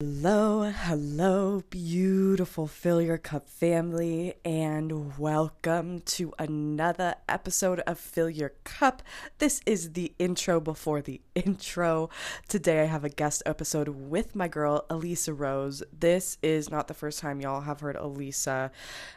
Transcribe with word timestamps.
Hello, 0.00 0.70
hello, 0.74 1.62
beautiful 1.70 2.66
Fill 2.66 3.00
Your 3.00 3.16
Cup 3.16 3.48
family, 3.48 4.34
and 4.44 5.16
welcome 5.16 6.00
to 6.00 6.34
another 6.38 7.14
episode 7.30 7.80
of 7.86 7.98
Fill 7.98 8.28
Your 8.28 8.52
Cup. 8.64 9.02
This 9.38 9.62
is 9.64 9.94
the 9.94 10.12
intro 10.18 10.60
before 10.60 11.00
the 11.00 11.22
intro. 11.34 12.10
Today 12.46 12.82
I 12.82 12.86
have 12.86 13.04
a 13.04 13.08
guest 13.08 13.42
episode 13.46 13.88
with 13.88 14.36
my 14.36 14.48
girl, 14.48 14.84
Elisa 14.90 15.32
Rose. 15.32 15.82
This 15.98 16.36
is 16.42 16.70
not 16.70 16.88
the 16.88 16.94
first 16.94 17.20
time 17.20 17.40
y'all 17.40 17.62
have 17.62 17.80
heard 17.80 17.96
Elisa, 17.96 18.70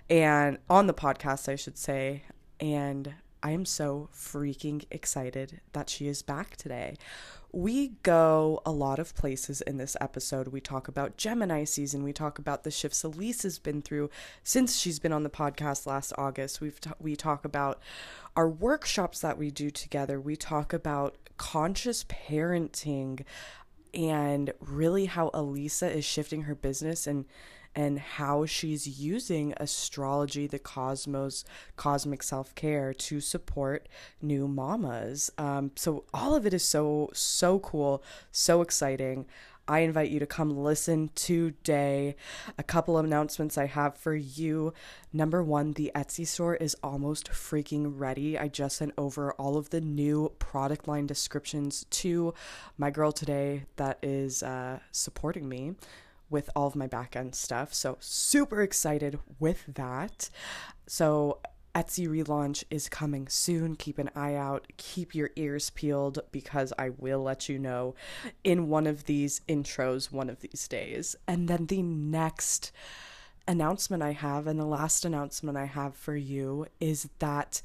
and 0.10 0.60
on 0.70 0.88
the 0.88 0.94
podcast, 0.94 1.50
I 1.50 1.58
should 1.58 1.78
say, 1.78 2.24
and 2.60 3.14
I 3.42 3.52
am 3.52 3.66
so 3.66 4.10
freaking 4.14 4.84
excited 4.92 5.62
that 5.74 5.90
she 5.90 6.08
is 6.08 6.22
back 6.22 6.58
today. 6.58 6.98
We 7.52 7.94
go 8.04 8.62
a 8.66 8.72
lot 8.72 9.00
of 9.00 9.16
places 9.16 9.62
in 9.62 9.78
this 9.78 9.98
episode. 10.00 10.50
We 10.50 10.62
talk 10.62 10.88
about 10.88 11.18
Gemini 11.18 11.64
season. 11.64 12.04
We 12.04 12.14
talk 12.14 12.38
about 12.38 12.64
the 12.64 12.70
shifts 12.70 13.04
Elisa's 13.04 13.58
been 13.58 13.82
through 13.82 14.10
since 14.44 14.78
she's 14.78 15.00
been 15.00 15.14
on 15.14 15.24
the 15.24 15.30
podcast 15.30 15.88
last 15.88 16.14
August. 16.18 16.62
We've 16.62 16.80
t- 16.80 16.92
we 17.00 17.16
talk 17.16 17.46
about 17.46 17.80
our 18.36 18.48
workshops 18.48 19.22
that 19.22 19.38
we 19.38 19.50
do 19.52 19.72
together. 19.72 20.20
We 20.20 20.36
talk 20.36 20.74
about 20.74 21.16
conscious 21.38 22.04
parenting 22.04 23.24
and 23.94 24.54
really 24.60 25.06
how 25.06 25.32
Elisa 25.34 25.90
is 25.90 26.06
shifting 26.06 26.44
her 26.44 26.54
business 26.54 27.08
and 27.08 27.26
and 27.76 28.00
how 28.00 28.46
she's 28.46 29.00
using 29.00 29.54
astrology, 29.58 30.48
the 30.48 30.60
cosmos, 30.60 31.46
cosmic 31.76 32.24
self 32.24 32.54
care 32.56 32.94
to 32.94 33.20
support 33.20 33.88
new 34.22 34.48
mamas. 34.48 35.32
Um, 35.38 35.72
so 35.76 36.06
all 36.14 36.36
of 36.36 36.46
it 36.46 36.54
is 36.54 36.64
so, 36.64 37.10
so 37.14 37.60
cool, 37.60 38.04
so 38.32 38.62
exciting. 38.62 39.26
I 39.70 39.82
invite 39.82 40.10
you 40.10 40.18
to 40.18 40.26
come 40.26 40.58
listen 40.58 41.12
today. 41.14 42.16
A 42.58 42.64
couple 42.64 42.98
of 42.98 43.06
announcements 43.06 43.56
I 43.56 43.68
have 43.68 43.96
for 43.96 44.16
you. 44.16 44.74
Number 45.14 45.44
one, 45.44 45.74
the 45.74 45.92
Etsy 45.94 46.26
store 46.26 46.56
is 46.56 46.76
almost 46.82 47.30
freaking 47.30 47.94
ready. 48.00 48.36
I 48.36 48.48
just 48.48 48.78
sent 48.78 48.96
over 48.98 49.32
all 49.34 49.58
of 49.58 49.70
the 49.70 49.80
new 49.80 50.32
product 50.40 50.88
line 50.88 51.06
descriptions 51.06 51.86
to 51.92 52.34
my 52.80 52.90
girl 52.90 53.12
today 53.12 53.66
that 53.76 54.00
is 54.02 54.42
uh, 54.42 54.80
supporting 54.92 55.48
me 55.48 55.76
with 56.30 56.50
all 56.56 56.68
of 56.68 56.76
my 56.76 56.88
back 56.88 57.16
end 57.16 57.36
stuff. 57.36 57.74
So, 57.74 57.98
super 58.00 58.62
excited 58.62 59.20
with 59.40 59.64
that. 59.68 60.30
So, 60.88 61.40
Etsy 61.76 62.08
relaunch 62.08 62.64
is 62.70 62.90
coming 62.90 63.28
soon. 63.28 63.76
Keep 63.76 64.00
an 64.00 64.10
eye 64.16 64.36
out. 64.36 64.68
Keep 64.78 65.14
your 65.14 65.30
ears 65.36 65.70
peeled 65.70 66.20
because 66.32 66.74
I 66.80 66.90
will 66.90 67.22
let 67.22 67.48
you 67.48 67.60
know 67.60 67.96
in 68.44 68.70
one 68.70 68.88
of 68.88 69.06
these 69.06 69.42
intros 69.48 70.12
one 70.12 70.30
of 70.30 70.42
these 70.42 70.68
days. 70.68 71.16
And 71.28 71.48
then 71.48 71.68
the 71.68 71.82
next 71.82 72.72
announcement 73.48 74.04
I 74.04 74.12
have, 74.12 74.48
and 74.48 74.60
the 74.60 74.66
last 74.66 75.06
announcement 75.06 75.58
I 75.58 75.66
have 75.66 75.96
for 75.96 76.16
you, 76.16 76.66
is 76.80 77.10
that 77.20 77.62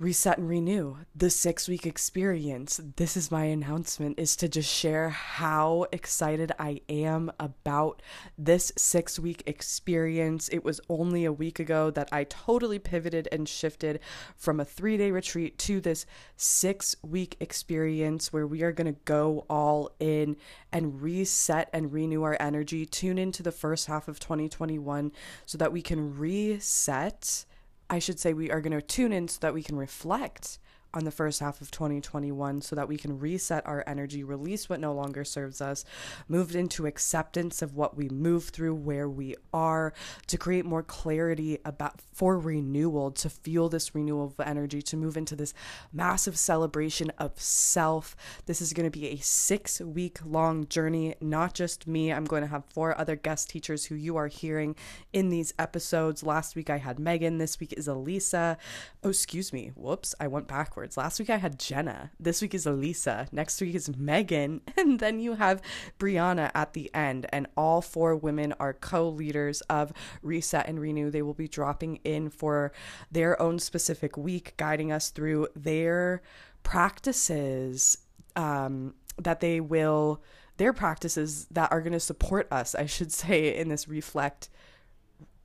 reset 0.00 0.38
and 0.38 0.48
renew. 0.48 0.96
The 1.14 1.28
six 1.28 1.68
week 1.68 1.84
experience 1.84 2.80
this 2.96 3.18
is 3.18 3.30
my 3.30 3.44
announcement 3.44 4.18
is 4.18 4.34
to 4.36 4.48
just 4.48 4.72
share 4.72 5.10
how 5.10 5.84
excited 5.92 6.52
i 6.58 6.80
am 6.88 7.30
about 7.38 8.00
this 8.38 8.72
six 8.78 9.18
week 9.18 9.42
experience. 9.44 10.48
It 10.48 10.64
was 10.64 10.80
only 10.88 11.26
a 11.26 11.32
week 11.32 11.58
ago 11.58 11.90
that 11.90 12.08
i 12.12 12.24
totally 12.24 12.78
pivoted 12.78 13.28
and 13.30 13.46
shifted 13.46 14.00
from 14.36 14.58
a 14.58 14.64
three 14.64 14.96
day 14.96 15.10
retreat 15.10 15.58
to 15.58 15.82
this 15.82 16.06
six 16.34 16.96
week 17.02 17.36
experience 17.38 18.32
where 18.32 18.46
we 18.46 18.62
are 18.62 18.72
going 18.72 18.92
to 18.92 19.00
go 19.04 19.44
all 19.50 19.90
in 20.00 20.34
and 20.72 21.02
reset 21.02 21.68
and 21.74 21.92
renew 21.92 22.22
our 22.22 22.38
energy 22.40 22.86
tune 22.86 23.18
into 23.18 23.42
the 23.42 23.52
first 23.52 23.86
half 23.86 24.08
of 24.08 24.18
2021 24.18 25.12
so 25.44 25.58
that 25.58 25.72
we 25.72 25.82
can 25.82 26.16
reset 26.16 27.44
I 27.90 27.98
should 27.98 28.20
say 28.20 28.32
we 28.32 28.50
are 28.50 28.60
going 28.60 28.72
to 28.72 28.80
tune 28.80 29.12
in 29.12 29.26
so 29.28 29.38
that 29.40 29.52
we 29.52 29.62
can 29.62 29.76
reflect 29.76 30.58
on 30.92 31.04
the 31.04 31.10
first 31.10 31.40
half 31.40 31.60
of 31.60 31.70
2021 31.70 32.62
so 32.62 32.74
that 32.74 32.88
we 32.88 32.96
can 32.96 33.18
reset 33.18 33.66
our 33.66 33.84
energy, 33.86 34.24
release 34.24 34.68
what 34.68 34.80
no 34.80 34.92
longer 34.92 35.24
serves 35.24 35.60
us, 35.60 35.84
move 36.28 36.56
into 36.56 36.86
acceptance 36.86 37.62
of 37.62 37.76
what 37.76 37.96
we 37.96 38.08
move 38.08 38.48
through, 38.48 38.74
where 38.74 39.08
we 39.08 39.36
are, 39.52 39.92
to 40.26 40.36
create 40.36 40.64
more 40.64 40.82
clarity 40.82 41.58
about 41.64 42.00
for 42.12 42.38
renewal, 42.38 43.10
to 43.12 43.30
feel 43.30 43.68
this 43.68 43.94
renewal 43.94 44.34
of 44.36 44.46
energy, 44.46 44.82
to 44.82 44.96
move 44.96 45.16
into 45.16 45.36
this 45.36 45.54
massive 45.92 46.36
celebration 46.36 47.10
of 47.18 47.40
self. 47.40 48.16
This 48.46 48.60
is 48.60 48.72
going 48.72 48.90
to 48.90 48.98
be 48.98 49.08
a 49.08 49.16
six 49.18 49.80
week 49.80 50.18
long 50.24 50.66
journey, 50.66 51.14
not 51.20 51.54
just 51.54 51.86
me. 51.86 52.12
I'm 52.12 52.24
going 52.24 52.42
to 52.42 52.48
have 52.48 52.64
four 52.64 52.98
other 52.98 53.16
guest 53.16 53.50
teachers 53.50 53.86
who 53.86 53.94
you 53.94 54.16
are 54.16 54.26
hearing 54.26 54.74
in 55.12 55.28
these 55.28 55.54
episodes. 55.58 56.22
Last 56.22 56.56
week 56.56 56.68
I 56.68 56.78
had 56.78 56.98
Megan, 56.98 57.38
this 57.38 57.60
week 57.60 57.74
is 57.76 57.86
Elisa. 57.86 58.58
Oh, 59.04 59.10
excuse 59.10 59.52
me. 59.52 59.70
Whoops, 59.76 60.14
I 60.18 60.26
went 60.26 60.48
backwards 60.48 60.79
backwards. 60.80 60.96
Last 60.96 61.18
week 61.18 61.28
I 61.28 61.36
had 61.36 61.58
Jenna. 61.58 62.10
This 62.18 62.40
week 62.40 62.54
is 62.54 62.64
Elisa. 62.64 63.28
Next 63.32 63.60
week 63.60 63.74
is 63.74 63.94
Megan. 63.96 64.62
And 64.80 64.98
then 64.98 65.20
you 65.20 65.34
have 65.34 65.60
Brianna 65.98 66.50
at 66.54 66.72
the 66.72 66.92
end. 66.94 67.26
And 67.30 67.46
all 67.54 67.82
four 67.82 68.16
women 68.16 68.54
are 68.58 68.72
co 68.72 69.10
leaders 69.10 69.60
of 69.62 69.92
Reset 70.22 70.66
and 70.66 70.80
Renew. 70.80 71.10
They 71.10 71.20
will 71.20 71.34
be 71.34 71.48
dropping 71.48 71.96
in 71.96 72.30
for 72.30 72.72
their 73.12 73.40
own 73.42 73.58
specific 73.58 74.16
week, 74.16 74.54
guiding 74.56 74.90
us 74.90 75.10
through 75.10 75.48
their 75.54 76.22
practices 76.62 77.98
um, 78.36 78.94
that 79.18 79.40
they 79.40 79.60
will, 79.60 80.22
their 80.56 80.72
practices 80.72 81.46
that 81.50 81.70
are 81.70 81.82
going 81.82 81.92
to 81.92 82.00
support 82.00 82.50
us, 82.50 82.74
I 82.74 82.86
should 82.86 83.12
say, 83.12 83.54
in 83.54 83.68
this 83.68 83.86
reflect 83.86 84.48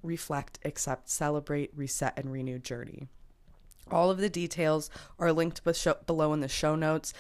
reflect, 0.02 0.60
accept, 0.64 1.10
celebrate, 1.10 1.72
reset, 1.76 2.14
and 2.16 2.32
renew 2.32 2.60
journey. 2.60 3.10
All 3.92 4.10
of 4.10 4.18
the 4.18 4.30
details 4.30 4.90
are 5.20 5.32
linked 5.32 5.62
below 6.08 6.34
in 6.34 6.40
the 6.40 6.48
show 6.48 6.76
notes. 6.76 7.14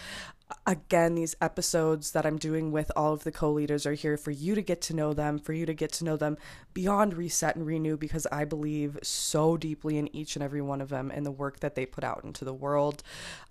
Again, 0.67 1.15
these 1.15 1.35
episodes 1.41 2.11
that 2.11 2.25
I'm 2.25 2.37
doing 2.37 2.71
with 2.71 2.91
all 2.95 3.13
of 3.13 3.23
the 3.23 3.31
co 3.31 3.51
leaders 3.51 3.87
are 3.87 3.93
here 3.93 4.15
for 4.15 4.29
you 4.29 4.53
to 4.53 4.61
get 4.61 4.79
to 4.83 4.95
know 4.95 5.11
them, 5.11 5.39
for 5.39 5.53
you 5.53 5.65
to 5.65 5.73
get 5.73 5.91
to 5.93 6.05
know 6.05 6.17
them 6.17 6.37
beyond 6.73 7.15
Reset 7.15 7.55
and 7.55 7.65
Renew, 7.65 7.97
because 7.97 8.27
I 8.31 8.45
believe 8.45 8.99
so 9.01 9.57
deeply 9.57 9.97
in 9.97 10.15
each 10.15 10.35
and 10.35 10.43
every 10.43 10.61
one 10.61 10.81
of 10.81 10.89
them 10.89 11.11
and 11.11 11.25
the 11.25 11.31
work 11.31 11.61
that 11.61 11.73
they 11.73 11.87
put 11.87 12.03
out 12.03 12.23
into 12.23 12.45
the 12.45 12.53
world. 12.53 13.01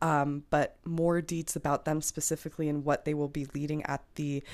Um, 0.00 0.44
but 0.50 0.76
more 0.84 1.20
deets 1.20 1.56
about 1.56 1.84
them 1.84 2.00
specifically 2.00 2.69
and 2.69 2.84
what 2.84 3.04
they 3.04 3.14
will 3.14 3.28
be 3.28 3.46
leading 3.54 3.82
at 3.86 4.04
the 4.14 4.44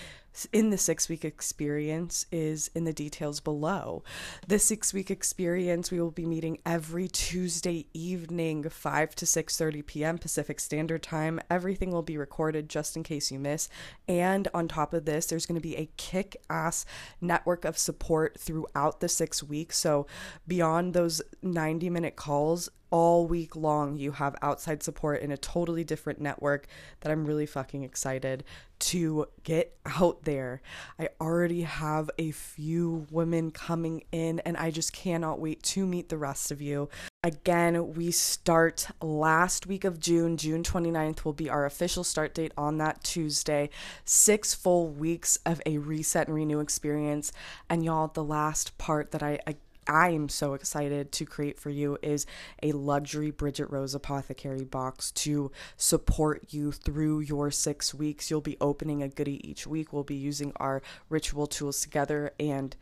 in 0.52 0.70
the 0.70 0.78
six 0.78 1.08
week 1.08 1.24
experience 1.24 2.26
is 2.30 2.70
in 2.74 2.84
the 2.84 2.92
details 2.92 3.40
below. 3.40 4.02
The 4.46 4.58
six 4.58 4.94
week 4.94 5.10
experience 5.10 5.90
we 5.90 6.00
will 6.00 6.10
be 6.10 6.26
meeting 6.26 6.58
every 6.64 7.08
Tuesday 7.08 7.86
evening, 7.92 8.68
5 8.68 9.14
to 9.16 9.24
6:30 9.24 9.86
p.m. 9.86 10.18
Pacific 10.18 10.60
Standard 10.60 11.02
Time. 11.02 11.40
Everything 11.50 11.90
will 11.90 12.02
be 12.02 12.16
recorded 12.16 12.68
just 12.68 12.96
in 12.96 13.02
case 13.02 13.30
you 13.30 13.38
miss. 13.38 13.68
And 14.08 14.48
on 14.54 14.68
top 14.68 14.94
of 14.94 15.04
this, 15.04 15.26
there's 15.26 15.46
going 15.46 15.60
to 15.60 15.68
be 15.68 15.76
a 15.76 15.90
kick 15.96 16.36
ass 16.48 16.84
network 17.20 17.64
of 17.64 17.78
support 17.78 18.38
throughout 18.38 19.00
the 19.00 19.08
6 19.08 19.42
weeks. 19.42 19.78
So 19.78 20.06
beyond 20.46 20.94
those 20.94 21.22
90 21.42 21.90
minute 21.90 22.16
calls, 22.16 22.68
all 22.90 23.26
week 23.26 23.56
long 23.56 23.96
you 23.96 24.12
have 24.12 24.36
outside 24.42 24.82
support 24.82 25.22
in 25.22 25.30
a 25.30 25.36
totally 25.36 25.84
different 25.84 26.20
network 26.20 26.66
that 27.00 27.12
I'm 27.12 27.24
really 27.24 27.46
fucking 27.46 27.84
excited 27.84 28.44
to 28.80 29.26
get 29.44 29.76
out 29.86 30.24
there. 30.24 30.62
I 30.98 31.10
already 31.20 31.62
have 31.62 32.10
a 32.18 32.30
few 32.30 33.06
women 33.10 33.50
coming 33.50 34.04
in 34.10 34.40
and 34.40 34.56
I 34.56 34.70
just 34.70 34.92
cannot 34.92 35.38
wait 35.38 35.62
to 35.64 35.86
meet 35.86 36.08
the 36.08 36.18
rest 36.18 36.50
of 36.50 36.60
you. 36.60 36.88
Again, 37.22 37.92
we 37.92 38.10
start 38.10 38.88
last 39.02 39.66
week 39.66 39.84
of 39.84 40.00
June. 40.00 40.38
June 40.38 40.62
29th 40.62 41.24
will 41.24 41.34
be 41.34 41.50
our 41.50 41.66
official 41.66 42.02
start 42.02 42.34
date 42.34 42.52
on 42.56 42.78
that 42.78 43.04
Tuesday. 43.04 43.68
Six 44.06 44.54
full 44.54 44.88
weeks 44.88 45.38
of 45.44 45.60
a 45.66 45.76
reset 45.76 46.28
and 46.28 46.34
renew 46.34 46.60
experience. 46.60 47.30
And 47.68 47.84
y'all, 47.84 48.08
the 48.08 48.24
last 48.24 48.78
part 48.78 49.10
that 49.10 49.22
I, 49.22 49.38
I 49.46 49.56
I 49.90 50.10
am 50.10 50.28
so 50.28 50.54
excited 50.54 51.10
to 51.10 51.26
create 51.26 51.58
for 51.58 51.68
you 51.68 51.98
is 52.00 52.24
a 52.62 52.70
luxury 52.70 53.32
Bridget 53.32 53.66
Rose 53.70 53.92
Apothecary 53.92 54.64
box 54.64 55.10
to 55.12 55.50
support 55.76 56.44
you 56.50 56.70
through 56.70 57.20
your 57.20 57.50
six 57.50 57.92
weeks. 57.92 58.30
You'll 58.30 58.40
be 58.40 58.56
opening 58.60 59.02
a 59.02 59.08
goodie 59.08 59.46
each 59.48 59.66
week. 59.66 59.92
We'll 59.92 60.04
be 60.04 60.14
using 60.14 60.52
our 60.56 60.80
ritual 61.08 61.48
tools 61.48 61.80
together 61.80 62.32
and 62.38 62.76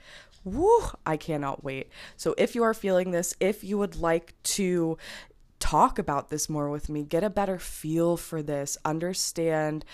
woo, 0.44 0.82
I 1.06 1.16
cannot 1.16 1.64
wait. 1.64 1.88
So 2.18 2.34
if 2.36 2.54
you 2.54 2.62
are 2.62 2.74
feeling 2.74 3.10
this, 3.10 3.34
if 3.40 3.64
you 3.64 3.78
would 3.78 3.96
like 3.96 4.34
to 4.42 4.98
talk 5.60 5.98
about 5.98 6.28
this 6.28 6.50
more 6.50 6.68
with 6.68 6.90
me, 6.90 7.04
get 7.04 7.24
a 7.24 7.30
better 7.30 7.58
feel 7.58 8.18
for 8.18 8.42
this, 8.42 8.76
understand 8.84 9.86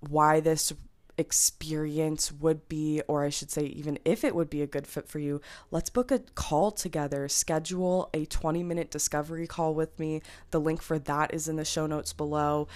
why 0.00 0.38
this 0.38 0.72
experience 1.16 2.32
would 2.32 2.68
be, 2.68 3.02
or 3.08 3.24
I 3.24 3.30
should 3.30 3.50
say, 3.50 3.64
even 3.64 3.98
if 4.04 4.24
it 4.24 4.34
would 4.34 4.50
be 4.50 4.62
a 4.62 4.66
good 4.66 4.86
fit 4.86 5.08
for 5.08 5.18
you, 5.18 5.40
let's 5.70 5.90
book 5.90 6.10
a 6.10 6.20
call 6.34 6.70
together. 6.70 7.28
Schedule 7.28 8.10
a 8.12 8.24
20 8.26 8.62
minute 8.62 8.90
discovery 8.90 9.46
call 9.46 9.74
with 9.74 9.98
me. 9.98 10.22
The 10.50 10.60
link 10.60 10.82
for 10.82 10.98
that 10.98 11.32
is 11.32 11.48
in 11.48 11.56
the 11.56 11.64
show 11.64 11.86
notes 11.86 12.12
below. 12.12 12.68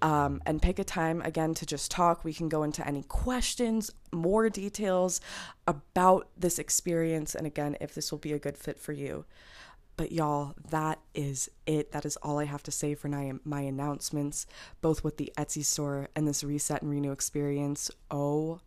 Um, 0.00 0.42
and 0.46 0.60
pick 0.60 0.78
a 0.78 0.84
time 0.84 1.22
again 1.22 1.54
to 1.54 1.66
just 1.66 1.90
talk. 1.90 2.24
We 2.24 2.34
can 2.34 2.48
go 2.48 2.64
into 2.64 2.86
any 2.86 3.04
questions, 3.04 3.90
more 4.12 4.50
details 4.50 5.20
about 5.66 6.28
this 6.36 6.58
experience, 6.58 7.34
and 7.34 7.46
again, 7.46 7.76
if 7.80 7.94
this 7.94 8.10
will 8.10 8.18
be 8.18 8.32
a 8.32 8.38
good 8.38 8.58
fit 8.58 8.80
for 8.80 8.92
you. 8.92 9.24
But 10.02 10.10
y'all, 10.10 10.56
that 10.70 10.98
is 11.14 11.48
it. 11.64 11.92
That 11.92 12.04
is 12.04 12.16
all 12.24 12.40
I 12.40 12.44
have 12.46 12.64
to 12.64 12.72
say 12.72 12.96
for 12.96 13.06
my, 13.06 13.34
my 13.44 13.60
announcements, 13.60 14.46
both 14.80 15.04
with 15.04 15.16
the 15.16 15.32
Etsy 15.38 15.64
store 15.64 16.08
and 16.16 16.26
this 16.26 16.42
reset 16.42 16.82
and 16.82 16.90
renew 16.90 17.12
experience. 17.12 17.88
Oh 18.10 18.58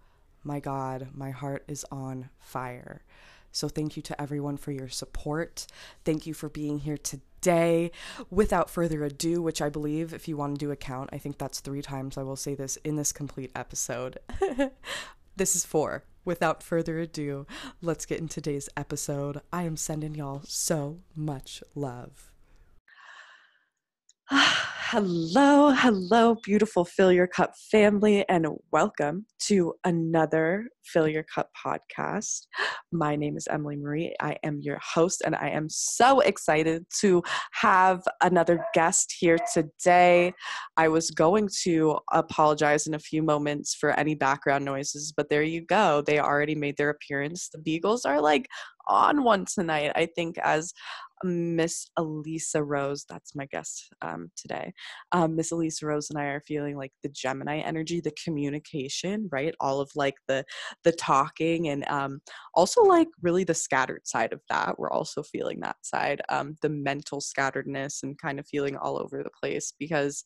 my 0.46 0.62
God, 0.62 1.10
my 1.14 1.32
heart 1.32 1.66
is 1.68 1.86
on 1.92 2.30
fire. 2.40 3.04
So 3.52 3.68
thank 3.68 3.98
you 3.98 4.02
to 4.04 4.22
everyone 4.22 4.56
for 4.56 4.72
your 4.72 4.88
support. 4.88 5.68
Thank 6.06 6.26
you 6.26 6.34
for 6.34 6.48
being 6.48 6.80
here 6.80 6.98
today. 6.98 7.92
Without 8.30 8.70
further 8.70 9.04
ado, 9.04 9.42
which 9.42 9.62
I 9.62 9.68
believe, 9.68 10.14
if 10.14 10.30
you 10.30 10.38
want 10.38 10.58
to 10.58 10.66
do 10.66 10.72
a 10.72 10.78
count, 10.78 11.10
I 11.12 11.18
think 11.18 11.38
that's 11.38 11.60
three 11.60 11.82
times 11.82 12.18
I 12.18 12.24
will 12.24 12.38
say 12.38 12.56
this 12.56 12.78
in 12.86 12.96
this 12.96 13.12
complete 13.12 13.52
episode. 13.54 14.20
this 15.36 15.54
is 15.54 15.66
four 15.66 16.06
without 16.26 16.62
further 16.62 17.00
ado, 17.00 17.48
let's 17.82 18.06
get 18.06 18.20
in 18.20 18.28
today's 18.28 18.68
episode. 18.76 19.42
I 19.54 19.64
am 19.64 19.78
sending 19.78 20.16
y'all 20.16 20.42
so 20.46 21.00
much 21.16 21.64
love. 21.76 22.32
hello, 24.96 25.72
hello, 25.72 26.38
beautiful 26.42 26.86
Fill 26.86 27.12
Your 27.12 27.28
Cup 27.28 27.52
family, 27.70 28.24
and 28.30 28.48
welcome 28.72 29.26
to 29.40 29.74
another 29.84 30.70
Fill 30.86 31.10
Your 31.10 31.24
Cup 31.24 31.50
podcast. 31.54 32.48
My 32.94 33.18
name 33.18 33.36
is 33.36 33.46
Emily 33.52 33.76
Marie. 33.76 34.16
I 34.22 34.38
am 34.44 34.62
your 34.62 34.80
host, 34.82 35.22
and 35.26 35.36
I 35.36 35.50
am 35.50 35.68
so 35.68 36.22
excited 36.22 36.86
to 37.02 37.22
have 37.52 38.04
another 38.24 38.66
guest 38.74 39.14
here 39.20 39.38
today. 39.54 40.32
I 40.78 40.88
was 40.88 41.12
going 41.12 41.50
to 41.64 41.98
apologize 42.14 42.88
in 42.88 42.94
a 42.94 43.00
few 43.00 43.22
moments 43.22 43.76
for 43.76 43.92
any 44.00 44.16
background 44.16 44.64
noises, 44.64 45.12
but 45.12 45.28
there 45.28 45.44
you 45.44 45.60
go. 45.60 46.04
They 46.08 46.20
already 46.20 46.56
made 46.56 46.78
their 46.78 46.92
appearance. 46.92 47.50
The 47.52 47.60
Beagles 47.60 48.06
are 48.06 48.22
like 48.22 48.48
on 48.88 49.24
one 49.24 49.44
tonight, 49.44 49.92
I 49.96 50.08
think, 50.16 50.38
as 50.38 50.72
Miss 51.26 51.88
Elisa 51.98 52.64
Rose, 52.64 53.06
that's 53.10 53.36
my 53.36 53.46
guest 53.48 53.90
um, 54.02 54.32
today. 54.38 54.74
Um, 55.12 55.36
Miss 55.36 55.52
Elisa 55.52 55.86
Rose 55.86 56.10
and 56.10 56.20
I 56.20 56.26
are 56.26 56.44
feeling 56.48 56.78
like 56.78 56.94
the 57.04 57.10
Gemini 57.10 57.60
energy, 57.60 58.00
the 58.00 58.14
communication, 58.24 59.28
right? 59.32 59.54
All 59.60 59.82
of 59.82 59.90
like 59.96 60.16
the 60.28 60.46
the 60.84 60.92
talking, 60.92 61.70
and 61.70 61.88
um, 61.90 62.22
also 62.54 62.82
like 62.84 63.08
really 63.22 63.44
the 63.44 63.54
scattered 63.54 64.08
side 64.08 64.32
of 64.32 64.42
that. 64.50 64.78
We're 64.78 64.92
also 64.92 65.24
feeling 65.24 65.60
that 65.62 65.78
side, 65.82 66.22
um, 66.30 66.56
the 66.62 66.70
mental 66.70 67.20
scatteredness, 67.20 68.04
and 68.04 68.18
kind 68.18 68.40
of 68.40 68.48
feeling 68.48 68.78
all 68.78 68.98
over 68.98 69.24
the 69.24 69.32
place 69.42 69.74
because 69.78 70.24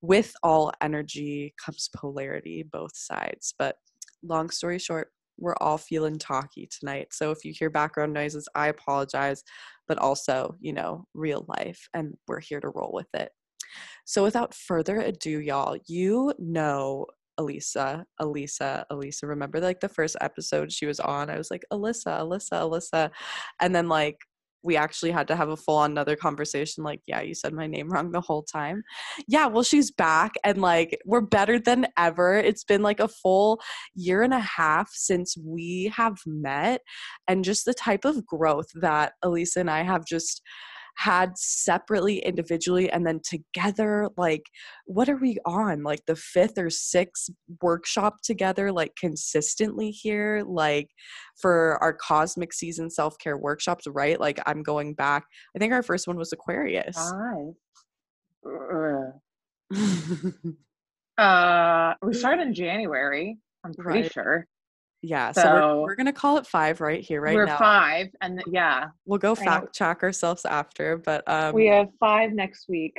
with 0.00 0.34
all 0.42 0.72
energy 0.80 1.54
comes 1.64 1.88
polarity, 1.94 2.62
both 2.62 2.94
sides. 2.94 3.54
But 3.58 3.76
long 4.22 4.50
story 4.50 4.78
short, 4.78 5.08
we're 5.38 5.56
all 5.60 5.78
feeling 5.78 6.18
talky 6.18 6.68
tonight. 6.68 7.08
So 7.12 7.30
if 7.30 7.44
you 7.44 7.52
hear 7.52 7.70
background 7.70 8.12
noises, 8.12 8.48
I 8.54 8.68
apologize, 8.68 9.42
but 9.88 9.98
also, 9.98 10.56
you 10.60 10.72
know, 10.72 11.06
real 11.14 11.44
life, 11.48 11.88
and 11.94 12.16
we're 12.28 12.40
here 12.40 12.60
to 12.60 12.68
roll 12.68 12.92
with 12.92 13.08
it. 13.14 13.30
So 14.04 14.22
without 14.22 14.54
further 14.54 15.00
ado, 15.00 15.40
y'all, 15.40 15.76
you 15.86 16.32
know 16.38 17.06
Elisa, 17.38 18.06
Elisa, 18.20 18.86
Elisa. 18.90 19.26
Remember 19.26 19.60
like 19.60 19.80
the 19.80 19.88
first 19.88 20.16
episode 20.20 20.72
she 20.72 20.86
was 20.86 21.00
on? 21.00 21.30
I 21.30 21.36
was 21.36 21.50
like, 21.50 21.64
Alyssa, 21.72 22.20
Alyssa, 22.20 22.60
Alyssa. 22.62 23.10
And 23.60 23.74
then 23.74 23.88
like 23.88 24.18
we 24.64 24.76
actually 24.76 25.12
had 25.12 25.28
to 25.28 25.36
have 25.36 25.50
a 25.50 25.56
full 25.56 25.76
on 25.76 25.92
another 25.92 26.16
conversation 26.16 26.82
like 26.82 27.00
yeah 27.06 27.20
you 27.20 27.34
said 27.34 27.52
my 27.52 27.66
name 27.66 27.88
wrong 27.88 28.10
the 28.10 28.20
whole 28.20 28.42
time. 28.42 28.82
Yeah 29.28 29.46
well 29.46 29.62
she's 29.62 29.90
back 29.90 30.32
and 30.42 30.60
like 30.60 30.98
we're 31.04 31.20
better 31.20 31.58
than 31.58 31.86
ever. 31.96 32.34
It's 32.34 32.64
been 32.64 32.82
like 32.82 33.00
a 33.00 33.08
full 33.08 33.60
year 33.94 34.22
and 34.22 34.34
a 34.34 34.40
half 34.40 34.90
since 34.92 35.36
we 35.36 35.92
have 35.94 36.18
met 36.26 36.80
and 37.28 37.44
just 37.44 37.64
the 37.64 37.74
type 37.74 38.04
of 38.04 38.26
growth 38.26 38.66
that 38.74 39.12
elisa 39.22 39.60
and 39.60 39.70
i 39.70 39.82
have 39.82 40.04
just 40.04 40.42
had 40.96 41.36
separately 41.36 42.18
individually 42.18 42.90
and 42.90 43.06
then 43.06 43.20
together 43.24 44.08
like 44.16 44.42
what 44.86 45.08
are 45.08 45.16
we 45.16 45.38
on? 45.44 45.82
Like 45.82 46.04
the 46.06 46.16
fifth 46.16 46.58
or 46.58 46.70
sixth 46.70 47.30
workshop 47.62 48.16
together 48.22 48.72
like 48.72 48.92
consistently 48.98 49.90
here 49.90 50.42
like 50.46 50.88
for 51.40 51.78
our 51.82 51.92
cosmic 51.92 52.52
season 52.52 52.90
self-care 52.90 53.36
workshops 53.38 53.86
right? 53.86 54.18
Like 54.20 54.40
i'm 54.46 54.62
going 54.62 54.94
back 54.94 55.24
i 55.54 55.58
think 55.58 55.72
our 55.72 55.82
first 55.82 56.06
one 56.06 56.16
was 56.16 56.32
aquarius. 56.32 56.96
Five 56.96 57.54
uh 61.18 61.94
we 62.02 62.12
started 62.12 62.42
in 62.48 62.54
january 62.54 63.38
i'm 63.64 63.72
pretty 63.74 64.02
Right. 64.02 64.12
sure 64.12 64.46
yeah 65.04 65.32
so, 65.32 65.52
we're, 65.52 65.82
we're 65.82 65.96
gonna 65.96 66.12
call 66.12 66.38
it 66.38 66.46
five 66.46 66.80
right 66.80 67.02
here 67.02 67.20
right 67.20 67.34
we're 67.34 67.44
now 67.44 67.58
five 67.58 68.08
and 68.22 68.38
th- 68.38 68.48
yeah 68.50 68.86
we'll 69.04 69.18
go 69.18 69.34
fact 69.34 69.74
check 69.74 70.02
ourselves 70.02 70.46
after 70.46 70.96
but 70.96 71.22
um 71.28 71.54
we 71.54 71.66
have 71.66 71.88
five 72.00 72.32
next 72.32 72.68
week 72.68 72.96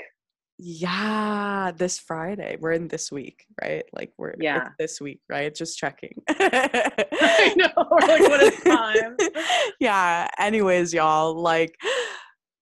Yeah, 0.58 1.72
this 1.76 2.00
Friday. 2.00 2.56
We're 2.58 2.72
in 2.72 2.88
this 2.88 3.12
week, 3.12 3.46
right? 3.62 3.84
Like 3.92 4.14
we're 4.18 4.30
it's 4.30 4.42
Yeah. 4.42 4.70
this 4.80 5.02
week, 5.02 5.20
right? 5.28 5.54
Just 5.54 5.78
checking. 5.78 6.16
i 6.30 7.54
know 7.58 7.68
we're 7.92 8.08
like 8.08 8.22
what 8.22 8.42
is 8.42 8.60
time 8.64 9.18
yeah. 9.82 10.30
Anyways, 10.40 10.94
y'all, 10.94 11.36
like 11.36 11.76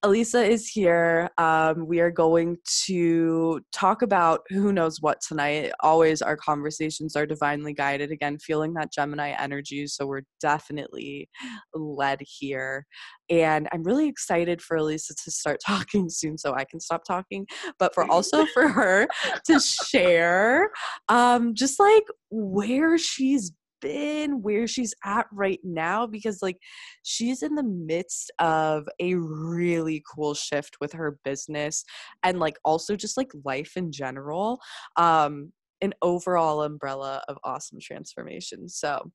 Elisa 0.06 0.44
is 0.44 0.68
here. 0.68 1.30
Um, 1.38 1.88
we 1.88 2.02
are 2.02 2.12
going 2.12 2.58
to 2.86 3.62
talk 3.72 4.02
about 4.02 4.42
who 4.50 4.74
knows 4.74 5.00
what 5.00 5.22
tonight. 5.22 5.72
Always 5.80 6.22
our 6.22 6.36
conversations 6.36 7.16
are 7.16 7.26
divinely 7.26 7.74
guided. 7.74 8.12
Again, 8.12 8.38
feeling 8.38 8.74
that 8.74 8.92
Gemini 8.92 9.34
energy. 9.40 9.88
So 9.88 10.06
we're 10.06 10.24
definitely 10.42 11.30
led 11.74 12.20
here. 12.22 12.86
And 13.30 13.70
I'm 13.72 13.84
really 13.84 14.10
excited 14.10 14.62
for 14.62 14.76
Elisa 14.76 15.16
to 15.24 15.32
start 15.32 15.62
talking 15.66 16.10
soon 16.10 16.38
so 16.38 16.54
I 16.54 16.66
can 16.66 16.82
stop 16.82 17.06
talking, 17.06 17.48
but 17.80 17.94
for 17.94 18.04
also 18.12 18.46
for 18.48 18.68
her 18.68 19.08
to 19.46 19.60
share 19.62 20.70
um, 21.08 21.56
just 21.56 21.80
like 21.80 22.04
where 22.30 22.98
she's 22.98 23.54
been, 23.84 24.42
where 24.42 24.66
she's 24.66 24.96
at 25.04 25.28
right 25.32 25.60
now, 25.64 26.08
because 26.08 26.42
like 26.42 26.58
she's 27.04 27.44
in 27.44 27.54
the 27.54 27.64
midst 27.64 28.32
of 28.40 28.88
a 29.00 29.14
really 29.16 30.02
cool 30.12 30.34
shift 30.34 30.78
with 30.82 30.94
her 30.94 31.20
business 31.24 31.84
and 32.24 32.40
like 32.40 32.58
also 32.66 32.96
just 32.96 33.18
like 33.18 33.32
life 33.44 33.74
in 33.76 33.92
general. 33.92 34.60
Um, 34.96 35.52
an 35.82 35.94
overall 36.02 36.64
umbrella 36.64 37.22
of 37.28 37.38
awesome 37.44 37.78
transformation. 37.82 38.70
So 38.70 39.12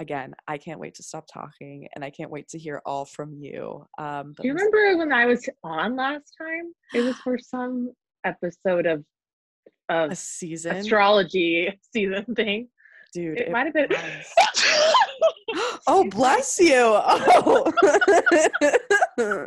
again, 0.00 0.34
I 0.48 0.58
can't 0.58 0.80
wait 0.80 0.94
to 0.94 1.04
stop 1.04 1.26
talking 1.32 1.86
and 1.94 2.04
I 2.04 2.10
can't 2.10 2.30
wait 2.30 2.48
to 2.48 2.58
hear 2.58 2.82
all 2.84 3.04
from 3.04 3.32
you. 3.32 3.86
Um, 3.98 4.34
do 4.40 4.48
you 4.48 4.54
remember 4.54 4.98
when 4.98 5.12
i 5.12 5.24
was 5.24 5.48
on 5.62 5.94
last 5.96 6.34
time 6.36 6.72
it 6.94 7.02
was 7.02 7.16
for 7.18 7.38
some 7.38 7.92
episode 8.24 8.86
of 8.86 9.04
of 9.88 10.10
a 10.10 10.16
season, 10.16 10.76
astrology 10.76 11.78
season 11.92 12.24
thing 12.34 12.68
dude. 13.14 13.38
it, 13.38 13.50
might 13.50 13.64
have 13.66 13.74
been 13.74 13.88
oh, 15.86 16.08
bless 16.10 16.58
you. 16.58 16.74
Oh. 16.76 17.72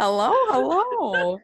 hello, 0.00 0.32
hello. 0.48 1.38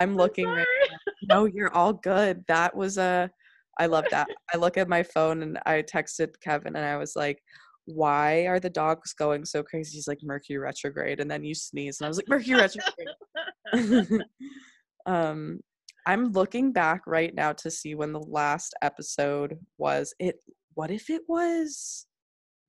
I'm 0.00 0.16
looking 0.16 0.46
right 0.46 0.66
now. 0.90 0.96
No, 1.28 1.44
you're 1.44 1.74
all 1.74 1.92
good. 1.92 2.44
That 2.48 2.74
was 2.74 2.98
a 2.98 3.30
I 3.78 3.86
love 3.86 4.04
that. 4.10 4.28
I 4.52 4.56
look 4.56 4.76
at 4.76 4.88
my 4.88 5.02
phone 5.02 5.42
and 5.42 5.58
I 5.66 5.82
texted 5.82 6.34
Kevin 6.40 6.76
and 6.76 6.84
I 6.84 6.96
was 6.96 7.16
like, 7.16 7.40
why 7.86 8.46
are 8.46 8.60
the 8.60 8.70
dogs 8.70 9.12
going 9.12 9.44
so 9.44 9.62
crazy? 9.62 9.96
He's 9.96 10.08
like 10.08 10.20
Mercury 10.22 10.58
retrograde, 10.58 11.20
and 11.20 11.30
then 11.30 11.44
you 11.44 11.54
sneeze, 11.54 12.00
and 12.00 12.06
I 12.06 12.08
was 12.08 12.16
like 12.16 12.28
Mercury 12.28 12.58
retrograde. 12.60 14.22
um, 15.06 15.60
I'm 16.06 16.32
looking 16.32 16.72
back 16.72 17.02
right 17.06 17.34
now 17.34 17.52
to 17.54 17.70
see 17.70 17.94
when 17.94 18.12
the 18.12 18.20
last 18.20 18.74
episode 18.82 19.58
was. 19.78 20.14
It. 20.18 20.36
What 20.74 20.90
if 20.90 21.08
it 21.08 21.22
was 21.28 22.06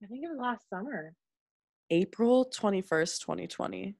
i 0.04 0.06
think 0.06 0.24
it 0.24 0.30
was 0.30 0.38
last 0.40 0.70
summer 0.70 1.14
April 1.90 2.46
twenty 2.46 2.82
first, 2.82 3.22
twenty 3.22 3.48
twenty? 3.48 3.96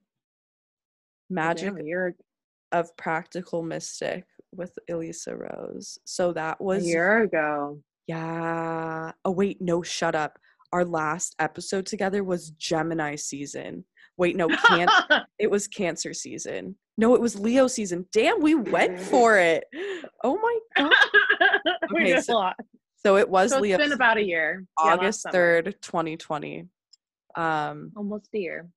Magic 1.28 1.74
Damn, 1.74 1.86
year, 1.86 2.16
of 2.70 2.96
Practical 2.96 3.62
Mystic 3.62 4.24
with 4.52 4.78
Elisa 4.88 5.36
Rose. 5.36 5.98
So 6.04 6.32
that 6.34 6.60
was 6.60 6.78
a 6.78 6.80
was 6.80 6.86
year 6.86 7.22
ago 7.22 7.80
yeah. 8.06 9.12
Oh 9.24 9.30
wait, 9.30 9.60
no, 9.60 9.82
shut 9.82 10.14
up. 10.14 10.38
Our 10.72 10.84
last 10.84 11.34
episode 11.38 11.86
together 11.86 12.22
was 12.22 12.50
Gemini 12.50 13.16
season. 13.16 13.84
Wait, 14.18 14.36
no, 14.36 14.48
can 14.48 14.88
it 15.38 15.50
was 15.50 15.68
Cancer 15.68 16.14
season. 16.14 16.76
No, 16.98 17.14
it 17.14 17.20
was 17.20 17.38
Leo 17.38 17.66
season. 17.66 18.06
Damn, 18.12 18.40
we 18.40 18.54
went 18.54 18.98
for 18.98 19.38
it. 19.38 19.64
Oh 20.24 20.36
my 20.38 20.58
god. 20.84 20.92
we 21.92 22.00
Okay, 22.02 22.14
did 22.14 22.24
so- 22.24 22.32
a 22.32 22.34
lot. 22.34 22.56
So 23.04 23.16
it 23.18 23.28
was 23.28 23.50
So 23.50 23.58
it's 23.58 23.62
Leo's 23.62 23.78
been 23.78 23.92
about 23.92 24.16
a 24.16 24.24
year. 24.24 24.64
August 24.78 25.22
summer. 25.22 25.62
3rd, 25.62 25.80
2020. 25.80 26.66
Um, 27.36 27.92
Almost 27.96 28.30
a 28.34 28.38
year. 28.38 28.68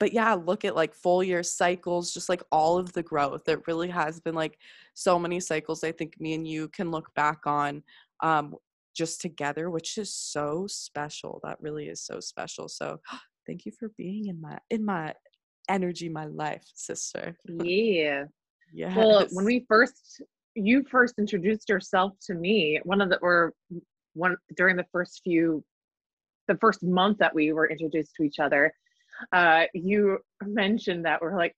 but 0.00 0.12
yeah, 0.12 0.32
look 0.34 0.64
at 0.64 0.74
like 0.74 0.94
full 0.94 1.22
year 1.22 1.42
cycles, 1.42 2.12
just 2.12 2.28
like 2.28 2.42
all 2.50 2.76
of 2.78 2.92
the 2.94 3.02
growth. 3.02 3.46
It 3.48 3.60
really 3.68 3.88
has 3.88 4.18
been 4.20 4.34
like 4.34 4.58
so 4.94 5.18
many 5.18 5.38
cycles 5.40 5.84
I 5.84 5.92
think 5.92 6.18
me 6.18 6.34
and 6.34 6.48
you 6.48 6.68
can 6.68 6.90
look 6.90 7.14
back 7.14 7.40
on 7.46 7.82
um 8.22 8.54
just 8.96 9.20
together, 9.20 9.68
which 9.70 9.98
is 9.98 10.12
so 10.14 10.66
special. 10.66 11.38
That 11.44 11.58
really 11.60 11.86
is 11.88 12.00
so 12.00 12.18
special. 12.18 12.66
So 12.68 12.98
thank 13.46 13.66
you 13.66 13.72
for 13.72 13.90
being 13.96 14.26
in 14.26 14.40
my 14.40 14.58
in 14.70 14.84
my 14.84 15.14
energy, 15.68 16.08
my 16.08 16.26
life, 16.26 16.64
sister. 16.74 17.36
Yeah. 17.44 18.24
Yeah. 18.72 18.94
Well, 18.96 19.26
when 19.32 19.44
we 19.44 19.64
first, 19.68 20.22
you 20.54 20.84
first 20.90 21.14
introduced 21.18 21.68
yourself 21.68 22.12
to 22.26 22.34
me, 22.34 22.80
one 22.84 23.00
of 23.00 23.10
the, 23.10 23.18
or 23.18 23.52
one 24.14 24.36
during 24.56 24.76
the 24.76 24.86
first 24.92 25.20
few, 25.22 25.64
the 26.48 26.56
first 26.56 26.82
month 26.82 27.18
that 27.18 27.34
we 27.34 27.52
were 27.52 27.68
introduced 27.68 28.14
to 28.16 28.22
each 28.24 28.38
other, 28.38 28.72
uh, 29.32 29.64
you 29.74 30.18
mentioned 30.44 31.04
that 31.04 31.20
we're 31.20 31.36
like, 31.36 31.54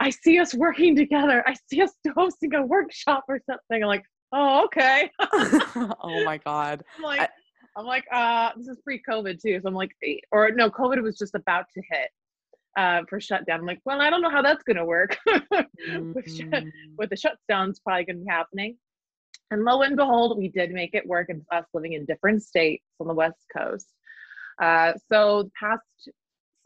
I 0.00 0.10
see 0.10 0.38
us 0.38 0.54
working 0.54 0.96
together. 0.96 1.42
I 1.46 1.54
see 1.68 1.82
us 1.82 1.92
hosting 2.14 2.54
a 2.54 2.64
workshop 2.64 3.24
or 3.28 3.40
something. 3.46 3.82
I'm 3.82 3.88
like, 3.88 4.04
oh, 4.32 4.64
okay. 4.64 5.10
oh 5.20 6.24
my 6.24 6.38
god. 6.38 6.82
I'm 6.96 7.02
like, 7.02 7.30
I'm 7.76 7.86
like, 7.86 8.04
uh, 8.12 8.50
this 8.56 8.68
is 8.68 8.78
pre-COVID 8.84 9.40
too. 9.40 9.60
So 9.62 9.68
I'm 9.68 9.74
like, 9.74 9.92
or 10.30 10.50
no, 10.52 10.70
COVID 10.70 11.02
was 11.02 11.16
just 11.16 11.34
about 11.34 11.64
to 11.74 11.82
hit 11.90 12.10
uh, 12.76 13.02
for 13.08 13.20
shutdown. 13.20 13.60
I'm 13.60 13.66
like, 13.66 13.80
well, 13.84 14.00
I 14.00 14.10
don't 14.10 14.22
know 14.22 14.30
how 14.30 14.42
that's 14.42 14.62
gonna 14.62 14.84
work. 14.84 15.16
with, 15.26 16.26
Mhm. 16.26 16.72
with 16.98 17.10
the 17.10 17.16
shutdowns 17.16 17.82
probably 17.84 18.04
gonna 18.04 18.18
be 18.20 18.26
happening. 18.28 18.76
And 19.50 19.64
lo 19.64 19.82
and 19.82 19.96
behold, 19.96 20.38
we 20.38 20.48
did 20.48 20.70
make 20.70 20.94
it 20.94 21.06
work, 21.06 21.28
and 21.28 21.42
us 21.52 21.66
living 21.74 21.92
in 21.92 22.04
different 22.06 22.42
states 22.42 22.84
on 23.00 23.06
the 23.06 23.14
West 23.14 23.44
Coast. 23.54 23.88
Uh, 24.60 24.92
so 25.10 25.44
the 25.44 25.50
past 25.58 25.82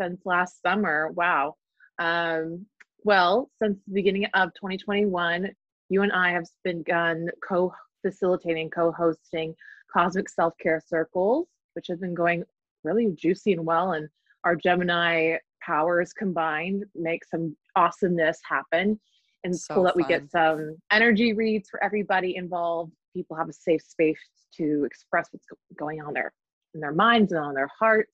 since 0.01 0.21
last 0.25 0.61
summer, 0.63 1.11
wow. 1.13 1.55
Um, 1.99 2.67
well, 3.05 3.51
since 3.61 3.79
the 3.87 3.95
beginning 3.95 4.27
of 4.35 4.53
2021, 4.55 5.51
you 5.89 6.03
and 6.03 6.13
I 6.13 6.31
have 6.33 6.45
begun 6.65 7.29
co-facilitating, 7.49 8.71
co-hosting 8.71 9.55
cosmic 9.93 10.29
self-care 10.29 10.81
circles, 10.87 11.49
which 11.75 11.87
has 11.89 11.99
been 11.99 12.15
going 12.15 12.45
really 12.85 13.13
juicy 13.15 13.53
and 13.53 13.65
well. 13.65 13.93
And 13.93 14.09
our 14.45 14.57
Gemini 14.57 15.37
powers 15.63 16.13
combined 16.13 16.85
make 16.95 17.25
some 17.25 17.57
awesomeness 17.75 18.39
happen. 18.49 18.99
And 19.45 19.55
it's 19.55 19.67
So 19.67 19.75
cool 19.75 19.85
that 19.85 19.97
we 19.97 20.05
get 20.05 20.31
some 20.31 20.77
energy 20.91 21.33
reads 21.33 21.69
for 21.69 21.83
everybody 21.83 22.37
involved. 22.37 22.93
People 23.15 23.37
have 23.37 23.49
a 23.49 23.53
safe 23.53 23.83
space 23.83 24.19
to 24.57 24.85
express 24.85 25.29
what's 25.31 25.47
going 25.79 26.01
on 26.01 26.15
there 26.15 26.33
in 26.75 26.81
their 26.81 26.93
minds 26.93 27.33
and 27.33 27.41
on 27.41 27.55
their 27.55 27.71
hearts. 27.79 28.13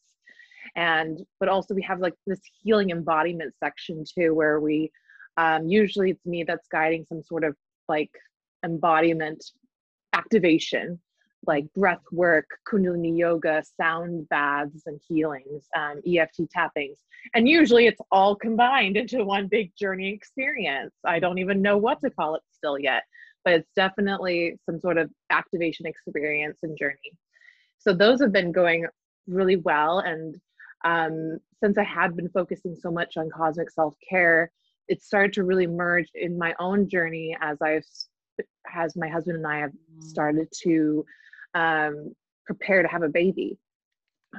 And 0.77 1.21
but 1.41 1.49
also 1.49 1.75
we 1.75 1.83
have 1.83 2.01
like 2.01 2.15
this 2.27 2.41
healing 2.63 2.91
embodiment 2.91 3.55
section 3.59 4.05
too, 4.05 4.35
where 4.35 4.61
we 4.61 4.91
um, 5.37 5.67
usually 5.67 6.11
it's 6.11 6.27
me 6.27 6.45
that's 6.45 6.69
guiding 6.69 7.05
some 7.09 7.23
sort 7.23 7.45
of 7.45 7.57
like 7.89 8.11
embodiment 8.65 9.43
activation 10.13 11.01
like 11.47 11.67
breath 11.75 12.03
work, 12.13 12.47
kundalini 12.71 13.17
yoga, 13.17 13.63
sound 13.77 14.29
baths, 14.29 14.83
and 14.87 15.01
healings, 15.07 15.67
um, 15.77 16.01
EFT 16.07 16.49
tappings. 16.51 16.99
And 17.35 17.49
usually 17.49 17.87
it's 17.87 18.01
all 18.11 18.37
combined 18.37 18.97
into 18.97 19.25
one 19.25 19.49
big 19.49 19.73
journey 19.77 20.13
experience. 20.13 20.95
I 21.05 21.19
don't 21.19 21.39
even 21.39 21.63
know 21.63 21.77
what 21.77 22.01
to 22.01 22.11
call 22.11 22.37
it 22.37 22.43
still 22.53 22.79
yet, 22.79 23.03
but 23.45 23.55
it's 23.55 23.71
definitely 23.75 24.59
some 24.65 24.79
sort 24.81 24.99
of 24.99 25.11
activation 25.31 25.87
experience 25.87 26.59
and 26.63 26.79
journey. 26.79 27.13
So 27.79 27.93
those 27.93 28.21
have 28.21 28.33
been 28.33 28.53
going 28.53 28.87
really 29.27 29.57
well. 29.57 29.99
And 30.01 30.37
um, 30.85 31.39
since 31.63 31.79
I 31.79 31.85
had 31.85 32.17
been 32.17 32.29
focusing 32.29 32.77
so 32.77 32.91
much 32.91 33.17
on 33.17 33.31
cosmic 33.31 33.71
self 33.71 33.95
care, 34.09 34.51
it 34.89 35.03
started 35.03 35.33
to 35.35 35.45
really 35.45 35.67
merge 35.67 36.09
in 36.15 36.39
my 36.39 36.55
own 36.59 36.89
journey 36.89 37.37
as 37.41 37.59
I've 37.63 37.85
as 38.75 38.97
my 38.97 39.09
husband 39.09 39.37
and 39.37 39.47
I 39.47 39.59
have 39.59 39.73
started 40.01 40.49
to 40.63 41.05
um, 41.55 42.15
prepare 42.47 42.83
to 42.83 42.89
have 42.89 43.03
a 43.03 43.09
baby. 43.09 43.59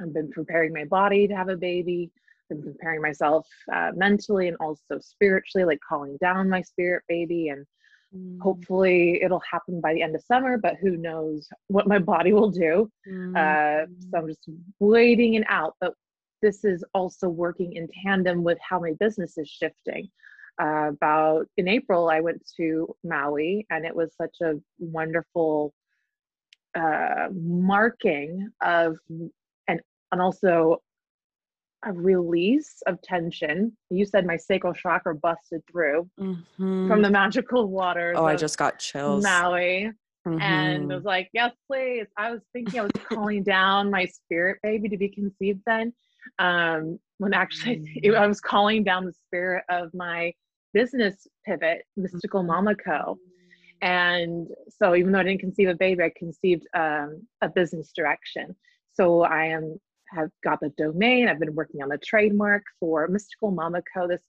I've 0.00 0.12
been 0.12 0.30
preparing 0.30 0.72
my 0.72 0.84
body 0.84 1.28
to 1.28 1.36
have 1.36 1.48
a 1.48 1.56
baby, 1.56 2.10
been 2.48 2.62
preparing 2.62 3.00
myself 3.00 3.46
uh, 3.72 3.92
mentally 3.94 4.48
and 4.48 4.56
also 4.58 4.98
spiritually, 5.00 5.64
like 5.64 5.80
calling 5.88 6.16
down 6.20 6.48
my 6.48 6.62
spirit 6.62 7.04
baby. 7.08 7.48
And 7.48 7.66
Mm. 8.14 8.40
hopefully 8.40 9.20
it'll 9.24 9.42
happen 9.50 9.80
by 9.80 9.92
the 9.92 10.02
end 10.02 10.14
of 10.14 10.22
summer, 10.22 10.56
but 10.56 10.76
who 10.76 10.96
knows 10.96 11.48
what 11.66 11.88
my 11.88 11.98
body 11.98 12.32
will 12.32 12.50
do. 12.50 12.88
Uh, 13.36 13.86
so 14.10 14.18
I'm 14.18 14.28
just 14.28 14.48
waiting 14.78 15.34
and 15.34 15.44
out. 15.48 15.74
But 15.80 15.94
this 16.40 16.64
is 16.64 16.84
also 16.94 17.28
working 17.28 17.72
in 17.72 17.88
tandem 18.04 18.44
with 18.44 18.58
how 18.60 18.78
my 18.78 18.92
business 19.00 19.36
is 19.36 19.48
shifting. 19.48 20.08
Uh, 20.60 20.90
about 20.90 21.48
in 21.56 21.66
April, 21.66 22.08
I 22.08 22.20
went 22.20 22.40
to 22.56 22.94
Maui, 23.02 23.66
and 23.70 23.84
it 23.84 23.96
was 23.96 24.14
such 24.14 24.36
a 24.40 24.60
wonderful 24.78 25.74
uh, 26.74 27.28
marking 27.32 28.48
of 28.62 28.96
and 29.68 29.80
and 30.12 30.20
also 30.20 30.82
a 31.86 31.92
release 31.92 32.82
of 32.86 33.00
tension. 33.02 33.76
You 33.90 34.06
said 34.06 34.26
my 34.26 34.36
sacral 34.36 34.72
chakra 34.72 35.14
busted 35.14 35.62
through 35.70 36.08
Mhm. 36.18 36.88
from 36.88 37.02
the 37.02 37.10
magical 37.10 37.68
waters. 37.68 38.16
Oh, 38.18 38.24
I 38.24 38.36
just 38.36 38.56
got 38.56 38.78
chills. 38.78 39.22
Maui 39.22 39.90
and 40.26 40.84
Mhm. 40.90 40.94
was 40.94 41.04
like, 41.04 41.28
yes, 41.34 41.52
please. 41.70 42.06
I 42.16 42.30
was 42.30 42.40
thinking 42.54 42.80
I 42.80 42.84
was 42.84 42.92
calling 43.06 43.42
down 43.42 43.90
my 43.90 44.06
spirit 44.06 44.58
baby 44.62 44.88
to 44.88 44.96
be 44.96 45.08
conceived 45.10 45.60
then. 45.66 45.92
Um, 46.38 46.98
when 47.18 47.34
actually 47.34 47.76
Mm. 48.02 48.16
I 48.16 48.26
was 48.26 48.40
calling 48.40 48.82
down 48.82 49.04
the 49.04 49.12
spirit 49.12 49.64
of 49.68 49.92
my 49.92 50.32
business 50.72 51.28
pivot, 51.44 51.84
Mystical 51.96 52.42
Mama 52.42 52.74
Co. 52.74 53.18
And 53.82 54.48
so 54.68 54.94
even 54.94 55.12
though 55.12 55.20
I 55.20 55.24
didn't 55.24 55.40
conceive 55.40 55.68
a 55.68 55.74
baby, 55.74 56.02
I 56.04 56.12
conceived 56.16 56.66
um, 56.74 57.26
a 57.42 57.48
business 57.48 57.92
direction. 57.94 58.54
So 58.92 59.22
I 59.22 59.46
am 59.46 59.78
have 60.14 60.30
got 60.42 60.60
the 60.60 60.70
domain. 60.76 61.28
I've 61.28 61.40
been 61.40 61.54
working 61.54 61.82
on 61.82 61.88
the 61.88 61.98
trademark 61.98 62.62
for 62.78 63.08
Mystical 63.08 63.50
Mama 63.50 63.82
Co. 63.92 64.06
This 64.06 64.22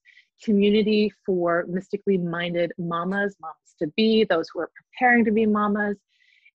community 0.43 1.11
for 1.25 1.65
mystically 1.67 2.17
minded 2.17 2.71
mamas, 2.77 3.35
mamas 3.39 3.75
to 3.79 3.87
be, 3.95 4.23
those 4.23 4.47
who 4.53 4.61
are 4.61 4.71
preparing 4.75 5.23
to 5.25 5.31
be 5.31 5.45
mamas, 5.45 5.97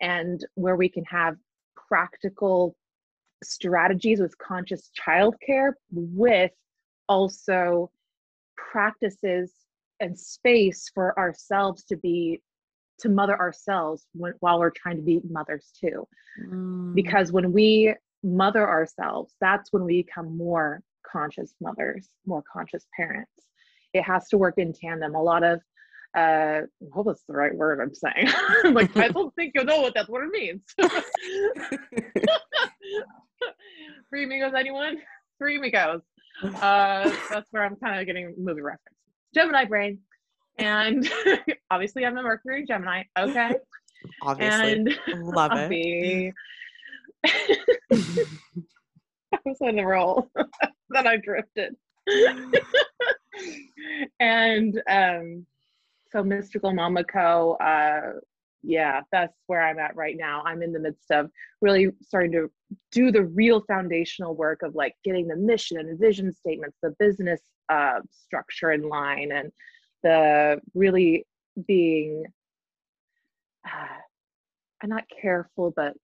and 0.01 0.45
where 0.55 0.77
we 0.77 0.89
can 0.89 1.05
have 1.05 1.37
practical 1.89 2.77
strategies 3.43 4.21
with 4.21 4.37
conscious 4.39 4.91
childcare 4.99 5.73
with 5.91 6.53
also 7.09 7.91
practices 8.57 9.53
and 10.01 10.19
space 10.19 10.91
for 10.95 11.19
ourselves 11.19 11.85
to 11.85 11.97
be 11.97 12.41
to 13.01 13.09
mother 13.09 13.39
ourselves 13.39 14.07
when, 14.13 14.35
while 14.41 14.59
we're 14.59 14.71
trying 14.71 14.97
to 14.97 15.03
be 15.03 15.21
mothers 15.29 15.71
too. 15.79 16.07
Mm. 16.41 16.95
because 16.95 17.33
when 17.33 17.53
we 17.53 17.95
mother 18.23 18.69
ourselves 18.69 19.35
that's 19.41 19.73
when 19.73 19.85
we 19.85 20.03
become 20.03 20.37
more 20.37 20.81
conscious 21.11 21.55
mothers 21.61 22.09
more 22.27 22.43
conscious 22.53 22.87
parents. 22.97 23.33
It 23.93 24.03
has 24.03 24.29
to 24.29 24.39
work 24.39 24.55
in 24.59 24.73
tandem. 24.73 25.15
A 25.17 25.23
lot 25.23 25.43
of 25.43 25.61
uh 26.17 26.61
I 26.63 26.87
hope 26.93 27.07
that's 27.07 27.25
the 27.29 27.35
right 27.35 27.55
word 27.55 27.81
i'm 27.81 27.95
saying? 27.95 28.29
Like 28.73 28.97
i 28.97 29.09
don't 29.17 29.35
think 29.35 29.53
you 29.55 29.65
know 29.65 29.81
what 29.81 29.95
that 29.95 30.09
word 30.09 30.31
means. 30.31 30.63
Three 34.11 34.25
amigos 34.25 34.53
anyone? 34.57 34.99
Three 35.39 35.57
amigos 35.57 36.03
uh 36.43 37.11
that's 37.31 37.49
where 37.51 37.65
i'm 37.65 37.77
kind 37.77 38.01
of 38.01 38.07
getting 38.07 38.35
movie 38.39 38.61
reference 38.63 38.97
gemini 39.35 39.65
brain 39.65 39.99
and 40.59 41.09
obviously 41.71 42.05
i'm 42.05 42.19
a 42.19 42.23
mercury 42.23 42.65
gemini 42.67 43.03
okay 43.19 43.55
Obviously. 44.23 44.73
and 44.73 44.99
Love 45.35 45.51
I'll 45.53 45.59
it. 45.59 45.69
be- 45.69 46.33
I 47.25 48.27
was 49.45 49.59
on 49.61 49.77
the 49.77 49.85
roll. 49.85 50.31
then 50.89 51.07
I 51.07 51.19
drifted. 51.19 51.77
and 54.21 54.83
um, 54.89 55.47
so 56.11 56.23
Mystical 56.23 56.73
Mama 56.73 57.05
Co. 57.05 57.53
Uh, 57.61 58.13
yeah, 58.63 59.01
that's 59.13 59.37
where 59.47 59.63
I'm 59.63 59.79
at 59.79 59.97
right 59.97 60.17
now. 60.17 60.43
I'm 60.45 60.63
in 60.63 60.73
the 60.73 60.81
midst 60.81 61.11
of 61.11 61.31
really 61.61 61.91
starting 62.03 62.33
to 62.33 62.51
do 62.93 63.11
the 63.11 63.25
real 63.25 63.63
foundational 63.69 64.35
work 64.35 64.63
of 64.63 64.75
like 64.75 64.95
getting 65.05 65.29
the 65.29 65.37
mission 65.37 65.79
and 65.79 65.99
vision 65.99 66.33
statements, 66.33 66.77
the 66.83 66.95
business 66.99 67.41
uh, 67.69 68.01
structure 68.11 68.73
in 68.73 68.89
line, 68.89 69.33
and 69.33 69.51
the 70.03 70.61
really 70.75 71.27
being 71.67 72.25
uh, 73.67 74.87
not 74.87 75.05
careful, 75.21 75.73
but 75.75 75.95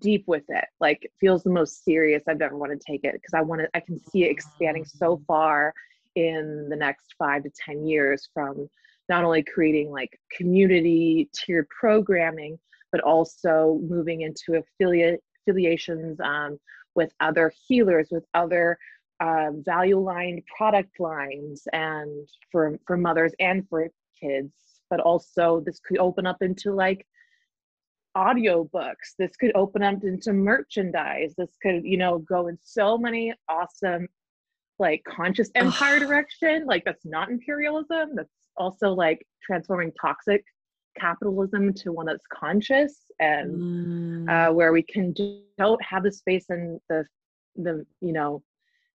deep 0.00 0.24
with 0.26 0.44
it. 0.48 0.64
Like 0.80 1.04
it 1.04 1.12
feels 1.20 1.42
the 1.42 1.50
most 1.50 1.84
serious 1.84 2.22
I've 2.28 2.40
ever 2.40 2.56
wanted 2.56 2.80
to 2.80 2.92
take 2.92 3.04
it 3.04 3.14
because 3.14 3.34
I 3.34 3.42
want 3.42 3.62
to. 3.62 3.68
I 3.74 3.80
can 3.80 3.98
see 3.98 4.24
it 4.24 4.30
expanding 4.30 4.84
so 4.84 5.20
far 5.26 5.72
in 6.14 6.68
the 6.70 6.76
next 6.76 7.14
five 7.18 7.42
to 7.44 7.50
ten 7.64 7.86
years 7.86 8.28
from 8.32 8.68
not 9.08 9.24
only 9.24 9.42
creating 9.42 9.90
like 9.90 10.18
community 10.32 11.28
tiered 11.32 11.68
programming, 11.68 12.58
but 12.90 13.00
also 13.02 13.78
moving 13.88 14.22
into 14.22 14.54
affiliate 14.54 15.22
affiliations 15.42 16.18
um, 16.20 16.58
with 16.94 17.12
other 17.20 17.52
healers, 17.68 18.08
with 18.10 18.24
other 18.34 18.78
uh, 19.20 19.50
value 19.64 19.98
aligned 19.98 20.42
product 20.56 21.00
lines, 21.00 21.66
and 21.72 22.28
for 22.50 22.78
for 22.86 22.96
mothers 22.96 23.32
and 23.40 23.68
for 23.68 23.88
kids. 24.20 24.52
But 24.90 25.00
also, 25.00 25.62
this 25.64 25.80
could 25.80 25.98
open 25.98 26.26
up 26.26 26.42
into 26.42 26.72
like 26.72 27.06
audiobooks 28.16 29.12
this 29.18 29.36
could 29.36 29.52
open 29.54 29.82
up 29.82 30.02
into 30.02 30.32
merchandise 30.32 31.34
this 31.36 31.50
could 31.62 31.84
you 31.84 31.98
know 31.98 32.18
go 32.20 32.46
in 32.46 32.56
so 32.62 32.96
many 32.96 33.30
awesome 33.46 34.08
like 34.78 35.02
conscious 35.06 35.50
empire 35.54 35.98
direction 35.98 36.64
like 36.64 36.82
that's 36.86 37.04
not 37.04 37.30
imperialism 37.30 38.14
that's 38.14 38.32
also 38.56 38.90
like 38.92 39.22
transforming 39.44 39.92
toxic 40.00 40.42
capitalism 40.98 41.74
to 41.74 41.92
one 41.92 42.06
that's 42.06 42.24
conscious 42.32 43.02
and 43.20 44.26
mm. 44.26 44.30
uh, 44.30 44.52
where 44.52 44.72
we 44.72 44.82
can 44.82 45.12
do, 45.12 45.40
don't 45.58 45.82
have 45.82 46.02
the 46.02 46.12
space 46.12 46.46
and 46.48 46.80
the 46.88 47.04
the 47.56 47.84
you 48.00 48.12
know 48.12 48.42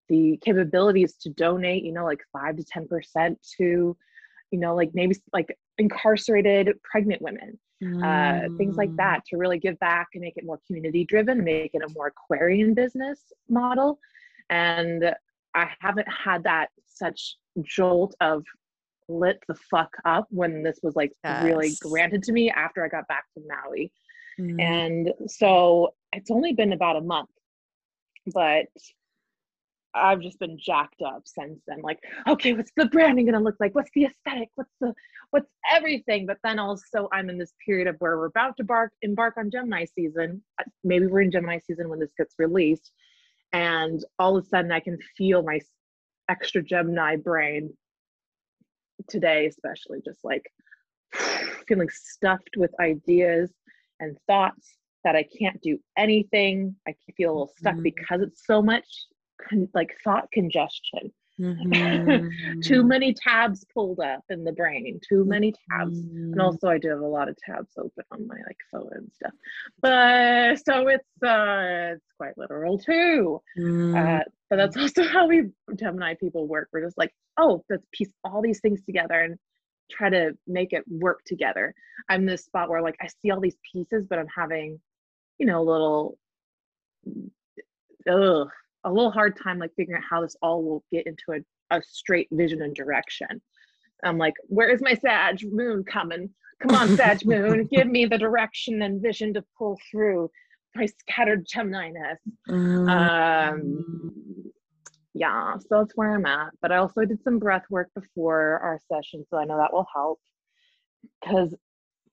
the 0.08 0.38
capabilities 0.42 1.14
to 1.14 1.30
donate 1.30 1.84
you 1.84 1.92
know 1.92 2.04
like 2.04 2.20
five 2.32 2.56
to 2.56 2.64
ten 2.64 2.86
percent 2.88 3.38
to 3.56 3.96
you 4.50 4.58
know 4.58 4.74
like 4.74 4.90
maybe 4.94 5.16
like 5.32 5.56
incarcerated 5.78 6.74
pregnant 6.82 7.20
women 7.22 7.58
mm. 7.82 8.02
uh, 8.02 8.48
things 8.56 8.76
like 8.76 8.90
mm. 8.90 8.96
that 8.96 9.24
to 9.26 9.36
really 9.36 9.58
give 9.58 9.78
back 9.78 10.08
and 10.14 10.22
make 10.22 10.36
it 10.36 10.44
more 10.44 10.60
community 10.66 11.04
driven 11.04 11.42
make 11.44 11.70
it 11.74 11.82
a 11.82 11.92
more 11.94 12.08
aquarian 12.08 12.74
business 12.74 13.20
model 13.48 13.98
and 14.50 15.12
i 15.54 15.68
haven't 15.80 16.08
had 16.08 16.42
that 16.42 16.68
such 16.86 17.36
jolt 17.62 18.14
of 18.20 18.44
lit 19.08 19.42
the 19.48 19.54
fuck 19.54 19.90
up 20.04 20.26
when 20.30 20.62
this 20.62 20.80
was 20.82 20.94
like 20.94 21.12
yes. 21.24 21.44
really 21.44 21.70
granted 21.80 22.22
to 22.22 22.32
me 22.32 22.50
after 22.50 22.84
i 22.84 22.88
got 22.88 23.06
back 23.08 23.24
from 23.32 23.42
maui 23.46 23.90
mm. 24.38 24.60
and 24.60 25.12
so 25.26 25.94
it's 26.12 26.30
only 26.30 26.52
been 26.52 26.72
about 26.72 26.96
a 26.96 27.00
month 27.00 27.30
but 28.34 28.66
I've 29.98 30.20
just 30.20 30.38
been 30.38 30.58
jacked 30.58 31.02
up 31.02 31.22
since 31.26 31.60
then. 31.66 31.80
Like, 31.82 31.98
okay, 32.28 32.52
what's 32.52 32.72
the 32.76 32.86
branding 32.86 33.26
gonna 33.26 33.40
look 33.40 33.56
like? 33.60 33.74
What's 33.74 33.90
the 33.94 34.06
aesthetic? 34.06 34.48
What's 34.54 34.72
the 34.80 34.94
what's 35.30 35.50
everything? 35.70 36.26
But 36.26 36.38
then 36.42 36.58
also 36.58 37.08
I'm 37.12 37.28
in 37.30 37.38
this 37.38 37.52
period 37.64 37.86
of 37.86 37.96
where 37.98 38.16
we're 38.16 38.26
about 38.26 38.56
to 38.56 38.62
embark 38.62 38.92
embark 39.02 39.36
on 39.36 39.50
Gemini 39.50 39.84
season. 39.84 40.42
Maybe 40.84 41.06
we're 41.06 41.22
in 41.22 41.30
Gemini 41.30 41.58
season 41.66 41.88
when 41.88 41.98
this 41.98 42.12
gets 42.16 42.34
released, 42.38 42.92
and 43.52 44.04
all 44.18 44.36
of 44.36 44.44
a 44.44 44.48
sudden 44.48 44.72
I 44.72 44.80
can 44.80 44.98
feel 45.16 45.42
my 45.42 45.60
extra 46.28 46.62
Gemini 46.62 47.16
brain 47.16 47.72
today, 49.08 49.46
especially 49.46 50.00
just 50.04 50.24
like 50.24 50.50
feeling 51.68 51.88
stuffed 51.90 52.56
with 52.56 52.70
ideas 52.80 53.52
and 54.00 54.16
thoughts 54.26 54.76
that 55.04 55.16
I 55.16 55.24
can't 55.38 55.60
do 55.62 55.78
anything. 55.96 56.76
I 56.86 56.94
feel 57.16 57.30
a 57.30 57.32
little 57.32 57.52
stuck 57.58 57.74
mm-hmm. 57.74 57.82
because 57.82 58.20
it's 58.20 58.44
so 58.46 58.60
much 58.60 58.86
con- 59.48 59.68
like 59.74 59.96
thought 60.04 60.30
congestion. 60.32 61.12
Mm-hmm. 61.40 62.60
too 62.62 62.82
many 62.82 63.14
tabs 63.14 63.64
pulled 63.72 64.00
up 64.00 64.24
in 64.28 64.42
the 64.42 64.50
brain 64.50 64.98
too 65.08 65.24
many 65.24 65.52
tabs 65.70 65.96
mm-hmm. 66.00 66.32
and 66.32 66.42
also 66.42 66.66
i 66.66 66.78
do 66.78 66.88
have 66.88 66.98
a 66.98 67.06
lot 67.06 67.28
of 67.28 67.36
tabs 67.36 67.70
open 67.78 68.02
on 68.10 68.26
my 68.26 68.34
like 68.34 68.56
phone 68.72 68.90
and 68.90 69.08
stuff 69.14 69.30
but 69.80 70.58
so 70.58 70.88
it's 70.88 71.22
uh 71.22 71.94
it's 71.94 72.04
quite 72.16 72.36
literal 72.36 72.76
too 72.76 73.40
mm-hmm. 73.56 73.94
uh, 73.94 74.18
but 74.50 74.56
that's 74.56 74.76
also 74.76 75.04
how 75.04 75.28
we 75.28 75.44
gemini 75.76 76.12
people 76.18 76.48
work 76.48 76.70
we're 76.72 76.84
just 76.84 76.98
like 76.98 77.14
oh 77.36 77.62
let's 77.70 77.86
piece 77.92 78.10
all 78.24 78.42
these 78.42 78.58
things 78.58 78.82
together 78.82 79.20
and 79.20 79.36
try 79.92 80.10
to 80.10 80.32
make 80.48 80.72
it 80.72 80.82
work 80.88 81.20
together 81.24 81.72
i'm 82.08 82.26
this 82.26 82.44
spot 82.46 82.68
where 82.68 82.82
like 82.82 82.96
i 83.00 83.06
see 83.22 83.30
all 83.30 83.40
these 83.40 83.58
pieces 83.72 84.08
but 84.10 84.18
i'm 84.18 84.26
having 84.36 84.80
you 85.38 85.46
know 85.46 85.60
a 85.60 85.62
little 85.62 86.18
ugh, 88.10 88.48
a 88.84 88.92
little 88.92 89.10
hard 89.10 89.36
time 89.36 89.58
like 89.58 89.72
figuring 89.76 90.00
out 90.00 90.08
how 90.08 90.22
this 90.22 90.36
all 90.42 90.62
will 90.62 90.84
get 90.92 91.06
into 91.06 91.32
a, 91.32 91.76
a 91.76 91.82
straight 91.82 92.28
vision 92.30 92.62
and 92.62 92.74
direction. 92.74 93.40
I'm 94.04 94.18
like, 94.18 94.34
where 94.46 94.68
is 94.70 94.80
my 94.80 94.94
Sag 94.94 95.40
moon 95.50 95.84
coming? 95.84 96.30
Come 96.60 96.76
on, 96.76 96.96
Sag 96.96 97.24
moon, 97.26 97.68
give 97.70 97.86
me 97.86 98.06
the 98.06 98.18
direction 98.18 98.82
and 98.82 99.02
vision 99.02 99.34
to 99.34 99.44
pull 99.58 99.78
through 99.90 100.30
my 100.74 100.86
scattered 100.86 101.46
Gemini-ness. 101.46 102.18
Um, 102.48 102.86
mm. 102.88 104.10
yeah, 105.14 105.56
so 105.58 105.66
that's 105.70 105.96
where 105.96 106.14
I'm 106.14 106.26
at. 106.26 106.52
But 106.62 106.72
I 106.72 106.76
also 106.76 107.04
did 107.04 107.22
some 107.22 107.38
breath 107.38 107.64
work 107.70 107.88
before 107.94 108.58
our 108.60 108.80
session, 108.92 109.24
so 109.28 109.38
I 109.38 109.44
know 109.44 109.56
that 109.56 109.72
will 109.72 109.86
help. 109.92 110.20
Because 111.20 111.54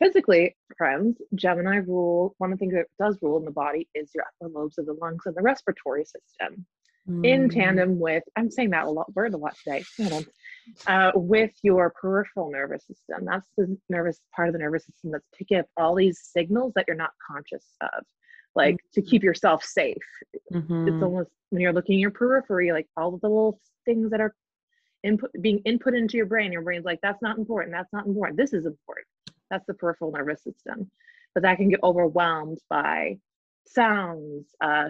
physically, 0.01 0.55
friends, 0.77 1.21
Gemini 1.35 1.77
rule, 1.77 2.35
one 2.37 2.51
of 2.51 2.57
the 2.57 2.63
things 2.63 2.73
that 2.73 2.87
does 3.03 3.17
rule 3.21 3.37
in 3.37 3.45
the 3.45 3.51
body 3.51 3.87
is 3.95 4.11
your 4.13 4.23
upper 4.23 4.49
lobes 4.51 4.77
of 4.77 4.85
the 4.85 4.93
lungs 4.93 5.23
and 5.25 5.35
the 5.35 5.41
respiratory 5.41 6.05
system. 6.05 6.65
Mm. 7.09 7.25
In 7.25 7.49
tandem 7.49 7.99
with, 7.99 8.23
I'm 8.35 8.49
saying 8.49 8.71
that 8.71 8.85
a 8.85 8.89
lot, 8.89 9.13
word 9.15 9.33
a 9.35 9.37
lot 9.37 9.55
today, 9.63 9.83
uh, 10.87 11.11
with 11.13 11.51
your 11.61 11.93
peripheral 12.01 12.49
nervous 12.49 12.87
system. 12.87 13.25
That's 13.25 13.47
the 13.57 13.77
nervous 13.89 14.19
part 14.35 14.49
of 14.49 14.53
the 14.53 14.59
nervous 14.59 14.85
system 14.85 15.11
that's 15.11 15.27
picking 15.37 15.59
up 15.59 15.67
all 15.77 15.93
these 15.93 16.19
signals 16.19 16.73
that 16.75 16.85
you're 16.87 16.97
not 16.97 17.11
conscious 17.29 17.63
of, 17.81 18.03
like 18.55 18.75
mm-hmm. 18.75 19.01
to 19.01 19.07
keep 19.07 19.21
yourself 19.21 19.63
safe. 19.63 19.97
Mm-hmm. 20.51 20.87
It's 20.87 21.03
almost 21.03 21.29
when 21.51 21.61
you're 21.61 21.73
looking 21.73 21.97
at 21.97 21.99
your 21.99 22.11
periphery, 22.11 22.71
like 22.71 22.87
all 22.97 23.13
of 23.13 23.21
the 23.21 23.29
little 23.29 23.59
things 23.85 24.09
that 24.09 24.19
are 24.19 24.33
input 25.03 25.29
being 25.41 25.59
input 25.59 25.93
into 25.93 26.17
your 26.17 26.25
brain. 26.25 26.51
Your 26.51 26.63
brain's 26.63 26.85
like, 26.85 27.01
that's 27.03 27.21
not 27.21 27.37
important. 27.37 27.71
That's 27.71 27.93
not 27.93 28.07
important. 28.07 28.37
This 28.37 28.53
is 28.53 28.65
important 28.65 29.05
that's 29.49 29.65
the 29.65 29.73
peripheral 29.73 30.11
nervous 30.11 30.43
system. 30.43 30.89
But 31.33 31.43
that 31.43 31.57
can 31.57 31.69
get 31.69 31.83
overwhelmed 31.83 32.59
by 32.69 33.17
sounds, 33.67 34.47
uh, 34.61 34.89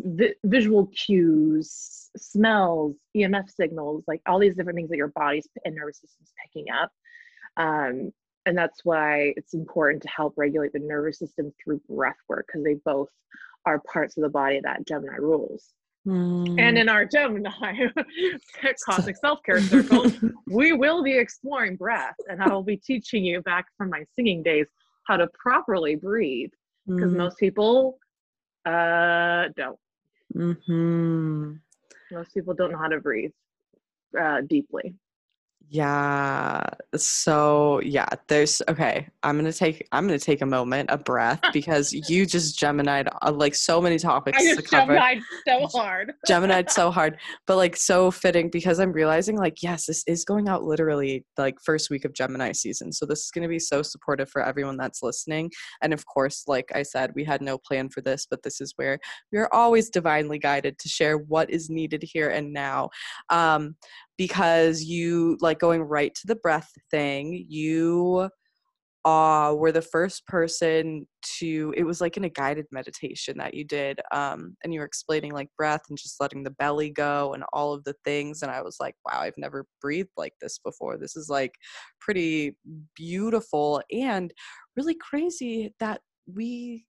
vi- 0.00 0.34
visual 0.44 0.86
cues, 0.86 2.10
smells, 2.16 2.96
EMF 3.16 3.50
signals, 3.50 4.04
like 4.06 4.22
all 4.26 4.38
these 4.38 4.56
different 4.56 4.76
things 4.76 4.90
that 4.90 4.96
your 4.96 5.08
body's 5.08 5.48
and 5.64 5.74
nervous 5.74 6.00
system's 6.00 6.32
picking 6.42 6.70
up. 6.70 6.90
Um, 7.56 8.12
and 8.46 8.56
that's 8.56 8.84
why 8.84 9.32
it's 9.36 9.54
important 9.54 10.02
to 10.02 10.08
help 10.08 10.34
regulate 10.36 10.72
the 10.72 10.78
nervous 10.78 11.18
system 11.18 11.52
through 11.62 11.80
breath 11.88 12.16
work 12.28 12.46
because 12.46 12.64
they 12.64 12.74
both 12.84 13.08
are 13.64 13.80
parts 13.80 14.16
of 14.16 14.22
the 14.22 14.28
body 14.28 14.60
that 14.62 14.86
Gemini 14.86 15.16
rules. 15.16 15.72
Mm. 16.06 16.60
And 16.60 16.76
in 16.76 16.88
our 16.88 17.06
Gemini 17.06 17.86
Cosmic 18.84 19.16
Self 19.16 19.42
Care 19.42 19.60
Circle, 19.60 20.12
we 20.46 20.72
will 20.72 21.02
be 21.02 21.16
exploring 21.16 21.76
breath, 21.76 22.16
and 22.28 22.42
I 22.42 22.48
will 22.48 22.62
be 22.62 22.76
teaching 22.76 23.24
you 23.24 23.40
back 23.40 23.66
from 23.78 23.90
my 23.90 24.04
singing 24.14 24.42
days 24.42 24.66
how 25.06 25.16
to 25.16 25.28
properly 25.28 25.96
breathe 25.96 26.50
because 26.86 27.12
mm. 27.12 27.16
most 27.16 27.38
people 27.38 27.98
uh, 28.66 29.48
don't. 29.56 29.78
Mm-hmm. 30.34 31.52
Most 32.12 32.34
people 32.34 32.54
don't 32.54 32.72
know 32.72 32.78
how 32.78 32.88
to 32.88 33.00
breathe 33.00 33.32
uh, 34.18 34.42
deeply. 34.42 34.94
Yeah. 35.74 36.62
So 36.94 37.80
yeah, 37.80 38.06
there's 38.28 38.62
okay. 38.68 39.08
I'm 39.24 39.36
gonna 39.36 39.52
take 39.52 39.84
I'm 39.90 40.06
gonna 40.06 40.20
take 40.20 40.40
a 40.40 40.46
moment, 40.46 40.88
a 40.92 40.96
breath, 40.96 41.40
because 41.52 41.92
you 41.92 42.26
just 42.26 42.56
Gemini 42.56 43.02
uh, 43.22 43.32
like 43.32 43.56
so 43.56 43.80
many 43.82 43.98
topics 43.98 44.38
I 44.38 44.44
just 44.44 44.60
to 44.60 44.62
cover. 44.62 44.94
Gemini 44.94 45.20
so 45.44 45.66
hard. 45.76 46.12
Gemini 46.28 46.62
so 46.68 46.90
hard, 46.92 47.18
but 47.48 47.56
like 47.56 47.74
so 47.74 48.12
fitting 48.12 48.50
because 48.50 48.78
I'm 48.78 48.92
realizing 48.92 49.36
like 49.36 49.64
yes, 49.64 49.86
this 49.86 50.04
is 50.06 50.24
going 50.24 50.46
out 50.46 50.62
literally 50.62 51.26
like 51.38 51.56
first 51.64 51.90
week 51.90 52.04
of 52.04 52.14
Gemini 52.14 52.52
season. 52.52 52.92
So 52.92 53.04
this 53.04 53.24
is 53.24 53.32
gonna 53.32 53.48
be 53.48 53.58
so 53.58 53.82
supportive 53.82 54.30
for 54.30 54.46
everyone 54.46 54.76
that's 54.76 55.02
listening. 55.02 55.50
And 55.82 55.92
of 55.92 56.06
course, 56.06 56.44
like 56.46 56.70
I 56.72 56.84
said, 56.84 57.10
we 57.16 57.24
had 57.24 57.42
no 57.42 57.58
plan 57.58 57.88
for 57.88 58.00
this, 58.00 58.28
but 58.30 58.44
this 58.44 58.60
is 58.60 58.74
where 58.76 59.00
we 59.32 59.38
are 59.38 59.52
always 59.52 59.90
divinely 59.90 60.38
guided 60.38 60.78
to 60.78 60.88
share 60.88 61.18
what 61.18 61.50
is 61.50 61.68
needed 61.68 62.04
here 62.04 62.30
and 62.30 62.52
now. 62.52 62.90
Um, 63.28 63.74
because 64.16 64.82
you 64.82 65.36
like 65.40 65.58
going 65.58 65.82
right 65.82 66.14
to 66.14 66.26
the 66.26 66.36
breath 66.36 66.70
thing 66.90 67.44
you 67.48 68.28
uh, 69.04 69.54
were 69.54 69.72
the 69.72 69.82
first 69.82 70.26
person 70.26 71.06
to 71.38 71.74
it 71.76 71.84
was 71.84 72.00
like 72.00 72.16
in 72.16 72.24
a 72.24 72.28
guided 72.30 72.64
meditation 72.72 73.36
that 73.36 73.52
you 73.52 73.62
did 73.62 74.00
um, 74.12 74.56
and 74.64 74.72
you 74.72 74.80
were 74.80 74.86
explaining 74.86 75.32
like 75.32 75.48
breath 75.58 75.82
and 75.90 75.98
just 75.98 76.20
letting 76.20 76.42
the 76.42 76.50
belly 76.52 76.88
go 76.88 77.34
and 77.34 77.44
all 77.52 77.74
of 77.74 77.84
the 77.84 77.94
things 78.04 78.40
and 78.40 78.50
i 78.50 78.62
was 78.62 78.76
like 78.80 78.94
wow 79.04 79.20
i've 79.20 79.36
never 79.36 79.66
breathed 79.80 80.08
like 80.16 80.32
this 80.40 80.58
before. 80.58 80.96
This 80.96 81.16
is 81.16 81.28
like 81.28 81.54
pretty 82.00 82.56
beautiful 82.96 83.82
and 83.92 84.32
really 84.76 84.94
crazy 84.94 85.74
that 85.80 86.00
we 86.32 86.86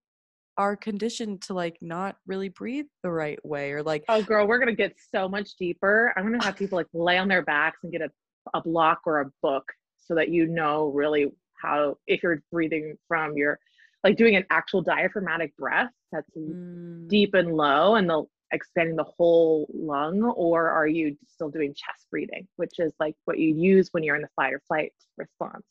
are 0.58 0.76
conditioned 0.76 1.42
to 1.42 1.54
like 1.54 1.78
not 1.82 2.18
really 2.26 2.50
breathe 2.50 2.86
the 3.04 3.12
right 3.12 3.44
way 3.46 3.72
or 3.72 3.84
like 3.84 4.04
oh 4.10 4.22
girl 4.22 4.48
we're 4.48 4.60
gonna 4.60 4.74
get 4.74 4.96
so 5.14 5.28
much 5.28 5.56
deeper 5.58 6.14
i'm 6.16 6.24
gonna 6.24 6.44
have 6.44 6.56
people 6.58 6.78
like 6.78 6.88
lay 6.94 7.18
on 7.18 7.28
their 7.28 7.44
backs 7.44 7.80
and 7.84 7.92
get 7.92 8.02
a, 8.02 8.10
a 8.54 8.62
block 8.62 9.02
or 9.06 9.22
a 9.22 9.32
book 9.42 9.66
so 9.98 10.16
that 10.16 10.30
you 10.30 10.48
know 10.48 10.88
really 10.88 11.28
how 11.62 11.98
if 12.08 12.24
you're 12.24 12.42
breathing 12.52 12.96
from 13.08 13.36
your 13.36 13.60
like 14.04 14.18
doing 14.18 14.36
an 14.36 14.46
actual 14.52 14.82
diaphragmatic 14.82 15.56
breath 15.58 15.92
that's 16.12 16.30
mm. 16.38 17.08
deep 17.08 17.34
and 17.34 17.56
low 17.56 17.96
and 17.96 18.10
the 18.10 18.24
expanding 18.52 18.96
the 18.96 19.04
whole 19.04 19.68
lung 19.74 20.22
or 20.22 20.70
are 20.70 20.88
you 20.88 21.18
still 21.28 21.50
doing 21.50 21.74
chest 21.74 22.06
breathing 22.12 22.48
which 22.58 22.74
is 22.78 22.94
like 23.00 23.16
what 23.26 23.40
you 23.40 23.54
use 23.54 23.90
when 23.92 24.04
you're 24.04 24.16
in 24.16 24.22
the 24.22 24.30
fight 24.36 24.54
or 24.54 24.62
flight 24.68 24.94
response 25.18 25.66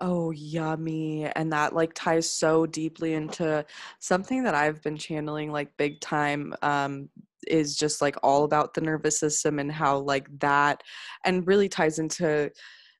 Oh, 0.00 0.30
yummy. 0.32 1.26
And 1.26 1.52
that 1.52 1.74
like 1.74 1.92
ties 1.94 2.30
so 2.30 2.66
deeply 2.66 3.14
into 3.14 3.64
something 3.98 4.44
that 4.44 4.54
I've 4.54 4.82
been 4.82 4.96
channeling 4.96 5.50
like 5.52 5.76
big 5.76 6.00
time 6.00 6.54
um 6.62 7.08
is 7.48 7.76
just 7.76 8.00
like 8.00 8.16
all 8.22 8.44
about 8.44 8.74
the 8.74 8.80
nervous 8.80 9.18
system 9.18 9.58
and 9.58 9.70
how 9.70 9.98
like 9.98 10.28
that 10.40 10.82
and 11.24 11.46
really 11.46 11.68
ties 11.68 11.98
into 11.98 12.50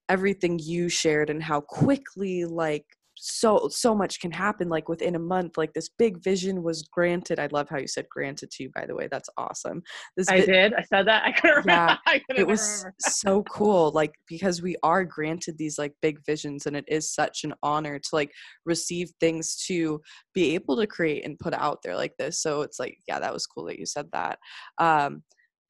everything 0.08 0.58
you 0.58 0.88
shared 0.88 1.30
and 1.30 1.42
how 1.42 1.60
quickly 1.60 2.44
like 2.44 2.86
so 3.24 3.68
so 3.70 3.94
much 3.94 4.18
can 4.18 4.32
happen 4.32 4.68
like 4.68 4.88
within 4.88 5.14
a 5.14 5.18
month 5.18 5.56
like 5.56 5.72
this 5.74 5.88
big 5.96 6.20
vision 6.24 6.62
was 6.62 6.82
granted 6.92 7.38
i 7.38 7.48
love 7.52 7.68
how 7.68 7.78
you 7.78 7.86
said 7.86 8.04
granted 8.10 8.50
to 8.50 8.64
you 8.64 8.70
by 8.74 8.84
the 8.84 8.94
way 8.94 9.06
that's 9.12 9.28
awesome 9.36 9.80
this 10.16 10.28
I 10.28 10.40
did. 10.40 10.74
I 10.74 10.82
said 10.82 11.06
that. 11.06 11.24
I 11.24 11.32
couldn't 11.32 11.56
remember. 11.56 11.92
Yeah, 11.92 11.96
I 12.06 12.20
couldn't 12.20 12.42
it 12.42 12.46
was 12.46 12.84
so 12.98 13.42
cool 13.44 13.90
like 13.92 14.12
because 14.28 14.62
we 14.62 14.76
are 14.82 15.04
granted 15.04 15.56
these 15.58 15.78
like 15.78 15.92
big 16.02 16.18
visions 16.26 16.66
and 16.66 16.76
it 16.76 16.84
is 16.88 17.12
such 17.12 17.44
an 17.44 17.54
honor 17.62 17.98
to 17.98 18.08
like 18.12 18.30
receive 18.64 19.10
things 19.20 19.56
to 19.66 20.00
be 20.34 20.54
able 20.54 20.76
to 20.76 20.86
create 20.86 21.24
and 21.24 21.38
put 21.38 21.54
out 21.54 21.78
there 21.82 21.96
like 21.96 22.14
this 22.18 22.40
so 22.40 22.62
it's 22.62 22.78
like 22.78 22.96
yeah 23.08 23.18
that 23.18 23.32
was 23.32 23.46
cool 23.46 23.64
that 23.64 23.78
you 23.78 23.86
said 23.86 24.06
that 24.12 24.38
um 24.78 25.22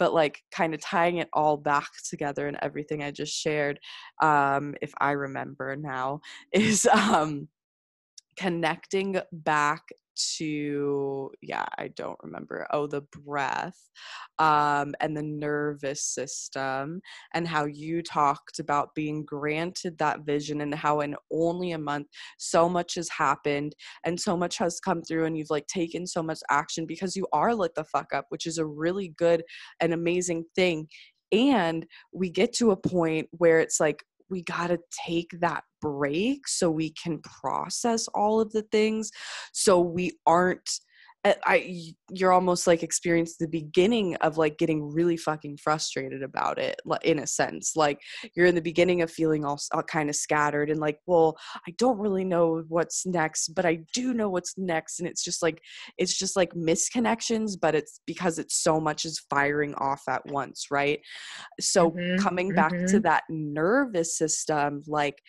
but 0.02 0.12
like 0.12 0.42
kind 0.50 0.74
of 0.74 0.80
tying 0.80 1.18
it 1.18 1.28
all 1.32 1.56
back 1.56 1.88
together 2.10 2.48
and 2.48 2.58
everything 2.60 3.04
i 3.04 3.10
just 3.12 3.32
shared 3.32 3.78
um 4.20 4.74
if 4.82 4.92
i 5.00 5.12
remember 5.12 5.76
now 5.76 6.20
is 6.52 6.86
um 6.86 7.46
connecting 8.36 9.16
back 9.30 9.82
to 10.16 11.30
yeah 11.40 11.64
i 11.78 11.88
don't 11.88 12.18
remember. 12.22 12.66
Oh 12.70 12.86
the 12.86 13.02
breath 13.02 13.90
um 14.38 14.94
and 15.00 15.16
the 15.16 15.22
nervous 15.22 16.02
system 16.04 17.00
and 17.34 17.46
how 17.46 17.64
you 17.64 18.02
talked 18.02 18.58
about 18.58 18.94
being 18.94 19.24
granted 19.24 19.98
that 19.98 20.20
vision 20.20 20.60
and 20.60 20.74
how 20.74 21.00
in 21.00 21.16
only 21.30 21.72
a 21.72 21.78
month 21.78 22.08
so 22.38 22.68
much 22.68 22.94
has 22.94 23.08
happened 23.08 23.74
and 24.04 24.18
so 24.18 24.36
much 24.36 24.58
has 24.58 24.80
come 24.80 25.02
through 25.02 25.24
and 25.24 25.36
you've 25.36 25.50
like 25.50 25.66
taken 25.66 26.06
so 26.06 26.22
much 26.22 26.40
action 26.50 26.86
because 26.86 27.16
you 27.16 27.26
are 27.32 27.54
lit 27.54 27.74
the 27.74 27.84
fuck 27.84 28.12
up 28.12 28.26
which 28.28 28.46
is 28.46 28.58
a 28.58 28.66
really 28.66 29.08
good 29.16 29.42
and 29.80 29.92
amazing 29.92 30.44
thing 30.54 30.86
and 31.32 31.86
we 32.12 32.28
get 32.28 32.52
to 32.52 32.72
a 32.72 32.76
point 32.76 33.26
where 33.32 33.60
it's 33.60 33.80
like 33.80 34.04
we 34.32 34.42
got 34.42 34.68
to 34.68 34.78
take 35.06 35.30
that 35.40 35.62
break 35.80 36.48
so 36.48 36.70
we 36.70 36.90
can 36.90 37.20
process 37.20 38.08
all 38.08 38.40
of 38.40 38.50
the 38.52 38.62
things 38.72 39.10
so 39.52 39.80
we 39.80 40.12
aren't 40.26 40.80
I- 41.24 41.94
you're 42.10 42.32
almost 42.32 42.66
like 42.66 42.82
experiencing 42.82 43.36
the 43.40 43.48
beginning 43.48 44.16
of 44.16 44.36
like 44.38 44.58
getting 44.58 44.92
really 44.92 45.16
fucking 45.16 45.58
frustrated 45.58 46.22
about 46.22 46.58
it 46.58 46.80
in 47.04 47.18
a 47.20 47.26
sense 47.26 47.76
like 47.76 48.00
you're 48.34 48.46
in 48.46 48.54
the 48.56 48.60
beginning 48.60 49.02
of 49.02 49.10
feeling 49.10 49.44
all, 49.44 49.58
all 49.72 49.82
kind 49.82 50.10
of 50.10 50.16
scattered 50.16 50.68
and 50.68 50.80
like 50.80 50.98
well 51.06 51.36
I 51.66 51.72
don't 51.78 51.98
really 51.98 52.24
know 52.24 52.64
what's 52.68 53.06
next 53.06 53.50
but 53.54 53.64
I 53.64 53.78
do 53.94 54.12
know 54.14 54.28
what's 54.28 54.58
next 54.58 54.98
and 54.98 55.08
it's 55.08 55.22
just 55.22 55.42
like 55.42 55.62
it's 55.96 56.18
just 56.18 56.36
like 56.36 56.52
misconnections 56.54 57.52
but 57.60 57.74
it's 57.74 58.00
because 58.06 58.38
it's 58.38 58.56
so 58.62 58.80
much 58.80 59.04
is 59.04 59.20
firing 59.30 59.74
off 59.76 60.02
at 60.08 60.26
once 60.26 60.66
right 60.70 61.00
so 61.60 61.96
Mhm, 61.96 62.16
coming 62.16 62.52
back 62.52 62.84
to 62.88 63.00
mhm. 63.00 63.00
that 63.00 63.24
nervous 63.28 64.16
system 64.16 64.82
like 64.86 65.22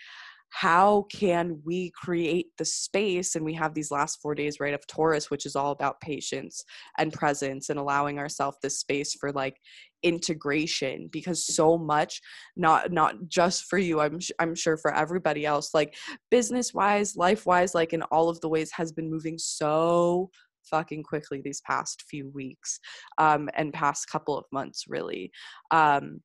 how 0.54 1.08
can 1.12 1.60
we 1.66 1.92
create 1.96 2.46
the 2.60 2.66
space? 2.66 3.34
And 3.34 3.44
we 3.44 3.56
have 3.56 3.74
these 3.74 3.89
last 3.89 4.22
four 4.22 4.36
days 4.36 4.60
right 4.60 4.76
of 4.76 4.86
taurus 4.86 5.32
which 5.32 5.48
is 5.48 5.56
all 5.56 5.72
about 5.72 6.00
patience 6.00 6.63
and 7.00 7.12
presence 7.12 7.70
and 7.70 7.80
allowing 7.80 8.20
ourselves 8.20 8.58
this 8.62 8.80
space 8.80 9.16
for 9.20 9.32
like 9.32 9.58
integration 10.04 11.10
because 11.12 11.48
so 11.48 11.76
much 11.78 12.22
not 12.56 12.92
not 12.92 13.16
just 13.28 13.63
for 13.66 13.80
you 13.80 14.00
i'm 14.02 14.20
i'm 14.39 14.54
sure 14.54 14.78
for 14.78 14.94
everybody 14.94 15.46
else 15.46 15.74
like 15.74 15.96
business 16.30 16.74
wise 16.74 17.16
life 17.16 17.46
wise 17.46 17.74
like 17.74 17.94
in 17.94 18.02
all 18.04 18.30
of 18.30 18.39
the 18.42 18.50
ways 18.50 18.70
has 18.72 18.92
been 18.92 19.10
moving 19.10 19.38
so 19.38 20.30
fucking 20.70 21.04
quickly 21.04 21.42
these 21.44 21.62
past 21.62 22.04
few 22.10 22.30
weeks 22.30 22.80
um 23.18 23.50
and 23.56 23.74
past 23.74 24.10
couple 24.10 24.38
of 24.38 24.46
months 24.52 24.86
really. 24.88 25.32
Um 25.72 26.22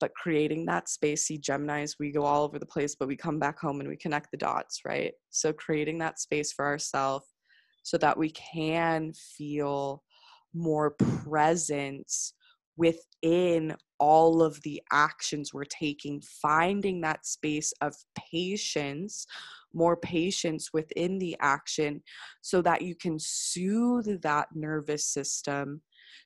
but 0.00 0.12
creating 0.14 0.66
that 0.66 0.88
space 0.88 1.24
see 1.24 1.38
gemini's 1.38 1.96
we 1.98 2.12
go 2.12 2.22
all 2.22 2.44
over 2.44 2.58
the 2.58 2.66
place 2.66 2.94
but 2.94 3.08
we 3.08 3.16
come 3.16 3.38
back 3.38 3.58
home 3.58 3.80
and 3.80 3.88
we 3.88 3.96
connect 3.96 4.30
the 4.30 4.36
dots 4.36 4.80
right? 4.84 5.12
So 5.30 5.52
creating 5.52 5.98
that 5.98 6.18
space 6.18 6.52
for 6.52 6.64
ourselves 6.64 7.26
so 7.82 7.98
that 7.98 8.18
we 8.18 8.30
can 8.30 9.12
feel 9.12 10.02
more 10.54 10.90
presence 10.90 12.34
within 12.76 13.74
all 13.98 14.42
of 14.42 14.60
the 14.62 14.82
actions 14.92 15.54
we're 15.54 15.64
taking 15.64 16.20
finding 16.20 17.00
that 17.00 17.24
space 17.24 17.72
of 17.80 17.94
patience 18.30 19.26
more 19.72 19.96
patience 19.96 20.70
within 20.72 21.18
the 21.18 21.36
action 21.40 22.02
so 22.40 22.62
that 22.62 22.82
you 22.82 22.94
can 22.94 23.18
soothe 23.18 24.22
that 24.22 24.48
nervous 24.54 25.06
system 25.06 25.80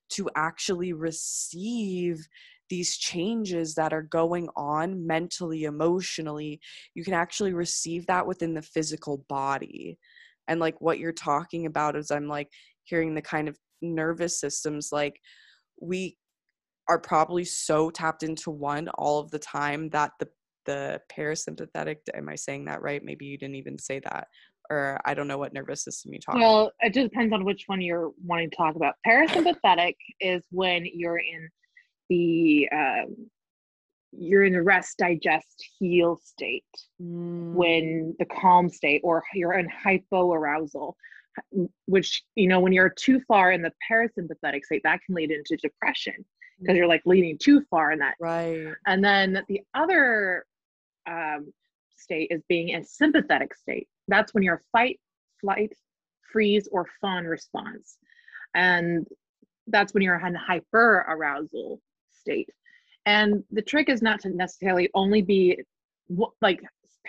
to 0.08 0.28
actually 0.36 0.92
receive 0.92 2.26
these 2.70 2.96
changes 2.96 3.74
that 3.74 3.92
are 3.92 4.02
going 4.02 4.48
on 4.56 5.06
mentally, 5.06 5.64
emotionally, 5.64 6.60
you 6.94 7.04
can 7.04 7.14
actually 7.14 7.52
receive 7.52 8.06
that 8.06 8.26
within 8.26 8.54
the 8.54 8.62
physical 8.62 9.24
body. 9.28 9.98
And 10.48 10.60
like 10.60 10.80
what 10.80 10.98
you're 10.98 11.12
talking 11.12 11.66
about 11.66 11.96
is 11.96 12.10
I'm 12.10 12.28
like 12.28 12.48
hearing 12.84 13.14
the 13.14 13.22
kind 13.22 13.48
of 13.48 13.58
nervous 13.82 14.40
systems 14.40 14.90
like 14.92 15.20
we 15.80 16.16
are 16.88 16.98
probably 16.98 17.44
so 17.44 17.90
tapped 17.90 18.22
into 18.22 18.50
one 18.50 18.88
all 18.90 19.18
of 19.20 19.30
the 19.30 19.38
time 19.38 19.90
that 19.90 20.12
the 20.18 20.28
the 20.66 21.00
parasympathetic 21.10 21.96
am 22.14 22.28
I 22.28 22.34
saying 22.34 22.66
that 22.66 22.82
right? 22.82 23.02
Maybe 23.02 23.26
you 23.26 23.38
didn't 23.38 23.54
even 23.56 23.78
say 23.78 24.00
that. 24.00 24.28
Or 24.70 25.00
I 25.04 25.14
don't 25.14 25.26
know 25.26 25.38
what 25.38 25.52
nervous 25.52 25.82
system 25.82 26.12
you 26.12 26.20
talked 26.20 26.36
about. 26.36 26.46
Well, 26.46 26.72
it 26.80 26.94
just 26.94 27.10
depends 27.10 27.32
on 27.32 27.44
which 27.44 27.64
one 27.66 27.80
you're 27.80 28.10
wanting 28.24 28.50
to 28.50 28.56
talk 28.56 28.76
about. 28.76 28.94
Parasympathetic 29.04 29.94
is 30.20 30.42
when 30.50 30.86
you're 30.92 31.18
in 31.18 31.48
the 32.10 32.68
um, 32.72 33.16
you're 34.12 34.44
in 34.44 34.52
the 34.52 34.62
rest, 34.62 34.98
digest, 34.98 35.64
heal 35.78 36.20
state. 36.22 36.64
Mm, 37.00 37.54
When 37.54 38.14
the 38.18 38.26
calm 38.26 38.68
state, 38.68 39.00
or 39.02 39.22
you're 39.32 39.54
in 39.54 39.68
hypoarousal, 39.68 40.94
which 41.86 42.22
you 42.34 42.48
know 42.48 42.60
when 42.60 42.72
you're 42.72 42.90
too 42.90 43.20
far 43.26 43.52
in 43.52 43.62
the 43.62 43.72
parasympathetic 43.90 44.64
state, 44.64 44.82
that 44.84 45.00
can 45.06 45.14
lead 45.14 45.30
into 45.30 45.56
depression 45.56 46.14
because 46.60 46.76
you're 46.76 46.86
like 46.86 47.02
leaning 47.06 47.38
too 47.38 47.62
far 47.70 47.90
in 47.92 47.98
that 47.98 48.14
right. 48.20 48.74
and 48.86 49.02
then 49.02 49.42
the 49.48 49.62
other 49.74 50.44
um, 51.08 51.50
state 51.96 52.28
is 52.30 52.42
being 52.48 52.70
in 52.70 52.84
sympathetic 52.84 53.54
state. 53.54 53.88
That's 54.08 54.34
when 54.34 54.42
you're 54.42 54.62
fight, 54.72 55.00
flight, 55.40 55.72
freeze, 56.32 56.68
or 56.72 56.86
fawn 57.00 57.24
response. 57.24 57.96
And 58.54 59.06
that's 59.68 59.94
when 59.94 60.02
you're 60.02 60.24
in 60.26 60.34
hyper 60.34 61.06
arousal 61.08 61.80
state. 62.20 62.48
And 63.06 63.42
the 63.50 63.62
trick 63.62 63.88
is 63.88 64.02
not 64.02 64.20
to 64.20 64.30
necessarily 64.30 64.90
only 64.94 65.22
be 65.22 65.58
like 66.40 66.60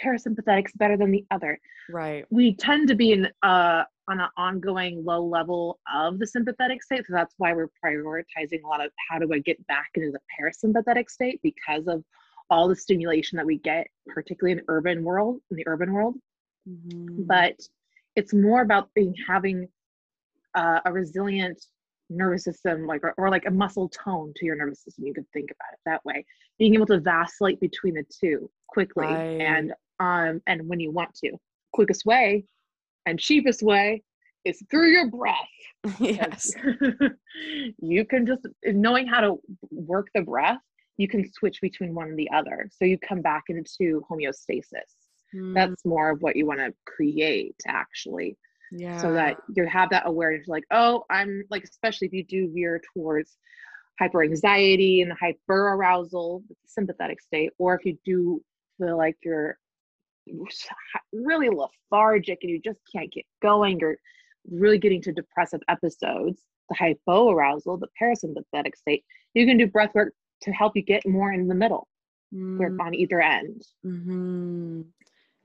parasympathetic's 0.01 0.71
better 0.73 0.97
than 0.97 1.11
the 1.11 1.25
other. 1.31 1.59
Right. 1.89 2.25
We 2.29 2.55
tend 2.55 2.87
to 2.87 2.95
be 2.95 3.11
in 3.11 3.27
uh, 3.43 3.83
on 4.07 4.19
an 4.19 4.29
ongoing 4.37 5.03
low 5.03 5.23
level 5.23 5.79
of 5.93 6.19
the 6.19 6.27
sympathetic 6.27 6.81
state. 6.83 7.05
So 7.07 7.13
that's 7.13 7.35
why 7.37 7.53
we're 7.53 7.69
prioritizing 7.83 8.63
a 8.63 8.67
lot 8.67 8.83
of 8.83 8.91
how 9.09 9.19
do 9.19 9.31
I 9.33 9.39
get 9.39 9.65
back 9.67 9.89
into 9.95 10.11
the 10.11 10.19
parasympathetic 10.39 11.09
state 11.09 11.39
because 11.43 11.87
of 11.87 12.03
all 12.49 12.67
the 12.67 12.75
stimulation 12.75 13.37
that 13.37 13.45
we 13.45 13.57
get, 13.59 13.87
particularly 14.07 14.59
in 14.59 14.65
urban 14.67 15.03
world, 15.03 15.39
in 15.49 15.57
the 15.57 15.67
urban 15.67 15.93
world. 15.93 16.15
Mhm. 16.67 17.25
But 17.27 17.55
it's 18.15 18.33
more 18.33 18.61
about 18.61 18.93
being 18.93 19.15
having 19.27 19.69
uh, 20.53 20.81
a 20.83 20.91
resilient 20.91 21.65
nervous 22.11 22.43
system, 22.43 22.85
like 22.85 23.03
or, 23.03 23.13
or 23.17 23.29
like 23.29 23.45
a 23.45 23.51
muscle 23.51 23.89
tone 23.89 24.33
to 24.35 24.45
your 24.45 24.55
nervous 24.55 24.83
system. 24.83 25.05
You 25.05 25.13
could 25.13 25.29
think 25.33 25.51
about 25.51 25.73
it 25.73 25.79
that 25.85 26.03
way. 26.05 26.25
Being 26.59 26.75
able 26.75 26.85
to 26.87 26.99
vacillate 26.99 27.59
between 27.59 27.95
the 27.95 28.03
two 28.19 28.49
quickly 28.67 29.05
and 29.05 29.73
um 29.99 30.41
and 30.47 30.67
when 30.67 30.79
you 30.79 30.91
want 30.91 31.13
to. 31.23 31.31
Quickest 31.73 32.05
way 32.05 32.45
and 33.05 33.19
cheapest 33.19 33.63
way 33.63 34.03
is 34.43 34.61
through 34.69 34.91
your 34.91 35.09
breath. 35.09 35.35
yes. 35.99 36.51
you 37.79 38.05
can 38.05 38.25
just 38.25 38.45
knowing 38.65 39.07
how 39.07 39.21
to 39.21 39.35
work 39.71 40.07
the 40.13 40.21
breath 40.21 40.59
you 40.97 41.07
can 41.07 41.27
switch 41.33 41.61
between 41.61 41.95
one 41.95 42.09
and 42.09 42.19
the 42.19 42.29
other 42.31 42.69
so 42.71 42.85
you 42.85 42.95
come 42.99 43.21
back 43.21 43.45
into 43.47 44.03
homeostasis 44.11 44.91
Mm, 45.35 45.53
that's 45.53 45.85
more 45.85 46.09
of 46.09 46.21
what 46.21 46.35
you 46.35 46.45
want 46.45 46.59
to 46.59 46.73
create 46.85 47.55
actually 47.67 48.37
yeah. 48.71 48.99
so 49.01 49.13
that 49.13 49.37
you 49.55 49.65
have 49.65 49.89
that 49.89 50.03
awareness 50.05 50.47
like 50.47 50.63
oh 50.71 51.03
i'm 51.09 51.43
like 51.49 51.63
especially 51.63 52.07
if 52.07 52.13
you 52.13 52.23
do 52.23 52.51
veer 52.53 52.81
towards 52.93 53.37
hyper 53.99 54.23
anxiety 54.23 55.01
and 55.01 55.11
hyper 55.13 55.73
arousal 55.73 56.43
sympathetic 56.65 57.21
state 57.21 57.51
or 57.57 57.75
if 57.75 57.85
you 57.85 57.97
do 58.05 58.41
feel 58.79 58.97
like 58.97 59.15
you're 59.23 59.57
really 61.11 61.49
lethargic 61.49 62.39
and 62.41 62.51
you 62.51 62.59
just 62.59 62.79
can't 62.93 63.11
get 63.11 63.25
going 63.41 63.79
you're 63.79 63.97
really 64.49 64.77
getting 64.77 65.01
to 65.01 65.11
depressive 65.11 65.61
episodes 65.67 66.41
the 66.69 66.75
hypo 66.75 67.29
arousal 67.29 67.77
the 67.77 67.87
parasympathetic 68.01 68.75
state 68.75 69.03
you 69.33 69.45
can 69.45 69.57
do 69.57 69.67
breath 69.67 69.93
work 69.93 70.13
to 70.41 70.51
help 70.51 70.75
you 70.75 70.81
get 70.81 71.05
more 71.05 71.33
in 71.33 71.47
the 71.47 71.55
middle 71.55 71.87
we're 72.31 72.75
on 72.79 72.93
either 72.93 73.21
end. 73.21 73.61
Mm-hmm. 73.85 74.81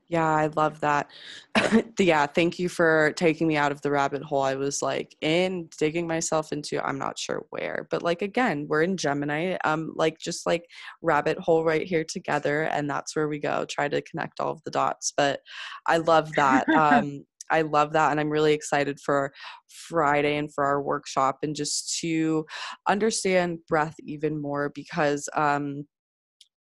Yeah, 0.09 0.25
I 0.25 0.47
love 0.55 0.79
that. 0.81 1.09
yeah, 1.99 2.27
thank 2.27 2.59
you 2.59 2.69
for 2.69 3.11
taking 3.17 3.45
me 3.45 3.57
out 3.57 3.73
of 3.73 3.81
the 3.81 3.91
rabbit 3.91 4.23
hole. 4.23 4.41
I 4.41 4.55
was 4.55 4.81
like 4.81 5.15
in 5.21 5.67
digging 5.77 6.07
myself 6.07 6.53
into 6.53 6.81
I'm 6.85 6.97
not 6.97 7.19
sure 7.19 7.45
where, 7.49 7.87
but 7.91 8.03
like 8.03 8.21
again, 8.21 8.67
we're 8.69 8.83
in 8.83 8.95
Gemini. 8.95 9.57
Um 9.65 9.91
like 9.95 10.17
just 10.19 10.45
like 10.45 10.65
rabbit 11.01 11.37
hole 11.39 11.65
right 11.65 11.85
here 11.85 12.05
together 12.05 12.63
and 12.63 12.89
that's 12.89 13.15
where 13.17 13.27
we 13.27 13.39
go. 13.39 13.65
Try 13.69 13.89
to 13.89 14.01
connect 14.01 14.39
all 14.39 14.51
of 14.51 14.61
the 14.63 14.71
dots. 14.71 15.13
But 15.15 15.41
I 15.87 15.97
love 15.97 16.35
that. 16.35 16.67
Um 16.75 17.25
I 17.49 17.61
love 17.61 17.93
that 17.93 18.11
and 18.11 18.19
I'm 18.19 18.29
really 18.29 18.53
excited 18.53 18.99
for 18.99 19.31
Friday 19.69 20.37
and 20.37 20.53
for 20.53 20.65
our 20.65 20.81
workshop 20.81 21.39
and 21.43 21.55
just 21.55 21.97
to 22.01 22.45
understand 22.89 23.59
breath 23.69 23.95
even 24.05 24.41
more 24.41 24.69
because 24.73 25.29
um 25.35 25.85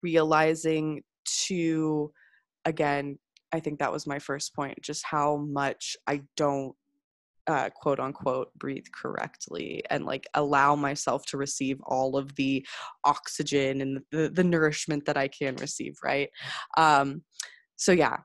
realizing 0.02 1.02
to 1.46 2.12
again 2.66 3.18
I 3.54 3.60
think 3.60 3.78
that 3.78 3.92
was 3.92 4.04
my 4.04 4.18
first 4.18 4.52
point, 4.52 4.82
just 4.82 5.04
how 5.04 5.36
much 5.36 5.96
I 6.08 6.22
don't 6.36 6.74
uh, 7.46 7.70
quote 7.70 8.00
unquote 8.00 8.52
breathe 8.58 8.86
correctly 8.92 9.84
and 9.90 10.04
like 10.04 10.26
allow 10.34 10.74
myself 10.74 11.24
to 11.26 11.36
receive 11.36 11.78
all 11.84 12.16
of 12.16 12.34
the 12.34 12.66
oxygen 13.04 13.80
and 13.80 14.00
the, 14.10 14.28
the 14.28 14.42
nourishment 14.42 15.04
that 15.04 15.16
I 15.16 15.28
can 15.28 15.54
receive, 15.56 15.94
right? 16.02 16.30
Um, 16.76 17.22
so, 17.76 17.92
yeah, 17.92 18.16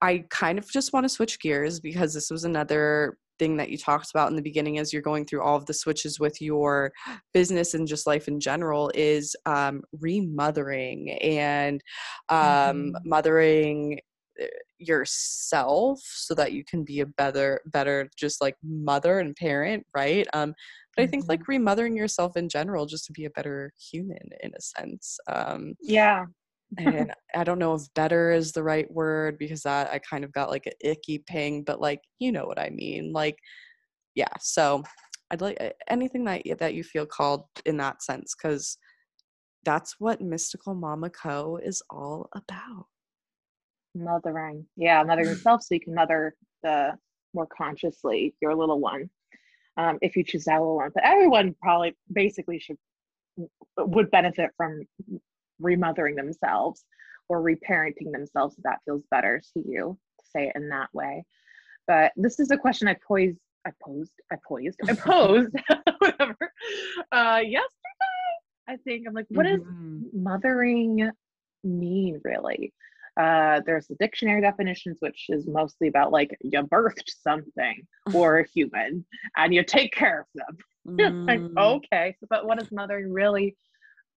I 0.00 0.24
kind 0.30 0.56
of 0.56 0.70
just 0.70 0.92
want 0.92 1.02
to 1.04 1.08
switch 1.08 1.40
gears 1.40 1.80
because 1.80 2.14
this 2.14 2.30
was 2.30 2.44
another 2.44 3.18
thing 3.38 3.56
that 3.56 3.70
you 3.70 3.78
talked 3.78 4.10
about 4.10 4.30
in 4.30 4.36
the 4.36 4.42
beginning 4.42 4.78
as 4.78 4.92
you're 4.92 5.02
going 5.02 5.24
through 5.24 5.42
all 5.42 5.56
of 5.56 5.66
the 5.66 5.74
switches 5.74 6.20
with 6.20 6.40
your 6.40 6.92
business 7.34 7.74
and 7.74 7.86
just 7.88 8.06
life 8.06 8.28
in 8.28 8.40
general 8.40 8.90
is 8.94 9.34
um, 9.46 9.82
remothering 10.00 11.10
and 11.20 11.82
um, 12.28 12.38
mm-hmm. 12.38 12.90
mothering 13.04 14.00
yourself 14.78 16.00
so 16.02 16.34
that 16.34 16.52
you 16.52 16.64
can 16.64 16.84
be 16.84 17.00
a 17.00 17.06
better 17.06 17.60
better 17.66 18.08
just 18.16 18.40
like 18.40 18.56
mother 18.62 19.20
and 19.20 19.36
parent 19.36 19.84
right? 19.94 20.26
Um 20.32 20.54
but 20.96 21.02
i 21.02 21.06
think 21.06 21.28
like 21.28 21.40
mm-hmm. 21.40 21.52
remothering 21.52 21.96
yourself 21.96 22.36
in 22.36 22.48
general 22.48 22.86
just 22.86 23.04
to 23.06 23.12
be 23.12 23.26
a 23.26 23.30
better 23.30 23.72
human 23.90 24.28
in 24.42 24.52
a 24.56 24.60
sense 24.60 25.18
um 25.30 25.74
yeah. 25.80 26.24
and 26.78 27.12
i 27.34 27.44
don't 27.44 27.58
know 27.58 27.74
if 27.74 27.82
better 27.94 28.32
is 28.32 28.52
the 28.52 28.62
right 28.62 28.90
word 28.90 29.38
because 29.38 29.62
that 29.62 29.90
i 29.92 29.98
kind 29.98 30.24
of 30.24 30.32
got 30.32 30.50
like 30.50 30.66
an 30.66 30.72
icky 30.80 31.18
ping 31.26 31.62
but 31.62 31.80
like 31.80 32.00
you 32.18 32.32
know 32.32 32.46
what 32.46 32.58
i 32.58 32.70
mean 32.70 33.12
like 33.12 33.36
yeah 34.14 34.32
so 34.40 34.82
i'd 35.30 35.40
like 35.40 35.58
anything 35.88 36.24
that 36.24 36.42
that 36.58 36.74
you 36.74 36.82
feel 36.82 37.06
called 37.06 37.44
in 37.66 37.76
that 37.76 38.02
sense 38.02 38.34
because 38.34 38.78
that's 39.64 39.96
what 39.98 40.20
mystical 40.20 40.74
mama 40.74 41.10
co 41.10 41.58
is 41.62 41.82
all 41.90 42.28
about 42.34 42.86
mothering 43.96 44.66
yeah 44.76 45.02
mothering 45.02 45.28
yourself 45.30 45.62
so 45.62 45.74
you 45.74 45.80
can 45.80 45.94
mother 45.94 46.34
the 46.62 46.96
more 47.34 47.46
consciously 47.46 48.34
your 48.40 48.54
little 48.54 48.80
one 48.80 49.08
um, 49.76 49.98
if 50.00 50.16
you 50.16 50.24
choose 50.24 50.44
that 50.44 50.58
little 50.58 50.76
one. 50.76 50.90
But 50.94 51.04
everyone 51.04 51.54
probably 51.60 51.96
basically 52.12 52.58
should 52.58 52.78
would 53.76 54.10
benefit 54.10 54.50
from 54.56 54.82
remothering 55.60 56.14
themselves 56.16 56.84
or 57.28 57.42
reparenting 57.42 58.10
themselves 58.12 58.56
if 58.56 58.64
that 58.64 58.78
feels 58.86 59.02
better 59.10 59.42
to 59.52 59.62
you 59.66 59.98
to 60.18 60.26
say 60.34 60.48
it 60.48 60.56
in 60.56 60.70
that 60.70 60.88
way. 60.94 61.24
But 61.86 62.12
this 62.16 62.40
is 62.40 62.50
a 62.50 62.56
question 62.56 62.88
i 62.88 62.96
posed 63.06 63.38
i 63.66 63.70
posed 63.84 64.12
i 64.32 64.36
posed 64.48 64.80
i 64.88 64.94
posed 64.94 65.54
whatever 65.98 66.36
uh 67.12 67.40
yesterday 67.44 68.32
i 68.68 68.76
think. 68.76 69.06
I'm 69.06 69.14
like 69.14 69.26
what 69.28 69.46
mm-hmm. 69.46 70.02
does 70.02 70.12
mothering 70.14 71.10
mean 71.62 72.20
really 72.24 72.72
uh, 73.16 73.60
there's 73.64 73.86
the 73.86 73.94
dictionary 73.96 74.40
definitions, 74.40 74.98
which 75.00 75.26
is 75.28 75.46
mostly 75.46 75.88
about 75.88 76.12
like 76.12 76.36
you 76.42 76.62
birthed 76.62 77.10
something 77.22 77.86
or 78.14 78.40
a 78.40 78.48
human 78.48 79.04
and 79.36 79.54
you 79.54 79.64
take 79.64 79.92
care 79.92 80.20
of 80.20 80.26
them. 80.34 80.56
Mm. 80.86 81.26
like, 81.26 81.40
okay, 81.58 82.16
but 82.30 82.46
what 82.46 82.62
is 82.62 82.70
mothering 82.70 83.12
really? 83.12 83.56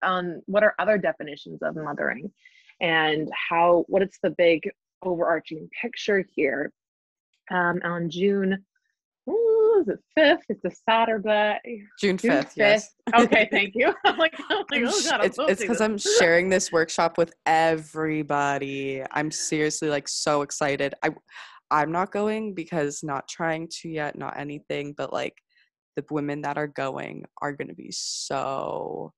Um, 0.02 0.40
what 0.46 0.64
are 0.64 0.74
other 0.80 0.98
definitions 0.98 1.62
of 1.62 1.76
mothering? 1.76 2.32
And 2.80 3.30
how, 3.32 3.84
what 3.86 4.02
is 4.02 4.18
the 4.20 4.30
big 4.30 4.68
overarching 5.00 5.68
picture 5.80 6.24
here? 6.34 6.72
Um, 7.52 7.80
on 7.84 8.10
June 8.10 8.64
Ooh, 9.28 9.82
is 9.82 9.88
it 9.88 9.98
fifth? 10.14 10.44
It's 10.48 10.64
a 10.64 10.70
Saturday. 10.88 11.58
June 12.00 12.18
fifth. 12.18 12.54
Yes. 12.56 12.90
Okay, 13.14 13.48
thank 13.52 13.76
you. 13.76 13.94
I'm 14.04 14.18
like, 14.18 14.34
I'm 14.50 14.64
like 14.68 14.82
oh 14.84 15.00
god, 15.04 15.20
I'm 15.20 15.48
it's 15.48 15.60
because 15.60 15.80
I'm 15.80 15.96
sharing 15.96 16.48
this 16.48 16.72
workshop 16.72 17.18
with 17.18 17.32
everybody. 17.46 19.00
I'm 19.12 19.30
seriously 19.30 19.88
like 19.88 20.08
so 20.08 20.42
excited. 20.42 20.94
I, 21.04 21.10
I'm 21.70 21.92
not 21.92 22.10
going 22.10 22.54
because 22.54 23.04
not 23.04 23.28
trying 23.28 23.68
to 23.80 23.88
yet, 23.88 24.18
not 24.18 24.36
anything, 24.36 24.92
but 24.96 25.12
like 25.12 25.34
the 25.94 26.04
women 26.10 26.42
that 26.42 26.58
are 26.58 26.66
going 26.66 27.24
are 27.40 27.52
going 27.52 27.68
to 27.68 27.74
be 27.74 27.90
so 27.92 29.12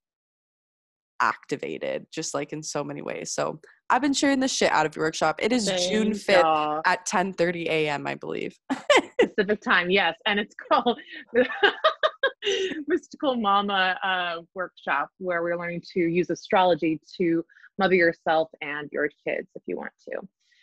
activated, 1.21 2.07
just 2.13 2.35
like 2.35 2.53
in 2.53 2.63
so 2.63 2.83
many 2.85 3.03
ways. 3.03 3.33
So 3.33 3.61
I've 3.91 4.03
been 4.03 4.13
sharing 4.13 4.41
the 4.41 4.49
shit 4.49 4.71
out 4.73 4.87
of 4.87 4.95
your 4.95 5.07
workshop. 5.07 5.41
It 5.43 5.53
is 5.53 5.69
Thank 5.69 5.91
June 5.91 6.13
5th 6.13 6.43
y'all. 6.43 6.83
at 6.85 7.07
10:30 7.07 7.67
a.m. 7.67 8.07
I 8.07 8.15
believe. 8.15 8.57
Pacific 9.21 9.61
time, 9.61 9.91
yes, 9.91 10.17
and 10.27 10.39
it's 10.39 10.55
called 10.71 10.99
Mystical 12.87 13.37
Mama 13.37 13.99
uh, 14.03 14.43
workshop, 14.55 15.09
where 15.19 15.43
we're 15.43 15.59
learning 15.59 15.83
to 15.95 16.01
use 16.01 16.31
astrology 16.31 17.01
to 17.17 17.45
mother 17.79 17.95
yourself 17.95 18.49
and 18.61 18.89
your 18.93 19.09
kids 19.27 19.49
if 19.55 19.63
you 19.67 19.77
want 19.77 19.93
to, 20.09 20.19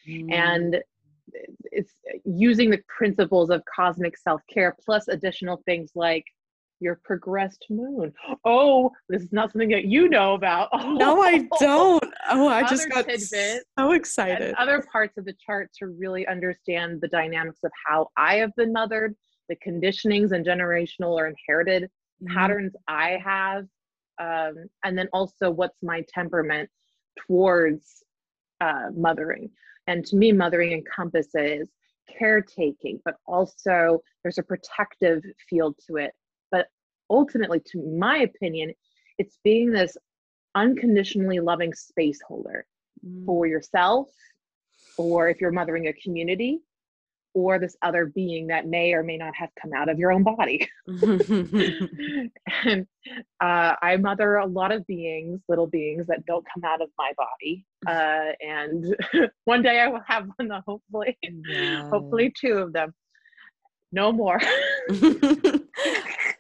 mm. 0.10 0.32
and 0.32 0.82
it's 1.72 1.94
using 2.24 2.70
the 2.70 2.80
principles 2.88 3.50
of 3.50 3.62
cosmic 3.74 4.18
self 4.18 4.42
care 4.52 4.76
plus 4.86 5.08
additional 5.08 5.62
things 5.66 5.92
like 5.96 6.24
your 6.80 7.00
progressed 7.04 7.66
moon. 7.70 8.14
Oh, 8.44 8.92
this 9.10 9.24
is 9.24 9.32
not 9.32 9.52
something 9.52 9.70
that 9.70 9.86
you 9.86 10.10
know 10.10 10.34
about. 10.34 10.70
Oh, 10.74 10.94
no, 10.94 11.22
I 11.22 11.48
don't. 11.60 12.04
Oh, 12.30 12.48
I 12.48 12.68
just 12.68 12.90
got 12.90 13.10
so 13.80 13.92
excited. 13.92 14.54
other 14.58 14.84
parts 14.92 15.18
of 15.18 15.26
the 15.26 15.36
chart 15.46 15.70
to 15.80 15.88
really 15.88 16.28
understand 16.28 17.02
the 17.02 17.08
dynamics 17.08 17.60
of 17.64 17.72
how 17.86 18.10
I 18.18 18.36
have 18.36 18.56
been 18.56 18.74
mothered, 18.74 19.16
the 19.50 19.56
conditionings 19.58 20.32
and 20.32 20.46
generational 20.46 21.12
or 21.12 21.28
inherited 21.28 21.84
mm-hmm. 21.84 22.36
patterns 22.36 22.74
I 22.88 23.20
have, 23.24 23.66
um, 24.20 24.66
and 24.84 24.98
then 24.98 25.08
also 25.14 25.50
what's 25.50 25.82
my 25.82 26.04
temperament 26.14 26.70
towards 27.28 28.04
uh, 28.62 28.88
mothering. 28.96 29.50
And 29.88 30.06
to 30.08 30.16
me, 30.16 30.32
mothering 30.32 30.72
encompasses 30.72 31.70
caretaking, 32.18 33.00
but 33.06 33.16
also 33.26 34.00
there's 34.24 34.38
a 34.38 34.44
protective 34.44 35.22
field 35.50 35.76
to 35.88 35.98
it 35.98 36.12
ultimately, 37.10 37.62
to 37.72 37.82
my 37.98 38.20
opinion, 38.20 38.74
it's 39.18 39.38
being 39.44 39.72
this 39.72 39.98
unconditionally 40.56 41.40
loving 41.40 41.74
space 41.74 42.20
holder 42.28 42.66
mm. 43.06 43.26
for 43.26 43.46
yourself, 43.46 44.10
or 44.98 45.30
if 45.30 45.42
you're 45.42 45.52
mothering 45.52 45.88
a 45.88 45.94
community, 45.94 46.62
or 47.36 47.60
this 47.60 47.76
other 47.82 48.06
being 48.06 48.48
that 48.48 48.66
may 48.66 48.94
or 48.94 49.04
may 49.04 49.18
not 49.18 49.36
have 49.36 49.50
come 49.62 49.74
out 49.74 49.90
of 49.90 50.00
your 50.00 50.12
own 50.12 50.24
body. 50.24 50.68
and 50.88 52.88
uh, 53.42 53.76
I 53.82 53.98
mother 54.00 54.38
a 54.38 54.48
lot 54.48 54.72
of 54.72 54.88
beings, 54.88 55.42
little 55.50 55.68
beings 55.68 56.08
that 56.08 56.26
don't 56.26 56.46
come 56.52 56.64
out 56.64 56.82
of 56.82 56.90
my 56.98 57.12
body. 57.16 57.66
Uh, 57.86 58.32
and 58.42 58.96
one 59.44 59.62
day 59.62 59.80
I 59.80 59.88
will 59.88 60.02
have 60.08 60.28
one, 60.38 60.50
hopefully, 60.66 61.16
yeah. 61.22 61.88
hopefully 61.88 62.34
two 62.36 62.54
of 62.54 62.74
them. 62.74 62.96
No 63.92 64.12
more. 64.12 64.42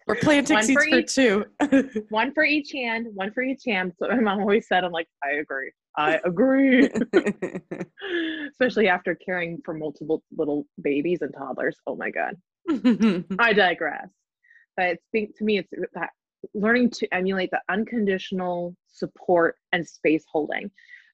We're 0.07 0.15
planting 0.15 0.61
seeds 0.61 0.83
for, 0.83 0.97
each, 0.97 1.15
two. 1.15 1.45
one 2.09 2.31
for 2.33 2.43
each 2.43 2.71
hand, 2.71 3.07
one 3.13 3.31
for 3.31 3.41
each 3.41 3.63
hand. 3.65 3.93
So 3.97 4.07
my 4.07 4.19
mom 4.19 4.39
always 4.39 4.67
said, 4.67 4.83
I'm 4.83 4.91
like, 4.91 5.07
I 5.23 5.37
agree. 5.37 5.71
I 5.97 6.19
agree. 6.23 6.89
Especially 8.51 8.87
after 8.87 9.15
caring 9.15 9.61
for 9.65 9.73
multiple 9.73 10.21
little 10.37 10.67
babies 10.81 11.21
and 11.21 11.33
toddlers. 11.33 11.77
Oh 11.87 11.95
my 11.95 12.11
God. 12.11 12.35
I 13.39 13.53
digress. 13.53 14.09
But 14.77 14.87
it's 14.87 15.05
being 15.11 15.31
to 15.37 15.43
me, 15.43 15.59
it's 15.59 15.69
that 15.93 16.09
learning 16.53 16.91
to 16.91 17.07
emulate 17.13 17.49
the 17.49 17.61
unconditional 17.69 18.75
support 18.87 19.55
and 19.71 19.87
space 19.87 20.25
holding. 20.31 20.69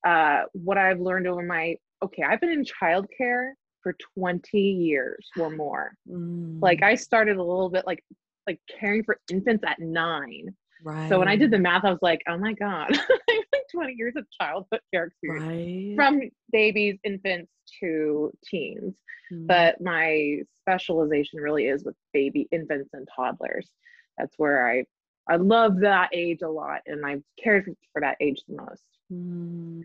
Uh, 0.05 0.43
what 0.53 0.77
I've 0.77 0.99
learned 0.99 1.27
over 1.27 1.43
my 1.43 1.75
okay, 2.03 2.23
I've 2.23 2.41
been 2.41 2.49
in 2.49 2.65
childcare 2.65 3.51
for 3.83 3.95
20 4.17 4.57
years 4.57 5.29
or 5.39 5.49
more. 5.49 5.93
Mm. 6.09 6.61
Like 6.61 6.81
I 6.83 6.95
started 6.95 7.37
a 7.37 7.43
little 7.43 7.69
bit 7.69 7.85
like 7.85 8.03
like 8.47 8.59
caring 8.79 9.03
for 9.03 9.17
infants 9.29 9.63
at 9.65 9.79
nine. 9.79 10.53
Right. 10.83 11.09
So 11.09 11.19
when 11.19 11.27
I 11.27 11.35
did 11.35 11.51
the 11.51 11.59
math, 11.59 11.85
I 11.85 11.91
was 11.91 12.01
like, 12.01 12.21
oh 12.27 12.37
my 12.37 12.53
God, 12.53 12.89
like 13.27 13.63
20 13.71 13.93
years 13.95 14.13
of 14.15 14.25
childhood 14.31 14.79
care 14.91 15.05
experience 15.05 15.45
right. 15.45 15.95
from 15.95 16.21
babies, 16.51 16.97
infants 17.03 17.51
to 17.79 18.31
teens. 18.43 18.95
Mm. 19.31 19.47
But 19.47 19.79
my 19.79 20.39
specialization 20.61 21.39
really 21.39 21.67
is 21.67 21.83
with 21.83 21.95
baby 22.13 22.47
infants 22.51 22.89
and 22.93 23.07
toddlers. 23.15 23.69
That's 24.17 24.33
where 24.37 24.67
I 24.67 24.85
I 25.29 25.35
love 25.35 25.79
that 25.81 26.09
age 26.13 26.41
a 26.41 26.49
lot 26.49 26.81
and 26.87 27.05
I've 27.05 27.23
cared 27.41 27.71
for 27.93 28.01
that 28.01 28.17
age 28.19 28.41
the 28.47 28.55
most. 28.55 28.83
Mm. 29.11 29.83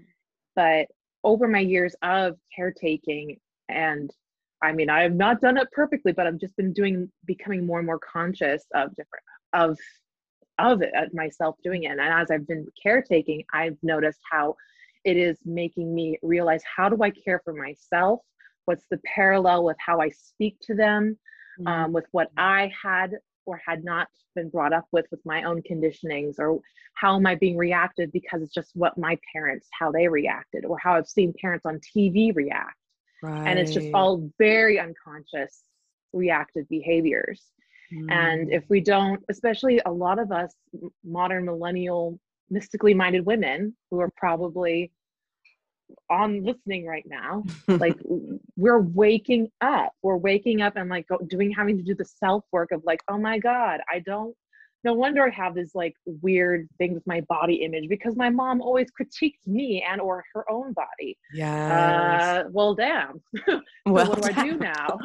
but 0.55 0.87
over 1.25 1.49
my 1.49 1.59
years 1.59 1.97
of 2.03 2.37
caretaking 2.55 3.41
and 3.69 4.13
I 4.63 4.73
mean, 4.73 4.91
I 4.91 5.03
have 5.03 5.15
not 5.15 5.41
done 5.41 5.59
it 5.59 5.69
perfectly, 5.73 6.13
but 6.13 6.27
I've 6.27 6.39
just 6.39 6.57
been 6.57 6.73
doing, 6.73 7.11
becoming 7.27 7.67
more 7.67 7.79
and 7.79 7.87
more 7.87 7.99
conscious 7.99 8.65
of 8.75 8.91
different, 8.91 9.25
of, 9.53 9.79
of 10.59 10.83
it, 10.83 10.93
of 10.97 11.13
myself 11.13 11.57
doing 11.63 11.85
it. 11.85 11.93
And 11.93 12.01
as 12.01 12.31
I've 12.31 12.47
been 12.47 12.67
caretaking, 12.83 13.45
I've 13.53 13.77
noticed 13.83 14.21
how 14.31 14.57
it 15.05 15.17
is 15.17 15.39
making 15.45 15.95
me 15.95 16.19
realize 16.23 16.63
how 16.65 16.89
do 16.89 17.03
I 17.03 17.11
care 17.11 17.41
for 17.45 17.53
myself? 17.53 18.21
What's 18.65 18.87
the 18.91 19.01
parallel 19.05 19.65
with 19.65 19.77
how 19.79 20.01
I 20.01 20.09
speak 20.11 20.57
to 20.63 20.75
them, 20.75 21.19
mm-hmm. 21.61 21.67
um, 21.67 21.93
with 21.93 22.07
what 22.11 22.31
I 22.37 22.73
had 22.83 23.13
or 23.47 23.61
had 23.65 23.85
not 23.85 24.09
been 24.35 24.51
brought 24.51 24.73
up 24.73 24.87
with 24.93 25.07
with 25.11 25.25
my 25.25 25.45
own 25.45 25.63
conditionings 25.63 26.39
or 26.39 26.61
how 26.95 27.17
am 27.17 27.27
i 27.27 27.35
being 27.35 27.57
reactive 27.57 28.13
because 28.13 28.43
it's 28.43 28.53
just 28.53 28.71
what 28.75 28.99
my 28.99 29.17
parents 29.33 29.67
how 29.73 29.91
they 29.91 30.07
reacted 30.07 30.65
or 30.65 30.77
how 30.79 30.95
i've 30.95 31.09
seen 31.09 31.33
parents 31.41 31.65
on 31.65 31.81
tv 31.97 32.35
react 32.35 32.77
right. 33.23 33.47
and 33.49 33.59
it's 33.59 33.73
just 33.73 33.89
all 33.95 34.31
very 34.39 34.79
unconscious 34.79 35.63
reactive 36.13 36.69
behaviors 36.69 37.43
mm. 37.93 38.11
and 38.11 38.53
if 38.53 38.65
we 38.69 38.81
don't 38.81 39.23
especially 39.29 39.81
a 39.87 39.91
lot 39.91 40.19
of 40.19 40.33
us 40.33 40.55
modern 41.05 41.45
millennial 41.45 42.19
mystically 42.51 42.95
minded 42.95 43.27
women 43.27 43.75
who 43.91 44.01
are 44.01 44.11
probably 44.17 44.93
on 46.11 46.43
listening 46.45 46.87
right 46.87 47.05
now 47.07 47.45
like 47.69 47.97
we're 48.57 48.81
waking 48.81 49.49
up 49.61 49.93
we're 50.03 50.17
waking 50.17 50.61
up 50.63 50.77
and 50.77 50.89
like 50.89 51.07
doing 51.29 51.51
having 51.51 51.77
to 51.77 51.83
do 51.83 51.95
the 51.95 52.05
self 52.05 52.45
work 52.53 52.73
of 52.73 52.83
like 52.85 53.01
oh 53.09 53.19
my 53.19 53.39
god 53.39 53.81
i 53.93 53.99
don't 54.01 54.35
no 54.87 54.95
wonder 54.95 55.27
I 55.27 55.31
have 55.31 55.57
this 55.57 55.75
like 55.75 55.97
weird 56.23 56.69
thing 56.79 56.95
with 56.95 57.05
my 57.09 57.21
body 57.23 57.57
image 57.57 57.89
because 57.89 58.15
my 58.15 58.31
mom 58.31 58.63
always 58.63 58.87
critiqued 58.99 59.45
me 59.45 59.85
and 59.87 60.01
or 60.01 60.25
her 60.33 60.49
own 60.49 60.73
body. 60.75 61.19
Yeah. 61.35 62.45
Uh, 62.47 62.49
well, 62.53 62.73
damn. 62.77 63.21
so 63.49 63.61
well, 63.85 64.07
what 64.11 64.23
do 64.23 64.29
I 64.29 64.45
do 64.45 64.57
now? 64.59 64.99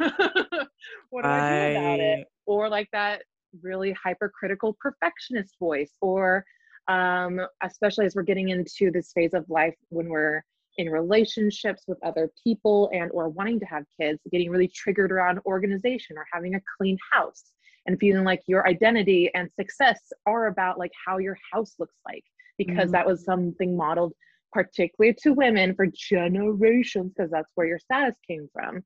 what 1.10 1.24
do 1.24 1.28
I, 1.28 1.40
I 1.40 1.74
do 1.74 1.80
about 1.80 2.00
it? 2.00 2.28
Or 2.46 2.70
like 2.70 2.90
that 2.94 3.24
really 3.64 3.92
hypercritical 3.94 4.78
perfectionist 4.80 5.56
voice, 5.60 5.94
or 6.00 6.46
um, 6.88 7.42
especially 7.64 8.06
as 8.06 8.14
we're 8.16 8.22
getting 8.22 8.50
into 8.50 8.92
this 8.92 9.12
phase 9.14 9.34
of 9.34 9.50
life 9.50 9.76
when 9.90 10.10
we're 10.10 10.44
in 10.78 10.90
relationships 10.90 11.86
with 11.88 11.98
other 12.04 12.30
people 12.44 12.88
and 12.94 13.10
or 13.14 13.30
wanting 13.30 13.60
to 13.60 13.66
have 13.66 13.84
kids 14.00 14.20
getting 14.32 14.52
really 14.52 14.68
triggered 14.68 15.12
around 15.12 15.40
organization 15.48 16.18
or 16.18 16.26
having 16.32 16.54
a 16.54 16.62
clean 16.78 16.98
house 17.12 17.46
and 17.86 18.00
feeling 18.00 18.24
like 18.24 18.42
your 18.48 18.68
identity 18.68 19.30
and 19.34 19.50
success 19.60 20.00
are 20.26 20.48
about 20.48 20.78
like 20.78 20.92
how 21.06 21.18
your 21.18 21.38
house 21.52 21.76
looks 21.80 21.96
like 22.06 22.24
because 22.58 22.86
mm-hmm. 22.86 22.92
that 22.92 23.08
was 23.08 23.24
something 23.24 23.76
modeled 23.76 24.14
particularly 24.54 25.16
to 25.22 25.34
women 25.34 25.74
for 25.74 25.88
generations 25.88 27.14
because 27.16 27.32
that's 27.32 27.52
where 27.56 27.68
your 27.68 27.80
status 27.80 28.16
came 28.28 28.50
from 28.54 28.84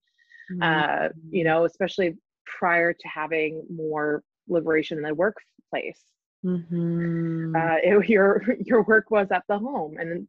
mm-hmm. 0.51 0.62
uh, 0.62 1.10
you 1.29 1.43
know 1.43 1.65
especially 1.65 2.15
prior 2.45 2.93
to 2.93 3.08
having 3.08 3.63
more 3.69 4.23
liberation 4.47 4.97
in 4.97 5.03
the 5.03 5.13
workplace 5.13 6.01
mm-hmm. 6.45 7.55
uh, 7.55 7.75
it, 7.84 8.10
your 8.10 8.43
your 8.63 8.84
work 8.84 9.10
was 9.12 9.27
at 9.31 9.43
the 9.49 9.58
home 9.58 9.97
and 9.99 10.27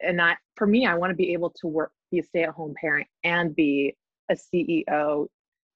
and 0.00 0.18
that 0.18 0.38
for 0.56 0.66
me 0.66 0.86
i 0.86 0.94
want 0.94 1.10
to 1.10 1.16
be 1.16 1.32
able 1.32 1.50
to 1.50 1.66
work 1.66 1.92
be 2.10 2.18
a 2.18 2.22
stay-at-home 2.22 2.74
parent 2.80 3.06
and 3.24 3.56
be 3.56 3.94
a 4.30 4.34
ceo 4.34 5.26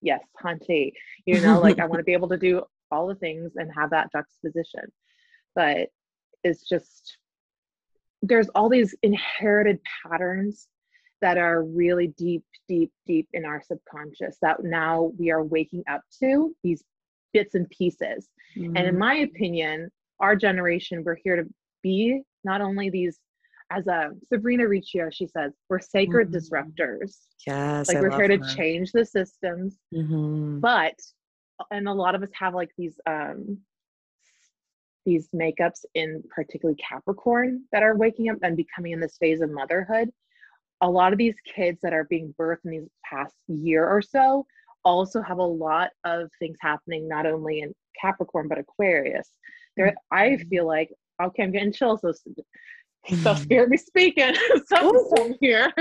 yes 0.00 0.20
hunty 0.42 0.92
you 1.26 1.40
know 1.40 1.60
like 1.60 1.78
i 1.78 1.86
want 1.86 1.98
to 1.98 2.04
be 2.10 2.12
able 2.12 2.28
to 2.28 2.36
do 2.36 2.62
all 2.90 3.06
the 3.06 3.14
things 3.16 3.52
and 3.56 3.70
have 3.74 3.90
that 3.90 4.10
juxtaposition 4.12 4.84
but 5.54 5.88
it's 6.44 6.68
just 6.68 7.18
there's 8.22 8.48
all 8.50 8.68
these 8.68 8.94
inherited 9.02 9.78
patterns 10.02 10.68
that 11.20 11.36
are 11.38 11.64
really 11.64 12.08
deep 12.18 12.44
deep 12.68 12.92
deep 13.06 13.28
in 13.32 13.44
our 13.44 13.62
subconscious 13.62 14.36
that 14.40 14.62
now 14.62 15.12
we 15.18 15.30
are 15.30 15.42
waking 15.42 15.82
up 15.90 16.00
to 16.20 16.54
these 16.62 16.84
bits 17.32 17.54
and 17.54 17.68
pieces 17.70 18.28
mm-hmm. 18.56 18.76
and 18.76 18.86
in 18.86 18.86
mm-hmm. 18.86 18.98
my 18.98 19.14
opinion 19.16 19.90
our 20.20 20.36
generation 20.36 21.02
we're 21.04 21.18
here 21.22 21.36
to 21.36 21.44
be 21.82 22.22
not 22.44 22.60
only 22.60 22.90
these 22.90 23.18
as 23.70 23.86
a 23.86 24.10
Sabrina 24.28 24.66
Riccio, 24.66 25.10
she 25.10 25.26
says, 25.26 25.52
we're 25.68 25.80
sacred 25.80 26.30
mm-hmm. 26.30 26.36
disruptors. 26.36 27.16
Yes. 27.46 27.88
Like 27.88 27.98
I 27.98 28.00
we're 28.00 28.16
here 28.16 28.28
to 28.28 28.54
change 28.54 28.92
the 28.92 29.04
systems. 29.04 29.76
Mm-hmm. 29.94 30.60
But 30.60 30.94
and 31.70 31.88
a 31.88 31.92
lot 31.92 32.14
of 32.14 32.22
us 32.22 32.30
have 32.34 32.54
like 32.54 32.70
these 32.78 32.98
um 33.06 33.58
these 35.04 35.28
makeups 35.34 35.84
in 35.94 36.22
particularly 36.30 36.76
Capricorn 36.76 37.64
that 37.72 37.82
are 37.82 37.96
waking 37.96 38.28
up 38.28 38.38
and 38.42 38.56
becoming 38.56 38.92
in 38.92 39.00
this 39.00 39.16
phase 39.18 39.40
of 39.40 39.50
motherhood. 39.50 40.10
A 40.80 40.88
lot 40.88 41.12
of 41.12 41.18
these 41.18 41.34
kids 41.44 41.80
that 41.82 41.92
are 41.92 42.04
being 42.04 42.34
birthed 42.38 42.64
in 42.64 42.70
these 42.70 42.88
past 43.04 43.34
year 43.48 43.86
or 43.86 44.00
so 44.00 44.46
also 44.84 45.20
have 45.22 45.38
a 45.38 45.42
lot 45.42 45.90
of 46.04 46.30
things 46.38 46.58
happening 46.60 47.08
not 47.08 47.26
only 47.26 47.60
in 47.60 47.74
Capricorn 48.00 48.48
but 48.48 48.58
Aquarius. 48.58 49.30
There, 49.76 49.94
I 50.10 50.28
mm-hmm. 50.28 50.48
feel 50.48 50.66
like 50.66 50.90
okay, 51.22 51.42
I'm 51.42 51.52
getting 51.52 51.72
chills. 51.72 52.00
So 53.22 53.34
spirit 53.34 53.70
be 53.70 53.76
speaking 53.76 54.34
something 54.66 55.36
here. 55.40 55.72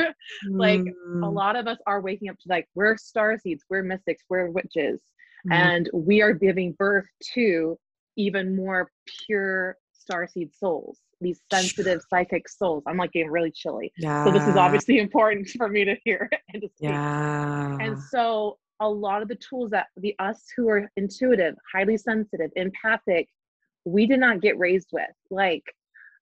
Like 0.49 0.81
a 1.23 1.29
lot 1.29 1.55
of 1.55 1.67
us 1.67 1.77
are 1.85 2.01
waking 2.01 2.29
up 2.29 2.37
to 2.37 2.49
like 2.49 2.67
we're 2.75 2.97
star 2.97 3.37
seeds 3.37 3.63
we're 3.69 3.83
mystics 3.83 4.23
we're 4.29 4.49
witches 4.49 5.01
mm. 5.47 5.53
and 5.53 5.89
we 5.93 6.21
are 6.21 6.33
giving 6.33 6.73
birth 6.73 7.07
to 7.33 7.77
even 8.15 8.55
more 8.55 8.91
pure 9.25 9.77
star 9.93 10.27
seed 10.27 10.53
souls 10.55 10.99
these 11.19 11.41
sensitive 11.51 12.01
psychic 12.09 12.47
souls. 12.47 12.83
I'm 12.85 12.97
like 12.97 13.11
getting 13.11 13.31
really 13.31 13.51
chilly. 13.51 13.91
Yeah. 13.97 14.23
so 14.23 14.31
this 14.31 14.47
is 14.47 14.55
obviously 14.55 14.99
important 15.05 15.49
for 15.49 15.67
me 15.67 15.83
to 15.85 15.95
hear 16.03 16.29
and 16.53 16.61
to 16.61 16.69
speak. 16.69 16.89
Yeah. 16.89 17.77
and 17.79 17.99
so 17.99 18.57
a 18.79 18.87
lot 18.87 19.23
of 19.23 19.27
the 19.27 19.35
tools 19.35 19.71
that 19.71 19.87
the 19.97 20.15
us 20.19 20.43
who 20.55 20.69
are 20.69 20.89
intuitive 20.95 21.55
highly 21.73 21.97
sensitive 21.97 22.51
empathic 22.55 23.27
we 23.85 24.05
did 24.05 24.19
not 24.19 24.41
get 24.41 24.59
raised 24.59 24.89
with. 24.91 25.09
Like 25.31 25.63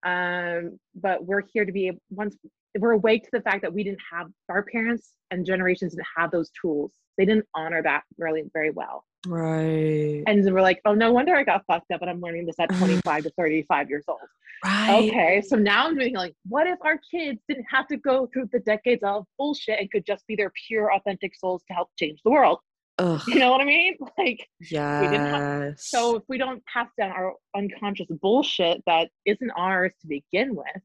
um, 0.06 0.80
but 0.94 1.26
we're 1.26 1.44
here 1.52 1.66
to 1.66 1.72
be 1.72 1.92
once 2.12 2.38
we're 2.78 2.92
awake 2.92 3.24
to 3.24 3.30
the 3.34 3.42
fact 3.42 3.62
that 3.64 3.74
we 3.74 3.84
didn't 3.84 4.02
have 4.12 4.28
our 4.50 4.64
parents 4.64 5.14
and 5.32 5.46
generations 5.46 5.94
didn't 5.94 6.08
have 6.16 6.32
those 6.32 6.52
tools. 6.62 6.94
They 7.18 7.26
didn't 7.26 7.46
honor 7.56 7.82
that 7.82 8.04
really 8.18 8.44
very 8.54 8.72
well. 8.72 9.06
Right. 9.26 10.24
And 10.28 10.54
we're 10.54 10.62
like 10.62 10.82
oh 10.86 10.94
no 10.94 11.12
wonder 11.12 11.36
i 11.36 11.44
got 11.44 11.66
fucked 11.66 11.92
up 11.92 12.02
and 12.02 12.10
i'm 12.10 12.22
learning 12.22 12.46
this 12.46 12.56
at 12.60 12.70
25 12.78 13.24
to 13.24 13.30
35 13.32 13.90
years 13.90 14.04
old. 14.08 14.20
Right. 14.64 15.10
Okay 15.10 15.42
so 15.46 15.56
now 15.56 15.88
i'm 15.88 15.98
doing 15.98 16.14
like 16.14 16.36
what 16.48 16.68
if 16.68 16.78
our 16.84 17.00
kids 17.10 17.42
didn't 17.50 17.66
have 17.70 17.88
to 17.88 17.98
go 17.98 18.30
through 18.32 18.50
the 18.52 18.60
decades 18.60 19.02
of 19.04 19.26
bullshit 19.38 19.80
and 19.80 19.92
could 19.92 20.06
just 20.06 20.28
be 20.28 20.36
their 20.36 20.52
pure 20.68 20.94
authentic 20.94 21.36
souls 21.36 21.64
to 21.68 21.74
help 21.74 21.90
change 21.98 22.20
the 22.24 22.32
world 22.32 22.60
Ugh. 22.98 23.22
You 23.28 23.40
know 23.40 23.52
what 23.52 23.62
I 23.62 23.66
mean? 23.66 23.98
Like, 24.18 24.48
yeah. 24.60 25.72
So 25.78 26.16
if 26.16 26.24
we 26.30 26.38
don't 26.38 26.64
pass 26.66 26.88
down 26.98 27.12
our 27.12 27.34
unconscious 27.56 28.08
bullshit 28.10 28.82
that 28.88 29.10
isn't 29.26 29.52
ours 29.52 29.92
to 30.02 30.08
begin 30.08 30.56
with, 30.56 30.82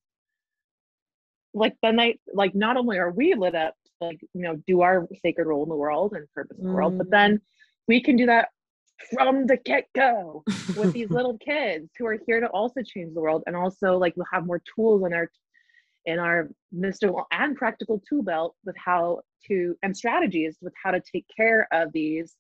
like 1.54 1.74
then 1.82 1.96
they 1.96 2.18
like 2.34 2.54
not 2.54 2.76
only 2.76 2.98
are 2.98 3.10
we 3.10 3.34
lit 3.34 3.54
up 3.54 3.74
to 3.84 4.06
like 4.06 4.20
you 4.34 4.42
know 4.42 4.56
do 4.66 4.82
our 4.82 5.08
sacred 5.22 5.46
role 5.46 5.62
in 5.62 5.68
the 5.68 5.76
world 5.76 6.12
and 6.14 6.26
purpose 6.34 6.58
in 6.58 6.66
the 6.66 6.72
world, 6.72 6.98
but 6.98 7.10
then 7.10 7.36
mm. 7.36 7.40
we 7.88 8.00
can 8.02 8.16
do 8.16 8.26
that 8.26 8.48
from 9.12 9.46
the 9.46 9.56
get 9.56 9.86
go 9.94 10.42
with 10.76 10.92
these 10.92 11.10
little 11.10 11.38
kids 11.38 11.90
who 11.98 12.06
are 12.06 12.18
here 12.26 12.40
to 12.40 12.48
also 12.48 12.82
change 12.82 13.14
the 13.14 13.20
world 13.20 13.42
and 13.46 13.56
also 13.56 13.96
like 13.96 14.14
we'll 14.16 14.26
have 14.32 14.46
more 14.46 14.62
tools 14.74 15.02
in 15.06 15.12
our 15.12 15.30
in 16.06 16.18
our 16.18 16.48
mystical 16.72 17.26
and 17.30 17.56
practical 17.56 18.02
tool 18.08 18.22
belt 18.22 18.54
with 18.64 18.76
how 18.76 19.20
to 19.46 19.76
and 19.82 19.96
strategies 19.96 20.58
with 20.60 20.72
how 20.82 20.90
to 20.90 21.00
take 21.00 21.26
care 21.34 21.66
of 21.72 21.92
these 21.92 22.36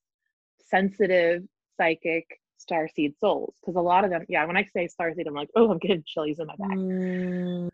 sensitive 0.64 1.42
psychic 1.76 2.24
star 2.58 2.88
seed 2.88 3.14
souls. 3.18 3.54
Because 3.60 3.76
a 3.76 3.80
lot 3.80 4.04
of 4.04 4.10
them 4.10 4.24
yeah 4.28 4.44
when 4.44 4.56
i 4.56 4.64
say 4.64 4.86
star 4.86 5.12
seed 5.14 5.26
i'm 5.26 5.34
like 5.34 5.50
oh 5.56 5.70
i'm 5.70 5.78
getting 5.78 6.04
chillies 6.06 6.38
in 6.38 6.46
my 6.46 6.56
back. 6.56 6.76
Mm. 6.76 7.70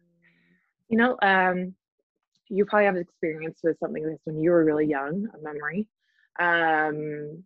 you 0.88 0.98
know 0.98 1.16
um 1.22 1.74
you 2.48 2.64
probably 2.64 2.86
have 2.86 2.96
experience 2.96 3.58
with 3.62 3.78
something 3.78 4.04
like 4.04 4.12
this 4.12 4.20
when 4.24 4.38
you 4.38 4.50
were 4.50 4.64
really 4.64 4.86
young 4.86 5.26
a 5.34 5.42
memory. 5.42 5.88
Um 6.38 7.44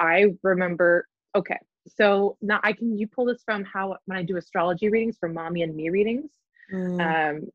i 0.00 0.26
remember 0.42 1.06
okay 1.36 1.58
so 1.86 2.36
now 2.42 2.60
i 2.64 2.72
can 2.72 2.98
you 2.98 3.06
pull 3.06 3.24
this 3.24 3.42
from 3.44 3.64
how 3.64 3.96
when 4.06 4.18
i 4.18 4.22
do 4.22 4.36
astrology 4.36 4.88
readings 4.88 5.16
for 5.18 5.28
mommy 5.28 5.62
and 5.62 5.74
me 5.74 5.88
readings 5.88 6.30
Mm. 6.72 7.00
Um, 7.40 7.48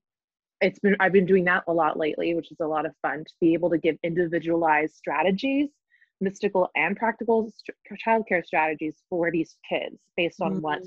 it's 0.61 0.79
been 0.79 0.95
I've 0.99 1.13
been 1.13 1.25
doing 1.25 1.45
that 1.45 1.63
a 1.67 1.73
lot 1.73 1.97
lately, 1.97 2.33
which 2.33 2.51
is 2.51 2.57
a 2.59 2.67
lot 2.67 2.85
of 2.85 2.93
fun 3.01 3.23
to 3.23 3.33
be 3.39 3.53
able 3.53 3.69
to 3.69 3.77
give 3.77 3.97
individualized 4.03 4.95
strategies, 4.95 5.69
mystical 6.21 6.69
and 6.75 6.97
practical 6.97 7.51
st- 7.51 7.99
childcare 8.05 8.45
strategies 8.45 8.95
for 9.09 9.31
these 9.31 9.55
kids 9.67 9.97
based 10.17 10.41
on 10.41 10.55
mm. 10.55 10.61
what 10.61 10.81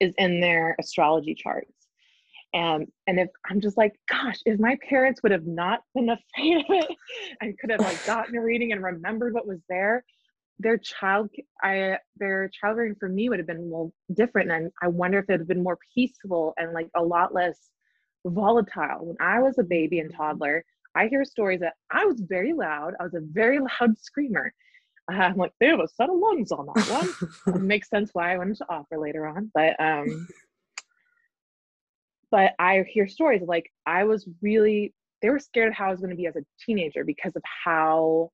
is 0.00 0.12
in 0.18 0.40
their 0.40 0.76
astrology 0.80 1.34
charts. 1.34 1.72
And 2.54 2.86
and 3.06 3.20
if 3.20 3.28
I'm 3.48 3.60
just 3.60 3.76
like, 3.76 3.94
gosh, 4.08 4.38
if 4.44 4.58
my 4.58 4.76
parents 4.88 5.22
would 5.22 5.32
have 5.32 5.46
not 5.46 5.82
been 5.94 6.08
afraid 6.10 6.58
of 6.58 6.64
it 6.68 6.96
and 7.40 7.58
could 7.58 7.70
have 7.70 7.80
like 7.80 8.04
gotten 8.06 8.36
a 8.36 8.42
reading 8.42 8.72
and 8.72 8.82
remembered 8.82 9.34
what 9.34 9.46
was 9.46 9.60
there, 9.68 10.04
their 10.58 10.78
child 10.78 11.28
i 11.62 11.98
their 12.16 12.48
child 12.48 12.78
rearing 12.78 12.94
for 12.98 13.08
me 13.08 13.28
would 13.28 13.38
have 13.38 13.46
been 13.46 13.68
well 13.68 13.92
different 14.14 14.50
and 14.50 14.70
i 14.82 14.88
wonder 14.88 15.18
if 15.18 15.24
it 15.28 15.32
would 15.32 15.40
have 15.40 15.48
been 15.48 15.62
more 15.62 15.78
peaceful 15.94 16.54
and 16.56 16.72
like 16.72 16.88
a 16.96 17.02
lot 17.02 17.34
less 17.34 17.70
volatile. 18.30 19.06
When 19.06 19.16
I 19.20 19.40
was 19.40 19.58
a 19.58 19.62
baby 19.62 20.00
and 20.00 20.12
toddler, 20.12 20.64
I 20.94 21.08
hear 21.08 21.24
stories 21.24 21.60
that 21.60 21.74
I 21.90 22.04
was 22.04 22.20
very 22.20 22.52
loud. 22.52 22.94
I 22.98 23.04
was 23.04 23.14
a 23.14 23.20
very 23.20 23.58
loud 23.80 23.98
screamer. 23.98 24.52
I'm 25.08 25.36
like, 25.36 25.52
they 25.60 25.66
have 25.66 25.78
a 25.78 25.86
set 25.86 26.10
of 26.10 26.16
lungs 26.18 26.50
on 26.50 26.66
that 26.66 26.90
one. 26.90 27.54
it 27.54 27.60
makes 27.62 27.88
sense 27.88 28.10
why 28.12 28.34
I 28.34 28.38
went 28.38 28.50
into 28.50 28.66
opera 28.68 29.00
later 29.00 29.26
on. 29.26 29.50
But 29.54 29.78
um 29.80 30.26
but 32.30 32.54
I 32.58 32.84
hear 32.88 33.06
stories 33.06 33.42
like 33.46 33.70
I 33.86 34.02
was 34.02 34.28
really 34.42 34.92
they 35.22 35.30
were 35.30 35.38
scared 35.38 35.68
of 35.68 35.74
how 35.74 35.86
I 35.86 35.90
was 35.90 36.00
going 36.00 36.10
to 36.10 36.16
be 36.16 36.26
as 36.26 36.34
a 36.34 36.44
teenager 36.64 37.04
because 37.04 37.36
of 37.36 37.42
how 37.64 38.30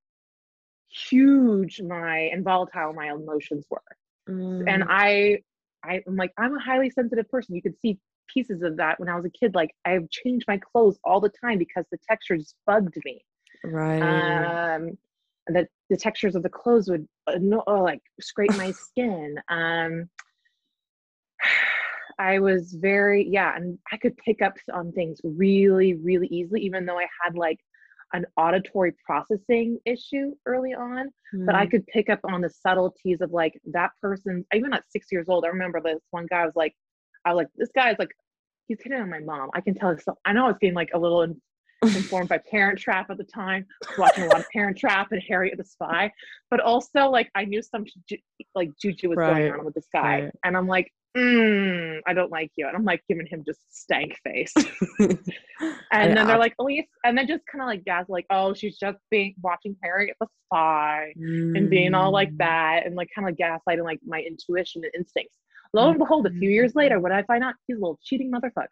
huge 0.93 1.81
my 1.81 2.19
and 2.33 2.45
volatile 2.45 2.93
my 2.93 3.11
emotions 3.11 3.67
were. 3.71 3.81
Mm. 4.29 4.73
And 4.73 4.85
I 4.89 5.39
I'm 5.85 6.17
like, 6.17 6.33
I'm 6.39 6.57
a 6.57 6.61
highly 6.61 6.91
sensitive 6.91 7.29
person. 7.29 7.55
You 7.57 7.63
could 7.63 7.79
see 7.81 7.99
pieces 8.33 8.63
of 8.63 8.77
that 8.77 9.01
when 9.01 9.09
I 9.09 9.17
was 9.17 9.25
a 9.25 9.31
kid. 9.31 9.55
Like 9.55 9.75
I've 9.85 10.09
changed 10.11 10.47
my 10.47 10.59
clothes 10.59 10.99
all 11.05 11.21
the 11.21 11.33
time 11.43 11.59
because 11.59 11.85
the 11.91 11.99
textures 12.09 12.55
bugged 12.67 12.97
me. 13.05 13.25
Right. 13.65 14.01
Um, 14.01 14.99
the 15.47 15.67
the 15.91 15.97
textures 15.97 16.37
of 16.37 16.43
the 16.43 16.49
clothes 16.49 16.89
would 16.89 17.07
uh, 17.27 17.39
no, 17.41 17.63
oh, 17.67 17.83
like 17.83 18.01
scrape 18.21 18.57
my 18.57 18.71
skin. 18.73 19.37
Um, 19.49 20.09
I 22.19 22.39
was 22.39 22.73
very 22.73 23.27
yeah, 23.29 23.57
and 23.57 23.79
I 23.91 23.97
could 23.97 24.17
pick 24.17 24.43
up 24.43 24.57
on 24.73 24.93
things 24.93 25.21
really, 25.25 25.95
really 25.95 26.29
easily, 26.29 26.61
even 26.63 26.87
though 26.87 26.99
I 26.99 27.07
had 27.23 27.35
like 27.35 27.59
an 28.13 28.27
auditory 28.37 28.93
processing 29.05 29.79
issue 29.85 30.33
early 30.47 30.75
on, 30.75 31.11
mm. 31.35 31.47
but 31.47 31.55
I 31.55 31.67
mm. 31.67 31.71
could 31.71 31.87
pick 31.87 32.11
up 32.11 32.21
on 32.25 32.41
the 32.41 32.51
subtleties 32.51 33.21
of 33.21 33.33
like 33.33 33.61
that 33.73 33.91
person, 34.01 34.45
even 34.55 34.73
at 34.73 34.85
six 34.91 35.07
years 35.11 35.27
old. 35.29 35.45
I 35.45 35.49
remember 35.49 35.81
this 35.81 36.01
one 36.11 36.27
guy 36.27 36.45
was 36.45 36.57
like, 36.57 36.75
I 37.25 37.33
was 37.33 37.39
like, 37.39 37.49
this 37.57 37.71
guy 37.75 37.91
is 37.91 37.97
like, 37.99 38.11
he's 38.67 38.79
hitting 38.83 39.01
on 39.01 39.11
my 39.11 39.21
mom. 39.21 39.51
I 39.55 39.61
can 39.61 39.75
tell. 39.75 39.97
So 39.99 40.17
I 40.25 40.33
know 40.33 40.45
I 40.45 40.49
was 40.49 40.57
getting 40.61 40.75
like 40.75 40.91
a 40.95 40.99
little 40.99 41.23
in, 41.23 41.41
informed 41.83 42.29
by 42.29 42.39
Parent 42.39 42.79
Trap 42.79 43.11
at 43.11 43.19
the 43.19 43.25
time, 43.25 43.67
watching 43.99 44.25
a 44.25 44.29
lot 44.29 44.41
of 44.41 44.49
Parent 44.51 44.79
Trap 44.79 45.09
and 45.11 45.23
Harriet 45.27 45.59
the 45.59 45.65
Spy, 45.65 46.13
but 46.51 46.61
also 46.61 47.09
like 47.09 47.31
I 47.35 47.45
knew 47.45 47.63
some 47.63 47.85
ju- 48.09 48.19
like 48.55 48.71
juju 48.81 49.09
was 49.09 49.19
right. 49.19 49.49
going 49.49 49.53
on 49.53 49.65
with 49.65 49.75
this 49.75 49.89
guy, 49.93 50.23
right. 50.23 50.33
and 50.45 50.57
I'm 50.57 50.69
like, 50.69 50.93
mm, 51.17 52.01
I 52.07 52.13
don't 52.13 52.31
like 52.31 52.51
you. 52.57 52.67
And 52.67 52.77
I'm 52.77 52.85
like 52.85 53.03
giving 53.09 53.27
him 53.27 53.45
just 53.45 53.61
stank 53.71 54.19
face. 54.25 54.53
and 54.99 56.17
then 56.17 56.27
they're 56.27 56.39
like, 56.39 56.55
oh, 56.59 56.69
yes. 56.69 56.87
And 57.05 57.17
then 57.17 57.27
just 57.27 57.45
kind 57.47 57.63
of 57.63 57.67
like 57.67 57.85
gas, 57.85 58.07
like, 58.09 58.27
oh, 58.31 58.55
she's 58.55 58.79
just 58.79 58.99
being 59.11 59.35
watching 59.43 59.77
Harriet 59.83 60.17
the 60.21 60.27
Spy 60.47 61.13
mm. 61.19 61.57
and 61.57 61.71
being 61.71 61.95
all 61.95 62.13
like 62.13 62.31
mm. 62.33 62.39
that 62.39 62.87
and 62.87 62.95
like 62.95 63.09
kind 63.15 63.29
of 63.29 63.37
gaslighting 63.37 63.85
like 63.85 64.01
my 64.07 64.21
intuition 64.21 64.83
and 64.85 64.93
instincts. 64.95 65.37
Lo 65.75 65.89
and 65.89 65.99
behold, 65.99 66.27
a 66.27 66.31
few 66.31 66.51
years 66.51 66.75
later, 66.75 67.01
what 67.01 67.13
I 67.13 67.23
find 67.23 67.43
out? 67.43 67.55
He's 67.67 67.79
a 67.79 67.81
little 67.81 67.99
cheating 68.05 68.31
motherfucker 68.31 68.67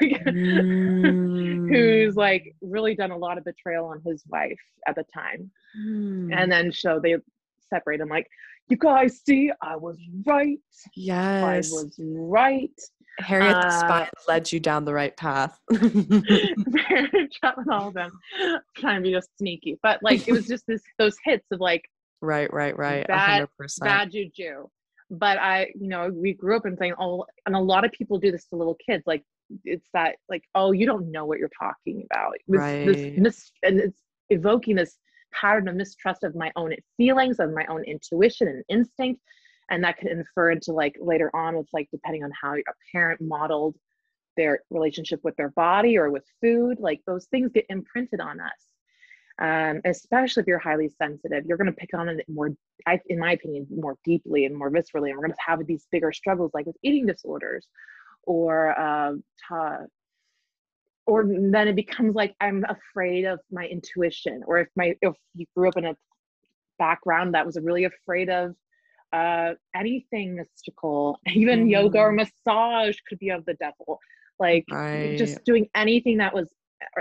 mm. 0.02 1.68
who's 1.68 2.16
like 2.16 2.54
really 2.62 2.94
done 2.94 3.10
a 3.10 3.18
lot 3.18 3.36
of 3.36 3.44
betrayal 3.44 3.84
on 3.84 4.00
his 4.06 4.24
wife 4.28 4.58
at 4.86 4.94
the 4.94 5.04
time. 5.12 5.50
Mm. 5.78 6.34
And 6.34 6.50
then 6.50 6.72
so 6.72 7.00
they 7.02 7.16
separate. 7.68 8.00
I'm 8.00 8.08
like, 8.08 8.28
you 8.68 8.76
guys 8.76 9.20
see, 9.26 9.50
I 9.62 9.76
was 9.76 9.96
right. 10.26 10.58
Yes. 10.94 11.44
I 11.44 11.56
was 11.74 11.94
right. 11.98 12.70
Harriet 13.20 13.56
uh, 13.56 13.62
the 13.62 13.70
Spy 13.70 14.08
led 14.28 14.52
you 14.52 14.60
down 14.60 14.84
the 14.84 14.94
right 14.94 15.16
path. 15.16 15.58
all 17.70 17.88
of 17.88 17.94
them 17.94 18.10
trying 18.76 18.96
to 18.96 19.02
be 19.02 19.12
just 19.12 19.30
sneaky. 19.38 19.78
But 19.82 20.00
like 20.02 20.28
it 20.28 20.32
was 20.32 20.46
just 20.46 20.64
this 20.68 20.82
those 20.98 21.16
hits 21.24 21.46
of 21.50 21.60
like 21.60 21.82
Right, 22.20 22.52
right, 22.52 22.76
right. 22.76 23.06
Bad, 23.06 23.48
100%. 23.60 23.80
bad 23.80 24.10
juju. 24.10 24.66
But 25.10 25.38
I, 25.38 25.72
you 25.78 25.88
know, 25.88 26.10
we 26.12 26.34
grew 26.34 26.56
up 26.56 26.66
and 26.66 26.76
saying, 26.76 26.94
oh, 26.98 27.24
and 27.46 27.54
a 27.54 27.60
lot 27.60 27.84
of 27.84 27.92
people 27.92 28.18
do 28.18 28.30
this 28.30 28.44
to 28.46 28.56
little 28.56 28.76
kids. 28.84 29.04
Like 29.06 29.24
it's 29.64 29.88
that, 29.94 30.16
like, 30.28 30.42
oh, 30.54 30.72
you 30.72 30.84
don't 30.84 31.10
know 31.10 31.24
what 31.24 31.38
you're 31.38 31.50
talking 31.58 32.06
about. 32.10 32.32
This, 32.46 32.60
right. 32.60 32.86
This 32.86 33.18
mis- 33.18 33.52
and 33.62 33.80
it's 33.80 34.02
evoking 34.30 34.76
this 34.76 34.98
pattern 35.32 35.68
of 35.68 35.76
mistrust 35.76 36.24
of 36.24 36.34
my 36.34 36.52
own 36.56 36.74
feelings, 36.96 37.38
of 37.40 37.52
my 37.52 37.66
own 37.66 37.84
intuition 37.84 38.48
and 38.48 38.64
instinct. 38.68 39.20
And 39.70 39.84
that 39.84 39.98
can 39.98 40.08
infer 40.08 40.50
into 40.50 40.72
like 40.72 40.96
later 41.00 41.30
on 41.34 41.56
with 41.56 41.68
like 41.72 41.88
depending 41.92 42.24
on 42.24 42.30
how 42.40 42.54
a 42.54 42.62
parent 42.92 43.20
modeled 43.20 43.76
their 44.36 44.60
relationship 44.70 45.20
with 45.24 45.36
their 45.36 45.50
body 45.50 45.98
or 45.98 46.10
with 46.10 46.24
food, 46.40 46.78
like 46.80 47.00
those 47.06 47.26
things 47.26 47.52
get 47.52 47.66
imprinted 47.68 48.20
on 48.20 48.40
us. 48.40 48.50
Um, 49.40 49.80
especially 49.84 50.40
if 50.40 50.46
you're 50.48 50.58
highly 50.58 50.88
sensitive, 50.88 51.44
you're 51.46 51.58
going 51.58 51.70
to 51.70 51.72
pick 51.72 51.94
on 51.94 52.08
it 52.08 52.24
more, 52.28 52.50
I, 52.86 52.98
in 53.06 53.20
my 53.20 53.32
opinion, 53.32 53.68
more 53.70 53.96
deeply 54.04 54.46
and 54.46 54.56
more 54.56 54.70
viscerally. 54.70 55.10
And 55.10 55.16
we're 55.16 55.26
going 55.26 55.30
to 55.32 55.46
have 55.46 55.64
these 55.66 55.86
bigger 55.92 56.12
struggles, 56.12 56.50
like 56.54 56.66
with 56.66 56.76
eating 56.82 57.06
disorders 57.06 57.66
or 58.24 58.78
uh, 58.78 59.12
or 61.08 61.24
then 61.26 61.66
it 61.66 61.74
becomes 61.74 62.14
like 62.14 62.34
i'm 62.40 62.64
afraid 62.68 63.24
of 63.24 63.40
my 63.50 63.64
intuition 63.66 64.42
or 64.46 64.58
if 64.58 64.68
my 64.76 64.94
if 65.00 65.14
you 65.34 65.46
grew 65.56 65.68
up 65.68 65.76
in 65.76 65.86
a 65.86 65.96
background 66.78 67.34
that 67.34 67.44
was 67.44 67.58
really 67.60 67.84
afraid 67.84 68.28
of 68.28 68.54
uh 69.12 69.54
anything 69.74 70.36
mystical 70.36 71.18
even 71.28 71.66
mm. 71.66 71.70
yoga 71.70 71.98
or 71.98 72.12
massage 72.12 72.96
could 73.08 73.18
be 73.18 73.30
of 73.30 73.44
the 73.46 73.54
devil 73.54 73.98
like 74.38 74.64
right. 74.70 75.18
just 75.18 75.42
doing 75.44 75.66
anything 75.74 76.18
that 76.18 76.32
was 76.32 76.48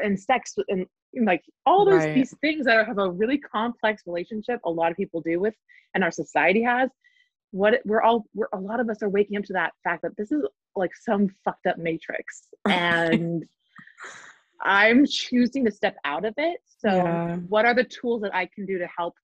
and 0.01 0.19
sex 0.19 0.55
and 0.69 0.87
like 1.21 1.43
all 1.65 1.85
those 1.85 2.03
right. 2.03 2.15
these 2.15 2.33
things 2.41 2.65
that 2.65 2.87
have 2.87 2.97
a 2.97 3.11
really 3.11 3.37
complex 3.37 4.03
relationship 4.07 4.59
a 4.65 4.69
lot 4.69 4.89
of 4.89 4.97
people 4.97 5.21
do 5.21 5.39
with 5.39 5.53
and 5.93 6.03
our 6.03 6.11
society 6.11 6.63
has 6.63 6.89
what 7.51 7.79
we're 7.85 8.01
all 8.01 8.25
we're 8.33 8.47
a 8.53 8.59
lot 8.59 8.79
of 8.79 8.89
us 8.89 9.03
are 9.03 9.09
waking 9.09 9.37
up 9.37 9.43
to 9.43 9.53
that 9.53 9.71
fact 9.83 10.01
that 10.01 10.15
this 10.17 10.31
is 10.31 10.43
like 10.75 10.91
some 10.95 11.27
fucked 11.45 11.67
up 11.67 11.77
matrix 11.77 12.47
and 12.67 13.45
I'm 14.61 15.05
choosing 15.05 15.65
to 15.65 15.71
step 15.71 15.95
out 16.03 16.25
of 16.25 16.33
it. 16.37 16.59
So, 16.79 16.89
yeah. 16.89 17.35
what 17.47 17.65
are 17.65 17.73
the 17.73 17.83
tools 17.83 18.21
that 18.21 18.35
I 18.35 18.47
can 18.53 18.65
do 18.65 18.77
to 18.79 18.87
help 18.95 19.15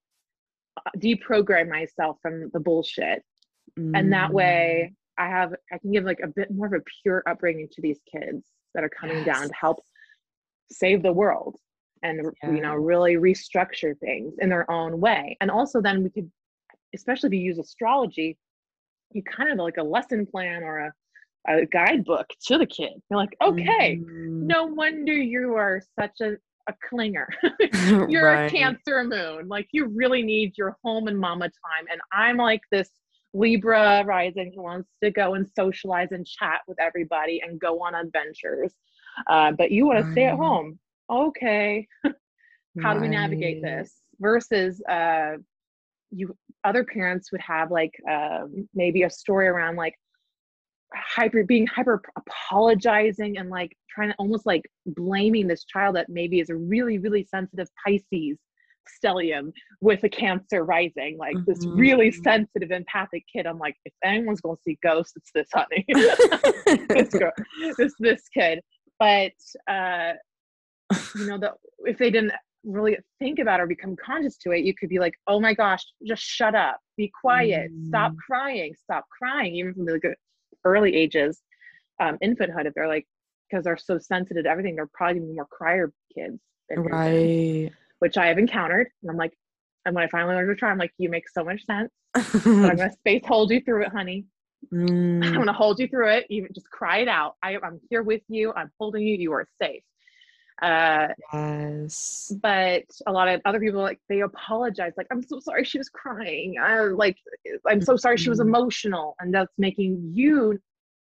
uh, 0.77 0.89
deprogram 0.97 1.69
myself 1.69 2.17
from 2.21 2.49
the 2.53 2.59
bullshit? 2.59 3.23
Mm. 3.79 3.97
And 3.97 4.13
that 4.13 4.31
way, 4.31 4.91
mm. 4.91 4.95
I 5.23 5.27
have 5.27 5.53
I 5.71 5.77
can 5.77 5.91
give 5.91 6.03
like 6.03 6.19
a 6.23 6.27
bit 6.27 6.51
more 6.51 6.67
of 6.67 6.73
a 6.73 6.83
pure 7.01 7.23
upbringing 7.27 7.67
to 7.71 7.81
these 7.81 7.99
kids 8.11 8.47
that 8.73 8.83
are 8.83 8.89
coming 8.89 9.17
yes. 9.17 9.25
down 9.25 9.47
to 9.47 9.53
help 9.53 9.83
save 10.71 11.03
the 11.03 11.13
world 11.13 11.55
and 12.01 12.31
yeah. 12.41 12.51
you 12.51 12.61
know 12.61 12.75
really 12.75 13.15
restructure 13.15 13.97
things 13.99 14.35
in 14.39 14.49
their 14.49 14.69
own 14.69 14.99
way. 14.99 15.37
And 15.41 15.49
also, 15.49 15.81
then 15.81 16.03
we 16.03 16.09
could, 16.09 16.31
especially 16.93 17.27
if 17.27 17.33
you 17.33 17.39
use 17.39 17.59
astrology, 17.59 18.37
you 19.11 19.23
kind 19.23 19.51
of 19.51 19.57
like 19.57 19.77
a 19.77 19.83
lesson 19.83 20.25
plan 20.25 20.63
or 20.63 20.79
a 20.79 20.93
a 21.47 21.65
guidebook 21.65 22.27
to 22.47 22.57
the 22.57 22.65
kid. 22.65 22.93
You're 23.09 23.19
like, 23.19 23.35
okay, 23.41 23.97
mm-hmm. 23.97 24.47
no 24.47 24.65
wonder 24.65 25.13
you 25.13 25.55
are 25.55 25.81
such 25.99 26.21
a, 26.21 26.33
a 26.69 26.73
clinger. 26.91 27.25
You're 28.09 28.25
right. 28.25 28.45
a 28.45 28.49
Cancer 28.49 29.03
moon. 29.03 29.47
Like, 29.47 29.67
you 29.71 29.87
really 29.87 30.23
need 30.23 30.57
your 30.57 30.77
home 30.83 31.07
and 31.07 31.17
mama 31.17 31.45
time. 31.45 31.85
And 31.91 31.99
I'm 32.11 32.37
like 32.37 32.61
this 32.71 32.89
Libra 33.33 34.03
rising 34.05 34.53
who 34.55 34.61
wants 34.61 34.89
to 35.03 35.11
go 35.11 35.33
and 35.33 35.47
socialize 35.55 36.09
and 36.11 36.25
chat 36.25 36.61
with 36.67 36.79
everybody 36.79 37.41
and 37.45 37.59
go 37.59 37.81
on 37.83 37.95
adventures. 37.95 38.73
Uh, 39.27 39.51
but 39.51 39.71
you 39.71 39.85
want 39.85 40.05
to 40.05 40.11
stay 40.11 40.25
at 40.25 40.35
home. 40.35 40.79
Okay. 41.11 41.87
How 42.03 42.11
right. 42.89 42.93
do 42.95 43.01
we 43.01 43.07
navigate 43.09 43.61
this? 43.61 43.93
Versus, 44.19 44.81
uh, 44.89 45.33
you 46.11 46.35
other 46.63 46.83
parents 46.83 47.31
would 47.31 47.41
have 47.41 47.71
like 47.71 47.93
um, 48.09 48.67
maybe 48.73 49.03
a 49.03 49.09
story 49.09 49.47
around 49.47 49.75
like 49.75 49.95
hyper 50.95 51.43
being 51.43 51.67
hyper 51.67 52.01
apologizing 52.17 53.37
and 53.37 53.49
like 53.49 53.75
trying 53.89 54.09
to 54.09 54.15
almost 54.17 54.45
like 54.45 54.63
blaming 54.85 55.47
this 55.47 55.65
child 55.65 55.95
that 55.95 56.07
maybe 56.09 56.39
is 56.39 56.49
a 56.49 56.55
really 56.55 56.97
really 56.97 57.25
sensitive 57.29 57.67
pisces 57.85 58.37
stellium 59.03 59.51
with 59.81 60.03
a 60.03 60.09
cancer 60.09 60.63
rising 60.63 61.17
like 61.17 61.35
mm-hmm. 61.35 61.51
this 61.51 61.65
really 61.65 62.11
sensitive 62.11 62.71
empathic 62.71 63.23
kid. 63.33 63.45
I'm 63.45 63.59
like 63.59 63.75
if 63.85 63.93
anyone's 64.03 64.41
gonna 64.41 64.57
see 64.63 64.77
ghosts 64.83 65.13
it's 65.15 65.31
this 65.33 65.47
honey. 65.53 65.85
This 66.89 67.09
girl 67.13 67.31
this 67.77 67.93
this 67.99 68.21
kid. 68.33 68.59
But 68.99 69.33
uh 69.69 70.13
you 71.15 71.27
know 71.27 71.37
the 71.37 71.53
if 71.85 71.97
they 71.97 72.11
didn't 72.11 72.33
really 72.63 72.97
think 73.19 73.39
about 73.39 73.59
or 73.59 73.67
become 73.67 73.95
conscious 74.03 74.37
to 74.37 74.51
it 74.51 74.63
you 74.63 74.73
could 74.73 74.87
be 74.87 74.99
like 74.99 75.13
oh 75.27 75.39
my 75.39 75.53
gosh 75.53 75.83
just 76.05 76.23
shut 76.23 76.55
up. 76.55 76.77
Be 76.97 77.11
quiet. 77.21 77.71
Mm. 77.71 77.87
stop 77.87 78.13
crying. 78.25 78.73
Stop 78.83 79.05
crying 79.17 79.55
even 79.55 79.73
from 79.73 79.85
the 79.85 80.15
early 80.65 80.95
ages, 80.95 81.41
um, 81.99 82.17
infanthood, 82.23 82.65
if 82.65 82.73
they're 82.73 82.87
like, 82.87 83.07
because 83.49 83.65
they're 83.65 83.77
so 83.77 83.97
sensitive 83.99 84.45
to 84.45 84.49
everything, 84.49 84.75
they're 84.75 84.89
probably 84.93 85.19
more 85.19 85.45
crier 85.45 85.91
kids. 86.13 86.39
right. 86.75 87.71
which 87.99 88.17
I 88.17 88.27
have 88.27 88.37
encountered. 88.37 88.87
And 89.01 89.11
I'm 89.11 89.17
like, 89.17 89.33
and 89.85 89.93
when 89.93 90.03
I 90.03 90.07
finally 90.07 90.35
learned 90.35 90.49
to 90.49 90.55
try, 90.55 90.71
I'm 90.71 90.77
like, 90.77 90.93
you 90.97 91.09
make 91.09 91.29
so 91.29 91.43
much 91.43 91.65
sense. 91.65 91.91
I'm 92.15 92.77
gonna 92.77 92.91
space 92.91 93.23
hold 93.25 93.51
you 93.51 93.61
through 93.61 93.83
it, 93.83 93.89
honey. 93.89 94.25
Mm. 94.71 95.25
I'm 95.25 95.33
gonna 95.33 95.53
hold 95.53 95.79
you 95.79 95.87
through 95.87 96.09
it. 96.09 96.25
Even 96.29 96.49
just 96.53 96.69
cry 96.69 96.99
it 96.99 97.07
out. 97.07 97.35
I, 97.43 97.57
I'm 97.61 97.79
here 97.89 98.03
with 98.03 98.21
you. 98.27 98.53
I'm 98.53 98.71
holding 98.79 99.03
you. 99.03 99.15
You 99.17 99.33
are 99.33 99.47
safe. 99.61 99.83
Uh, 100.63 101.07
yes. 101.33 102.31
But 102.41 102.85
a 103.05 103.11
lot 103.11 103.27
of 103.27 103.41
other 103.45 103.59
people 103.59 103.81
like 103.81 103.99
they 104.09 104.21
apologize, 104.21 104.93
like, 104.97 105.07
I'm 105.11 105.21
so 105.21 105.39
sorry 105.39 105.65
she 105.65 105.77
was 105.77 105.89
crying. 105.89 106.55
I 106.61 106.79
like 106.85 107.17
I'm 107.67 107.81
so 107.81 107.97
sorry 107.97 108.17
she 108.17 108.29
was 108.29 108.39
mm-hmm. 108.39 108.55
emotional. 108.55 109.15
And 109.19 109.33
that's 109.33 109.53
making 109.57 110.11
you 110.13 110.59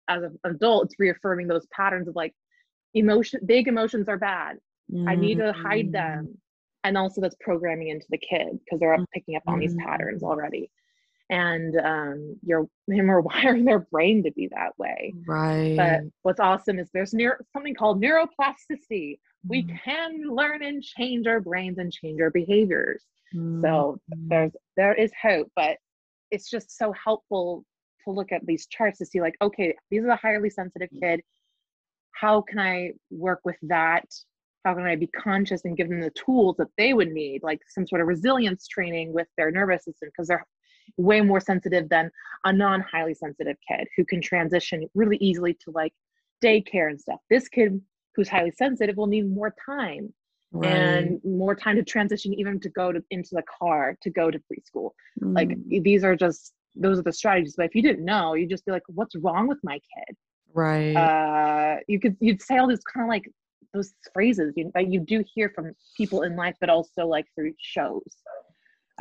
as 0.07 0.23
an 0.23 0.39
adult, 0.43 0.85
it's 0.85 0.95
reaffirming 0.99 1.47
those 1.47 1.67
patterns 1.67 2.07
of 2.07 2.15
like, 2.15 2.33
emotion 2.95 3.39
big 3.45 3.67
emotions 3.67 4.09
are 4.09 4.17
bad 4.17 4.57
i 5.07 5.13
need 5.15 5.37
to 5.37 5.53
hide 5.53 5.91
them 5.91 6.35
and 6.83 6.97
also 6.97 7.21
that's 7.21 7.35
programming 7.39 7.89
into 7.89 8.07
the 8.09 8.17
kid 8.17 8.59
because 8.65 8.79
they're 8.79 8.97
picking 9.13 9.35
up 9.35 9.43
on 9.45 9.59
these 9.59 9.75
Mm. 9.75 9.85
patterns 9.85 10.23
already 10.23 10.71
and 11.29 11.77
um 11.77 12.35
you're 12.41 12.67
them 12.87 13.11
are 13.11 13.21
wiring 13.29 13.65
their 13.65 13.79
brain 13.79 14.23
to 14.23 14.31
be 14.31 14.47
that 14.47 14.71
way 14.79 15.13
Right. 15.27 15.75
but 15.77 16.01
what's 16.23 16.39
awesome 16.39 16.79
is 16.79 16.89
there's 16.91 17.13
neuro, 17.13 17.35
something 17.53 17.75
called 17.75 18.01
neuroplasticity 18.01 19.19
we 19.47 19.63
Mm. 19.63 19.79
can 19.83 20.21
learn 20.35 20.63
and 20.63 20.83
change 20.83 21.25
our 21.27 21.39
brains 21.39 21.77
and 21.77 21.91
change 21.91 22.19
our 22.21 22.29
behaviors. 22.31 23.03
Mm. 23.33 23.61
so 23.61 23.99
there's 24.27 24.51
there 24.75 24.93
is 24.95 25.11
hope 25.21 25.51
but 25.55 25.77
it's 26.31 26.49
just 26.49 26.75
so 26.75 26.91
helpful 26.93 27.63
to 28.03 28.09
look 28.11 28.31
at 28.31 28.43
these 28.47 28.65
charts 28.67 28.97
to 28.97 29.05
see 29.05 29.21
like 29.21 29.35
okay 29.41 29.75
these 29.91 30.03
are 30.03 30.09
a 30.09 30.15
highly 30.15 30.49
sensitive 30.49 30.89
kid. 31.01 31.21
How 32.11 32.41
can 32.41 32.59
i 32.59 32.91
work 33.11 33.41
with 33.45 33.57
that? 33.63 34.05
How 34.65 34.73
can 34.73 34.83
i 34.83 34.95
be 34.95 35.07
conscious 35.07 35.63
and 35.65 35.77
give 35.77 35.89
them 35.89 36.01
the 36.01 36.09
tools 36.11 36.55
that 36.57 36.69
they 36.77 36.93
would 36.93 37.11
need 37.11 37.43
like 37.43 37.61
some 37.69 37.85
sort 37.87 38.01
of 38.01 38.07
resilience 38.07 38.67
training 38.67 39.13
with 39.13 39.27
their 39.37 39.51
nervous 39.51 39.85
system 39.85 40.09
because 40.09 40.27
they're 40.27 40.45
way 40.97 41.21
more 41.21 41.39
sensitive 41.39 41.87
than 41.89 42.09
a 42.45 42.51
non 42.51 42.81
highly 42.81 43.13
sensitive 43.13 43.57
kid 43.67 43.87
who 43.95 44.03
can 44.05 44.21
transition 44.21 44.87
really 44.95 45.17
easily 45.17 45.53
to 45.53 45.71
like 45.71 45.93
daycare 46.43 46.89
and 46.89 46.99
stuff. 46.99 47.19
This 47.29 47.47
kid 47.47 47.79
who's 48.15 48.27
highly 48.29 48.51
sensitive 48.51 48.97
will 48.97 49.07
need 49.07 49.29
more 49.29 49.53
time 49.65 50.13
Right. 50.51 50.71
and 50.71 51.23
more 51.23 51.53
time 51.53 51.75
to 51.75 51.83
transition 51.83 52.33
even 52.33 52.59
to 52.61 52.69
go 52.69 52.91
to 52.91 53.03
into 53.11 53.29
the 53.33 53.43
car 53.59 53.95
to 54.01 54.09
go 54.09 54.31
to 54.31 54.39
preschool 54.39 54.91
like 55.21 55.49
Mm. 55.49 55.83
these 55.83 56.03
are 56.03 56.15
just 56.15 56.53
those 56.75 56.97
are 56.99 57.03
the 57.03 57.13
strategies 57.13 57.55
but 57.55 57.65
if 57.67 57.75
you 57.75 57.83
didn't 57.83 58.03
know 58.03 58.33
you'd 58.33 58.49
just 58.49 58.65
be 58.65 58.71
like 58.71 58.81
what's 58.87 59.15
wrong 59.17 59.47
with 59.47 59.59
my 59.63 59.73
kid 59.75 60.15
right. 60.53 60.95
uh 60.95 61.77
you 61.87 61.99
could 61.99 62.17
you'd 62.19 62.41
say 62.41 62.57
all 62.57 62.67
these 62.67 62.83
kind 62.91 63.03
of 63.05 63.09
like 63.09 63.29
those 63.73 63.93
phrases 64.13 64.53
you, 64.55 64.71
that 64.73 64.91
you 64.91 64.99
do 64.99 65.23
hear 65.35 65.51
from 65.53 65.71
people 65.95 66.23
in 66.23 66.35
life 66.35 66.55
but 66.59 66.69
also 66.69 67.05
like 67.05 67.25
through 67.35 67.53
shows 67.59 68.03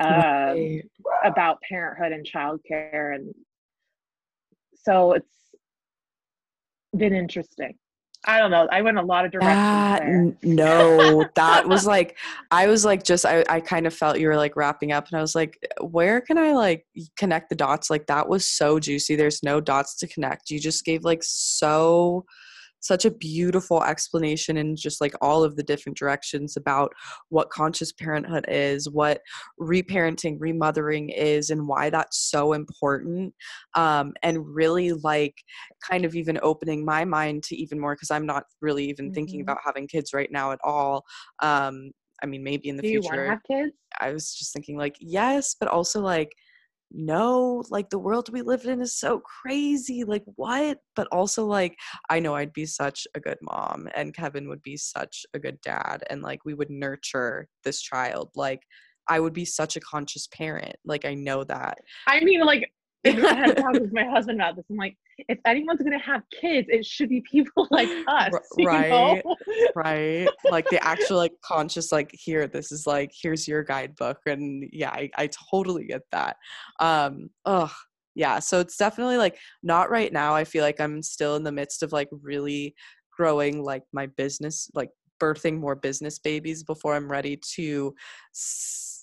um, 0.00 0.16
Right. 0.18 0.82
about 1.24 1.60
parenthood 1.62 2.12
and 2.12 2.26
childcare 2.26 3.14
and 3.14 3.34
so 4.74 5.12
it's 5.12 5.54
been 6.96 7.14
interesting 7.14 7.74
i 8.26 8.38
don't 8.38 8.50
know 8.50 8.66
i 8.72 8.82
went 8.82 8.98
a 8.98 9.02
lot 9.02 9.24
of 9.24 9.30
directions 9.30 9.56
That, 9.56 10.00
there 10.00 10.18
n- 10.18 10.36
no, 10.42 11.24
that 11.34 11.68
was 11.68 11.86
like, 11.86 12.16
I 12.50 12.66
was 12.66 12.84
like, 12.84 13.02
just, 13.04 13.24
I, 13.24 13.44
I 13.48 13.60
kind 13.60 13.86
of 13.86 13.94
felt 13.94 14.18
you 14.18 14.28
were 14.28 14.36
like 14.36 14.56
wrapping 14.56 14.92
up, 14.92 15.08
and 15.08 15.18
I 15.18 15.20
was 15.20 15.34
like, 15.34 15.58
where 15.80 16.20
can 16.20 16.36
I 16.38 16.52
like 16.52 16.86
connect 17.16 17.48
the 17.48 17.54
dots? 17.54 17.90
Like, 17.90 18.06
that 18.06 18.28
was 18.28 18.46
so 18.46 18.78
juicy. 18.78 19.16
There's 19.16 19.42
no 19.42 19.60
dots 19.60 19.96
to 19.96 20.06
connect. 20.08 20.50
You 20.50 20.58
just 20.60 20.84
gave 20.84 21.04
like 21.04 21.22
so, 21.22 22.24
such 22.80 23.04
a 23.04 23.10
beautiful 23.10 23.82
explanation 23.82 24.56
and 24.56 24.76
just 24.76 25.00
like 25.00 25.14
all 25.20 25.44
of 25.44 25.56
the 25.56 25.62
different 25.62 25.98
directions 25.98 26.56
about 26.56 26.92
what 27.28 27.50
conscious 27.50 27.92
parenthood 27.92 28.44
is, 28.48 28.88
what 28.88 29.20
reparenting, 29.60 30.36
remothering 30.38 31.10
is, 31.10 31.50
and 31.50 31.66
why 31.66 31.90
that's 31.90 32.18
so 32.18 32.52
important. 32.52 33.34
Um, 33.74 34.12
and 34.22 34.46
really 34.54 34.92
like 34.92 35.34
kind 35.82 36.04
of 36.04 36.14
even 36.14 36.38
opening 36.42 36.84
my 36.84 37.04
mind 37.04 37.42
to 37.44 37.56
even 37.56 37.78
more 37.80 37.94
because 37.94 38.10
I'm 38.10 38.26
not 38.26 38.44
really 38.60 38.88
even 38.88 39.10
thinking 39.10 39.40
Mhm. 39.40 39.42
about 39.42 39.58
having 39.64 39.86
kids 39.88 40.12
right 40.12 40.30
now 40.30 40.52
at 40.52 40.60
all. 40.64 41.04
Um, 41.40 41.90
I 42.22 42.26
mean, 42.26 42.42
maybe 42.42 42.68
in 42.68 42.76
the 42.76 42.82
do 42.82 42.88
you 42.88 43.02
want 43.02 43.18
future. 43.18 43.24
to 43.24 43.30
have 43.30 43.42
kids 43.44 43.72
I 44.00 44.12
was 44.12 44.34
just 44.34 44.52
thinking 44.52 44.76
like 44.76 44.96
yes, 45.00 45.54
but 45.58 45.68
also 45.68 46.00
like 46.00 46.32
no, 46.90 47.64
like 47.70 47.90
the 47.90 47.98
world 47.98 48.32
we 48.32 48.42
live 48.42 48.64
in 48.64 48.80
is 48.80 48.98
so 48.98 49.20
crazy. 49.20 50.04
Like 50.04 50.24
what? 50.36 50.78
But 50.96 51.08
also 51.12 51.44
like 51.44 51.76
I 52.08 52.20
know 52.20 52.34
I'd 52.34 52.52
be 52.52 52.66
such 52.66 53.06
a 53.14 53.20
good 53.20 53.38
mom 53.42 53.88
and 53.94 54.14
Kevin 54.14 54.48
would 54.48 54.62
be 54.62 54.76
such 54.76 55.26
a 55.34 55.38
good 55.38 55.60
dad 55.60 56.02
and 56.08 56.22
like 56.22 56.44
we 56.44 56.54
would 56.54 56.70
nurture 56.70 57.48
this 57.64 57.80
child. 57.82 58.30
Like 58.34 58.62
I 59.08 59.20
would 59.20 59.32
be 59.32 59.44
such 59.44 59.76
a 59.76 59.80
conscious 59.80 60.26
parent. 60.28 60.76
Like 60.84 61.04
I 61.04 61.14
know 61.14 61.44
that. 61.44 61.78
I 62.06 62.20
mean, 62.20 62.40
like, 62.40 62.70
I 63.16 63.34
had 63.34 63.46
to 63.56 63.62
talk 63.62 63.72
with 63.74 63.92
my 63.92 64.04
husband 64.04 64.40
about 64.40 64.56
this. 64.56 64.64
I'm 64.70 64.76
like, 64.76 64.96
if 65.28 65.38
anyone's 65.46 65.82
gonna 65.82 65.98
have 65.98 66.22
kids, 66.40 66.68
it 66.70 66.84
should 66.84 67.08
be 67.08 67.22
people 67.22 67.66
like 67.70 67.88
us, 68.06 68.32
right. 68.58 69.22
know? 69.24 69.36
right 69.74 70.28
like 70.50 70.68
the 70.70 70.82
actual 70.84 71.16
like 71.16 71.32
conscious 71.44 71.92
like 71.92 72.10
here 72.12 72.46
this 72.46 72.72
is 72.72 72.86
like 72.86 73.10
here's 73.22 73.46
your 73.46 73.62
guidebook 73.62 74.18
and 74.26 74.68
yeah 74.72 74.90
I, 74.90 75.10
I 75.16 75.28
totally 75.50 75.86
get 75.86 76.02
that 76.12 76.36
um 76.80 77.30
oh 77.44 77.72
yeah 78.14 78.38
so 78.38 78.60
it's 78.60 78.76
definitely 78.76 79.16
like 79.16 79.36
not 79.62 79.90
right 79.90 80.12
now 80.12 80.34
i 80.34 80.44
feel 80.44 80.64
like 80.64 80.80
i'm 80.80 81.02
still 81.02 81.36
in 81.36 81.44
the 81.44 81.52
midst 81.52 81.82
of 81.82 81.92
like 81.92 82.08
really 82.22 82.74
growing 83.16 83.62
like 83.62 83.82
my 83.92 84.06
business 84.06 84.70
like 84.74 84.90
birthing 85.20 85.58
more 85.58 85.74
business 85.74 86.18
babies 86.18 86.62
before 86.62 86.94
i'm 86.94 87.10
ready 87.10 87.38
to 87.54 87.94
s- 88.34 88.97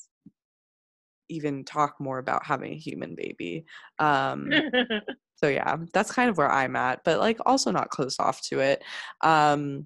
even 1.30 1.64
talk 1.64 1.96
more 2.00 2.20
about 2.20 2.46
having 2.46 2.74
a 2.74 2.78
human 2.78 3.16
baby 3.16 3.66
um 4.00 4.52
so 5.36 5.48
yeah 5.48 5.78
that's 5.94 6.12
kind 6.12 6.30
of 6.30 6.38
where 6.38 6.52
i'm 6.52 6.76
at 6.76 7.02
but 7.04 7.20
like 7.20 7.38
also 7.46 7.72
not 7.72 7.90
closed 7.90 8.20
off 8.20 8.42
to 8.42 8.60
it 8.60 8.84
um 9.22 9.86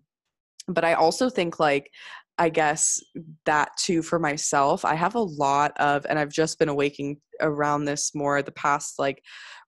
but 0.68 0.84
i 0.84 0.94
also 0.94 1.30
think 1.30 1.60
like 1.60 1.92
i 2.38 2.50
guess 2.50 3.02
that 3.46 3.70
too 3.78 4.02
for 4.02 4.20
myself 4.20 4.86
i 4.86 4.96
have 4.96 5.16
a 5.16 5.20
lot 5.20 5.72
of 5.78 6.06
and 6.10 6.20
i've 6.20 6.32
just 6.32 6.60
been 6.60 6.70
awaking 6.70 7.18
around 7.42 7.86
this 7.86 8.14
more 8.14 8.42
the 8.42 8.52
past 8.52 9.00
like 9.00 9.22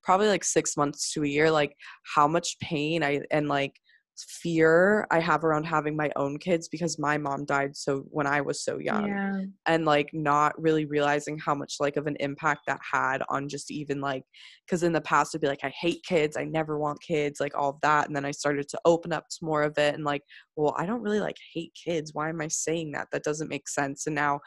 probably 0.04 0.28
like 0.28 0.44
six 0.44 0.78
months 0.78 1.12
to 1.14 1.24
a 1.24 1.28
year 1.28 1.52
like 1.52 1.76
how 2.16 2.28
much 2.28 2.58
pain 2.60 3.04
i 3.04 3.22
and 3.32 3.48
like 3.48 3.80
fear 4.18 5.07
i 5.09 5.20
have 5.20 5.43
around 5.43 5.64
having 5.64 5.95
my 5.95 6.12
own 6.16 6.38
kids 6.38 6.68
because 6.68 6.99
my 6.99 7.18
mom 7.18 7.45
died 7.45 7.76
so 7.76 8.03
when 8.09 8.28
i 8.28 8.39
was 8.41 8.64
so 8.64 8.78
young 8.78 9.07
yeah. 9.07 9.41
and 9.66 9.86
like 9.86 10.09
not 10.14 10.59
really 10.62 10.86
realizing 10.86 11.38
how 11.39 11.55
much 11.55 11.76
like 11.80 11.97
of 11.97 12.07
an 12.07 12.18
impact 12.20 12.62
that 12.68 12.80
had 12.89 13.24
on 13.30 13.47
just 13.47 13.72
even 13.72 13.99
like 14.01 14.24
because 14.66 14.84
in 14.84 14.93
the 14.93 15.01
past 15.01 15.34
I'd 15.34 15.41
be 15.41 15.47
like 15.47 15.64
i 15.64 15.74
hate 15.80 16.03
kids 16.03 16.38
i 16.38 16.43
never 16.43 16.78
want 16.78 17.01
kids 17.01 17.39
like 17.39 17.57
all 17.57 17.70
of 17.72 17.82
that 17.82 18.07
and 18.07 18.16
then 18.16 18.26
i 18.26 18.32
started 18.32 18.68
to 18.70 18.80
open 18.86 19.12
up 19.14 19.28
to 19.30 19.45
more 19.45 19.64
of 19.64 19.78
it 19.78 19.95
and 19.95 20.03
like 20.03 20.24
well 20.55 20.76
i 20.78 20.86
don't 20.86 21.01
really 21.01 21.20
like 21.20 21.38
hate 21.53 21.74
kids 21.74 22.14
why 22.14 22.30
am 22.30 22.41
i 22.41 22.47
saying 22.47 22.91
that 22.91 23.07
that 23.12 23.24
doesn't 23.24 23.49
make 23.49 23.68
sense 23.68 24.05
and 24.07 24.16
now 24.16 24.39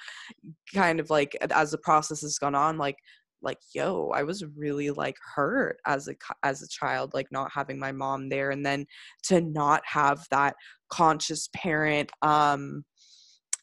kind 0.75 1.01
of 1.01 1.11
like 1.11 1.37
as 1.51 1.71
the 1.71 1.79
process 1.79 2.21
has 2.21 2.39
gone 2.39 2.55
on 2.55 2.79
like 2.79 2.97
like 3.45 3.59
yo 3.73 4.11
i 4.15 4.23
was 4.23 4.45
really 4.57 4.91
like 4.91 5.17
hurt 5.35 5.77
as 5.87 6.09
a 6.09 6.15
as 6.43 6.63
a 6.63 6.69
child 6.69 7.13
like 7.15 7.27
not 7.31 7.51
having 7.53 7.79
my 7.79 7.93
mom 7.93 8.29
there 8.29 8.51
and 8.51 8.65
then 8.65 8.87
to 9.23 9.41
not 9.41 9.83
have 9.85 10.25
that 10.31 10.55
conscious 10.91 11.49
parent 11.55 12.11
um 12.23 12.85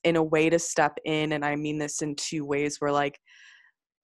in 0.03 0.15
a 0.15 0.23
way 0.23 0.49
to 0.49 0.59
step 0.59 0.97
in 1.05 1.33
and 1.33 1.43
i 1.43 1.55
mean 1.55 1.77
this 1.77 2.01
in 2.01 2.15
two 2.15 2.45
ways 2.45 2.77
where 2.79 2.91
like 2.91 3.19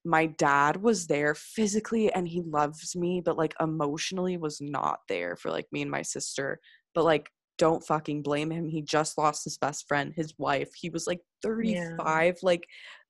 my 0.06 0.26
dad 0.26 0.78
was 0.78 1.08
there 1.08 1.36
physically 1.36 2.12
and 2.14 2.28
he 2.28 2.42
loves 2.42 2.96
me 2.96 3.22
but 3.24 3.38
like 3.38 3.54
emotionally 3.60 4.38
was 4.38 4.60
not 4.62 5.00
there 5.10 5.36
for 5.36 5.52
like 5.52 5.68
me 5.72 5.82
and 5.82 5.92
my 5.92 6.02
sister 6.02 6.60
but 6.96 7.04
like 7.04 7.30
don't 7.58 7.84
fucking 7.86 8.22
blame 8.22 8.52
him 8.52 8.70
he 8.70 8.82
just 8.82 9.18
lost 9.18 9.44
his 9.44 9.58
best 9.58 9.88
friend 9.88 10.14
his 10.16 10.34
wife 10.38 10.70
he 10.76 10.90
was 10.90 11.08
like 11.08 11.20
35 11.42 12.38
like 12.44 12.66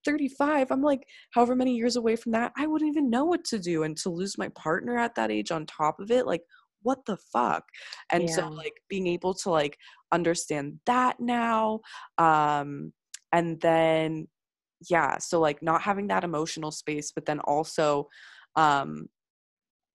35 0.05 0.71
i'm 0.71 0.81
like 0.81 1.07
however 1.31 1.55
many 1.55 1.75
years 1.75 1.95
away 1.95 2.15
from 2.15 2.31
that 2.31 2.51
i 2.57 2.67
wouldn't 2.67 2.89
even 2.89 3.09
know 3.09 3.25
what 3.25 3.43
to 3.43 3.59
do 3.59 3.83
and 3.83 3.97
to 3.97 4.09
lose 4.09 4.37
my 4.37 4.49
partner 4.49 4.97
at 4.97 5.15
that 5.15 5.31
age 5.31 5.51
on 5.51 5.65
top 5.65 5.99
of 5.99 6.11
it 6.11 6.25
like 6.25 6.41
what 6.83 7.03
the 7.05 7.17
fuck 7.17 7.63
and 8.11 8.29
so 8.29 8.47
like 8.55 8.73
being 8.87 9.07
able 9.07 9.33
to 9.33 9.49
like 9.49 9.77
understand 10.11 10.79
that 10.85 11.19
now 11.19 11.79
um 12.17 12.93
and 13.33 13.59
then 13.61 14.27
yeah 14.89 15.17
so 15.17 15.39
like 15.39 15.61
not 15.61 15.81
having 15.81 16.07
that 16.07 16.23
emotional 16.23 16.71
space 16.71 17.11
but 17.11 17.25
then 17.25 17.39
also 17.41 18.07
um 18.55 19.07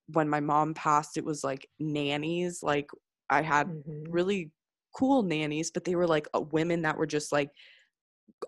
when 0.09 0.29
my 0.29 0.41
mom 0.41 0.75
passed 0.75 1.17
it 1.17 1.25
was 1.25 1.45
like 1.45 1.69
nannies 1.79 2.63
like 2.63 2.89
i 3.31 3.41
had 3.41 3.69
Mhm. 3.69 4.07
really 4.09 4.51
cool 4.95 5.23
nannies 5.23 5.71
but 5.71 5.85
they 5.85 5.95
were 5.95 6.07
like 6.07 6.29
uh, 6.35 6.41
women 6.41 6.83
that 6.83 6.99
were 6.99 7.07
just 7.07 7.33
like 7.33 7.51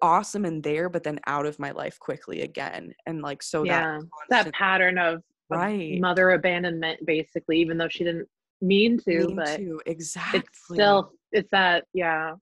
awesome 0.03 0.45
and 0.45 0.63
there 0.63 0.89
but 0.89 1.03
then 1.03 1.21
out 1.27 1.47
of 1.47 1.59
my 1.59 1.71
life 1.71 1.99
quickly 1.99 2.43
again 2.43 2.93
and 3.07 3.23
like 3.23 3.43
so 3.43 3.63
yeah. 3.65 3.99
that 4.29 4.45
That 4.45 4.55
pattern 4.55 4.99
of, 4.99 5.15
of 5.17 5.23
right 5.51 6.01
mother 6.01 6.31
abandonment, 6.31 7.05
basically, 7.07 7.59
even 7.61 7.79
though 7.79 7.89
she 7.89 8.05
didn't 8.05 8.29
mean 8.61 8.99
to, 8.99 9.27
mean 9.27 9.37
but 9.37 9.57
to 9.57 9.81
exactly 9.87 10.41
it's 10.41 10.65
still, 10.71 11.13
it's 11.33 11.51
that, 11.51 11.85
yeah. 11.93 12.35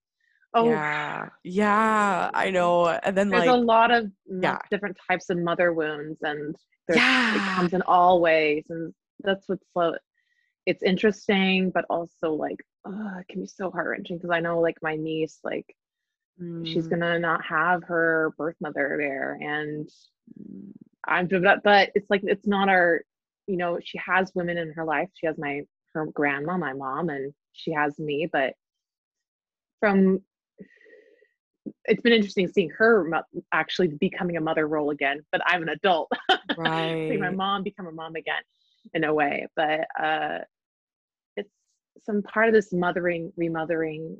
Oh, 0.54 0.68
yeah 0.68 1.30
yeah 1.44 2.30
i 2.34 2.50
know 2.50 2.86
and 2.88 3.16
then 3.16 3.30
there's 3.30 3.46
like 3.46 3.48
a 3.48 3.54
lot 3.54 3.90
of 3.90 4.10
yeah. 4.26 4.58
different 4.70 4.98
types 5.10 5.30
of 5.30 5.38
mother 5.38 5.72
wounds 5.72 6.18
and 6.20 6.54
there's, 6.86 7.00
it 7.00 7.54
comes 7.54 7.72
in 7.72 7.80
all 7.86 8.20
ways 8.20 8.66
and 8.68 8.92
that's 9.24 9.48
what's 9.48 9.64
so 9.74 9.96
it's 10.66 10.82
interesting 10.82 11.70
but 11.70 11.86
also 11.88 12.32
like 12.32 12.58
oh, 12.84 13.12
it 13.18 13.28
can 13.28 13.40
be 13.40 13.46
so 13.46 13.70
heart-wrenching 13.70 14.18
because 14.18 14.28
i 14.30 14.40
know 14.40 14.60
like 14.60 14.76
my 14.82 14.94
niece 14.94 15.38
like 15.42 15.74
she's 16.64 16.86
Mm, 16.86 16.88
gonna 16.88 17.18
not 17.18 17.44
have 17.44 17.82
her 17.84 18.32
birth 18.38 18.56
mother 18.60 18.96
there 18.98 19.38
and 19.40 19.88
i'm 21.06 21.26
but, 21.26 21.62
but 21.62 21.90
it's 21.94 22.10
like 22.10 22.20
it's 22.24 22.46
not 22.46 22.68
our 22.68 23.02
you 23.46 23.56
know 23.56 23.78
she 23.84 23.98
has 23.98 24.32
women 24.34 24.56
in 24.58 24.72
her 24.72 24.84
life. 24.84 25.08
She 25.14 25.26
has 25.26 25.36
my 25.38 25.62
her 25.94 26.06
grandma 26.06 26.56
my 26.56 26.72
mom 26.72 27.08
and 27.10 27.32
she 27.52 27.72
has 27.72 27.98
me 27.98 28.28
but 28.32 28.54
from 29.80 30.20
it's 31.84 32.00
been 32.02 32.12
interesting 32.12 32.48
seeing 32.48 32.70
her 32.70 33.08
actually 33.52 33.88
becoming 33.88 34.36
a 34.36 34.40
mother 34.40 34.66
role 34.68 34.90
again 34.90 35.20
but 35.32 35.40
i'm 35.46 35.62
an 35.62 35.68
adult. 35.70 36.10
Right 36.56 37.06
seeing 37.08 37.20
my 37.20 37.30
mom 37.30 37.62
become 37.62 37.86
a 37.86 37.92
mom 37.92 38.16
again 38.16 38.42
in 38.94 39.04
a 39.04 39.12
way 39.12 39.46
but 39.56 39.80
uh 40.00 40.38
it's 41.36 41.50
some 42.02 42.22
part 42.22 42.48
of 42.48 42.54
this 42.54 42.72
mothering 42.72 43.32
remothering 43.36 44.16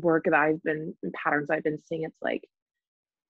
work 0.00 0.24
that 0.24 0.34
i've 0.34 0.62
been 0.62 0.94
patterns 1.14 1.50
i've 1.50 1.64
been 1.64 1.78
seeing 1.78 2.04
it's 2.04 2.22
like 2.22 2.42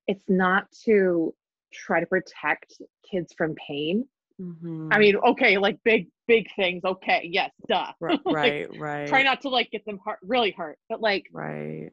it's 0.07 0.25
not 0.29 0.67
to 0.85 1.35
try 1.73 2.01
to 2.01 2.07
protect 2.07 2.75
kids 3.11 3.35
from 3.37 3.55
pain. 3.55 4.07
Mm-hmm. 4.41 4.89
i 4.91 4.99
mean 4.99 5.15
okay 5.15 5.59
like 5.59 5.79
big 5.85 6.09
big 6.27 6.49
things 6.57 6.85
okay 6.85 7.29
yes 7.31 7.53
duh. 7.69 7.93
Right 8.01 8.21
like, 8.25 8.81
right 8.81 9.07
try 9.07 9.23
not 9.23 9.41
to 9.43 9.49
like 9.49 9.71
get 9.71 9.85
them 9.85 10.01
hurt 10.05 10.19
really 10.23 10.51
hurt 10.51 10.77
but 10.89 11.01
like 11.01 11.27
right. 11.33 11.91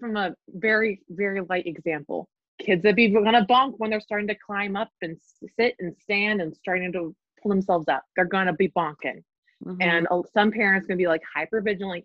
from 0.00 0.16
a 0.16 0.34
very 0.48 1.00
very 1.10 1.42
light 1.42 1.68
example 1.68 2.28
kids 2.60 2.82
that 2.82 2.96
be 2.96 3.08
gonna 3.08 3.46
bonk 3.46 3.74
when 3.76 3.88
they're 3.88 4.00
starting 4.00 4.26
to 4.26 4.34
climb 4.34 4.74
up 4.74 4.90
and 5.02 5.16
sit 5.56 5.76
and 5.78 5.94
stand 6.02 6.40
and 6.40 6.56
starting 6.56 6.90
to 6.92 7.14
pull 7.40 7.50
themselves 7.50 7.86
up 7.86 8.02
they're 8.16 8.24
gonna 8.24 8.52
be 8.52 8.68
bonking. 8.70 9.22
Mm-hmm. 9.64 9.80
and 9.80 10.08
some 10.32 10.50
parents 10.50 10.88
gonna 10.88 10.98
be 10.98 11.06
like 11.06 11.22
hyper 11.32 11.60
vigilant 11.60 12.02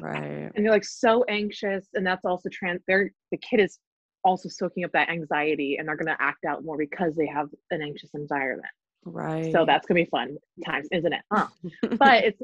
right 0.00 0.50
and 0.54 0.64
they're 0.64 0.72
like 0.72 0.84
so 0.84 1.24
anxious 1.28 1.86
and 1.94 2.06
that's 2.06 2.24
also 2.24 2.48
trans 2.50 2.80
they're 2.86 3.10
the 3.30 3.38
kid 3.38 3.60
is 3.60 3.78
also 4.24 4.48
soaking 4.48 4.84
up 4.84 4.92
that 4.92 5.08
anxiety 5.08 5.76
and 5.78 5.88
they're 5.88 5.96
gonna 5.96 6.16
act 6.20 6.44
out 6.44 6.64
more 6.64 6.76
because 6.78 7.14
they 7.16 7.26
have 7.26 7.48
an 7.70 7.82
anxious 7.82 8.10
environment 8.14 8.70
right 9.04 9.52
so 9.52 9.64
that's 9.66 9.86
gonna 9.86 10.00
be 10.00 10.08
fun 10.10 10.36
times 10.64 10.86
isn't 10.92 11.12
it 11.12 11.22
huh? 11.32 11.46
but 11.98 12.24
it's 12.24 12.40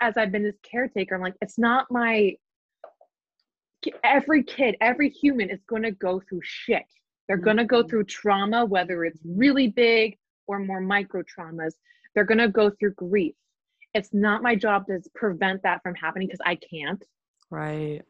as 0.00 0.16
i've 0.16 0.30
been 0.30 0.42
this 0.42 0.58
caretaker 0.62 1.14
i'm 1.14 1.22
like 1.22 1.34
it's 1.40 1.58
not 1.58 1.86
my 1.90 2.34
every 4.04 4.42
kid, 4.42 4.76
every 4.80 5.08
human 5.08 5.50
is 5.50 5.60
going 5.68 5.82
to 5.82 5.90
go 5.90 6.20
through 6.28 6.40
shit. 6.42 6.84
They're 7.26 7.36
going 7.36 7.56
to 7.56 7.64
go 7.64 7.80
mm-hmm. 7.80 7.88
through 7.88 8.04
trauma, 8.04 8.64
whether 8.64 9.04
it's 9.04 9.20
really 9.24 9.68
big 9.68 10.16
or 10.46 10.58
more 10.58 10.80
micro 10.80 11.22
traumas. 11.22 11.74
They're 12.14 12.24
going 12.24 12.38
to 12.38 12.48
go 12.48 12.70
through 12.70 12.94
grief. 12.94 13.34
It's 13.94 14.12
not 14.12 14.42
my 14.42 14.54
job 14.54 14.86
to 14.86 15.00
prevent 15.14 15.62
that 15.62 15.82
from 15.82 15.94
happening 15.94 16.28
because 16.28 16.40
I 16.44 16.56
can't. 16.56 17.02
Right. 17.50 18.02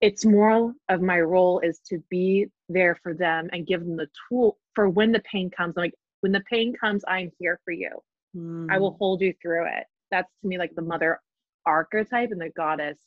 It's 0.00 0.24
more 0.24 0.74
of 0.88 1.00
my 1.00 1.20
role 1.20 1.60
is 1.60 1.78
to 1.88 2.02
be 2.10 2.48
there 2.68 2.98
for 3.02 3.14
them 3.14 3.48
and 3.52 3.66
give 3.66 3.80
them 3.80 3.96
the 3.96 4.08
tool 4.28 4.58
for 4.74 4.88
when 4.88 5.12
the 5.12 5.20
pain 5.20 5.50
comes. 5.50 5.74
I'm 5.76 5.84
like, 5.84 5.94
when 6.20 6.32
the 6.32 6.42
pain 6.50 6.74
comes, 6.74 7.04
I'm 7.06 7.30
here 7.38 7.60
for 7.64 7.70
you. 7.70 7.90
Mm. 8.36 8.66
I 8.70 8.78
will 8.78 8.92
mm. 8.92 8.98
hold 8.98 9.20
you 9.20 9.32
through 9.40 9.66
it. 9.66 9.84
That's 10.10 10.30
to 10.42 10.48
me 10.48 10.58
like 10.58 10.74
the 10.74 10.82
mother 10.82 11.20
archetype 11.64 12.30
and 12.30 12.40
the 12.40 12.50
goddess 12.50 12.98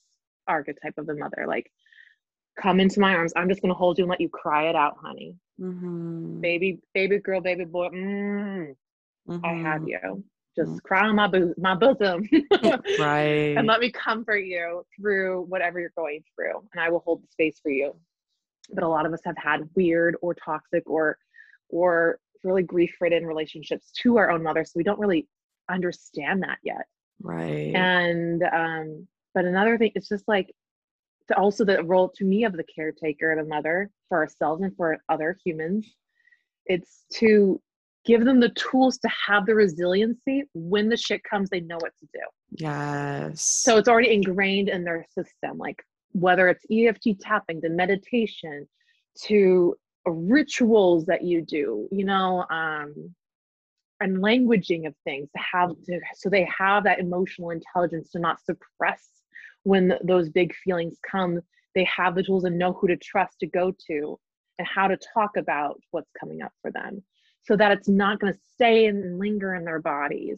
archetype 0.48 0.98
of 0.98 1.06
the 1.06 1.16
mother. 1.16 1.46
Like, 1.48 1.70
come 2.60 2.80
into 2.80 3.00
my 3.00 3.14
arms. 3.16 3.34
I'm 3.36 3.50
just 3.50 3.62
gonna 3.62 3.74
hold 3.74 3.98
you 3.98 4.06
and 4.06 4.10
let 4.10 4.22
you 4.22 4.30
cry 4.30 4.70
it 4.70 4.76
out, 4.76 4.98
honey. 5.02 5.36
Mm-hmm. 5.60 6.42
Baby, 6.42 6.80
baby 6.94 7.20
girl, 7.20 7.42
baby 7.42 7.66
boy. 7.66 7.90
Mm, 7.90 8.76
mm-hmm. 9.28 9.46
I 9.46 9.54
have 9.54 9.82
mm-hmm. 9.82 9.88
you. 9.88 10.24
Just 10.58 10.70
mm-hmm. 10.70 10.78
cry 10.80 11.08
on 11.08 11.16
my 11.16 11.28
bo- 11.28 11.54
my 11.58 11.76
bosom, 11.76 12.28
right? 13.00 13.56
And 13.56 13.68
let 13.68 13.80
me 13.80 13.92
comfort 13.92 14.40
you 14.40 14.84
through 15.00 15.44
whatever 15.44 15.80
you're 15.80 15.94
going 15.96 16.24
through, 16.36 16.68
and 16.74 16.82
I 16.82 16.90
will 16.90 17.00
hold 17.00 17.22
the 17.22 17.28
space 17.32 17.60
for 17.62 17.70
you. 17.70 17.94
But 18.74 18.84
a 18.84 18.88
lot 18.88 19.06
of 19.06 19.14
us 19.14 19.22
have 19.24 19.38
had 19.38 19.70
weird 19.76 20.18
or 20.22 20.34
toxic 20.34 20.84
or 20.90 21.18
or 21.70 22.20
really 22.44 22.64
grief-ridden 22.64 23.26
relationships 23.26 23.92
to 24.02 24.18
our 24.18 24.32
own 24.32 24.42
mother, 24.42 24.66
so 24.66 24.74
we 24.76 24.84
don't 24.84 25.00
really 25.00 25.28
understand 25.70 26.42
that 26.42 26.58
yet. 26.64 26.86
Right. 27.22 27.74
And 27.76 28.44
um, 28.44 29.08
but 29.36 29.46
another 29.46 29.78
thing, 29.78 29.92
it's 29.94 30.10
just 30.10 30.28
like 30.28 30.52
to 31.28 31.38
also 31.38 31.66
the 31.66 31.84
role 31.84 32.10
to 32.16 32.26
me 32.26 32.46
of 32.46 32.54
the 32.54 32.64
caretaker, 32.64 33.36
the 33.36 33.48
mother 33.48 33.92
for 34.10 34.18
ourselves 34.18 34.64
and 34.64 34.76
for 34.76 34.98
other 35.08 35.38
humans. 35.46 35.88
It's 36.66 37.06
to 37.14 37.62
give 38.08 38.24
them 38.24 38.40
the 38.40 38.50
tools 38.50 38.98
to 39.00 39.10
have 39.10 39.46
the 39.46 39.54
resiliency 39.54 40.46
when 40.54 40.88
the 40.88 40.98
shit 40.98 41.22
comes, 41.24 41.50
they 41.50 41.60
know 41.60 41.78
what 41.82 41.92
to 42.00 42.08
do. 42.14 42.22
Yes. 42.52 43.42
So 43.42 43.78
it's 43.78 43.90
already 43.90 44.14
ingrained 44.14 44.70
in 44.70 44.86
their 44.86 45.06
system, 45.14 45.58
like 45.58 45.84
whether 46.14 46.48
it's 46.48 46.66
EFT 46.72 47.20
tapping, 47.20 47.62
to 47.62 47.70
meditation, 47.70 48.68
to 49.26 49.76
rituals 50.06 51.06
that 51.06 51.22
you 51.24 51.42
do, 51.42 51.88
you 51.92 52.06
know, 52.06 52.46
um, 52.50 53.14
and 54.00 54.18
languaging 54.18 54.88
of 54.88 54.96
things 55.04 55.28
to 55.36 55.42
have 55.52 55.72
to 55.86 56.00
so 56.16 56.30
they 56.30 56.48
have 56.56 56.84
that 56.84 57.00
emotional 57.00 57.50
intelligence 57.50 58.12
to 58.12 58.20
not 58.20 58.40
suppress 58.40 59.10
when 59.64 59.94
those 60.04 60.30
big 60.30 60.54
feelings 60.56 60.98
come, 61.10 61.42
they 61.76 61.84
have 61.84 62.16
the 62.16 62.24
tools 62.24 62.46
and 62.46 62.58
know 62.58 62.74
who 62.74 62.88
to 62.88 62.96
trust 62.96 63.40
to 63.40 63.48
go 63.48 63.74
to 63.88 64.18
and 64.60 64.68
how 64.68 64.88
to 64.88 64.98
talk 65.14 65.36
about 65.36 65.80
what's 65.92 66.12
coming 66.20 66.42
up 66.42 66.54
for 66.62 66.72
them 66.72 67.04
so 67.48 67.56
that 67.56 67.72
it's 67.72 67.88
not 67.88 68.20
going 68.20 68.34
to 68.34 68.40
stay 68.54 68.86
and 68.86 69.18
linger 69.18 69.56
in 69.56 69.64
their 69.64 69.80
bodies 69.80 70.38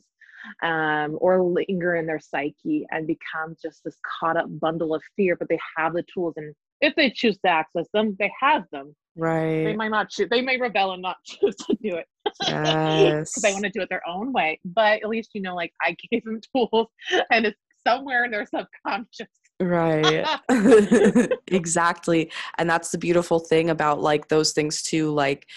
um, 0.63 1.17
or 1.19 1.41
linger 1.41 1.95
in 1.95 2.05
their 2.05 2.19
psyche 2.19 2.85
and 2.91 3.07
become 3.07 3.55
just 3.61 3.83
this 3.83 3.97
caught 4.19 4.37
up 4.37 4.45
bundle 4.59 4.93
of 4.93 5.01
fear. 5.15 5.35
But 5.35 5.49
they 5.49 5.59
have 5.75 5.93
the 5.93 6.03
tools, 6.13 6.35
and 6.37 6.53
if 6.81 6.95
they 6.95 7.09
choose 7.09 7.37
to 7.39 7.49
access 7.49 7.87
them, 7.93 8.15
they 8.19 8.31
have 8.39 8.63
them. 8.71 8.95
Right. 9.17 9.65
They 9.65 9.75
might 9.75 9.89
not 9.89 10.09
choose. 10.09 10.29
They 10.29 10.41
may 10.41 10.57
rebel 10.57 10.93
and 10.93 11.01
not 11.01 11.17
choose 11.25 11.55
to 11.55 11.77
do 11.81 11.95
it. 11.95 12.05
Yes. 12.47 13.31
Because 13.33 13.41
they 13.41 13.51
want 13.53 13.65
to 13.65 13.71
do 13.71 13.81
it 13.81 13.89
their 13.89 14.07
own 14.07 14.31
way. 14.31 14.59
But 14.63 15.03
at 15.03 15.09
least 15.09 15.31
you 15.33 15.41
know, 15.41 15.55
like 15.55 15.73
I 15.81 15.95
gave 16.11 16.23
them 16.23 16.39
tools, 16.55 16.87
and 17.31 17.45
it's 17.45 17.59
somewhere 17.87 18.25
in 18.25 18.31
their 18.31 18.45
subconscious 18.45 19.27
right 19.61 20.25
exactly 21.47 22.31
and 22.57 22.69
that's 22.69 22.91
the 22.91 22.97
beautiful 22.97 23.39
thing 23.39 23.69
about 23.69 24.01
like 24.01 24.29
those 24.29 24.53
things 24.53 24.81
too 24.81 25.11
like 25.11 25.47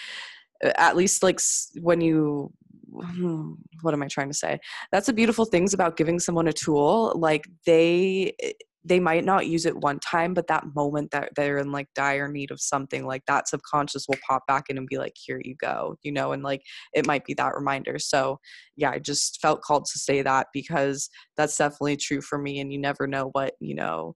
at 0.63 0.95
least 0.95 1.23
like 1.23 1.39
when 1.81 2.01
you 2.01 2.51
hmm, 2.91 3.53
what 3.81 3.93
am 3.93 4.03
i 4.03 4.07
trying 4.07 4.29
to 4.29 4.37
say 4.37 4.59
that's 4.91 5.07
the 5.07 5.13
beautiful 5.13 5.45
things 5.45 5.73
about 5.73 5.97
giving 5.97 6.19
someone 6.19 6.47
a 6.47 6.53
tool 6.53 7.13
like 7.15 7.45
they 7.65 8.33
they 8.85 8.99
might 8.99 9.23
not 9.23 9.47
use 9.47 9.65
it 9.65 9.77
one 9.77 9.99
time, 9.99 10.33
but 10.33 10.47
that 10.47 10.65
moment 10.75 11.11
that 11.11 11.29
they're 11.35 11.57
in 11.57 11.71
like 11.71 11.87
dire 11.95 12.27
need 12.27 12.51
of 12.51 12.59
something, 12.59 13.05
like 13.05 13.25
that 13.27 13.47
subconscious 13.47 14.05
will 14.07 14.17
pop 14.27 14.45
back 14.47 14.65
in 14.69 14.77
and 14.77 14.87
be 14.87 14.97
like, 14.97 15.13
here 15.15 15.41
you 15.43 15.55
go, 15.55 15.95
you 16.03 16.11
know, 16.11 16.33
and 16.33 16.43
like 16.43 16.61
it 16.93 17.07
might 17.07 17.23
be 17.23 17.33
that 17.35 17.55
reminder. 17.55 17.97
So, 17.97 18.39
yeah, 18.75 18.91
I 18.91 18.99
just 18.99 19.39
felt 19.41 19.61
called 19.61 19.85
to 19.85 19.99
say 19.99 20.21
that 20.21 20.47
because 20.53 21.09
that's 21.37 21.57
definitely 21.57 21.97
true 21.97 22.21
for 22.21 22.37
me. 22.37 22.59
And 22.59 22.73
you 22.73 22.79
never 22.79 23.07
know 23.07 23.29
what, 23.31 23.53
you 23.61 23.75
know, 23.75 24.15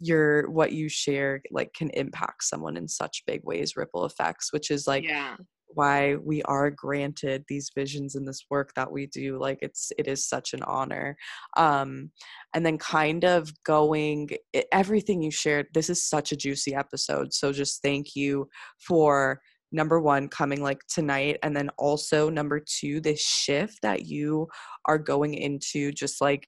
your 0.00 0.50
what 0.50 0.72
you 0.72 0.88
share 0.88 1.40
like 1.50 1.72
can 1.72 1.88
impact 1.90 2.44
someone 2.44 2.76
in 2.76 2.86
such 2.86 3.22
big 3.26 3.40
ways 3.42 3.72
ripple 3.74 4.04
effects 4.04 4.52
which 4.52 4.70
is 4.70 4.86
like 4.86 5.02
yeah 5.02 5.34
why 5.74 6.16
we 6.16 6.42
are 6.42 6.70
granted 6.70 7.44
these 7.48 7.70
visions 7.74 8.14
in 8.14 8.24
this 8.24 8.44
work 8.50 8.72
that 8.74 8.90
we 8.90 9.06
do 9.06 9.38
like 9.38 9.58
it's 9.62 9.92
it 9.98 10.06
is 10.06 10.28
such 10.28 10.52
an 10.52 10.62
honor. 10.64 11.16
Um 11.56 12.10
and 12.54 12.64
then 12.64 12.78
kind 12.78 13.24
of 13.24 13.50
going 13.64 14.30
everything 14.72 15.22
you 15.22 15.30
shared 15.30 15.66
this 15.74 15.90
is 15.90 16.04
such 16.04 16.32
a 16.32 16.36
juicy 16.36 16.74
episode 16.74 17.32
so 17.32 17.52
just 17.52 17.82
thank 17.82 18.14
you 18.14 18.48
for 18.78 19.40
number 19.72 20.00
one 20.00 20.28
coming 20.28 20.62
like 20.62 20.80
tonight 20.88 21.38
and 21.42 21.56
then 21.56 21.70
also 21.78 22.28
number 22.28 22.60
two 22.60 23.00
this 23.00 23.20
shift 23.20 23.78
that 23.82 24.04
you 24.04 24.46
are 24.86 24.98
going 24.98 25.34
into 25.34 25.90
just 25.92 26.20
like 26.20 26.46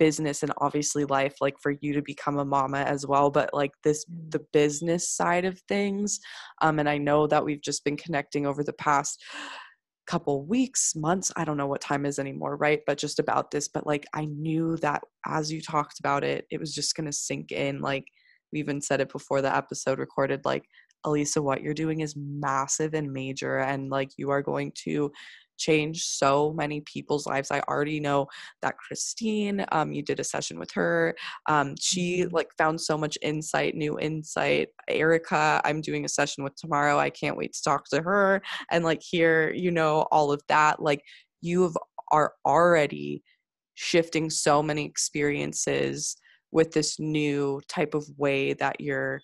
business 0.00 0.42
and 0.42 0.50
obviously 0.58 1.04
life 1.04 1.34
like 1.42 1.54
for 1.62 1.74
you 1.82 1.92
to 1.92 2.00
become 2.00 2.38
a 2.38 2.44
mama 2.44 2.78
as 2.78 3.06
well 3.06 3.30
but 3.30 3.50
like 3.52 3.70
this 3.84 4.04
mm. 4.06 4.30
the 4.32 4.40
business 4.52 5.08
side 5.08 5.44
of 5.44 5.60
things 5.68 6.18
um 6.62 6.78
and 6.80 6.88
i 6.88 6.96
know 6.96 7.26
that 7.26 7.44
we've 7.44 7.60
just 7.60 7.84
been 7.84 7.98
connecting 7.98 8.46
over 8.46 8.64
the 8.64 8.72
past 8.72 9.22
couple 10.06 10.44
weeks 10.46 10.96
months 10.96 11.30
i 11.36 11.44
don't 11.44 11.58
know 11.58 11.66
what 11.66 11.82
time 11.82 12.06
is 12.06 12.18
anymore 12.18 12.56
right 12.56 12.80
but 12.86 12.98
just 12.98 13.18
about 13.18 13.50
this 13.50 13.68
but 13.68 13.86
like 13.86 14.06
i 14.14 14.24
knew 14.24 14.76
that 14.78 15.02
as 15.26 15.52
you 15.52 15.60
talked 15.60 16.00
about 16.00 16.24
it 16.24 16.46
it 16.50 16.58
was 16.58 16.74
just 16.74 16.96
going 16.96 17.04
to 17.04 17.12
sink 17.12 17.52
in 17.52 17.80
like 17.80 18.06
we 18.52 18.58
even 18.58 18.80
said 18.80 19.02
it 19.02 19.12
before 19.12 19.42
the 19.42 19.54
episode 19.54 19.98
recorded 19.98 20.40
like 20.44 20.64
Elisa, 21.04 21.40
what 21.40 21.62
you're 21.62 21.72
doing 21.72 22.00
is 22.00 22.14
massive 22.14 22.92
and 22.92 23.10
major, 23.10 23.60
and 23.60 23.88
like 23.88 24.10
you 24.18 24.28
are 24.28 24.42
going 24.42 24.70
to 24.84 25.10
changed 25.60 26.02
so 26.04 26.52
many 26.54 26.80
people's 26.80 27.26
lives. 27.26 27.50
I 27.50 27.60
already 27.68 28.00
know 28.00 28.26
that 28.62 28.78
Christine, 28.78 29.64
um, 29.70 29.92
you 29.92 30.02
did 30.02 30.18
a 30.18 30.24
session 30.24 30.58
with 30.58 30.72
her. 30.72 31.14
Um, 31.46 31.74
she 31.78 32.22
mm-hmm. 32.22 32.34
like 32.34 32.48
found 32.58 32.80
so 32.80 32.98
much 32.98 33.16
insight, 33.22 33.74
new 33.76 33.98
insight. 34.00 34.68
Erica, 34.88 35.60
I'm 35.64 35.80
doing 35.80 36.04
a 36.04 36.08
session 36.08 36.42
with 36.42 36.56
tomorrow. 36.56 36.98
I 36.98 37.10
can't 37.10 37.36
wait 37.36 37.52
to 37.52 37.62
talk 37.62 37.84
to 37.90 38.02
her 38.02 38.42
and 38.70 38.84
like 38.84 39.02
hear, 39.02 39.52
you 39.52 39.70
know, 39.70 40.06
all 40.10 40.32
of 40.32 40.42
that. 40.48 40.82
Like 40.82 41.02
you 41.42 41.62
have, 41.62 41.76
are 42.10 42.32
already 42.44 43.22
shifting 43.74 44.30
so 44.30 44.62
many 44.62 44.84
experiences 44.84 46.16
with 46.52 46.72
this 46.72 46.98
new 46.98 47.60
type 47.68 47.94
of 47.94 48.04
way 48.16 48.52
that 48.54 48.80
you're 48.80 49.20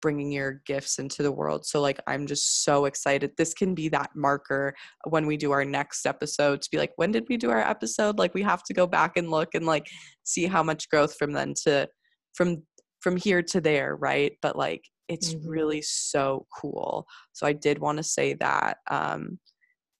bringing 0.00 0.32
your 0.32 0.62
gifts 0.66 0.98
into 0.98 1.22
the 1.22 1.32
world. 1.32 1.66
So 1.66 1.80
like 1.80 2.00
I'm 2.06 2.26
just 2.26 2.64
so 2.64 2.84
excited. 2.86 3.32
This 3.36 3.54
can 3.54 3.74
be 3.74 3.88
that 3.90 4.10
marker 4.14 4.74
when 5.08 5.26
we 5.26 5.36
do 5.36 5.50
our 5.52 5.64
next 5.64 6.06
episode 6.06 6.62
to 6.62 6.68
be 6.70 6.78
like 6.78 6.92
when 6.96 7.12
did 7.12 7.26
we 7.28 7.36
do 7.36 7.50
our 7.50 7.60
episode? 7.60 8.18
Like 8.18 8.34
we 8.34 8.42
have 8.42 8.62
to 8.64 8.74
go 8.74 8.86
back 8.86 9.16
and 9.16 9.30
look 9.30 9.54
and 9.54 9.66
like 9.66 9.86
see 10.24 10.46
how 10.46 10.62
much 10.62 10.88
growth 10.90 11.14
from 11.16 11.32
then 11.32 11.54
to 11.64 11.88
from 12.34 12.62
from 13.00 13.16
here 13.16 13.42
to 13.42 13.60
there 13.60 13.96
right 13.96 14.32
but 14.42 14.56
like 14.56 14.84
it's 15.08 15.34
Mhm. 15.34 15.40
really 15.46 15.82
so 15.82 16.46
cool 16.54 17.06
so 17.32 17.46
i 17.46 17.52
did 17.52 17.78
want 17.78 17.96
to 17.96 18.04
say 18.04 18.34
that 18.34 18.76
um 18.90 19.38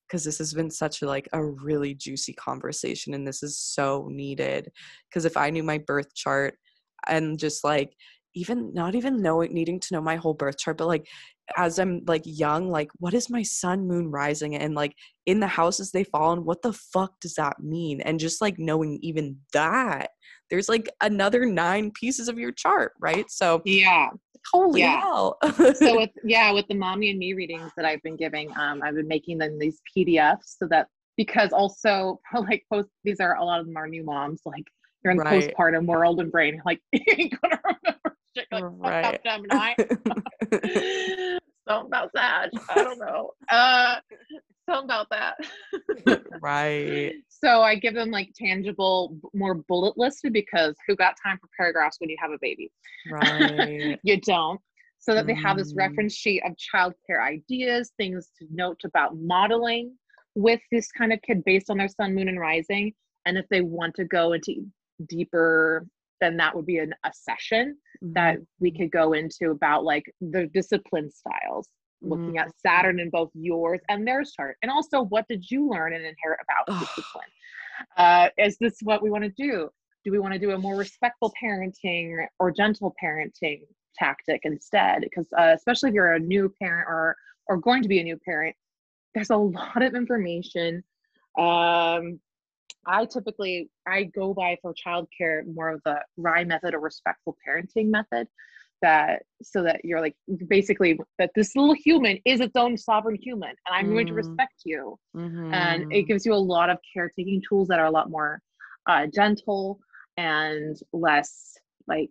because 0.06 0.24
this 0.24 0.38
has 0.38 0.52
been 0.54 0.70
such 0.70 1.02
a 1.02 1.06
like 1.06 1.28
a 1.32 1.44
really 1.44 1.94
juicy 1.94 2.32
conversation 2.34 3.14
and 3.14 3.26
this 3.26 3.42
is 3.42 3.58
so 3.58 4.08
needed 4.10 4.70
because 5.08 5.24
if 5.24 5.36
i 5.36 5.50
knew 5.50 5.62
my 5.62 5.78
birth 5.78 6.14
chart 6.14 6.54
and 7.08 7.38
just 7.38 7.64
like 7.64 7.94
even 8.34 8.72
not 8.72 8.94
even 8.94 9.20
knowing 9.22 9.52
needing 9.52 9.80
to 9.80 9.94
know 9.94 10.00
my 10.00 10.16
whole 10.16 10.34
birth 10.34 10.58
chart 10.58 10.78
but 10.78 10.86
like 10.86 11.06
as 11.56 11.78
i'm 11.78 12.02
like 12.06 12.22
young 12.24 12.70
like 12.70 12.90
what 12.98 13.14
is 13.14 13.28
my 13.30 13.42
sun 13.42 13.86
moon 13.86 14.10
rising 14.10 14.54
and 14.54 14.74
like 14.74 14.94
in 15.26 15.40
the 15.40 15.46
houses 15.46 15.90
they 15.90 16.04
fall 16.04 16.32
and 16.32 16.44
what 16.44 16.62
the 16.62 16.72
fuck 16.72 17.18
does 17.20 17.34
that 17.34 17.58
mean 17.60 18.00
and 18.02 18.20
just 18.20 18.40
like 18.40 18.58
knowing 18.58 18.98
even 19.02 19.36
that 19.52 20.10
there's 20.50 20.68
like 20.68 20.88
another 21.00 21.44
nine 21.44 21.90
pieces 21.92 22.28
of 22.28 22.38
your 22.38 22.52
chart 22.52 22.92
right 23.00 23.30
so 23.30 23.62
Yeah. 23.64 24.10
holy 24.52 24.80
Yeah. 24.80 25.00
hell 25.00 25.38
So 25.74 25.96
with 25.96 26.10
yeah, 26.24 26.52
with 26.52 26.66
the 26.68 26.74
mommy 26.74 27.10
and 27.10 27.18
me 27.18 27.32
readings 27.32 27.70
that 27.76 27.84
I've 27.86 28.02
been 28.02 28.16
giving, 28.16 28.50
um, 28.58 28.82
I've 28.82 28.94
been 28.94 29.08
making 29.08 29.38
them 29.38 29.58
these 29.58 29.80
PDFs 29.96 30.56
so 30.58 30.66
that 30.68 30.88
because 31.16 31.52
also 31.52 32.20
like 32.34 32.64
post 32.72 32.88
these 33.04 33.20
are 33.20 33.36
a 33.36 33.44
lot 33.44 33.60
of 33.60 33.66
them 33.66 33.76
are 33.76 33.88
new 33.88 34.04
moms, 34.04 34.40
like 34.44 34.64
you're 35.04 35.12
in 35.12 35.18
the 35.18 35.24
Right. 35.24 35.54
postpartum 35.54 35.86
world 35.86 36.20
and 36.20 36.30
brain, 36.30 36.60
like 36.64 36.80
you 36.92 37.00
ain't 37.16 37.40
gonna 37.40 37.60
remember 37.64 37.99
shit 38.36 38.46
like 38.52 38.64
fuck 38.82 38.94
Right. 38.94 39.04
up 39.04 39.22
Gemini. 39.24 39.72
something 41.68 41.86
about 41.86 42.10
that. 42.14 42.50
I 42.68 42.82
don't 42.82 42.98
know. 42.98 43.30
Uh 43.50 43.96
something 44.68 44.84
about 44.84 45.08
that. 45.10 45.36
right 46.40 47.12
So 47.28 47.62
I 47.62 47.74
give 47.76 47.94
them 47.94 48.10
like 48.10 48.30
tangible, 48.36 49.16
more 49.34 49.54
bullet 49.54 49.96
listed 49.96 50.32
because 50.32 50.74
who 50.86 50.96
got 50.96 51.14
time 51.24 51.38
for 51.40 51.48
paragraphs 51.56 51.96
when 52.00 52.10
you 52.10 52.16
have 52.20 52.30
a 52.30 52.38
baby? 52.40 52.70
right 53.10 53.98
you 54.02 54.20
don't. 54.20 54.60
So 54.98 55.14
that 55.14 55.26
they 55.26 55.34
have 55.34 55.56
this 55.56 55.72
Mm. 55.72 55.76
reference 55.78 56.14
sheet 56.14 56.42
of 56.44 56.52
childcare 56.56 57.22
ideas, 57.26 57.92
things 57.96 58.30
to 58.38 58.46
note 58.52 58.80
about 58.84 59.16
modeling 59.16 59.96
with 60.34 60.60
this 60.70 60.92
kind 60.92 61.12
of 61.12 61.20
kid 61.22 61.42
based 61.44 61.70
on 61.70 61.78
their 61.78 61.88
sun, 61.88 62.14
moon, 62.14 62.28
and 62.28 62.38
rising. 62.38 62.92
And 63.24 63.38
if 63.38 63.46
they 63.50 63.62
want 63.62 63.94
to 63.96 64.04
go 64.04 64.34
into 64.34 64.66
deeper, 65.08 65.86
then 66.20 66.36
that 66.36 66.54
would 66.54 66.66
be 66.66 66.78
an, 66.78 66.94
a 67.04 67.10
session 67.12 67.76
that 68.02 68.38
we 68.58 68.70
could 68.70 68.90
go 68.90 69.12
into 69.12 69.50
about 69.50 69.84
like 69.84 70.04
the 70.20 70.46
discipline 70.52 71.10
styles, 71.10 71.68
looking 72.02 72.38
at 72.38 72.50
Saturn 72.58 73.00
in 73.00 73.10
both 73.10 73.30
yours 73.34 73.80
and 73.88 74.06
theirs 74.06 74.32
chart. 74.36 74.56
And 74.62 74.70
also, 74.70 75.02
what 75.02 75.26
did 75.28 75.50
you 75.50 75.68
learn 75.68 75.92
and 75.92 76.04
inherit 76.04 76.40
about 76.42 76.80
discipline? 76.80 77.28
Uh, 77.96 78.28
is 78.38 78.56
this 78.58 78.78
what 78.82 79.02
we 79.02 79.10
want 79.10 79.24
to 79.24 79.30
do? 79.30 79.68
Do 80.04 80.12
we 80.12 80.18
want 80.18 80.32
to 80.32 80.38
do 80.38 80.52
a 80.52 80.58
more 80.58 80.76
respectful 80.76 81.32
parenting 81.42 82.26
or 82.38 82.50
gentle 82.50 82.94
parenting 83.02 83.62
tactic 83.98 84.42
instead? 84.44 85.02
Because 85.02 85.26
uh, 85.36 85.52
especially 85.54 85.90
if 85.90 85.94
you're 85.94 86.14
a 86.14 86.20
new 86.20 86.52
parent 86.60 86.86
or 86.88 87.16
or 87.48 87.56
going 87.56 87.82
to 87.82 87.88
be 87.88 88.00
a 88.00 88.04
new 88.04 88.18
parent, 88.24 88.54
there's 89.14 89.30
a 89.30 89.36
lot 89.36 89.82
of 89.82 89.94
information. 89.94 90.82
Um, 91.38 92.20
I 92.86 93.04
typically 93.04 93.70
I 93.86 94.04
go 94.04 94.34
by 94.34 94.56
for 94.62 94.74
childcare 94.74 95.42
more 95.54 95.70
of 95.70 95.80
the 95.84 96.00
RIE 96.16 96.44
method 96.44 96.74
or 96.74 96.80
respectful 96.80 97.36
parenting 97.46 97.90
method. 97.90 98.28
That 98.82 99.22
so 99.42 99.62
that 99.62 99.84
you're 99.84 100.00
like 100.00 100.16
basically 100.48 100.98
that 101.18 101.30
this 101.34 101.54
little 101.54 101.74
human 101.74 102.18
is 102.24 102.40
its 102.40 102.56
own 102.56 102.78
sovereign 102.78 103.16
human, 103.20 103.50
and 103.50 103.74
I'm 103.74 103.90
going 103.90 104.06
to 104.06 104.14
Mm. 104.14 104.16
respect 104.16 104.54
you 104.64 104.98
and 105.52 105.82
Mm-hmm. 105.82 105.90
it 105.90 106.02
gives 106.04 106.24
you 106.24 106.32
a 106.32 106.36
lot 106.36 106.70
of 106.70 106.78
caretaking 106.92 107.42
tools 107.46 107.68
that 107.68 107.78
are 107.78 107.86
a 107.86 107.90
lot 107.90 108.10
more 108.10 108.40
uh, 108.88 109.06
gentle 109.12 109.78
and 110.16 110.76
less 110.92 111.56
like 111.86 112.10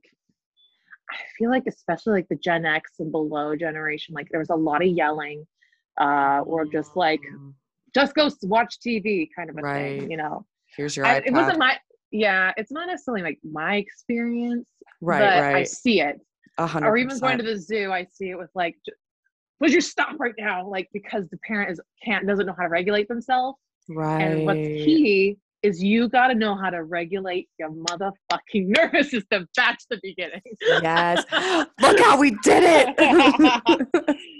i 1.11 1.15
feel 1.37 1.49
like 1.49 1.63
especially 1.67 2.13
like 2.13 2.27
the 2.29 2.35
gen 2.35 2.65
x 2.65 2.93
and 2.99 3.11
below 3.11 3.55
generation 3.55 4.13
like 4.13 4.27
there 4.29 4.39
was 4.39 4.49
a 4.49 4.55
lot 4.55 4.81
of 4.81 4.87
yelling 4.87 5.45
uh, 5.99 6.39
or 6.45 6.65
just 6.65 6.95
like 6.95 7.21
Mm. 7.33 7.53
just 7.93 8.13
go 8.15 8.29
watch 8.43 8.77
tv 8.79 9.27
kind 9.35 9.49
of 9.49 9.57
a 9.57 9.61
Right. 9.61 9.99
thing 9.99 10.11
you 10.11 10.17
know 10.17 10.45
here's 10.75 10.95
your 10.95 11.05
I, 11.05 11.19
iPad. 11.19 11.27
it 11.27 11.33
wasn't 11.33 11.59
my 11.59 11.77
yeah 12.11 12.51
it's 12.57 12.71
not 12.71 12.87
necessarily 12.87 13.21
like 13.21 13.39
my 13.43 13.75
experience 13.75 14.65
right, 15.01 15.19
but 15.19 15.55
i 15.55 15.63
see 15.63 16.01
it 16.01 16.19
A 16.57 16.65
hundred 16.65 16.87
or 16.87 16.97
even 16.97 17.17
going 17.19 17.37
to 17.37 17.43
the 17.43 17.57
zoo 17.57 17.91
i 17.91 18.05
see 18.11 18.29
it 18.29 18.37
with 18.37 18.49
like 18.55 18.75
would 19.59 19.71
you 19.71 19.81
stop 19.81 20.15
right 20.19 20.33
now 20.37 20.67
like 20.67 20.89
because 20.93 21.27
the 21.29 21.37
parent 21.45 21.71
is 21.71 21.79
can't 22.03 22.25
doesn't 22.27 22.45
know 22.45 22.55
how 22.57 22.63
to 22.63 22.69
regulate 22.69 23.07
themselves 23.07 23.57
right. 23.89 24.21
and 24.21 24.45
what's 24.45 24.57
key 24.57 25.37
is 25.61 25.83
you 25.83 26.07
got 26.07 26.27
to 26.27 26.35
know 26.35 26.55
how 26.55 26.69
to 26.69 26.83
regulate 26.83 27.49
your 27.57 27.71
motherfucking 27.71 28.67
nervous 28.77 29.11
system. 29.11 29.47
That's 29.55 29.85
the 29.89 29.99
beginning. 30.01 30.41
Yes. 30.61 31.23
Look 31.81 31.99
how 31.99 32.19
we 32.19 32.31
did 32.43 32.63
it. 32.65 34.17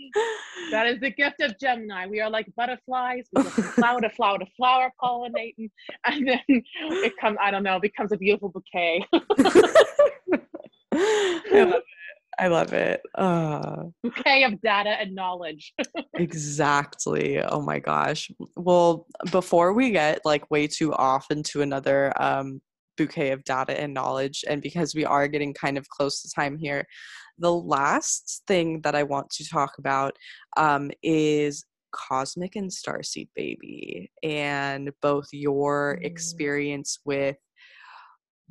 that 0.72 0.88
is 0.88 1.00
the 1.00 1.12
gift 1.12 1.42
of 1.42 1.58
Gemini. 1.60 2.08
We 2.08 2.22
are 2.22 2.30
like 2.30 2.48
butterflies. 2.56 3.28
We 3.34 3.44
go 3.44 3.50
from 3.50 3.64
flower 3.64 4.02
to 4.02 4.10
flower 4.10 4.40
to 4.40 4.46
flower, 4.58 4.92
pollinating, 5.02 5.72
and 6.06 6.28
then 6.28 6.42
it 6.48 7.14
comes. 7.18 7.38
I 7.42 7.52
don't 7.52 7.64
know. 7.64 7.78
It 7.78 7.82
becomes 7.82 8.12
a 8.12 8.18
beautiful 8.18 8.50
bouquet. 8.50 9.06
I 10.92 11.52
love 11.54 11.74
it. 11.74 11.84
I 12.40 12.48
love 12.48 12.72
it. 12.72 13.02
Uh, 13.16 13.84
bouquet 14.02 14.44
of 14.46 14.62
data 14.62 14.92
and 14.92 15.14
knowledge. 15.14 15.74
exactly. 16.14 17.40
Oh 17.42 17.62
my 17.62 17.80
gosh. 17.80 18.32
Well, 18.56 19.08
before 19.32 19.74
we 19.74 19.92
get 19.92 20.22
like 20.24 20.50
way 20.50 20.66
too 20.68 20.94
off 20.94 21.28
into 21.32 21.62
another 21.62 22.14
um, 22.22 22.62
bouquet 22.98 23.32
of 23.32 23.44
data 23.44 23.80
and 23.80 23.94
knowledge, 23.94 24.46
and 24.48 24.62
because 24.62 24.96
we 24.96 25.04
are 25.04 25.28
getting 25.28 25.54
kind 25.54 25.78
of 25.78 25.90
close 25.90 26.22
to 26.22 26.30
time 26.34 26.58
here, 26.58 26.86
the 27.40 27.54
last 27.54 28.44
thing 28.48 28.82
that 28.82 28.96
I 28.96 29.04
want 29.04 29.30
to 29.32 29.48
talk 29.48 29.78
about 29.78 30.18
um, 30.58 30.92
is 31.02 31.66
Cosmic 31.92 32.56
and 32.56 32.70
Starseed 32.70 33.30
Baby, 33.36 34.12
and 34.24 34.92
both 35.02 35.28
your 35.32 35.98
Mm. 36.02 36.06
experience 36.06 37.00
with 37.06 37.38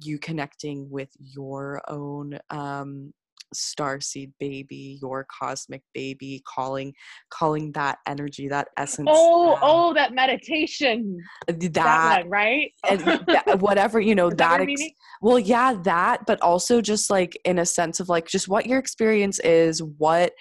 you 0.02 0.18
connecting 0.18 0.88
with 0.90 1.10
your 1.18 1.82
own 1.88 2.38
um 2.50 3.12
starseed 3.54 4.32
baby 4.38 4.98
your 5.02 5.26
cosmic 5.40 5.82
baby 5.94 6.42
calling 6.46 6.92
calling 7.30 7.72
that 7.72 7.98
energy 8.06 8.48
that 8.48 8.68
essence 8.76 9.08
Oh, 9.10 9.52
out. 9.54 9.58
oh, 9.62 9.94
that 9.94 10.12
meditation. 10.12 11.18
that, 11.46 11.72
That, 11.72 12.20
one, 12.22 12.30
right? 12.30 12.72
and 12.88 13.00
that- 13.00 13.58
whatever 13.60 14.00
you 14.00 14.14
know 14.14 14.28
Is 14.28 14.36
that 14.36 14.58
that 14.58 14.60
ex- 14.60 14.82
well 15.22 15.38
yeah 15.38 15.74
that 15.84 16.26
but 16.26 16.40
also 16.42 16.80
just 16.80 17.10
like 17.10 17.38
in 17.44 17.58
a 17.58 17.66
sense 17.66 18.00
of 18.00 18.08
like 18.08 18.26
just 18.26 18.48
what 18.48 18.66
your 18.66 18.78
experience 18.78 19.38
is 19.40 19.82
what 19.82 20.32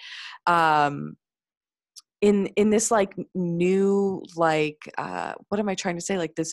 um 0.46 1.16
in 2.20 2.46
in 2.56 2.70
this 2.70 2.90
like 2.90 3.14
new 3.34 4.22
like 4.36 4.76
uh 4.98 5.32
what 5.48 5.58
am 5.60 5.68
i 5.68 5.74
trying 5.74 5.96
to 5.96 6.00
say 6.04 6.18
like 6.18 6.34
this 6.34 6.52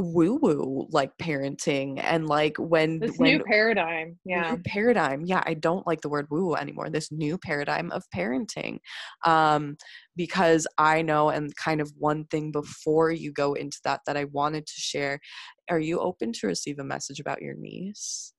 woo 0.00 0.38
woo 0.40 0.86
like 0.90 1.10
parenting 1.20 2.00
and 2.02 2.26
like 2.28 2.56
when 2.58 3.00
this 3.00 3.16
when 3.16 3.38
new 3.38 3.44
paradigm. 3.44 4.16
Yeah. 4.24 4.52
new 4.52 4.62
paradigm 4.64 5.24
yeah 5.26 5.42
i 5.44 5.54
don't 5.54 5.86
like 5.88 6.00
the 6.02 6.08
word 6.08 6.26
woo 6.30 6.46
woo 6.46 6.54
anymore 6.54 6.88
this 6.88 7.10
new 7.10 7.36
paradigm 7.36 7.90
of 7.90 8.04
parenting 8.14 8.78
um 9.26 9.76
because 10.16 10.66
i 10.78 11.02
know 11.02 11.30
and 11.30 11.54
kind 11.56 11.80
of 11.80 11.92
one 11.98 12.24
thing 12.26 12.52
before 12.52 13.10
you 13.10 13.32
go 13.32 13.54
into 13.54 13.78
that 13.82 14.00
that 14.06 14.16
i 14.16 14.24
wanted 14.26 14.66
to 14.66 14.74
share 14.76 15.18
are 15.68 15.80
you 15.80 15.98
open 15.98 16.32
to 16.32 16.46
receive 16.46 16.78
a 16.78 16.84
message 16.84 17.18
about 17.18 17.42
your 17.42 17.54
niece 17.54 18.32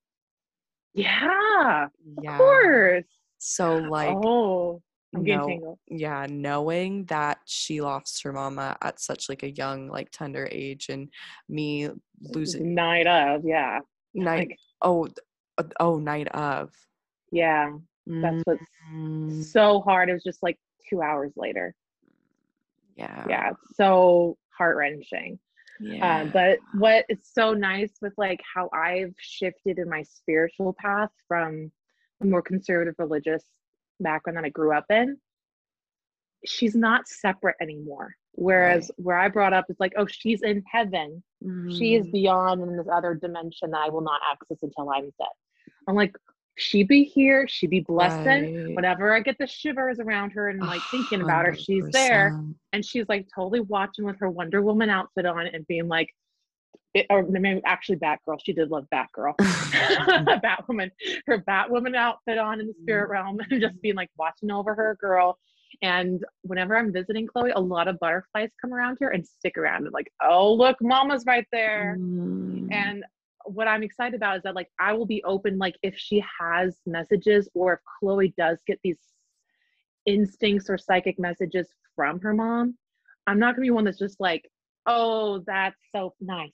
Yeah. 0.93 1.87
yeah 2.23 2.31
Of 2.33 2.37
course. 2.37 3.03
so 3.37 3.77
like 3.77 4.15
oh, 4.15 4.81
Getting 5.23 5.75
yeah 5.87 6.27
knowing 6.29 7.05
that 7.05 7.39
she 7.45 7.81
lost 7.81 8.21
her 8.23 8.31
mama 8.31 8.77
at 8.81 8.99
such 8.99 9.27
like 9.27 9.41
a 9.41 9.49
young 9.49 9.89
like 9.89 10.11
tender 10.11 10.47
age 10.51 10.89
and 10.89 11.09
me 11.47 11.89
losing 12.21 12.75
Night 12.75 13.07
of, 13.07 13.43
yeah. 13.43 13.79
night 14.13 14.49
Like, 14.49 14.57
oh 14.83 15.07
uh, 15.57 15.63
oh 15.79 15.97
night 15.97 16.27
of 16.29 16.71
yeah. 17.31 17.71
That's 18.05 18.41
what's 18.45 18.63
Mm, 18.91 19.43
so 19.43 19.81
hard. 19.81 20.09
It 20.09 20.13
was 20.13 20.23
just 20.23 20.41
like 20.41 20.57
two 20.89 21.01
hours 21.01 21.33
later. 21.35 21.75
yeah 22.95 23.25
Yeah. 23.27 23.51
So 23.75 24.37
heart 24.57 24.77
wrenching. 24.77 25.39
yeah 25.79 26.21
Um, 26.21 26.31
but 26.31 26.59
what 26.73 27.05
is 27.09 27.19
so 27.23 27.53
nice 27.53 27.93
with 28.01 28.13
like 28.17 28.41
how 28.53 28.69
I've 28.73 29.13
shifted 29.19 29.79
in 29.79 29.89
my 29.89 30.03
spiritual 30.03 30.75
path 30.79 31.11
from 31.27 31.71
a 32.21 32.25
more 32.25 32.41
conservative 32.41 32.95
religious 32.97 33.43
background 33.99 34.37
that 34.37 34.45
I 34.45 34.49
grew 34.49 34.73
up 34.73 34.85
in, 34.89 35.17
she's 36.45 36.75
not 36.75 37.07
separate 37.07 37.55
anymore. 37.61 38.15
Whereas 38.33 38.89
where 38.97 39.17
I 39.17 39.27
brought 39.27 39.53
up 39.53 39.65
is 39.69 39.77
like, 39.79 39.93
oh, 39.97 40.05
she's 40.07 40.41
in 40.43 40.63
heaven. 40.71 41.23
She 41.69 41.95
is 41.95 42.05
Mm, 42.07 42.11
beyond 42.11 42.61
in 42.61 42.77
this 42.77 42.87
other 42.91 43.13
dimension 43.13 43.71
that 43.71 43.81
I 43.85 43.89
will 43.89 44.01
not 44.01 44.21
access 44.31 44.57
until 44.63 44.89
I'm 44.89 45.05
dead. 45.19 45.27
I'm 45.87 45.95
like, 45.95 46.15
she'd 46.57 46.87
be 46.87 47.03
here, 47.03 47.47
She'd 47.47 47.69
be 47.69 47.79
blessing. 47.81 48.65
right. 48.65 48.75
Whenever 48.75 49.13
I 49.13 49.19
get 49.21 49.37
the 49.37 49.47
shivers 49.47 49.99
around 49.99 50.31
her 50.31 50.49
and 50.49 50.65
like 50.65 50.81
thinking 50.91 51.21
about 51.21 51.45
her, 51.45 51.53
she's 51.55 51.83
there 51.91 52.35
and 52.73 52.83
she's 52.85 53.05
like 53.09 53.27
totally 53.33 53.61
watching 53.61 54.05
with 54.05 54.19
her 54.19 54.29
Wonder 54.29 54.61
Woman 54.61 54.89
outfit 54.89 55.25
on 55.25 55.47
and 55.47 55.65
being 55.67 55.87
like, 55.87 56.13
it, 56.93 57.05
or 57.09 57.23
maybe 57.23 57.61
actually 57.65 57.97
Batgirl. 57.97 58.39
She 58.43 58.53
did 58.53 58.69
love 58.69 58.87
Batgirl, 58.93 59.35
Batwoman, 59.39 60.91
her 61.27 61.39
Batwoman 61.39 61.95
outfit 61.95 62.37
on 62.37 62.59
in 62.59 62.67
the 62.67 62.73
spirit 62.81 63.09
mm. 63.09 63.11
realm, 63.11 63.39
and 63.49 63.61
just 63.61 63.81
being 63.81 63.95
like 63.95 64.09
watching 64.17 64.51
over 64.51 64.73
her 64.73 64.97
girl. 64.99 65.37
And 65.81 66.23
whenever 66.41 66.75
I'm 66.77 66.91
visiting 66.91 67.27
Chloe, 67.27 67.51
a 67.51 67.59
lot 67.59 67.87
of 67.87 67.99
butterflies 67.99 68.49
come 68.59 68.73
around 68.73 68.97
here 68.99 69.09
and 69.09 69.25
stick 69.25 69.57
around 69.57 69.83
and 69.83 69.93
like, 69.93 70.11
oh 70.21 70.51
look, 70.53 70.77
Mama's 70.81 71.25
right 71.27 71.45
there. 71.51 71.95
Mm. 71.99 72.73
And 72.73 73.03
what 73.45 73.67
I'm 73.67 73.83
excited 73.83 74.15
about 74.15 74.37
is 74.37 74.43
that 74.43 74.55
like 74.55 74.69
I 74.79 74.93
will 74.93 75.05
be 75.05 75.23
open, 75.23 75.57
like 75.57 75.75
if 75.83 75.95
she 75.95 76.23
has 76.39 76.77
messages 76.85 77.47
or 77.53 77.73
if 77.73 77.79
Chloe 77.99 78.33
does 78.37 78.57
get 78.65 78.79
these 78.83 78.97
instincts 80.05 80.69
or 80.69 80.77
psychic 80.77 81.19
messages 81.19 81.67
from 81.95 82.19
her 82.21 82.33
mom, 82.33 82.75
I'm 83.27 83.37
not 83.37 83.55
gonna 83.55 83.65
be 83.65 83.69
one 83.69 83.85
that's 83.85 83.99
just 83.99 84.19
like, 84.19 84.49
oh, 84.87 85.43
that's 85.45 85.77
so 85.95 86.15
nice 86.19 86.51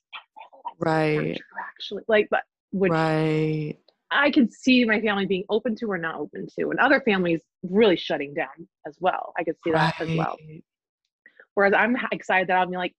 right. 0.79 1.39
Actually 1.59 2.03
like 2.07 2.27
but 2.29 2.43
which 2.71 2.91
right. 2.91 3.75
I 4.11 4.31
could 4.31 4.51
see 4.53 4.85
my 4.85 5.01
family 5.01 5.25
being 5.25 5.43
open 5.49 5.75
to 5.77 5.91
or 5.91 5.97
not 5.97 6.15
open 6.15 6.47
to 6.59 6.69
and 6.69 6.79
other 6.79 7.01
families 7.01 7.41
really 7.63 7.97
shutting 7.97 8.33
down 8.33 8.67
as 8.87 8.97
well. 8.99 9.33
I 9.37 9.43
could 9.43 9.55
see 9.63 9.71
right. 9.71 9.93
that 9.97 10.07
as 10.07 10.17
well. 10.17 10.37
Whereas 11.55 11.73
i'm 11.75 11.95
excited 12.11 12.49
that 12.49 12.57
i'll 12.57 12.67
be 12.67 12.77
like 12.77 12.93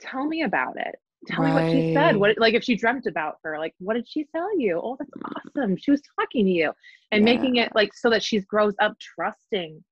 tell 0.00 0.26
me 0.26 0.42
about 0.42 0.76
it. 0.76 0.96
Tell 1.26 1.42
right. 1.42 1.54
me 1.54 1.62
what 1.62 1.72
she 1.72 1.94
said. 1.94 2.16
What 2.16 2.38
like 2.38 2.54
if 2.54 2.62
she 2.62 2.76
dreamt 2.76 3.06
about 3.06 3.36
her 3.42 3.58
like 3.58 3.74
what 3.78 3.94
did 3.94 4.08
she 4.08 4.24
tell 4.24 4.58
you? 4.58 4.80
Oh 4.82 4.96
that's 4.98 5.10
mm-hmm. 5.10 5.60
awesome. 5.60 5.76
She 5.76 5.90
was 5.90 6.02
talking 6.18 6.44
to 6.44 6.50
you. 6.50 6.72
And 7.12 7.26
yeah. 7.26 7.34
making 7.34 7.56
it 7.56 7.72
like 7.74 7.94
so 7.94 8.10
that 8.10 8.22
she 8.22 8.40
grows 8.40 8.74
up 8.80 8.94
trusting 8.98 9.82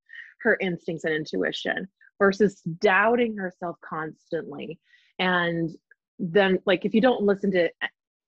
her 0.43 0.57
instincts 0.61 1.05
and 1.05 1.15
intuition 1.15 1.89
versus 2.19 2.61
doubting 2.81 3.37
herself 3.37 3.77
constantly. 3.85 4.79
And 5.19 5.71
then 6.19 6.59
like 6.67 6.85
if 6.85 6.95
you 6.95 7.01
don't 7.01 7.23
listen 7.23 7.51
to 7.53 7.65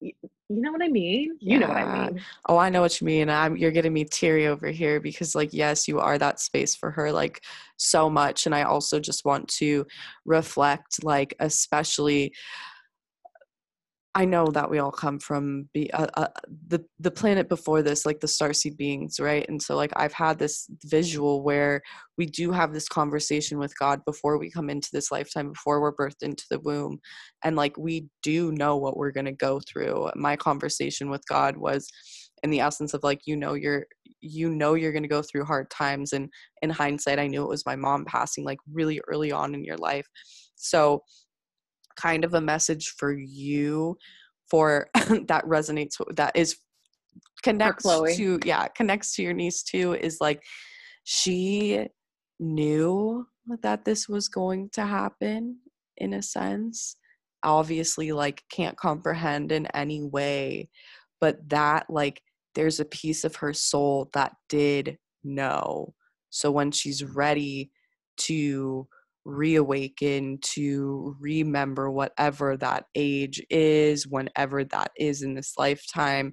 eh, 0.03 0.11
you 0.49 0.61
know 0.63 0.71
what 0.71 0.83
I 0.83 0.89
mean? 0.89 1.37
You 1.41 1.59
know 1.59 1.67
what 1.67 1.77
I 1.77 2.11
mean. 2.11 2.21
Oh, 2.49 2.57
I 2.57 2.69
know 2.69 2.81
what 2.81 3.01
you 3.01 3.05
mean. 3.05 3.29
I'm 3.29 3.57
you're 3.57 3.73
getting 3.73 3.93
me 3.93 4.05
teary 4.05 4.47
over 4.47 4.69
here 4.69 5.01
because 5.01 5.35
like 5.35 5.53
yes, 5.53 5.89
you 5.89 5.99
are 5.99 6.19
that 6.19 6.39
space 6.39 6.75
for 6.75 6.91
her 6.93 7.11
like 7.11 7.43
so 7.77 8.09
much 8.09 8.47
and 8.47 8.55
I 8.55 8.63
also 8.63 9.01
just 9.01 9.25
want 9.25 9.49
to 9.59 9.87
reflect 10.25 11.03
like 11.03 11.35
especially 11.41 12.33
I 14.17 14.25
know 14.25 14.47
that 14.47 14.71
we 14.71 14.79
all 14.79 14.91
come 14.91 15.19
from 15.19 15.69
be, 15.75 15.93
uh, 15.93 16.07
uh, 16.15 16.29
the 16.69 16.83
the 16.99 17.11
planet 17.11 17.51
before 17.51 17.83
this, 17.83 18.07
like 18.07 18.21
the 18.21 18.27
starseed 18.27 18.79
beings, 18.79 19.21
right? 19.21 19.47
And 19.47 19.63
so, 19.63 19.77
like, 19.77 19.93
I've 19.95 20.15
had 20.15 20.39
this 20.39 20.67
visual 20.87 21.43
where 21.43 21.83
we 22.17 22.25
do 22.25 22.51
have 22.51 22.73
this 22.73 22.89
conversation 22.89 23.59
with 23.59 23.79
God 23.79 24.03
before 24.07 24.39
we 24.39 24.51
come 24.51 24.71
into 24.71 24.89
this 24.91 25.13
lifetime, 25.13 25.53
before 25.53 25.83
we're 25.83 25.95
birthed 25.95 26.23
into 26.23 26.47
the 26.51 26.59
womb, 26.61 26.99
and 27.45 27.57
like 27.57 27.77
we 27.77 28.07
do 28.23 28.53
know 28.53 28.79
what 28.79 28.97
we're 28.97 29.11
gonna 29.13 29.33
go 29.33 29.61
through. 29.61 30.09
My 30.17 30.35
conversation 30.35 31.11
with 31.11 31.23
God 31.29 31.59
was 31.59 31.87
in 32.43 32.49
the 32.49 32.61
essence 32.61 32.95
of 32.95 33.03
like, 33.05 33.21
you 33.27 33.37
know, 33.37 33.53
you're 33.53 33.85
you 34.23 34.49
know 34.49 34.75
you're 34.75 34.93
gonna 34.93 35.09
go 35.09 35.21
through 35.23 35.45
hard 35.45 35.71
times, 35.71 36.15
and 36.15 36.31
in 36.63 36.71
hindsight, 36.71 37.19
I 37.19 37.27
knew 37.27 37.43
it 37.43 37.49
was 37.51 37.67
my 37.67 37.77
mom 37.77 38.07
passing 38.07 38.45
like 38.47 38.59
really 38.73 38.99
early 39.09 39.31
on 39.31 39.55
in 39.55 39.63
your 39.63 39.77
life, 39.77 40.07
so 40.57 41.03
kind 41.97 42.25
of 42.25 42.35
a 42.35 42.41
message 42.41 42.95
for 42.99 43.13
you 43.13 43.97
for 44.49 44.89
that 44.95 45.45
resonates 45.45 45.95
that 46.15 46.35
is 46.37 46.57
connects 47.43 47.85
to 48.17 48.39
yeah 48.45 48.67
connects 48.69 49.15
to 49.15 49.23
your 49.23 49.33
niece 49.33 49.63
too 49.63 49.95
is 49.95 50.19
like 50.21 50.43
she 51.05 51.87
knew 52.41 53.27
that 53.63 53.85
this 53.85 54.09
was 54.09 54.29
going 54.29 54.69
to 54.71 54.85
happen 54.85 55.59
in 55.97 56.15
a 56.15 56.23
sense. 56.23 56.97
Obviously 57.43 58.13
like 58.13 58.43
can't 58.51 58.77
comprehend 58.77 59.53
in 59.53 59.67
any 59.67 60.03
way 60.03 60.69
but 61.21 61.49
that 61.49 61.87
like 61.89 62.23
there's 62.55 62.81
a 62.81 62.85
piece 62.87 63.25
of 63.25 63.37
her 63.37 63.53
soul 63.53 64.11
that 64.15 64.33
did 64.49 64.99
know. 65.23 65.95
So 66.31 66.51
when 66.51 66.71
she's 66.71 67.05
ready 67.05 67.71
to 68.19 68.87
reawaken 69.27 70.39
to 70.41 71.17
remember 71.21 71.91
whatever 71.91 72.57
that 72.57 72.85
age 72.95 73.43
is 73.51 74.07
whenever 74.07 74.65
that 74.65 74.93
is 74.97 75.23
in 75.23 75.35
this 75.35 75.55
lifetime 75.59 76.33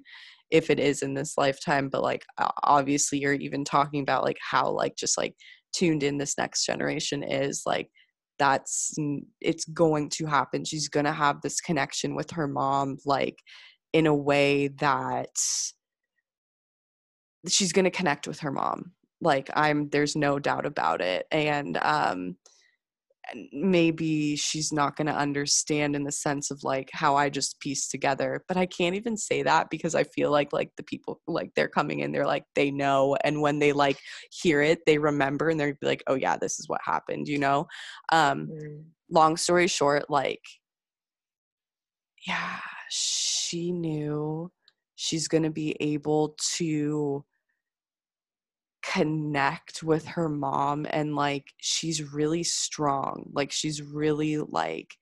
if 0.50 0.70
it 0.70 0.78
is 0.78 1.02
in 1.02 1.14
this 1.14 1.36
lifetime 1.36 1.88
but 1.88 2.02
like 2.02 2.24
obviously 2.62 3.18
you're 3.18 3.32
even 3.32 3.64
talking 3.64 4.00
about 4.00 4.22
like 4.22 4.38
how 4.40 4.70
like 4.70 4.94
just 4.96 5.18
like 5.18 5.34
tuned 5.72 6.04
in 6.04 6.18
this 6.18 6.38
next 6.38 6.64
generation 6.64 7.22
is 7.22 7.62
like 7.66 7.90
that's 8.38 8.94
it's 9.40 9.64
going 9.66 10.08
to 10.10 10.26
happen. 10.26 10.64
She's 10.64 10.88
going 10.88 11.06
to 11.06 11.12
have 11.12 11.40
this 11.40 11.60
connection 11.60 12.14
with 12.14 12.30
her 12.32 12.48
mom 12.48 12.98
like 13.04 13.38
in 13.92 14.06
a 14.06 14.14
way 14.14 14.68
that 14.68 15.34
she's 17.48 17.72
going 17.72 17.84
to 17.84 17.90
connect 17.90 18.26
with 18.26 18.40
her 18.40 18.50
mom. 18.50 18.92
Like 19.20 19.48
i'm 19.54 19.88
there's 19.88 20.16
no 20.16 20.38
doubt 20.38 20.66
about 20.66 21.00
it. 21.00 21.26
And 21.30 21.78
um 21.80 22.36
maybe 23.52 24.36
she's 24.36 24.72
not 24.72 24.96
going 24.96 25.06
to 25.06 25.14
understand 25.14 25.96
in 25.96 26.04
the 26.04 26.12
sense 26.12 26.50
of 26.50 26.62
like 26.64 26.90
how 26.92 27.16
I 27.16 27.30
just 27.30 27.60
piece 27.60 27.88
together. 27.88 28.44
But 28.48 28.56
I 28.56 28.66
can't 28.66 28.96
even 28.96 29.16
say 29.16 29.42
that 29.42 29.70
because 29.70 29.94
I 29.94 30.04
feel 30.04 30.30
like 30.30 30.52
like 30.52 30.70
the 30.76 30.82
people 30.82 31.20
like 31.26 31.52
they're 31.54 31.68
coming 31.68 32.00
in, 32.00 32.12
they're 32.12 32.26
like 32.26 32.44
they 32.54 32.70
know, 32.70 33.16
and 33.24 33.40
when 33.40 33.58
they 33.58 33.72
like 33.72 33.98
hear 34.30 34.62
it, 34.62 34.80
they 34.86 34.98
remember 34.98 35.48
and 35.48 35.58
they're 35.58 35.78
like, 35.82 36.02
oh 36.06 36.14
yeah, 36.14 36.36
this 36.36 36.58
is 36.58 36.68
what 36.68 36.80
happened, 36.84 37.28
you 37.28 37.38
know. 37.38 37.66
Um, 38.12 38.48
mm. 38.48 38.84
Long 39.10 39.36
story 39.36 39.68
short, 39.68 40.10
like 40.10 40.42
yeah, 42.26 42.60
she 42.90 43.70
knew 43.70 44.50
she's 44.96 45.28
going 45.28 45.42
to 45.42 45.50
be 45.50 45.76
able 45.80 46.36
to 46.56 47.24
connect 48.84 49.82
with 49.82 50.06
her 50.06 50.28
mom 50.28 50.86
and 50.90 51.16
like 51.16 51.46
she's 51.58 52.12
really 52.12 52.42
strong 52.42 53.30
like 53.32 53.50
she's 53.50 53.80
really 53.80 54.36
like 54.36 54.94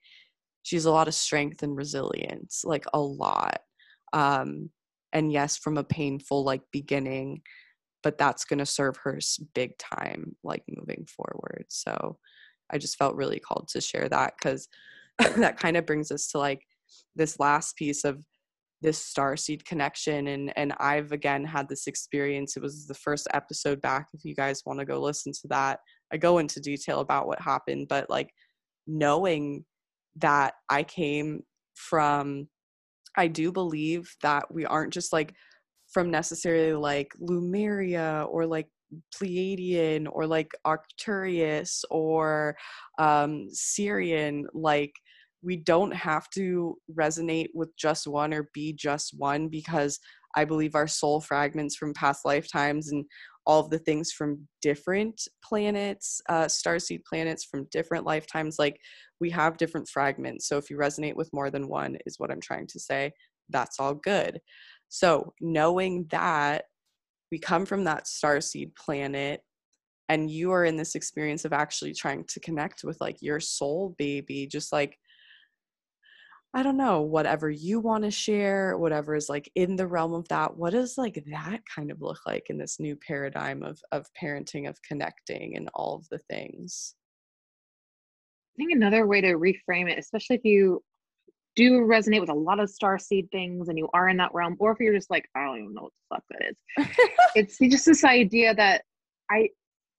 she's 0.63 0.85
a 0.85 0.91
lot 0.91 1.09
of 1.09 1.13
strength 1.13 1.63
and 1.63 1.75
resilience 1.75 2.63
like 2.63 2.85
a 2.93 2.99
lot 2.99 3.59
um 4.13 4.69
and 5.11 5.33
yes 5.33 5.57
from 5.57 5.77
a 5.77 5.83
painful 5.83 6.45
like 6.45 6.61
beginning 6.71 7.41
but 8.03 8.17
that's 8.17 8.45
going 8.45 8.59
to 8.59 8.65
serve 8.65 8.95
her 9.03 9.19
big 9.53 9.77
time 9.77 10.33
like 10.43 10.63
moving 10.69 11.05
forward 11.05 11.65
so 11.67 12.17
i 12.71 12.77
just 12.77 12.97
felt 12.97 13.15
really 13.15 13.39
called 13.39 13.67
to 13.67 13.81
share 13.81 14.07
that 14.07 14.33
cuz 14.41 14.69
that 15.37 15.59
kind 15.59 15.75
of 15.75 15.85
brings 15.85 16.09
us 16.09 16.27
to 16.27 16.37
like 16.37 16.65
this 17.15 17.37
last 17.37 17.75
piece 17.75 18.05
of 18.05 18.23
this 18.83 18.99
star 18.99 19.35
seed 19.35 19.65
connection 19.65 20.27
and 20.27 20.53
and 20.55 20.73
I've 20.79 21.11
again 21.11 21.45
had 21.45 21.67
this 21.67 21.87
experience. 21.87 22.55
It 22.55 22.61
was 22.61 22.85
the 22.85 22.93
first 22.93 23.27
episode 23.33 23.81
back 23.81 24.07
if 24.13 24.23
you 24.23 24.35
guys 24.35 24.61
want 24.65 24.79
to 24.79 24.85
go 24.85 24.99
listen 24.99 25.31
to 25.31 25.47
that. 25.49 25.79
I 26.11 26.17
go 26.17 26.37
into 26.37 26.59
detail 26.59 26.99
about 26.99 27.25
what 27.25 27.41
happened 27.41 27.87
but 27.87 28.09
like 28.09 28.29
knowing 28.85 29.65
that 30.17 30.53
I 30.69 30.83
came 30.83 31.41
from 31.75 32.47
I 33.15 33.27
do 33.27 33.51
believe 33.51 34.09
that 34.21 34.53
we 34.53 34.65
aren't 34.65 34.93
just 34.93 35.13
like 35.13 35.33
from 35.91 36.11
necessarily 36.11 36.73
like 36.73 37.11
Lemuria 37.19 38.25
or 38.29 38.45
like 38.45 38.67
Pleiadian 39.15 40.07
or 40.11 40.27
like 40.27 40.51
Arcturus 40.65 41.83
or 41.89 42.55
um, 42.99 43.47
Sirian 43.53 44.43
like 44.53 44.93
we 45.43 45.57
don't 45.57 45.93
have 45.93 46.29
to 46.31 46.75
resonate 46.97 47.49
with 47.53 47.75
just 47.77 48.07
one 48.07 48.33
or 48.33 48.49
be 48.53 48.73
just 48.73 49.13
one 49.17 49.49
because 49.49 49.99
I 50.35 50.45
believe 50.45 50.73
our 50.73 50.87
soul 50.87 51.21
fragments 51.21 51.75
from 51.75 51.93
past 51.93 52.25
lifetimes 52.25 52.91
and 52.91 53.05
all 53.45 53.59
of 53.59 53.69
the 53.69 53.79
things 53.79 54.11
from 54.11 54.47
different 54.61 55.21
planets, 55.43 56.21
uh, 56.29 56.45
starseed 56.45 57.01
planets 57.07 57.43
from 57.43 57.67
different 57.71 58.05
lifetimes, 58.05 58.57
like 58.57 58.79
we 59.19 59.29
have 59.29 59.57
different 59.57 59.87
fragments. 59.87 60.47
So 60.47 60.57
if 60.57 60.69
you 60.69 60.77
resonate 60.77 61.15
with 61.15 61.29
more 61.33 61.51
than 61.51 61.67
one, 61.67 61.97
is 62.05 62.19
what 62.19 62.31
I'm 62.31 62.41
trying 62.41 62.67
to 62.67 62.79
say, 62.79 63.11
that's 63.49 63.79
all 63.79 63.95
good. 63.95 64.39
So 64.87 65.33
knowing 65.41 66.05
that 66.09 66.63
we 67.31 67.37
come 67.37 67.65
from 67.65 67.83
that 67.83 68.05
starseed 68.05 68.75
planet 68.75 69.41
and 70.09 70.29
you 70.29 70.51
are 70.51 70.65
in 70.65 70.77
this 70.77 70.95
experience 70.95 71.45
of 71.45 71.53
actually 71.53 71.93
trying 71.93 72.23
to 72.25 72.39
connect 72.39 72.83
with 72.83 72.99
like 73.01 73.17
your 73.21 73.39
soul 73.39 73.95
baby, 73.97 74.47
just 74.47 74.71
like 74.71 74.97
I 76.55 76.61
don't 76.61 76.77
know, 76.77 77.01
whatever 77.01 77.49
you 77.49 77.79
want 77.79 78.03
to 78.03 78.11
share, 78.11 78.77
whatever 78.77 79.15
is 79.15 79.27
like 79.27 79.51
in 79.55 79.75
the 79.75 79.87
realm 79.87 80.13
of 80.13 80.27
that. 80.27 80.55
What 80.55 80.73
does 80.73 80.99
like 80.99 81.23
that 81.31 81.61
kind 81.65 81.89
of 81.89 81.99
look 81.99 82.19
like 82.27 82.47
in 82.49 82.59
this 82.59 82.79
new 82.79 82.95
paradigm 82.95 83.63
of 83.63 83.81
of 83.91 84.05
parenting, 84.21 84.69
of 84.69 84.79
connecting 84.83 85.57
and 85.57 85.69
all 85.73 85.95
of 85.95 86.07
the 86.09 86.19
things? 86.29 86.93
I 88.53 88.57
think 88.57 88.71
another 88.71 89.07
way 89.07 89.19
to 89.21 89.33
reframe 89.33 89.89
it, 89.89 89.97
especially 89.97 90.35
if 90.35 90.45
you 90.45 90.83
do 91.55 91.81
resonate 91.81 92.19
with 92.19 92.29
a 92.29 92.35
lot 92.35 92.59
of 92.59 92.69
star 92.69 92.99
seed 92.99 93.27
things 93.31 93.69
and 93.69 93.77
you 93.77 93.89
are 93.95 94.09
in 94.09 94.17
that 94.17 94.33
realm, 94.33 94.55
or 94.59 94.71
if 94.71 94.79
you're 94.79 94.93
just 94.93 95.09
like, 95.09 95.27
I 95.35 95.45
don't 95.45 95.57
even 95.57 95.73
know 95.73 95.89
what 95.89 95.93
the 96.09 96.15
fuck 96.15 96.23
that 96.29 96.49
is. 96.49 96.97
it's 97.35 97.57
just 97.57 97.85
this 97.87 98.03
idea 98.03 98.53
that 98.53 98.83
I 99.31 99.49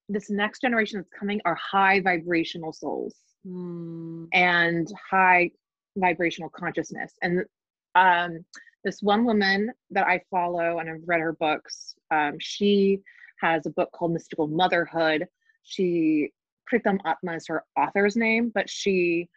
this 0.09 0.31
next 0.31 0.61
generation 0.61 0.99
that's 0.99 1.11
coming 1.19 1.41
are 1.45 1.57
high 1.57 2.01
vibrational 2.01 2.73
souls. 2.73 3.17
Mm. 3.47 4.29
And 4.33 4.89
high 5.11 5.51
vibrational 5.97 6.51
consciousness. 6.51 7.13
And 7.23 7.45
um, 7.95 8.45
this 8.85 9.03
one 9.03 9.25
woman 9.25 9.71
that 9.91 10.07
I 10.07 10.21
follow 10.31 10.79
and 10.79 10.91
I've 10.91 11.07
read 11.07 11.21
her 11.21 11.33
books, 11.33 11.95
um, 12.11 12.37
she 12.41 13.01
has 13.41 13.67
a 13.67 13.71
book 13.71 13.91
called 13.93 14.13
Mystical 14.13 14.47
Motherhood. 14.47 15.27
She 15.63 16.33
Pritam 16.71 16.99
Atma 17.05 17.37
is 17.37 17.47
her 17.47 17.65
author's 17.77 18.17
name, 18.17 18.51
but 18.55 18.69
she 18.71 19.29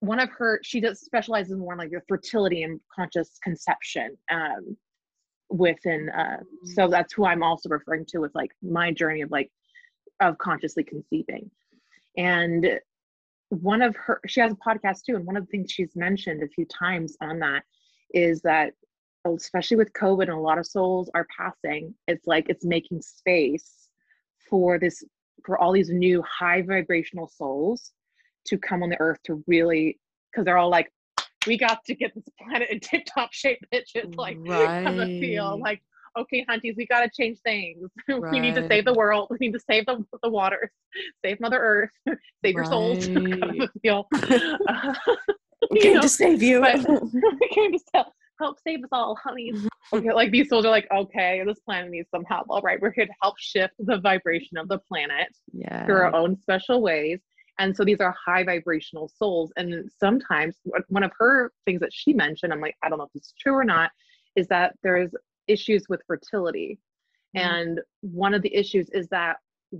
one 0.00 0.18
of 0.18 0.30
her 0.30 0.60
she 0.62 0.80
does 0.80 1.00
specializes 1.00 1.56
more 1.56 1.74
in 1.74 1.78
like 1.78 1.90
the 1.90 2.00
fertility 2.08 2.62
and 2.62 2.80
conscious 2.94 3.38
conception 3.42 4.16
um, 4.30 4.76
within 5.50 6.08
uh, 6.10 6.38
so 6.64 6.86
mm. 6.86 6.90
that's 6.90 7.12
who 7.12 7.24
i'm 7.26 7.42
also 7.42 7.68
referring 7.68 8.04
to 8.06 8.18
with 8.18 8.34
like 8.34 8.50
my 8.62 8.90
journey 8.90 9.20
of 9.20 9.30
like 9.30 9.50
of 10.20 10.36
consciously 10.38 10.82
conceiving 10.82 11.50
and 12.16 12.80
one 13.50 13.82
of 13.82 13.94
her 13.96 14.20
she 14.26 14.40
has 14.40 14.52
a 14.52 14.56
podcast 14.56 15.02
too 15.04 15.16
and 15.16 15.26
one 15.26 15.36
of 15.36 15.44
the 15.44 15.50
things 15.50 15.70
she's 15.70 15.96
mentioned 15.96 16.42
a 16.42 16.48
few 16.48 16.64
times 16.66 17.16
on 17.20 17.38
that 17.40 17.64
is 18.14 18.40
that 18.42 18.72
especially 19.26 19.76
with 19.76 19.92
covid 19.92 20.22
and 20.22 20.30
a 20.30 20.36
lot 20.36 20.58
of 20.58 20.66
souls 20.66 21.10
are 21.14 21.26
passing 21.36 21.92
it's 22.06 22.26
like 22.26 22.48
it's 22.48 22.64
making 22.64 23.02
space 23.02 23.88
for 24.48 24.78
this 24.78 25.02
for 25.44 25.58
all 25.58 25.72
these 25.72 25.90
new 25.90 26.22
high 26.22 26.62
vibrational 26.62 27.26
souls 27.26 27.92
to 28.46 28.56
come 28.56 28.82
on 28.82 28.88
the 28.88 29.00
earth 29.00 29.18
to 29.24 29.42
really 29.46 29.98
because 30.30 30.44
they're 30.44 30.58
all 30.58 30.70
like 30.70 30.90
we 31.46 31.56
got 31.56 31.84
to 31.84 31.94
get 31.94 32.14
this 32.14 32.24
planet 32.40 32.68
in 32.70 32.78
tip 32.80 33.02
top 33.04 33.32
shape 33.32 33.58
bitches 33.72 34.14
like 34.16 34.36
right. 34.46 34.84
come 34.84 35.00
and 35.00 35.20
feel 35.20 35.58
like 35.60 35.82
okay 36.18 36.44
hunties 36.48 36.74
we 36.76 36.86
got 36.86 37.00
to 37.00 37.10
change 37.10 37.38
things. 37.44 37.88
Right. 38.08 38.20
we 38.32 38.40
need 38.40 38.54
to 38.56 38.66
save 38.68 38.84
the 38.84 38.94
world. 38.94 39.28
We 39.30 39.36
need 39.40 39.52
to 39.52 39.60
save 39.60 39.86
the, 39.86 40.04
the 40.22 40.30
waters. 40.30 40.70
Save 41.24 41.40
mother 41.40 41.58
earth. 41.58 41.90
Save 42.44 42.54
your 42.54 42.64
souls. 42.64 43.06
Feel 43.82 44.06
uh, 44.12 44.94
we 45.70 45.80
came 45.80 45.94
know, 45.94 46.00
to 46.02 46.08
save 46.08 46.42
you. 46.42 46.60
we 46.62 47.48
came 47.52 47.72
to 47.72 47.80
help, 47.94 48.08
help 48.40 48.58
save 48.66 48.82
us 48.82 48.88
all 48.92 49.14
honey 49.22 49.52
okay 49.92 50.12
like 50.12 50.30
these 50.30 50.48
souls 50.48 50.64
are 50.64 50.70
like 50.70 50.88
okay 50.90 51.42
this 51.46 51.58
planet 51.60 51.90
needs 51.90 52.08
some 52.10 52.24
help. 52.24 52.46
All 52.48 52.62
right 52.62 52.80
we're 52.80 52.92
here 52.92 53.06
to 53.06 53.12
help 53.22 53.38
shift 53.38 53.74
the 53.78 53.98
vibration 53.98 54.56
of 54.56 54.68
the 54.68 54.78
planet 54.78 55.28
yeah. 55.52 55.84
through 55.86 55.96
our 55.96 56.14
own 56.14 56.40
special 56.40 56.80
ways. 56.80 57.20
And 57.60 57.76
so 57.76 57.84
these 57.84 58.00
are 58.00 58.14
high 58.26 58.42
vibrational 58.42 59.10
souls. 59.14 59.52
And 59.56 59.90
sometimes 60.00 60.56
one 60.88 61.02
of 61.02 61.12
her 61.18 61.52
things 61.66 61.80
that 61.80 61.92
she 61.92 62.14
mentioned, 62.14 62.54
I'm 62.54 62.60
like, 62.60 62.74
I 62.82 62.88
don't 62.88 62.96
know 62.96 63.04
if 63.04 63.12
this 63.12 63.26
is 63.26 63.34
true 63.38 63.52
or 63.52 63.64
not, 63.64 63.90
is 64.34 64.46
that 64.48 64.74
there's 64.82 65.10
issues 65.50 65.84
with 65.88 66.00
fertility. 66.06 66.78
Mm-hmm. 67.36 67.48
And 67.48 67.80
one 68.00 68.34
of 68.34 68.42
the 68.42 68.54
issues 68.54 68.88
is 68.90 69.08
that 69.08 69.36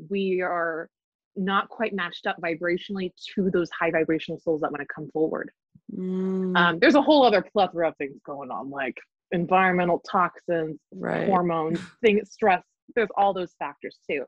we 0.09 0.41
are 0.41 0.89
not 1.37 1.69
quite 1.69 1.95
matched 1.95 2.27
up 2.27 2.37
vibrationally 2.41 3.13
to 3.35 3.51
those 3.51 3.71
high 3.71 3.91
vibrational 3.91 4.39
souls 4.39 4.61
that 4.61 4.71
want 4.71 4.81
to 4.81 4.95
come 4.95 5.09
forward. 5.13 5.51
Mm. 5.95 6.57
Um, 6.57 6.79
there's 6.79 6.95
a 6.95 7.03
whole 7.03 7.25
other 7.25 7.43
plethora 7.43 7.89
of 7.89 7.97
things 7.97 8.17
going 8.25 8.51
on, 8.51 8.71
like 8.71 8.99
environmental 9.33 10.03
toxins, 10.11 10.79
right. 10.93 11.27
hormones, 11.27 11.81
things, 12.03 12.31
stress. 12.31 12.63
There's 12.95 13.09
all 13.17 13.33
those 13.33 13.55
factors 13.59 13.99
too. 14.09 14.25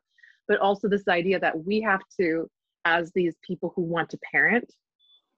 But 0.49 0.59
also 0.59 0.89
this 0.89 1.09
idea 1.09 1.39
that 1.41 1.65
we 1.65 1.81
have 1.83 2.01
to 2.21 2.49
as 2.85 3.13
these 3.13 3.37
people 3.47 3.73
who 3.77 3.83
want 3.83 4.11
to 4.11 4.19
parent 4.33 4.73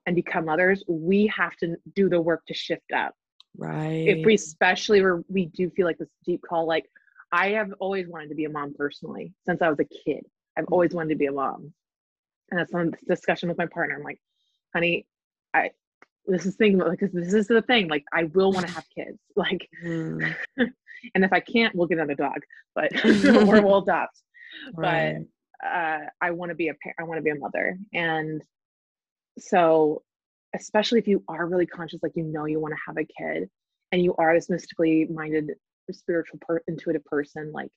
and 0.07 0.16
become 0.16 0.46
mothers, 0.46 0.82
we 0.88 1.26
have 1.34 1.57
to 1.57 1.76
do 1.94 2.09
the 2.09 2.20
work 2.20 2.42
to 2.46 2.55
shift 2.55 2.92
up. 2.94 3.14
Right. 3.57 4.09
If 4.09 4.26
we 4.26 4.34
especially 4.34 5.00
where 5.02 5.22
we 5.28 5.46
do 5.46 5.70
feel 5.70 5.86
like 5.86 5.98
this 5.98 6.09
deep 6.24 6.42
call, 6.48 6.66
like 6.66 6.90
I 7.32 7.50
have 7.50 7.72
always 7.80 8.09
wanted 8.09 8.28
to 8.30 8.34
be 8.34 8.44
a 8.44 8.50
mom 8.50 8.74
personally 8.76 9.32
since 9.46 9.62
I 9.62 9.68
was 9.68 9.78
a 9.80 9.84
kid. 9.84 10.24
I've 10.57 10.66
always 10.70 10.92
wanted 10.92 11.11
to 11.11 11.16
be 11.16 11.26
a 11.26 11.32
mom. 11.32 11.72
And 12.50 12.61
that's 12.61 12.74
on 12.74 12.94
discussion 13.09 13.48
with 13.48 13.59
my 13.59 13.66
partner. 13.66 13.96
I'm 13.96 14.02
like, 14.02 14.20
honey, 14.74 15.07
I 15.52 15.70
this 16.26 16.46
is 16.46 16.57
thing 16.57 16.78
like 16.78 17.00
this 17.00 17.34
is 17.34 17.46
the 17.48 17.62
thing. 17.62 17.88
Like 17.88 18.05
I 18.12 18.24
will 18.24 18.52
want 18.52 18.66
to 18.66 18.72
have 18.72 18.86
kids. 18.94 19.18
Like 19.36 19.68
mm. 19.84 20.34
and 21.14 21.24
if 21.24 21.32
I 21.32 21.40
can't, 21.40 21.74
we'll 21.74 21.88
get 21.88 21.98
another 21.98 22.14
dog, 22.14 22.38
but 22.74 22.92
or 23.05 23.62
we'll 23.62 23.82
adopt. 23.82 24.20
Right. 24.74 25.18
But 25.62 25.68
uh, 25.68 25.98
I 26.20 26.30
want 26.30 26.50
to 26.50 26.55
be 26.55 26.68
a 26.68 26.74
parent, 26.74 26.96
I 27.00 27.02
want 27.05 27.18
to 27.18 27.22
be 27.22 27.30
a 27.30 27.34
mother. 27.34 27.76
And 27.92 28.42
so, 29.38 30.02
especially 30.55 30.98
if 30.98 31.09
you 31.09 31.22
are 31.28 31.46
really 31.46 31.66
conscious, 31.66 32.00
like 32.02 32.12
you 32.14 32.24
know 32.24 32.46
you 32.46 32.61
want 32.61 32.72
to 32.74 32.80
have 32.86 32.96
a 32.96 33.05
kid 33.05 33.48
and 33.92 34.02
you 34.02 34.14
are 34.16 34.34
this 34.34 34.48
mystically 34.48 35.07
minded, 35.07 35.52
spiritual, 35.90 36.38
per- 36.40 36.62
intuitive 36.66 37.05
person, 37.05 37.52
like 37.52 37.70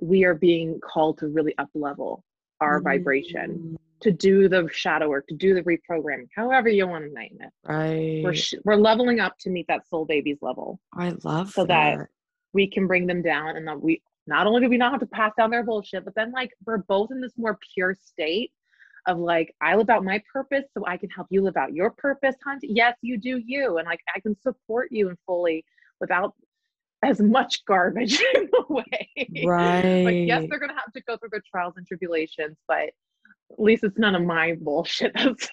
we 0.00 0.24
are 0.24 0.34
being 0.34 0.80
called 0.80 1.18
to 1.18 1.28
really 1.28 1.56
up 1.58 1.68
level 1.74 2.24
our 2.60 2.78
mm-hmm. 2.78 2.84
vibration 2.84 3.78
to 4.00 4.10
do 4.10 4.48
the 4.48 4.68
shadow 4.72 5.08
work, 5.08 5.26
to 5.28 5.34
do 5.34 5.54
the 5.54 5.62
reprogramming, 5.62 6.26
however 6.34 6.68
you 6.68 6.86
want 6.86 7.04
to 7.04 7.12
name 7.12 7.38
it. 7.40 7.50
Right. 7.64 8.22
We're, 8.24 8.34
sh- 8.34 8.54
we're 8.64 8.76
leveling 8.76 9.20
up 9.20 9.38
to 9.40 9.50
meet 9.50 9.66
that 9.68 9.88
soul 9.88 10.04
baby's 10.04 10.38
level. 10.42 10.80
I 10.92 11.12
love 11.22 11.50
so 11.50 11.64
that. 11.66 11.98
that 11.98 12.08
we 12.52 12.66
can 12.66 12.86
bring 12.86 13.06
them 13.06 13.22
down 13.22 13.56
and 13.56 13.66
that 13.66 13.80
we 13.80 14.02
not 14.26 14.46
only 14.46 14.60
do 14.60 14.68
we 14.68 14.76
not 14.76 14.92
have 14.92 15.00
to 15.00 15.06
pass 15.06 15.32
down 15.36 15.50
their 15.50 15.64
bullshit, 15.64 16.04
but 16.04 16.14
then 16.14 16.32
like 16.32 16.50
we're 16.66 16.78
both 16.78 17.10
in 17.10 17.20
this 17.20 17.32
more 17.36 17.58
pure 17.74 17.94
state 17.94 18.52
of 19.06 19.18
like 19.18 19.54
I 19.60 19.74
live 19.74 19.90
out 19.90 20.04
my 20.04 20.22
purpose 20.32 20.64
so 20.76 20.84
I 20.86 20.96
can 20.96 21.10
help 21.10 21.26
you 21.30 21.42
live 21.42 21.56
out 21.56 21.72
your 21.72 21.90
purpose, 21.90 22.36
Hunt. 22.44 22.60
Yes, 22.62 22.96
you 23.02 23.18
do 23.18 23.40
you. 23.44 23.78
And 23.78 23.86
like 23.86 24.00
I 24.14 24.20
can 24.20 24.36
support 24.40 24.88
you 24.90 25.08
and 25.08 25.18
fully 25.26 25.64
without 26.00 26.34
as 27.02 27.20
much 27.20 27.64
garbage 27.64 28.20
in 28.34 28.48
the 28.50 28.64
way. 28.68 29.44
Right. 29.44 30.04
like 30.04 30.16
yes, 30.26 30.46
they're 30.48 30.60
gonna 30.60 30.74
have 30.74 30.92
to 30.92 31.02
go 31.02 31.16
through 31.16 31.30
their 31.30 31.42
trials 31.50 31.74
and 31.76 31.86
tribulations, 31.86 32.56
but 32.68 32.90
at 33.50 33.58
least 33.58 33.84
it's 33.84 33.98
none 33.98 34.14
of 34.14 34.22
my 34.22 34.56
bullshit. 34.60 35.12
That's 35.16 35.48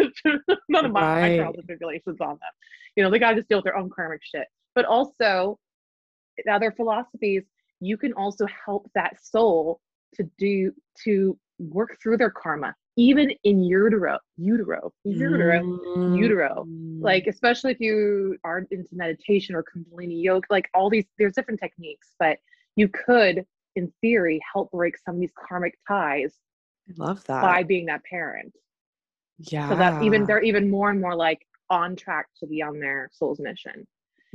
none 0.70 0.86
of 0.86 0.92
my, 0.92 1.02
right. 1.02 1.22
my 1.22 1.38
trials 1.38 1.56
and 1.58 1.66
tribulations 1.66 2.18
on 2.22 2.30
them. 2.30 2.52
You 2.96 3.04
know, 3.04 3.10
they 3.10 3.20
gotta 3.20 3.38
just 3.38 3.50
deal 3.50 3.58
with 3.58 3.66
their 3.66 3.78
own 3.78 3.90
karmic 3.90 4.22
shit. 4.24 4.48
But 4.76 4.86
also 4.86 5.60
other 6.50 6.72
philosophies 6.72 7.44
you 7.80 7.98
can 7.98 8.14
also 8.14 8.46
help 8.66 8.90
that 8.96 9.18
soul 9.24 9.80
to 10.16 10.30
do 10.38 10.72
to 11.04 11.38
work 11.60 11.98
through 12.02 12.18
their 12.18 12.30
karma 12.30 12.74
even 12.96 13.32
in 13.44 13.64
utero 13.64 14.18
utero 14.38 14.92
utero 15.04 15.62
mm. 15.62 16.18
utero 16.18 16.66
like 17.00 17.28
especially 17.28 17.72
if 17.72 17.80
you 17.80 18.38
are 18.44 18.66
into 18.72 18.88
meditation 18.92 19.56
or 19.56 19.64
kundalini 19.64 20.24
yoga 20.24 20.46
like 20.50 20.70
all 20.74 20.90
these 20.90 21.06
there's 21.18 21.34
different 21.34 21.60
techniques 21.60 22.10
but 22.18 22.38
you 22.76 22.88
could 22.88 23.46
in 23.76 23.92
theory 24.02 24.40
help 24.54 24.72
break 24.72 24.98
some 24.98 25.16
of 25.16 25.22
these 25.22 25.34
karmic 25.48 25.78
ties 25.88 26.36
I 26.90 26.94
love 27.06 27.24
that 27.26 27.42
by 27.42 27.64
being 27.64 27.86
that 27.88 28.04
parent 28.04 28.54
yeah 29.40 29.70
so 29.70 29.76
that 29.76 30.02
even 30.02 30.26
they're 30.26 30.42
even 30.42 30.70
more 30.70 30.90
and 30.90 31.00
more 31.00 31.16
like 31.16 31.46
on 31.70 31.96
track 31.96 32.28
to 32.40 32.48
be 32.48 32.62
on 32.62 32.80
their 32.80 33.10
soul's 33.14 33.40
mission 33.40 33.86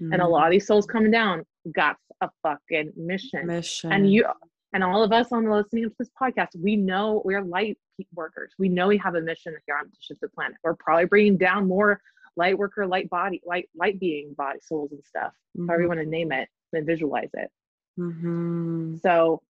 mm. 0.00 0.12
and 0.12 0.22
a 0.22 0.26
lot 0.26 0.46
of 0.46 0.52
these 0.52 0.66
souls 0.66 0.86
coming 0.86 1.10
down 1.10 1.44
got 1.72 1.96
a 2.20 2.30
fucking 2.42 2.92
mission. 2.96 3.46
Mission. 3.46 3.92
And 3.92 4.12
you 4.12 4.26
and 4.74 4.82
all 4.82 5.04
of 5.04 5.12
us 5.12 5.28
on 5.30 5.44
the 5.44 5.50
listening 5.54 5.84
to 5.84 5.94
this 6.00 6.10
podcast, 6.20 6.48
we 6.60 6.74
know 6.74 7.22
we're 7.24 7.42
light 7.42 7.78
workers. 8.12 8.52
We 8.58 8.68
know 8.68 8.88
we 8.88 8.98
have 8.98 9.14
a 9.14 9.20
mission 9.20 9.54
here 9.66 9.76
on 9.76 9.84
to 9.84 9.96
shift 10.00 10.20
the 10.20 10.28
planet. 10.28 10.56
We're 10.64 10.74
probably 10.74 11.04
bringing 11.04 11.38
down 11.38 11.68
more 11.68 12.00
light 12.36 12.58
worker, 12.58 12.84
light 12.84 13.08
body, 13.08 13.40
light 13.46 13.68
light 13.76 14.00
being 14.00 14.34
body, 14.36 14.58
souls 14.60 14.90
and 14.90 15.02
stuff. 15.04 15.32
Mm-hmm. 15.56 15.68
However 15.68 15.82
you 15.82 15.88
want 15.88 16.00
to 16.00 16.06
name 16.06 16.32
it 16.32 16.48
and 16.72 16.84
visualize 16.84 17.30
it. 17.34 17.50
Mm-hmm. 18.00 18.96
So, 18.96 19.42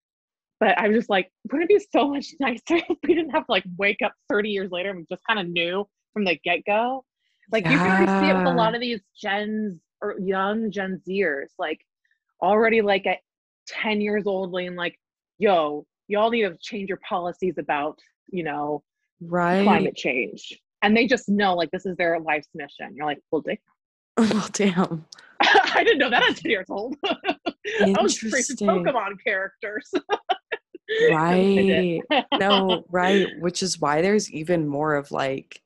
but 0.59 0.77
I 0.77 0.89
was 0.89 0.99
just 0.99 1.11
like, 1.11 1.31
wouldn't 1.53 1.71
it 1.71 1.79
be 1.79 1.87
so 1.97 2.09
much 2.09 2.35
nicer 2.41 2.61
if 2.89 2.99
we 3.07 3.15
didn't 3.15 3.31
have 3.31 3.47
to 3.47 3.53
like 3.53 3.65
wake 3.79 4.03
up 4.05 4.15
30 4.29 4.51
years 4.51 4.73
later 4.73 4.91
and 4.91 4.99
we 4.99 5.07
just 5.09 5.25
kind 5.25 5.39
of 5.39 5.49
knew 5.49 5.87
from 6.13 6.25
the 6.25 6.37
get 6.43 6.65
go? 6.67 7.05
Like 7.53 7.65
yeah. 7.65 7.73
you 7.73 7.79
can 7.79 7.87
already 7.87 8.27
see 8.27 8.31
it 8.31 8.37
with 8.37 8.47
a 8.47 8.57
lot 8.57 8.75
of 8.75 8.81
these 8.81 9.01
gens 9.17 9.79
or 10.01 10.19
young 10.19 10.73
Gen 10.73 11.01
Zers. 11.09 11.51
Like 11.61 11.79
already 12.43 12.83
like 12.83 13.07
at 13.07 13.19
10 13.69 14.01
years 14.01 14.27
old 14.27 14.53
being 14.53 14.75
like 14.75 14.99
yo 15.43 15.85
y'all 16.07 16.31
need 16.31 16.43
to 16.43 16.57
change 16.61 16.89
your 16.89 17.01
policies 17.07 17.55
about 17.59 17.99
you 18.29 18.45
know 18.45 18.83
right. 19.21 19.65
climate 19.65 19.97
change. 19.97 20.59
And 20.83 20.97
they 20.97 21.07
just 21.07 21.29
know 21.29 21.55
like 21.55 21.71
this 21.71 21.87
is 21.87 21.97
their 21.97 22.19
life's 22.19 22.49
mission. 22.55 22.95
You're 22.95 23.07
like 23.07 23.19
well 23.31 23.43
damn. 23.43 23.57
Well 24.19 24.49
damn. 24.53 25.07
I 25.41 25.83
didn't 25.85 25.99
know 25.99 26.11
that 26.11 26.23
at 26.23 26.37
10 26.37 26.51
years 26.51 26.67
old 26.71 26.95
i 27.03 27.95
was 28.01 28.19
freaking 28.19 28.57
pokemon 28.61 29.23
characters. 29.25 29.91
Right. 31.11 32.03
No 32.39 32.85
right 32.91 33.27
which 33.41 33.63
is 33.63 33.81
why 33.81 34.03
there's 34.03 34.31
even 34.31 34.69
more 34.69 34.95
of 34.95 35.11
like 35.11 35.63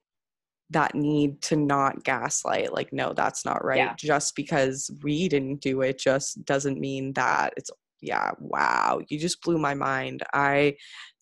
that 0.71 0.95
need 0.95 1.43
to 1.43 1.57
not 1.57 2.05
gaslight. 2.05 2.73
Like 2.73 2.93
no 2.93 3.13
that's 3.13 3.45
not 3.45 3.65
right. 3.65 3.79
Yeah. 3.79 3.95
just 3.97 4.37
because 4.37 4.89
we 5.03 5.29
didn't 5.29 5.61
do 5.61 5.81
it 5.81 5.99
just 5.99 6.45
doesn't 6.45 6.79
mean 6.79 7.13
that 7.15 7.55
it's 7.57 7.73
yeah 8.07 8.31
wow 8.39 9.01
you 9.09 9.19
just 9.19 9.41
blew 9.43 9.59
my 9.59 9.75
mind 9.75 10.23
i 10.33 10.75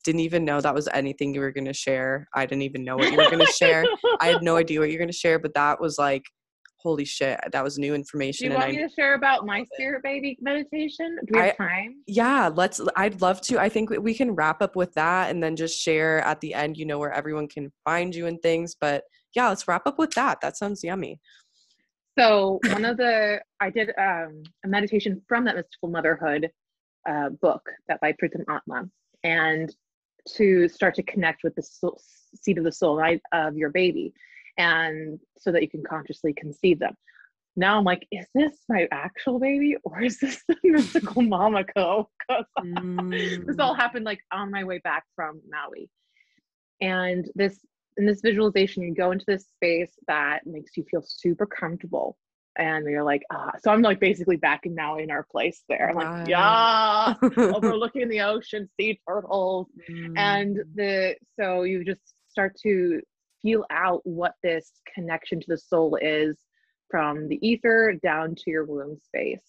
didn't 0.04 0.20
even 0.20 0.44
know 0.44 0.60
that 0.60 0.74
was 0.74 0.88
anything 0.92 1.34
you 1.34 1.40
were 1.40 1.52
going 1.52 1.64
to 1.64 1.72
share 1.72 2.28
i 2.34 2.44
didn't 2.44 2.62
even 2.62 2.84
know 2.84 2.96
what 2.96 3.10
you 3.10 3.16
were 3.16 3.30
going 3.30 3.44
to 3.44 3.52
share 3.52 3.84
i 4.20 4.26
had 4.28 4.42
no 4.42 4.56
idea 4.56 4.78
what 4.78 4.90
you're 4.90 4.98
going 4.98 5.08
to 5.08 5.16
share 5.16 5.38
but 5.38 5.54
that 5.54 5.80
was 5.80 5.98
like 5.98 6.22
holy 6.82 7.04
shit 7.04 7.40
that 7.50 7.64
was 7.64 7.78
new 7.78 7.94
information 7.94 8.48
do 8.48 8.52
you 8.52 8.58
want 8.58 8.70
me 8.70 8.76
to 8.76 8.90
share 8.94 9.14
about 9.14 9.46
my 9.46 9.64
spirit 9.72 10.02
baby 10.02 10.36
meditation 10.42 11.16
do 11.26 11.32
we 11.32 11.38
have 11.40 11.54
I, 11.58 11.64
time 11.64 11.94
yeah 12.06 12.50
let's 12.54 12.78
i'd 12.96 13.22
love 13.22 13.40
to 13.42 13.58
i 13.58 13.70
think 13.70 13.88
we 13.88 14.12
can 14.12 14.32
wrap 14.32 14.60
up 14.60 14.76
with 14.76 14.92
that 14.92 15.30
and 15.30 15.42
then 15.42 15.56
just 15.56 15.80
share 15.80 16.20
at 16.20 16.42
the 16.42 16.52
end 16.52 16.76
you 16.76 16.84
know 16.84 16.98
where 16.98 17.12
everyone 17.12 17.48
can 17.48 17.72
find 17.86 18.14
you 18.14 18.26
and 18.26 18.40
things 18.42 18.76
but 18.78 19.04
yeah, 19.34 19.48
let's 19.48 19.66
wrap 19.68 19.86
up 19.86 19.98
with 19.98 20.12
that. 20.12 20.40
That 20.40 20.56
sounds 20.56 20.82
yummy. 20.82 21.20
So 22.18 22.60
one 22.70 22.84
of 22.84 22.96
the 22.96 23.40
I 23.60 23.70
did 23.70 23.90
um, 23.98 24.44
a 24.64 24.68
meditation 24.68 25.20
from 25.28 25.44
that 25.44 25.56
mystical 25.56 25.88
motherhood 25.88 26.50
uh, 27.08 27.30
book 27.30 27.62
that 27.88 28.00
by 28.00 28.12
Pritam 28.12 28.44
Atma, 28.48 28.88
and 29.22 29.74
to 30.36 30.68
start 30.68 30.94
to 30.94 31.02
connect 31.02 31.44
with 31.44 31.54
the 31.54 31.62
soul, 31.62 32.00
seed 32.40 32.58
of 32.58 32.64
the 32.64 32.72
soul 32.72 32.96
right, 32.96 33.20
of 33.32 33.56
your 33.56 33.70
baby, 33.70 34.12
and 34.58 35.18
so 35.38 35.52
that 35.52 35.62
you 35.62 35.68
can 35.68 35.82
consciously 35.82 36.32
conceive 36.32 36.78
them. 36.78 36.94
Now 37.56 37.78
I'm 37.78 37.84
like, 37.84 38.06
is 38.10 38.26
this 38.34 38.52
my 38.68 38.88
actual 38.90 39.38
baby 39.38 39.76
or 39.84 40.02
is 40.02 40.18
this 40.18 40.42
the 40.48 40.56
mystical 40.64 41.22
Mama 41.22 41.64
Co? 41.64 42.10
Because 42.18 42.46
mm. 42.60 43.46
this 43.46 43.58
all 43.58 43.74
happened 43.74 44.04
like 44.04 44.20
on 44.32 44.50
my 44.50 44.64
way 44.64 44.78
back 44.78 45.04
from 45.14 45.40
Maui, 45.48 45.88
and 46.80 47.30
this 47.34 47.58
in 47.96 48.06
this 48.06 48.20
visualization, 48.20 48.82
you 48.82 48.94
go 48.94 49.12
into 49.12 49.24
this 49.26 49.46
space 49.54 49.92
that 50.08 50.46
makes 50.46 50.76
you 50.76 50.84
feel 50.90 51.02
super 51.06 51.46
comfortable. 51.46 52.16
And 52.56 52.86
you're 52.88 53.04
like, 53.04 53.22
ah, 53.32 53.52
so 53.62 53.70
I'm 53.70 53.82
like 53.82 54.00
basically 54.00 54.36
back 54.36 54.66
in 54.66 54.74
now 54.74 54.98
in 54.98 55.10
our 55.10 55.26
place 55.30 55.62
there. 55.68 55.90
I'm 55.90 55.96
like, 55.96 56.28
yeah, 56.28 57.14
overlooking 57.22 58.08
the 58.08 58.20
ocean, 58.20 58.68
sea 58.78 59.00
turtles. 59.08 59.68
Mm. 59.90 60.14
And 60.16 60.58
the, 60.74 61.16
so 61.38 61.62
you 61.62 61.84
just 61.84 62.14
start 62.28 62.56
to 62.62 63.00
feel 63.42 63.64
out 63.70 64.00
what 64.04 64.34
this 64.42 64.70
connection 64.94 65.40
to 65.40 65.46
the 65.48 65.58
soul 65.58 65.98
is 66.00 66.38
from 66.90 67.28
the 67.28 67.44
ether 67.46 67.94
down 68.02 68.34
to 68.34 68.50
your 68.50 68.64
womb 68.64 68.96
space. 68.98 69.42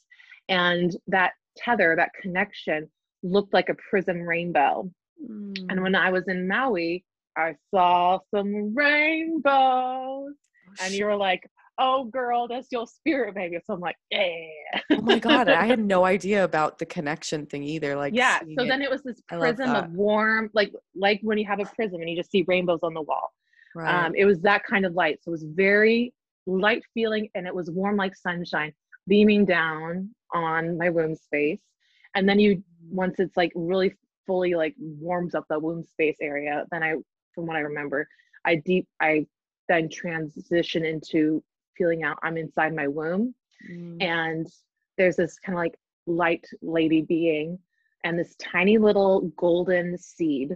And 0.49 0.95
that 1.07 1.33
tether, 1.57 1.95
that 1.95 2.11
connection 2.21 2.89
looked 3.23 3.53
like 3.53 3.69
a 3.69 3.75
prism 3.89 4.21
rainbow. 4.21 4.89
Mm. 5.23 5.65
And 5.69 5.81
when 5.83 5.95
I 5.95 6.09
was 6.11 6.27
in 6.27 6.47
Maui, 6.47 7.05
I 7.37 7.55
saw 7.71 8.19
some 8.33 8.75
rainbows. 8.75 9.43
Oh, 9.47 10.33
and 10.81 10.93
you 10.93 11.05
were 11.05 11.15
like, 11.15 11.47
oh 11.77 12.05
girl, 12.05 12.47
that's 12.47 12.67
your 12.71 12.87
spirit 12.87 13.35
baby. 13.35 13.57
So 13.65 13.73
I'm 13.73 13.79
like, 13.79 13.97
yeah. 14.09 14.47
oh 14.91 15.01
my 15.01 15.19
God. 15.19 15.49
I 15.49 15.65
had 15.65 15.79
no 15.85 16.05
idea 16.05 16.43
about 16.43 16.79
the 16.79 16.85
connection 16.85 17.45
thing 17.45 17.63
either. 17.63 17.95
Like 17.95 18.13
Yeah. 18.13 18.39
So 18.39 18.63
it. 18.63 18.67
then 18.67 18.81
it 18.81 18.89
was 18.89 19.03
this 19.03 19.21
prism 19.27 19.75
of 19.75 19.91
warm, 19.91 20.49
like 20.53 20.71
like 20.95 21.19
when 21.21 21.37
you 21.37 21.45
have 21.45 21.59
a 21.59 21.65
prism 21.65 22.01
and 22.01 22.09
you 22.09 22.15
just 22.15 22.31
see 22.31 22.43
rainbows 22.47 22.79
on 22.83 22.93
the 22.93 23.01
wall. 23.01 23.31
Right. 23.75 24.05
Um, 24.05 24.13
it 24.15 24.25
was 24.25 24.39
that 24.41 24.63
kind 24.63 24.85
of 24.85 24.93
light. 24.93 25.19
So 25.21 25.29
it 25.29 25.33
was 25.33 25.43
very 25.43 26.13
light 26.47 26.83
feeling 26.93 27.29
and 27.35 27.45
it 27.47 27.53
was 27.53 27.69
warm 27.69 27.97
like 27.97 28.15
sunshine 28.15 28.73
beaming 29.07 29.45
down 29.45 30.09
on 30.33 30.77
my 30.77 30.89
womb 30.89 31.15
space. 31.15 31.61
And 32.15 32.27
then 32.27 32.39
you 32.39 32.63
once 32.89 33.19
it's 33.19 33.35
like 33.35 33.51
really 33.55 33.93
fully 34.25 34.55
like 34.55 34.75
warms 34.79 35.35
up 35.35 35.45
the 35.49 35.59
womb 35.59 35.83
space 35.83 36.17
area, 36.21 36.65
then 36.71 36.83
I 36.83 36.95
from 37.33 37.47
what 37.47 37.57
I 37.57 37.61
remember. 37.61 38.07
I 38.45 38.55
deep 38.55 38.87
I 39.01 39.25
then 39.67 39.89
transition 39.89 40.85
into 40.85 41.43
feeling 41.77 42.03
out 42.03 42.17
I'm 42.23 42.37
inside 42.37 42.75
my 42.75 42.87
womb. 42.87 43.33
Mm. 43.69 44.01
And 44.01 44.47
there's 44.97 45.15
this 45.15 45.37
kind 45.39 45.57
of 45.57 45.59
like 45.59 45.77
light 46.07 46.45
lady 46.61 47.01
being 47.01 47.59
and 48.03 48.17
this 48.17 48.35
tiny 48.35 48.77
little 48.77 49.31
golden 49.37 49.97
seed. 49.97 50.55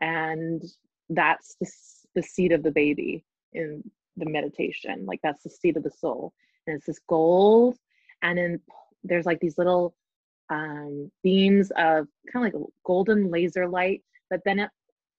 And 0.00 0.62
that's 1.10 1.56
the, 1.60 1.70
the 2.14 2.22
seed 2.22 2.52
of 2.52 2.62
the 2.62 2.70
baby 2.70 3.24
in 3.52 3.82
the 4.16 4.28
meditation. 4.28 5.04
Like 5.06 5.20
that's 5.22 5.42
the 5.42 5.50
seed 5.50 5.76
of 5.76 5.82
the 5.82 5.90
soul. 5.90 6.32
And 6.66 6.76
it's 6.76 6.86
this 6.86 7.00
gold. 7.08 7.76
And 8.22 8.38
then 8.38 8.60
there's 9.04 9.26
like 9.26 9.40
these 9.40 9.58
little 9.58 9.94
um, 10.50 11.10
beams 11.22 11.70
of 11.72 12.06
kind 12.32 12.46
of 12.46 12.54
like 12.54 12.54
golden 12.84 13.30
laser 13.30 13.68
light, 13.68 14.02
but 14.30 14.40
then 14.44 14.58
it 14.58 14.70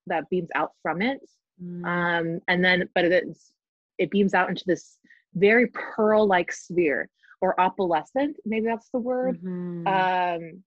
that 0.08 0.30
beams 0.30 0.50
out 0.56 0.72
from 0.82 1.02
it. 1.02 1.20
Mm. 1.64 1.86
Um, 1.86 2.40
and 2.48 2.64
then, 2.64 2.90
but 2.94 3.06
it's, 3.06 3.52
it 3.98 4.12
beams 4.12 4.34
out 4.34 4.50
into 4.50 4.64
this 4.66 4.98
very 5.36 5.68
pearl 5.68 6.28
like 6.28 6.52
sphere 6.52 7.10
or 7.42 7.56
opalescent, 7.60 8.36
maybe 8.46 8.68
that's 8.68 8.90
the 8.90 9.00
word. 9.00 9.42
Mm-hmm. 9.42 9.88
Um, 9.88 10.64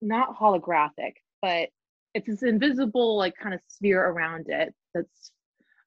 not 0.00 0.38
holographic, 0.38 1.14
but 1.42 1.70
it's 2.14 2.28
this 2.28 2.42
invisible, 2.42 3.16
like 3.16 3.34
kind 3.36 3.54
of 3.54 3.60
sphere 3.68 4.04
around 4.04 4.46
it 4.48 4.74
that's 4.94 5.32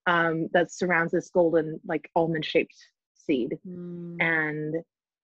um, 0.06 0.50
that 0.54 0.72
surrounds 0.72 1.12
this 1.12 1.30
golden, 1.30 1.80
like 1.86 2.10
almond 2.16 2.46
shaped 2.46 2.76
seed. 3.16 3.58
Mm. 3.68 4.18
And 4.20 4.76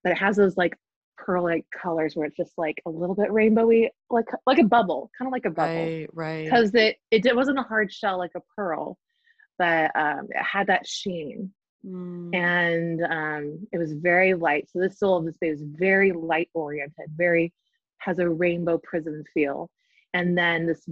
but 0.02 0.12
it 0.12 0.18
has 0.18 0.36
those 0.36 0.56
like 0.56 0.76
pearl 1.16 1.44
like 1.44 1.64
colors 1.70 2.14
where 2.14 2.26
it's 2.26 2.36
just 2.36 2.52
like 2.56 2.80
a 2.86 2.90
little 2.90 3.14
bit 3.14 3.30
rainbowy 3.30 3.88
like 4.10 4.26
like 4.46 4.58
a 4.58 4.64
bubble 4.64 5.10
kind 5.16 5.28
of 5.28 5.32
like 5.32 5.44
a 5.44 5.50
bubble 5.50 5.72
right 5.72 6.08
right 6.12 6.44
because 6.44 6.74
it, 6.74 6.96
it 7.12 7.24
it 7.24 7.36
wasn't 7.36 7.56
a 7.56 7.62
hard 7.62 7.92
shell 7.92 8.18
like 8.18 8.32
a 8.36 8.40
pearl 8.56 8.98
but 9.56 9.92
um 9.94 10.26
it 10.30 10.42
had 10.42 10.66
that 10.66 10.84
sheen 10.86 11.52
mm. 11.84 12.34
and 12.34 13.02
um 13.04 13.66
it 13.72 13.78
was 13.78 13.92
very 13.92 14.34
light 14.34 14.68
so 14.70 14.78
the 14.78 14.90
soul 14.90 15.16
of 15.16 15.24
this 15.24 15.34
space 15.34 15.58
is 15.58 15.64
very 15.64 16.12
light 16.12 16.48
oriented 16.54 17.06
very 17.16 17.52
has 17.98 18.18
a 18.18 18.28
rainbow 18.28 18.78
prism 18.78 19.22
feel 19.32 19.70
and 20.12 20.36
then 20.36 20.66
this 20.66 20.88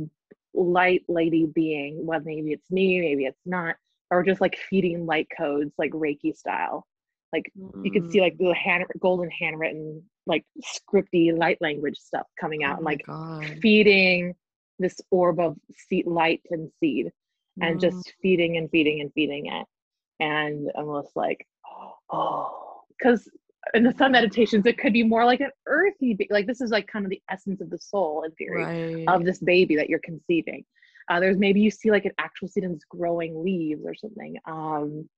light 0.54 1.02
lady 1.08 1.46
being 1.46 2.04
well 2.04 2.20
maybe 2.24 2.52
it's 2.52 2.70
me 2.70 3.00
maybe 3.00 3.24
it's 3.24 3.40
not 3.46 3.76
or 4.10 4.22
just 4.22 4.40
like 4.40 4.56
feeding 4.68 5.06
light 5.06 5.28
codes 5.36 5.72
like 5.78 5.90
reiki 5.92 6.36
style 6.36 6.86
like 7.32 7.50
mm. 7.58 7.84
you 7.84 7.90
could 7.90 8.10
see 8.10 8.20
like 8.20 8.36
the 8.38 8.54
hand 8.54 8.84
golden 9.00 9.30
handwritten 9.30 10.02
like 10.26 10.44
scripty 10.62 11.36
light 11.36 11.58
language 11.60 11.96
stuff 11.96 12.26
coming 12.38 12.64
out 12.64 12.74
oh 12.74 12.76
and 12.76 12.84
like 12.84 13.00
God. 13.06 13.58
feeding 13.60 14.34
this 14.78 15.00
orb 15.10 15.40
of 15.40 15.56
seed 15.88 16.06
light 16.06 16.42
and 16.50 16.70
seed 16.80 17.06
mm. 17.06 17.66
and 17.66 17.80
just 17.80 18.12
feeding 18.20 18.56
and 18.56 18.70
feeding 18.70 19.00
and 19.00 19.12
feeding 19.14 19.46
it 19.46 19.66
and 20.22 20.70
almost 20.74 21.10
like 21.16 21.46
oh 22.12 22.82
because 22.98 23.28
in 23.74 23.82
the 23.82 23.92
sun 23.92 24.12
meditations 24.12 24.66
it 24.66 24.78
could 24.78 24.92
be 24.92 25.02
more 25.02 25.24
like 25.24 25.40
an 25.40 25.50
earthy 25.66 26.16
like 26.30 26.46
this 26.46 26.60
is 26.60 26.70
like 26.70 26.86
kind 26.86 27.04
of 27.04 27.10
the 27.10 27.22
essence 27.30 27.60
of 27.60 27.70
the 27.70 27.78
soul 27.78 28.22
in 28.24 28.30
theory 28.32 29.04
right. 29.04 29.08
of 29.08 29.24
this 29.24 29.38
baby 29.38 29.76
that 29.76 29.88
you're 29.88 30.00
conceiving. 30.00 30.64
Uh, 31.08 31.18
there's 31.18 31.36
maybe 31.36 31.60
you 31.60 31.70
see 31.70 31.90
like 31.90 32.04
an 32.04 32.12
actual 32.18 32.46
seed 32.46 32.62
and 32.62 32.76
it's 32.76 32.84
growing 32.84 33.42
leaves 33.42 33.82
or 33.84 33.94
something 33.94 34.36
um 34.46 35.08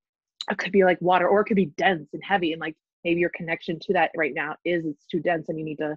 it 0.51 0.57
could 0.57 0.73
be 0.73 0.83
like 0.83 0.99
water 1.03 1.29
or 1.29 1.41
it 1.41 1.45
could 1.45 1.57
be 1.57 1.73
dense 1.77 2.09
and 2.15 2.23
heavy 2.25 2.53
and 2.53 2.61
like 2.61 2.75
maybe 3.05 3.21
your 3.21 3.31
connection 3.31 3.79
to 3.79 3.93
that 3.93 4.11
right 4.17 4.33
now 4.35 4.55
is 4.65 4.87
it's 4.87 5.05
too 5.07 5.21
dense 5.21 5.49
and 5.51 5.59
you 5.59 5.65
need 5.65 5.77
to 5.77 5.95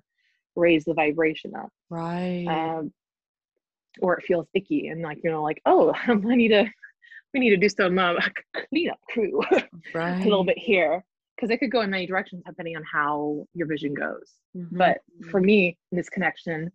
raise 0.57 0.83
the 0.83 0.93
vibration 0.93 1.53
up. 1.55 1.69
Right. 1.89 2.45
Um, 2.47 2.91
or 4.01 4.17
it 4.17 4.25
feels 4.25 4.47
icky 4.53 4.87
and 4.87 5.01
like 5.01 5.19
you 5.23 5.31
know 5.31 5.41
like 5.41 5.61
oh 5.65 5.93
i 6.07 6.13
need 6.13 6.49
to 6.49 6.65
we 7.37 7.45
need 7.45 7.55
to 7.55 7.57
do 7.57 7.69
some 7.69 7.97
uh, 7.97 8.13
cleanup 8.69 8.99
crew 9.09 9.41
right. 9.93 10.21
a 10.21 10.23
little 10.23 10.43
bit 10.43 10.57
here 10.57 11.03
because 11.35 11.49
it 11.51 11.57
could 11.57 11.71
go 11.71 11.81
in 11.81 11.89
many 11.89 12.07
directions 12.07 12.43
depending 12.45 12.75
on 12.75 12.83
how 12.91 13.45
your 13.53 13.67
vision 13.67 13.93
goes 13.93 14.33
mm-hmm. 14.55 14.77
but 14.77 14.99
for 15.29 15.39
me 15.39 15.77
this 15.91 16.09
connection 16.09 16.71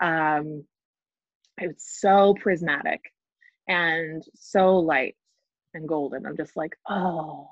um 0.00 0.64
it 1.60 1.68
was 1.68 1.76
so 1.78 2.34
prismatic 2.40 3.00
and 3.68 4.22
so 4.34 4.78
light 4.78 5.16
and 5.74 5.88
golden 5.88 6.26
i'm 6.26 6.36
just 6.36 6.56
like 6.56 6.76
oh 6.88 7.48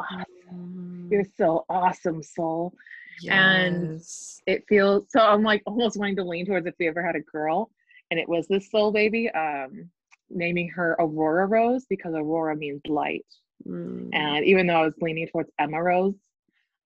awesome. 0.00 0.24
Mm. 0.52 1.10
You're 1.10 1.24
so 1.36 1.64
awesome, 1.68 2.22
soul. 2.22 2.74
Yes. 3.20 3.32
And 3.32 4.00
it 4.46 4.64
feels 4.68 5.06
so 5.08 5.20
I'm 5.20 5.42
like 5.42 5.62
almost 5.66 5.98
wanting 5.98 6.16
to 6.16 6.24
lean 6.24 6.46
towards 6.46 6.66
if 6.66 6.74
we 6.78 6.88
ever 6.88 7.04
had 7.04 7.16
a 7.16 7.20
girl 7.20 7.70
and 8.10 8.18
it 8.18 8.28
was 8.28 8.46
this 8.48 8.70
soul 8.70 8.92
baby, 8.92 9.30
um, 9.30 9.90
naming 10.34 10.68
her 10.70 10.96
Aurora 10.98 11.46
Rose 11.46 11.86
because 11.88 12.14
Aurora 12.14 12.56
means 12.56 12.82
light. 12.88 13.26
Mm. 13.66 14.10
And 14.12 14.44
even 14.44 14.66
though 14.66 14.82
I 14.82 14.84
was 14.84 14.94
leaning 15.00 15.26
towards 15.28 15.50
Emma 15.58 15.82
Rose, 15.82 16.14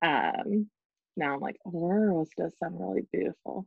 um, 0.03 0.69
now 1.17 1.35
I'm 1.35 1.41
like, 1.41 1.57
Aurora 1.67 2.13
Rose 2.13 2.31
does 2.37 2.55
sound 2.63 2.79
really 2.79 3.07
beautiful. 3.13 3.67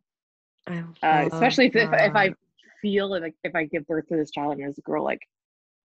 Uh, 0.68 1.28
especially 1.32 1.66
if, 1.66 1.76
if, 1.76 1.90
if 1.92 2.16
I 2.16 2.34
feel 2.82 3.10
like 3.10 3.34
if 3.44 3.56
I 3.56 3.66
give 3.66 3.86
birth 3.88 4.08
to 4.08 4.16
this 4.16 4.32
child 4.32 4.54
and 4.54 4.62
there's 4.62 4.78
a 4.78 4.82
girl 4.82 5.04
like 5.04 5.22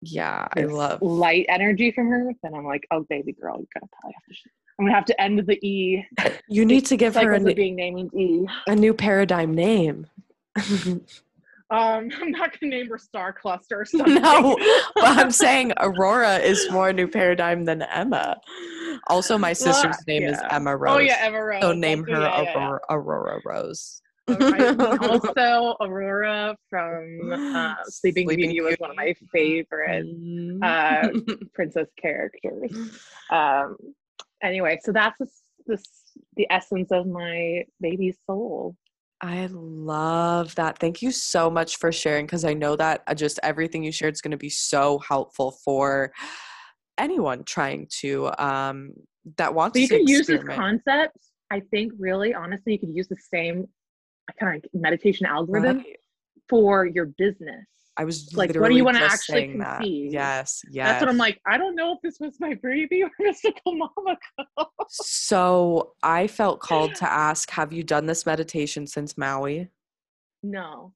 yeah, 0.02 0.48
I 0.56 0.62
love 0.62 1.02
light 1.02 1.46
energy 1.50 1.92
from 1.92 2.10
her. 2.10 2.32
Then 2.44 2.54
I'm 2.54 2.66
like, 2.66 2.86
oh, 2.92 3.06
baby 3.10 3.34
girl, 3.34 3.58
you 3.60 3.68
gotta 3.74 3.88
probably 3.92 4.14
have 4.14 4.26
to. 4.26 4.50
I'm 4.78 4.86
gonna 4.86 4.96
have 4.96 5.06
to 5.06 5.22
end 5.22 5.40
the 5.40 5.66
E. 5.66 6.06
You 6.48 6.66
need 6.66 6.86
to 6.88 6.98
give 6.98 7.16
her 7.16 7.32
a 7.32 7.40
new, 7.40 7.56
being 7.56 7.76
named 7.76 8.14
E. 8.14 8.46
A 8.68 8.76
new 8.76 8.94
paradigm 8.94 9.54
name. 9.54 10.08
um, 11.70 12.10
I'm 12.22 12.32
not 12.32 12.60
gonna 12.60 12.76
name 12.76 12.90
her 12.90 12.98
Star 12.98 13.34
Cluster. 13.34 13.82
Or 13.82 13.86
something. 13.86 14.16
No, 14.16 14.58
but 14.96 15.18
I'm 15.18 15.32
saying 15.32 15.74
Aurora 15.78 16.38
is 16.38 16.68
more 16.72 16.94
new 16.94 17.08
paradigm 17.08 17.66
than 17.66 17.82
Emma. 17.84 18.38
Also, 19.08 19.38
my 19.38 19.54
sister's 19.54 19.98
name 20.08 20.24
yeah. 20.24 20.32
is 20.32 20.40
Emma 20.50 20.76
Rose. 20.76 20.96
Oh 20.96 21.00
yeah, 21.00 21.18
Emma 21.20 21.44
Rose. 21.44 21.62
So 21.62 21.74
name 21.74 22.04
her 22.04 22.10
yeah, 22.10 22.54
Aurora, 22.56 22.80
yeah. 22.90 22.96
Aurora 22.96 23.42
Rose 23.46 24.02
also, 24.28 25.76
Aurora 25.82 26.56
from 26.70 27.32
uh, 27.32 27.76
Sleeping, 27.86 28.28
Sleeping 28.28 28.50
Beauty 28.50 28.62
was 28.62 28.76
one 28.80 28.90
of 28.90 28.96
my 28.96 29.14
favorite 29.32 30.08
uh, 30.64 31.10
princess 31.54 31.88
characters. 32.02 32.72
Um, 33.30 33.78
anyway, 34.42 34.80
so 34.84 34.92
that's 34.92 35.20
this, 35.20 35.42
this 35.68 35.84
the 36.38 36.48
essence 36.50 36.92
of 36.92 37.06
my 37.06 37.66
baby's 37.80 38.18
soul. 38.26 38.76
I 39.22 39.48
love 39.52 40.56
that. 40.56 40.78
Thank 40.80 41.02
you 41.02 41.12
so 41.12 41.50
much 41.50 41.78
for 41.78 41.92
sharing 41.92 42.26
because 42.26 42.46
I 42.46 42.54
know 42.54 42.76
that 42.76 43.02
uh, 43.08 43.14
just 43.16 43.40
everything 43.44 43.84
you 43.84 43.92
shared 43.92 44.14
is 44.14 44.22
going 44.22 44.32
to 44.32 44.38
be 44.38 44.50
so 44.50 45.00
helpful 45.00 45.52
for 45.64 46.12
anyone 46.98 47.44
trying 47.44 47.88
to 48.00 48.32
um 48.38 48.92
that 49.38 49.54
wants 49.54 49.74
But 49.74 49.82
you 49.82 49.88
to 49.90 49.98
could 49.98 50.10
use 50.10 50.28
this 50.28 50.42
experiment. 50.42 50.60
concept. 50.60 51.18
I 51.52 51.60
think 51.72 51.94
really, 51.98 52.34
honestly, 52.34 52.74
you 52.74 52.80
could 52.80 52.96
use 52.96 53.08
the 53.08 53.18
same 53.18 53.68
kind 54.40 54.64
of 54.64 54.82
meditation 54.82 55.26
algorithm 55.26 55.78
Right. 55.78 55.98
for 56.50 56.86
your 56.86 57.06
business. 57.18 57.66
I 57.98 58.04
was 58.04 58.36
Like, 58.36 58.54
what 58.56 58.70
do 58.70 58.76
you 58.76 58.84
wanna 58.84 59.00
actually 59.00 59.40
saying 59.40 59.60
that. 59.60 59.78
conceive? 59.78 60.12
Yes, 60.12 60.64
yes. 60.70 60.86
That's 60.88 61.02
what 61.02 61.10
I'm 61.10 61.18
like. 61.18 61.40
I 61.46 61.58
don't 61.58 61.76
know 61.76 61.94
if 61.94 62.00
this 62.02 62.20
was 62.20 62.40
my 62.40 62.54
baby 62.56 63.04
or 63.04 63.12
mystical 63.20 63.74
mama. 63.76 64.18
So 64.90 65.94
I 66.04 66.28
felt 66.28 66.60
called 66.60 66.96
to 66.96 67.12
ask, 67.12 67.50
have 67.52 67.72
you 67.74 67.84
done 67.84 68.06
this 68.06 68.26
meditation 68.26 68.86
since 68.88 69.18
Maui? 69.18 69.70
no. 70.44 70.94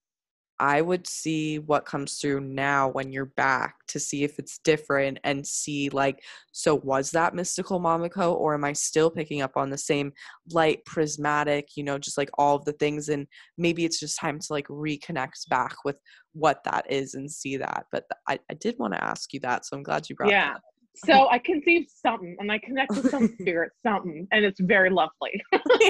I 0.59 0.81
would 0.81 1.07
see 1.07 1.59
what 1.59 1.85
comes 1.85 2.17
through 2.17 2.41
now 2.41 2.89
when 2.89 3.11
you're 3.11 3.25
back 3.37 3.75
to 3.87 3.99
see 3.99 4.23
if 4.23 4.37
it's 4.39 4.57
different 4.59 5.17
and 5.23 5.45
see 5.45 5.89
like 5.89 6.21
so 6.51 6.75
was 6.75 7.11
that 7.11 7.33
mystical 7.33 7.79
Mama 7.79 8.09
Co 8.09 8.33
or 8.33 8.53
am 8.53 8.65
I 8.65 8.73
still 8.73 9.09
picking 9.09 9.41
up 9.41 9.55
on 9.55 9.69
the 9.69 9.77
same 9.77 10.11
light 10.51 10.83
prismatic, 10.85 11.69
you 11.75 11.83
know, 11.83 11.97
just 11.97 12.17
like 12.17 12.29
all 12.37 12.57
of 12.57 12.65
the 12.65 12.73
things 12.73 13.09
and 13.09 13.27
maybe 13.57 13.85
it's 13.85 13.99
just 13.99 14.19
time 14.19 14.39
to 14.39 14.47
like 14.53 14.67
reconnect 14.67 15.47
back 15.49 15.75
with 15.85 15.97
what 16.33 16.63
that 16.65 16.91
is 16.91 17.13
and 17.13 17.31
see 17.31 17.57
that. 17.57 17.85
But 17.91 18.05
I, 18.27 18.39
I 18.49 18.53
did 18.55 18.75
want 18.79 18.93
to 18.93 19.03
ask 19.03 19.33
you 19.33 19.39
that, 19.41 19.65
so 19.65 19.77
I'm 19.77 19.83
glad 19.83 20.09
you 20.09 20.15
brought 20.15 20.31
Yeah. 20.31 20.53
that. 20.53 20.61
So 21.05 21.29
I 21.29 21.39
conceived 21.39 21.89
something 21.89 22.35
and 22.39 22.51
I 22.51 22.59
connect 22.59 22.95
with 22.95 23.09
some 23.09 23.27
spirit, 23.41 23.71
something, 23.83 24.27
and 24.31 24.45
it's 24.45 24.59
very 24.59 24.89
lovely. 24.89 25.41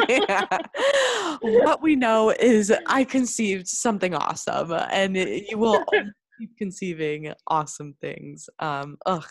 Yeah. 0.07 0.45
What 1.41 1.81
we 1.81 1.95
know 1.95 2.31
is 2.31 2.73
I 2.86 3.03
conceived 3.03 3.68
something 3.68 4.14
awesome, 4.14 4.72
and 4.73 5.15
you 5.15 5.57
will 5.57 5.86
keep 6.40 6.57
conceiving 6.57 7.34
awesome 7.48 7.95
things. 8.02 8.49
Um, 8.60 8.98
ugh, 9.06 9.26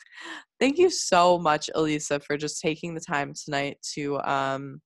thank 0.59 0.78
you 0.78 0.90
so 0.90 1.38
much, 1.38 1.70
Elisa, 1.74 2.20
for 2.20 2.36
just 2.36 2.60
taking 2.60 2.94
the 2.94 3.00
time 3.00 3.32
tonight 3.34 3.78
to 3.94 4.18
um 4.20 4.80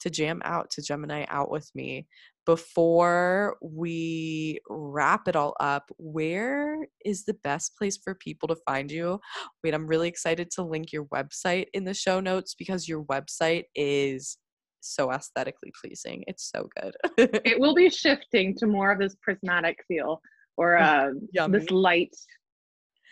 to 0.00 0.10
jam 0.10 0.42
out 0.44 0.70
to 0.70 0.82
Gemini 0.82 1.24
out 1.28 1.50
with 1.50 1.70
me. 1.74 2.06
Before 2.46 3.56
we 3.62 4.60
wrap 4.68 5.28
it 5.28 5.36
all 5.36 5.54
up, 5.60 5.90
where 5.98 6.86
is 7.04 7.24
the 7.24 7.34
best 7.42 7.76
place 7.76 7.96
for 7.96 8.14
people 8.14 8.48
to 8.48 8.56
find 8.66 8.90
you? 8.90 9.20
Wait, 9.62 9.74
I'm 9.74 9.86
really 9.86 10.08
excited 10.08 10.50
to 10.52 10.62
link 10.62 10.92
your 10.92 11.06
website 11.06 11.66
in 11.72 11.84
the 11.84 11.94
show 11.94 12.20
notes 12.20 12.54
because 12.54 12.88
your 12.88 13.04
website 13.04 13.64
is 13.74 14.36
so 14.80 15.10
aesthetically 15.10 15.72
pleasing. 15.82 16.24
It's 16.26 16.50
so 16.54 16.68
good. 16.80 16.94
it 17.16 17.58
will 17.58 17.74
be 17.74 17.88
shifting 17.88 18.54
to 18.58 18.66
more 18.66 18.92
of 18.92 18.98
this 18.98 19.16
prismatic 19.22 19.78
feel 19.88 20.20
or 20.56 20.76
uh, 20.78 21.10
this 21.48 21.70
light, 21.70 22.14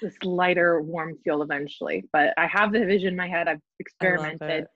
this 0.01 0.17
lighter, 0.23 0.83
warm 0.83 1.17
feel 1.25 1.43
eventually. 1.43 2.05
But 2.13 2.35
I 2.37 2.47
have 2.47 2.73
the 2.73 2.85
vision 2.85 3.09
in 3.09 3.17
my 3.17 3.29
head. 3.29 3.49
I've 3.49 3.61
experimented. 3.79 4.67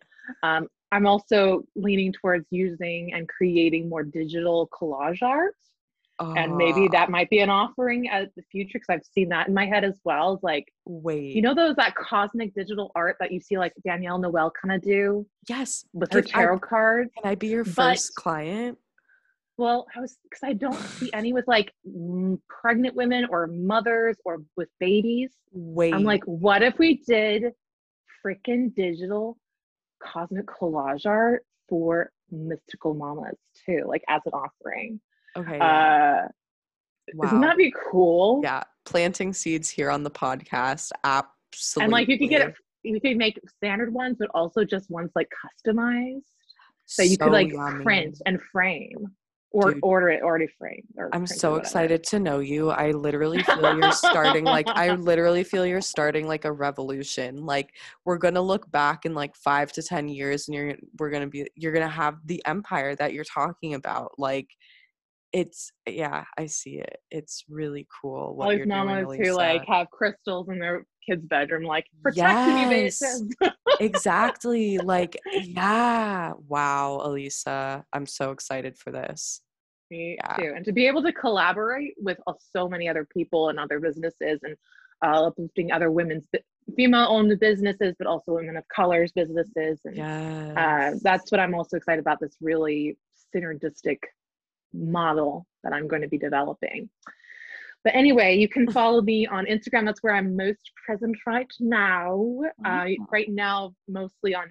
Um, 0.42 0.66
I'm 0.96 1.06
also 1.06 1.62
leaning 1.74 2.10
towards 2.12 2.46
using 2.50 3.12
and 3.12 3.28
creating 3.28 3.88
more 3.90 4.02
digital 4.02 4.68
collage 4.72 5.20
art. 5.22 5.54
And 6.18 6.56
maybe 6.56 6.86
Ah, 6.86 6.92
that 6.92 7.10
might 7.10 7.28
be 7.28 7.40
an 7.40 7.50
offering 7.50 8.08
at 8.08 8.34
the 8.34 8.42
future 8.50 8.78
because 8.78 8.86
I've 8.88 9.04
seen 9.04 9.28
that 9.28 9.48
in 9.48 9.52
my 9.54 9.66
head 9.66 9.84
as 9.84 10.00
well. 10.02 10.32
It's 10.32 10.42
like, 10.42 10.64
wait. 10.86 11.36
you 11.36 11.42
know, 11.42 11.54
those 11.54 11.76
that 11.76 11.94
cosmic 11.94 12.54
digital 12.54 12.90
art 12.94 13.16
that 13.20 13.30
you 13.30 13.38
see 13.38 13.58
like 13.58 13.74
Danielle 13.84 14.16
Noel 14.18 14.50
kind 14.58 14.74
of 14.74 14.80
do 14.80 15.26
yes. 15.46 15.84
with 15.92 16.10
her 16.14 16.22
Can 16.22 16.30
I- 16.34 16.38
tarot 16.44 16.60
cards. 16.60 17.10
Can 17.22 17.30
I 17.30 17.34
be 17.34 17.48
your 17.48 17.64
But- 17.64 17.74
first 17.74 18.14
client? 18.14 18.78
Well, 19.58 19.86
I 19.94 20.00
was 20.00 20.16
because 20.22 20.42
I 20.42 20.54
don't 20.54 20.74
see 20.74 21.10
any 21.12 21.34
with 21.34 21.46
like 21.48 21.72
mm, 21.86 22.38
pregnant 22.48 22.94
women 22.94 23.26
or 23.28 23.46
mothers 23.46 24.16
or 24.24 24.38
with 24.56 24.68
babies. 24.80 25.32
Wait. 25.52 25.92
I'm 25.92 26.04
like, 26.04 26.24
what 26.24 26.62
if 26.62 26.78
we 26.78 27.02
did 27.06 27.52
freaking 28.24 28.74
digital 28.74 29.36
cosmic 30.02 30.46
collage 30.46 31.06
art 31.06 31.44
for 31.68 32.10
mystical 32.30 32.94
mamas 32.94 33.36
too, 33.64 33.84
like 33.86 34.02
as 34.08 34.20
an 34.26 34.32
offering? 34.32 35.00
okay. 35.36 35.58
Uh, 35.58 36.28
wow. 37.14 37.26
Isn't 37.26 37.40
that 37.40 37.56
be 37.56 37.72
cool? 37.90 38.40
yeah. 38.42 38.62
Planting 38.84 39.32
seeds 39.32 39.68
here 39.68 39.90
on 39.90 40.02
the 40.04 40.10
podcast. 40.10 40.92
Absolutely. 41.04 41.84
And 41.84 41.92
like 41.92 42.08
you 42.08 42.18
could 42.18 42.28
get 42.28 42.48
it, 42.48 42.54
you 42.84 43.00
could 43.00 43.16
make 43.16 43.38
standard 43.56 43.92
ones, 43.92 44.16
but 44.18 44.28
also 44.32 44.64
just 44.64 44.88
ones 44.90 45.10
like 45.16 45.28
customized 45.66 46.22
that 46.98 47.08
you 47.08 47.18
could 47.18 47.32
like 47.32 47.52
yummy. 47.52 47.84
print 47.84 48.20
and 48.26 48.40
frame 48.52 49.08
or 49.56 49.72
Dude. 49.72 49.80
order 49.82 50.10
it 50.10 50.22
already 50.22 50.48
framed. 50.58 50.84
Or 50.98 51.08
I'm 51.14 51.26
so 51.26 51.54
excited 51.54 52.04
to 52.04 52.18
know 52.18 52.40
you. 52.40 52.68
I 52.68 52.90
literally 52.90 53.42
feel 53.42 53.78
you're 53.78 53.90
starting 53.90 54.44
like 54.44 54.68
I 54.68 54.90
literally 54.96 55.44
feel 55.44 55.64
you're 55.64 55.80
starting 55.80 56.28
like 56.28 56.44
a 56.44 56.52
revolution. 56.52 57.46
Like 57.46 57.74
we're 58.04 58.18
going 58.18 58.34
to 58.34 58.42
look 58.42 58.70
back 58.70 59.06
in 59.06 59.14
like 59.14 59.34
5 59.34 59.72
to 59.72 59.82
10 59.82 60.08
years 60.08 60.46
and 60.46 60.54
you're 60.54 60.74
we're 60.98 61.08
going 61.08 61.22
to 61.22 61.28
be 61.28 61.48
you're 61.54 61.72
to 61.72 61.88
have 61.88 62.18
the 62.26 62.44
empire 62.44 62.94
that 62.96 63.14
you're 63.14 63.24
talking 63.24 63.72
about. 63.72 64.12
Like 64.18 64.50
it's 65.32 65.72
yeah, 65.88 66.24
I 66.36 66.46
see 66.46 66.78
it. 66.78 66.98
It's 67.10 67.44
really 67.48 67.86
cool 68.02 68.36
what 68.36 68.44
all 68.44 68.56
these 68.56 68.66
mamas 68.66 69.06
doing. 69.06 69.24
who 69.24 69.32
like 69.32 69.64
have 69.66 69.90
crystals 69.90 70.50
in 70.50 70.58
their 70.58 70.84
kids' 71.08 71.24
bedroom, 71.24 71.64
like 71.64 71.86
protecting 72.02 72.70
you, 72.70 72.76
Yes. 72.76 73.22
exactly. 73.80 74.76
Like 74.76 75.18
yeah. 75.32 76.34
Wow, 76.46 77.00
Elisa. 77.02 77.86
I'm 77.94 78.04
so 78.04 78.32
excited 78.32 78.76
for 78.76 78.90
this. 78.90 79.40
Me 79.90 80.16
Yeah. 80.22 80.36
too. 80.36 80.52
And 80.54 80.64
to 80.64 80.72
be 80.72 80.86
able 80.86 81.02
to 81.02 81.12
collaborate 81.12 81.94
with 81.98 82.18
uh, 82.26 82.32
so 82.38 82.68
many 82.68 82.88
other 82.88 83.04
people 83.04 83.48
and 83.50 83.58
other 83.58 83.78
businesses 83.80 84.40
and 84.42 84.56
uh, 85.04 85.26
uplifting 85.26 85.72
other 85.72 85.90
women's 85.90 86.24
female-owned 86.74 87.38
businesses, 87.38 87.94
but 87.98 88.06
also 88.06 88.32
women 88.34 88.56
of 88.56 88.64
colors 88.68 89.12
businesses. 89.12 89.80
And 89.84 89.96
Yes. 89.96 90.56
uh, 90.56 90.98
that's 91.02 91.30
what 91.30 91.40
I'm 91.40 91.54
also 91.54 91.76
excited 91.76 92.00
about. 92.00 92.18
This 92.20 92.36
really 92.40 92.96
synergistic 93.34 93.98
model 94.72 95.46
that 95.62 95.72
I'm 95.72 95.86
going 95.86 96.02
to 96.02 96.08
be 96.08 96.18
developing. 96.18 96.88
But 97.84 97.94
anyway, 97.94 98.36
you 98.36 98.48
can 98.48 98.66
follow 98.72 99.00
me 99.02 99.26
on 99.26 99.46
Instagram. 99.46 99.84
That's 99.84 100.02
where 100.02 100.14
I'm 100.14 100.36
most 100.36 100.72
present 100.84 101.16
right 101.26 101.46
now. 101.60 102.40
Uh, 102.64 102.86
right 103.12 103.28
now, 103.28 103.74
mostly 103.86 104.34
on 104.34 104.50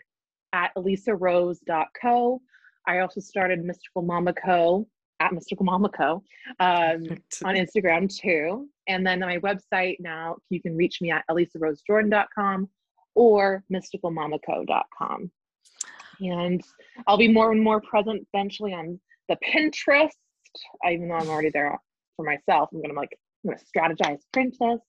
at 0.54 0.72
elisarose.co. 0.78 2.42
I 2.88 3.00
also 3.00 3.20
started 3.20 3.64
Mystical 3.66 4.04
Mama 4.04 4.34
Co. 4.34 4.88
at 5.20 5.34
Mystical 5.34 5.66
Mama 5.66 5.90
Co. 5.90 6.24
Um, 6.60 7.04
on 7.46 7.56
Instagram 7.56 8.14
too. 8.14 8.68
And 8.88 9.06
then 9.06 9.20
my 9.20 9.38
website 9.40 9.98
now, 10.00 10.38
you 10.50 10.62
can 10.62 10.76
reach 10.76 11.02
me 11.02 11.12
at 11.12 11.24
elisarosejordan.com 11.30 12.70
or 13.16 13.64
mysticalmamaco.com. 13.72 15.32
And 16.22 16.64
I'll 17.08 17.18
be 17.18 17.28
more 17.28 17.52
and 17.52 17.62
more 17.62 17.82
present 17.82 18.26
eventually 18.34 18.74
on 18.74 19.00
the 19.28 19.38
Pinterest, 19.44 20.10
even 20.90 21.10
though 21.10 21.16
I'm 21.16 21.30
already 21.30 21.50
there 21.50 21.78
for 22.16 22.26
myself. 22.26 22.70
I'm 22.74 22.82
gonna 22.82 22.94
like 22.94 23.18
I'm 23.44 23.52
gonna 23.52 23.62
strategize 23.76 24.20
Pinterest. 24.36 24.80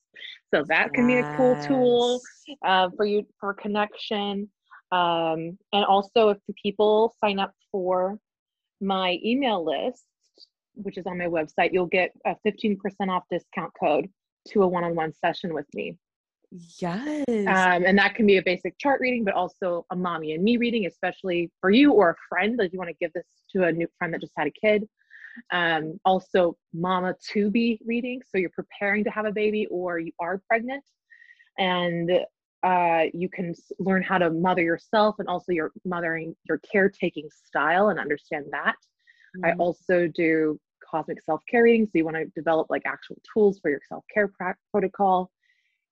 So 0.55 0.65
that 0.69 0.93
can 0.94 1.07
be 1.07 1.16
a 1.16 1.36
cool 1.36 1.61
tool 1.62 2.20
uh, 2.65 2.89
for 2.97 3.05
you 3.05 3.27
for 3.40 3.55
connection. 3.55 4.48
Um, 4.93 5.59
and 5.73 5.85
also, 5.86 6.28
if 6.31 6.39
the 6.47 6.55
people 6.62 7.15
sign 7.20 7.39
up 7.39 7.53
for 7.73 8.19
my 8.81 9.19
email 9.24 9.65
list, 9.65 10.05
which 10.77 10.98
is 10.98 11.07
on 11.07 11.19
my 11.19 11.27
website, 11.27 11.73
you'll 11.73 11.86
get 11.86 12.12
a 12.24 12.36
15% 12.47 12.78
off 13.09 13.24
discount 13.31 13.73
code 13.78 14.09
to 14.48 14.62
a 14.62 14.69
one 14.69 14.85
on 14.85 14.94
one 14.94 15.12
session 15.12 15.53
with 15.53 15.66
me. 15.74 15.97
Yes. 16.81 17.24
Um, 17.47 17.85
and 17.85 17.98
that 17.98 18.15
can 18.15 18.27
be 18.27 18.36
a 18.39 18.43
basic 18.43 18.78
chart 18.78 19.01
reading, 19.01 19.24
but 19.24 19.35
also 19.35 19.86
a 19.90 19.97
mommy 19.97 20.32
and 20.35 20.43
me 20.43 20.57
reading, 20.57 20.86
especially 20.86 21.51
for 21.61 21.70
you 21.70 21.93
or 21.93 22.11
a 22.11 22.16
friend 22.28 22.59
that 22.59 22.73
you 22.73 22.78
want 22.78 22.90
to 22.90 22.97
give 23.01 23.12
this 23.12 23.27
to 23.53 23.65
a 23.65 23.73
new 23.73 23.86
friend 23.98 24.12
that 24.15 24.20
just 24.20 24.32
had 24.36 24.47
a 24.47 24.51
kid. 24.51 24.89
Um, 25.53 26.01
also, 26.05 26.57
mama 26.73 27.15
to 27.32 27.51
be 27.51 27.81
reading. 27.85 28.20
So 28.31 28.39
you're 28.39 28.51
preparing 28.51 29.05
to 29.05 29.11
have 29.11 29.27
a 29.27 29.32
baby 29.32 29.66
or 29.70 29.98
you 29.98 30.12
are 30.19 30.40
pregnant. 30.48 30.85
And 31.59 32.11
uh, 32.62 33.05
you 33.12 33.28
can 33.28 33.55
learn 33.78 34.03
how 34.03 34.19
to 34.19 34.31
mother 34.31 34.62
yourself 34.62 35.16
and 35.19 35.28
also 35.28 35.53
your 35.53 35.73
mothering, 35.85 36.35
your 36.48 36.59
caretaking 36.70 37.28
style 37.47 37.89
and 37.90 38.01
understand 38.01 38.47
that. 38.51 38.77
I 39.44 39.53
Mm, 39.53 39.59
also 39.59 40.09
do 40.09 40.59
cosmic 40.89 41.23
self 41.23 41.43
care 41.49 41.63
reading. 41.65 41.87
So 41.87 41.93
you 41.95 42.05
want 42.05 42.17
to 42.17 42.27
develop 42.35 42.69
like 42.71 42.83
actual 42.87 43.17
tools 43.33 43.59
for 43.61 43.71
your 43.71 43.81
self 43.89 44.05
care 44.13 44.31
protocol. 44.73 45.31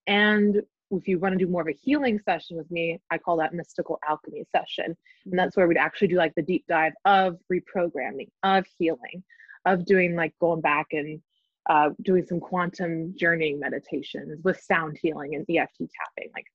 And 0.07 0.62
if 0.91 1.09
you 1.09 1.19
want 1.19 1.33
to 1.33 1.45
do 1.45 1.51
more 1.51 1.62
of 1.62 1.69
a 1.69 1.79
healing 1.83 2.21
session 2.25 2.57
with 2.57 2.71
me, 2.71 3.01
I 3.11 3.19
call 3.19 3.37
that 3.39 3.55
mystical 3.55 3.99
alchemy 4.09 4.45
session. 4.55 4.97
And 5.27 5.39
that's 5.39 5.57
where 5.57 5.66
we'd 5.66 5.77
actually 5.77 6.09
do 6.09 6.16
like 6.16 6.35
the 6.35 6.43
deep 6.43 6.65
dive 6.69 6.93
of 7.05 7.39
reprogramming, 7.53 8.29
of 8.43 8.66
healing, 8.79 9.25
of 9.65 9.85
doing 9.87 10.15
like 10.15 10.35
going 10.41 10.61
back 10.61 10.89
and 10.93 11.21
uh, 11.69 11.91
doing 12.03 12.25
some 12.27 12.41
quantum 12.41 13.15
journeying 13.16 13.59
meditations 13.59 14.39
with 14.45 14.61
sound 14.61 14.99
healing 15.01 15.35
and 15.35 15.45
EFT 15.49 15.79
tapping. 15.79 16.31
Like 16.35 16.47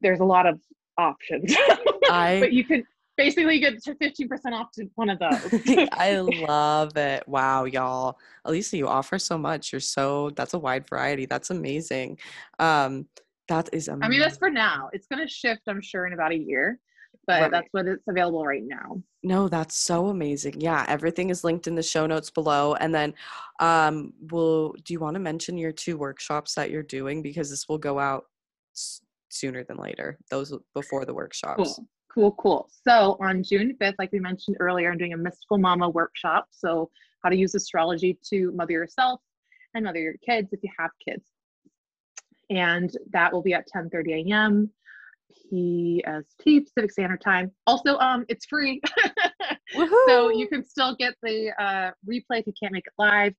there's 0.00 0.20
a 0.20 0.24
lot 0.24 0.46
of 0.46 0.60
options. 0.98 1.54
I 2.10 2.38
but 2.40 2.52
you 2.52 2.64
can 2.64 2.84
basically 3.16 3.54
you 3.56 3.60
get 3.60 3.82
to 3.82 3.94
15% 3.94 4.28
off 4.52 4.70
to 4.72 4.88
one 4.94 5.10
of 5.10 5.18
those. 5.18 5.50
I 5.92 6.18
love 6.20 6.96
it. 6.96 7.26
Wow, 7.26 7.64
y'all. 7.64 8.18
Elisa, 8.44 8.76
you 8.76 8.86
offer 8.88 9.18
so 9.18 9.36
much. 9.38 9.72
You're 9.72 9.80
so 9.80 10.30
that's 10.30 10.54
a 10.54 10.58
wide 10.58 10.88
variety. 10.88 11.26
That's 11.26 11.50
amazing. 11.50 12.18
Um 12.58 13.06
That 13.48 13.68
is 13.72 13.88
amazing. 13.88 14.04
I 14.04 14.08
mean, 14.08 14.20
that's 14.20 14.38
for 14.38 14.50
now. 14.50 14.90
It's 14.92 15.06
going 15.06 15.22
to 15.26 15.32
shift, 15.32 15.62
I'm 15.68 15.80
sure, 15.80 16.06
in 16.06 16.12
about 16.12 16.32
a 16.32 16.36
year, 16.36 16.80
but 17.28 17.42
Right. 17.42 17.50
that's 17.52 17.68
what 17.70 17.86
it's 17.86 18.02
available 18.08 18.44
right 18.44 18.64
now. 18.64 19.00
No, 19.22 19.48
that's 19.48 19.76
so 19.76 20.08
amazing. 20.08 20.60
Yeah, 20.60 20.84
everything 20.88 21.30
is 21.30 21.44
linked 21.44 21.66
in 21.68 21.74
the 21.76 21.82
show 21.82 22.06
notes 22.06 22.30
below. 22.30 22.74
And 22.74 22.92
then 22.94 23.14
um 23.60 24.12
will 24.30 24.74
do 24.84 24.92
you 24.92 25.00
want 25.00 25.14
to 25.14 25.20
mention 25.20 25.56
your 25.58 25.72
two 25.72 25.96
workshops 25.96 26.54
that 26.54 26.70
you're 26.70 26.82
doing 26.82 27.22
because 27.22 27.50
this 27.50 27.68
will 27.68 27.78
go 27.78 27.98
out 27.98 28.24
s- 28.74 29.00
sooner 29.30 29.62
than 29.64 29.76
later. 29.78 30.18
Those 30.30 30.52
before 30.74 31.04
the 31.04 31.14
workshops. 31.14 31.76
Cool. 31.76 31.88
Cool, 32.16 32.32
cool. 32.38 32.70
So 32.82 33.18
on 33.20 33.42
June 33.42 33.76
5th, 33.78 33.96
like 33.98 34.10
we 34.10 34.20
mentioned 34.20 34.56
earlier, 34.58 34.90
I'm 34.90 34.96
doing 34.96 35.12
a 35.12 35.18
mystical 35.18 35.58
mama 35.58 35.90
workshop. 35.90 36.46
So 36.50 36.88
how 37.22 37.28
to 37.28 37.36
use 37.36 37.54
astrology 37.54 38.18
to 38.30 38.52
mother 38.52 38.72
yourself 38.72 39.20
and 39.74 39.84
mother 39.84 40.00
your 40.00 40.14
kids 40.24 40.48
if 40.54 40.60
you 40.62 40.70
have 40.78 40.92
kids. 41.06 41.26
And 42.48 42.90
that 43.10 43.34
will 43.34 43.42
be 43.42 43.52
at 43.52 43.68
10:30 43.68 44.30
a.m. 44.30 44.70
PST 45.28 46.64
Pacific 46.64 46.90
Standard 46.90 47.20
Time. 47.20 47.52
Also, 47.66 47.98
um, 47.98 48.24
it's 48.30 48.46
free. 48.46 48.80
so 50.06 50.30
you 50.30 50.48
can 50.48 50.64
still 50.64 50.96
get 50.96 51.16
the 51.22 51.50
uh, 51.62 51.90
replay 52.08 52.40
if 52.40 52.46
you 52.46 52.54
can't 52.58 52.72
make 52.72 52.86
it 52.86 52.94
live. 52.98 53.34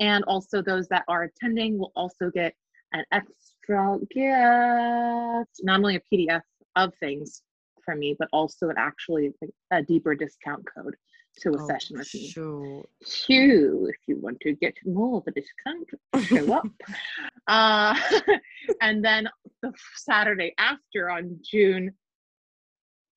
And 0.00 0.22
also 0.24 0.60
those 0.60 0.86
that 0.88 1.04
are 1.08 1.22
attending 1.22 1.78
will 1.78 1.92
also 1.96 2.30
get 2.30 2.52
an 2.92 3.04
extra 3.10 3.96
gift, 4.10 5.60
not 5.62 5.78
only 5.80 5.96
a 5.96 6.02
PDF 6.12 6.42
of 6.76 6.92
things 7.00 7.42
from 7.88 8.00
me, 8.00 8.14
but 8.18 8.28
also 8.34 8.68
an 8.68 8.76
actually 8.76 9.32
a 9.72 9.82
deeper 9.82 10.14
discount 10.14 10.62
code 10.76 10.94
to 11.40 11.50
a 11.50 11.62
Oh, 11.62 11.66
session 11.66 11.96
with 11.96 12.12
me. 12.12 12.28
shoot. 12.28 12.84
Phew, 13.06 13.86
if 13.88 13.96
you 14.06 14.18
want 14.20 14.38
to 14.40 14.52
get 14.52 14.74
more 14.84 15.18
of 15.18 15.24
a 15.26 15.30
discount, 15.30 15.88
show 16.26 16.52
up. 16.52 16.66
uh, 17.48 17.98
and 18.82 19.02
then 19.02 19.26
the 19.62 19.72
Saturday 19.96 20.52
after 20.58 21.08
on 21.08 21.38
June 21.42 21.92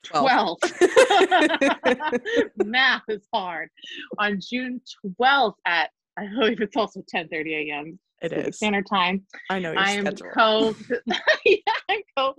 12th. 0.05 0.59
12th. 1.19 2.19
Math 2.55 3.03
is 3.09 3.27
hard. 3.33 3.69
On 4.19 4.39
June 4.39 4.79
12th 5.19 5.55
at 5.65 5.89
I 6.17 6.27
believe 6.27 6.61
it's 6.61 6.77
also 6.77 7.01
10:30 7.13 7.69
a.m. 7.69 7.99
It 8.21 8.33
is 8.33 8.55
Standard 8.57 8.85
Time. 8.87 9.25
I 9.49 9.59
know 9.59 9.71
your 9.71 9.81
I 9.81 9.91
am 9.91 10.05
schedule. 10.05 10.29
co 10.33 10.75
yeah, 11.45 11.57
I'm 11.89 12.01
co 12.17 12.35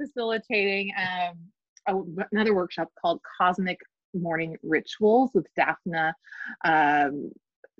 facilitating 0.00 0.92
um, 0.98 1.38
a, 1.86 1.94
another 2.32 2.54
workshop 2.54 2.88
called 3.00 3.20
Cosmic 3.38 3.78
Morning 4.14 4.56
Rituals 4.62 5.30
with 5.34 5.46
Daphna 5.58 6.12
um, 6.64 7.30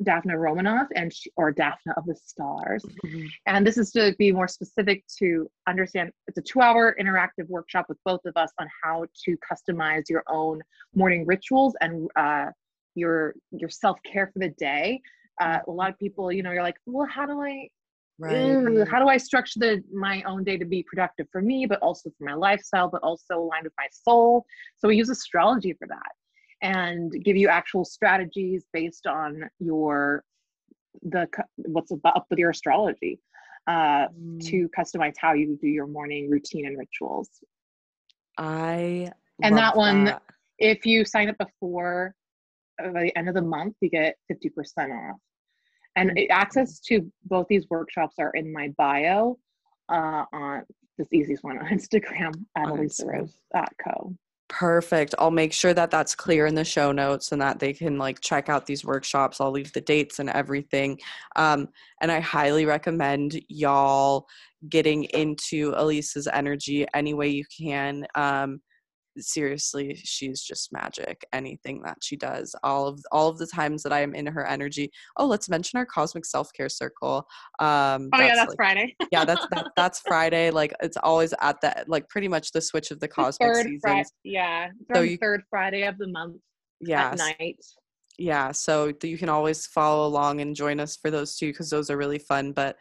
Daphna 0.02 0.36
Romanoff 0.36 0.88
and 0.96 1.12
she, 1.12 1.30
or 1.36 1.52
Daphna 1.52 1.96
of 1.96 2.04
the 2.06 2.14
Stars. 2.16 2.84
Mhm. 3.04 3.28
And 3.46 3.66
this 3.66 3.78
is 3.78 3.92
to 3.92 4.14
be 4.18 4.32
more 4.32 4.48
specific 4.48 5.04
to 5.18 5.48
understand 5.66 6.12
it's 6.26 6.38
a 6.38 6.42
two 6.42 6.60
hour 6.60 6.96
interactive 7.00 7.48
workshop 7.48 7.86
with 7.88 7.98
both 8.04 8.24
of 8.24 8.36
us 8.36 8.50
on 8.58 8.68
how 8.82 9.06
to 9.24 9.36
customize 9.38 10.08
your 10.08 10.24
own 10.28 10.62
morning 10.94 11.24
rituals 11.26 11.76
and 11.80 12.10
uh, 12.16 12.50
your 12.94 13.34
your 13.52 13.68
self 13.68 13.98
care 14.02 14.30
for 14.32 14.38
the 14.38 14.50
day. 14.50 15.00
Uh, 15.40 15.58
a 15.66 15.70
lot 15.70 15.90
of 15.90 15.98
people, 15.98 16.30
you 16.32 16.42
know, 16.42 16.52
you're 16.52 16.62
like, 16.62 16.76
well, 16.86 17.06
how 17.06 17.26
do 17.26 17.40
I 17.40 17.68
Right. 18.18 18.86
how 18.90 19.00
do 19.00 19.08
I 19.08 19.16
structure 19.16 19.58
the 19.58 19.82
my 19.92 20.22
own 20.22 20.44
day 20.44 20.56
to 20.56 20.64
be 20.64 20.84
productive 20.84 21.26
for 21.32 21.42
me, 21.42 21.66
but 21.66 21.80
also 21.80 22.10
for 22.16 22.24
my 22.24 22.34
lifestyle, 22.34 22.88
but 22.88 23.02
also 23.02 23.38
aligned 23.38 23.64
with 23.64 23.72
my 23.76 23.88
soul? 23.90 24.46
So 24.76 24.88
we 24.88 24.96
use 24.96 25.10
astrology 25.10 25.72
for 25.72 25.88
that 25.88 26.12
and 26.62 27.12
give 27.24 27.36
you 27.36 27.48
actual 27.48 27.84
strategies 27.84 28.64
based 28.72 29.06
on 29.06 29.48
your 29.58 30.24
the 31.02 31.28
what's 31.56 31.90
about 31.90 32.16
up 32.16 32.26
with 32.30 32.38
your 32.38 32.50
astrology 32.50 33.18
uh, 33.66 34.06
Mm, 34.16 34.40
to 34.46 34.68
customize 34.78 35.14
how 35.18 35.32
you 35.32 35.58
do 35.60 35.66
your 35.68 35.86
morning 35.86 36.30
routine 36.30 36.66
and 36.66 36.78
rituals. 36.78 37.28
I 38.38 39.10
And 39.42 39.56
that 39.56 39.76
one- 39.76 40.04
that. 40.04 40.22
If 40.58 40.86
you 40.86 41.04
sign 41.04 41.28
up 41.28 41.38
before 41.38 42.14
uh, 42.82 42.90
by 42.90 43.02
the 43.02 43.16
end 43.18 43.28
of 43.28 43.34
the 43.34 43.42
month, 43.42 43.74
you 43.80 43.90
get 43.90 44.16
fifty 44.28 44.48
percent 44.50 44.92
off. 44.92 45.16
And 45.96 46.18
access 46.30 46.80
to 46.80 47.10
both 47.26 47.46
these 47.48 47.66
workshops 47.70 48.16
are 48.18 48.30
in 48.30 48.52
my 48.52 48.68
bio 48.76 49.38
uh, 49.88 50.24
on 50.32 50.62
this 50.98 51.12
easiest 51.12 51.44
one 51.44 51.58
on 51.58 51.66
Instagram 51.72 52.32
at 52.56 52.66
On 52.66 52.78
Elisa 52.78 53.04
Instagram. 53.04 53.30
Rose 53.54 53.66
Co. 53.82 54.14
Perfect. 54.48 55.14
I'll 55.18 55.30
make 55.30 55.52
sure 55.52 55.72
that 55.72 55.90
that's 55.90 56.14
clear 56.14 56.46
in 56.46 56.54
the 56.54 56.64
show 56.64 56.92
notes 56.92 57.32
and 57.32 57.40
that 57.40 57.58
they 57.58 57.72
can 57.72 57.98
like 57.98 58.20
check 58.20 58.48
out 58.48 58.66
these 58.66 58.84
workshops. 58.84 59.40
I'll 59.40 59.50
leave 59.50 59.72
the 59.72 59.80
dates 59.80 60.18
and 60.18 60.28
everything. 60.30 60.98
Um, 61.34 61.68
and 62.00 62.12
I 62.12 62.20
highly 62.20 62.66
recommend 62.66 63.40
y'all 63.48 64.26
getting 64.68 65.04
into 65.04 65.74
Elisa's 65.76 66.28
energy 66.32 66.86
any 66.94 67.14
way 67.14 67.28
you 67.28 67.44
can. 67.56 68.06
Um, 68.14 68.60
seriously, 69.18 69.94
she's 70.04 70.42
just 70.42 70.72
magic. 70.72 71.24
Anything 71.32 71.82
that 71.82 71.98
she 72.02 72.16
does, 72.16 72.54
all 72.62 72.86
of 72.86 73.00
all 73.12 73.28
of 73.28 73.38
the 73.38 73.46
times 73.46 73.82
that 73.82 73.92
I 73.92 74.00
am 74.00 74.14
in 74.14 74.26
her 74.26 74.46
energy. 74.46 74.90
Oh, 75.16 75.26
let's 75.26 75.48
mention 75.48 75.78
our 75.78 75.86
cosmic 75.86 76.24
self 76.24 76.52
care 76.52 76.68
circle. 76.68 77.26
Um, 77.58 78.10
Oh 78.12 78.20
yeah, 78.20 78.34
that's 78.34 78.48
like- 78.50 78.56
Friday. 78.56 78.96
yeah, 79.12 79.24
that's 79.24 79.46
that, 79.52 79.66
that's 79.76 80.00
Friday. 80.00 80.50
Like 80.50 80.72
it's 80.82 80.96
always 80.96 81.34
at 81.40 81.60
the 81.60 81.84
like 81.88 82.08
pretty 82.08 82.28
much 82.28 82.52
the 82.52 82.60
switch 82.60 82.90
of 82.90 83.00
the 83.00 83.08
cosmic 83.08 83.52
third 83.54 83.66
seasons. 83.66 84.12
Yeah, 84.24 84.68
So 84.94 85.02
you- 85.02 85.16
third 85.18 85.42
Friday 85.50 85.82
of 85.84 85.98
the 85.98 86.08
month 86.08 86.36
Yeah, 86.80 87.10
at 87.10 87.18
night. 87.18 87.56
yeah 88.18 88.52
so 88.52 88.92
you 89.02 89.18
can 89.18 89.28
always 89.28 89.66
follow 89.66 90.06
along 90.06 90.40
and 90.40 90.54
join 90.54 90.78
us 90.78 90.96
for 90.96 91.10
those 91.10 91.36
two 91.36 91.50
because 91.50 91.68
those 91.70 91.90
are 91.90 91.96
really 91.96 92.18
fun 92.20 92.52
but 92.52 92.76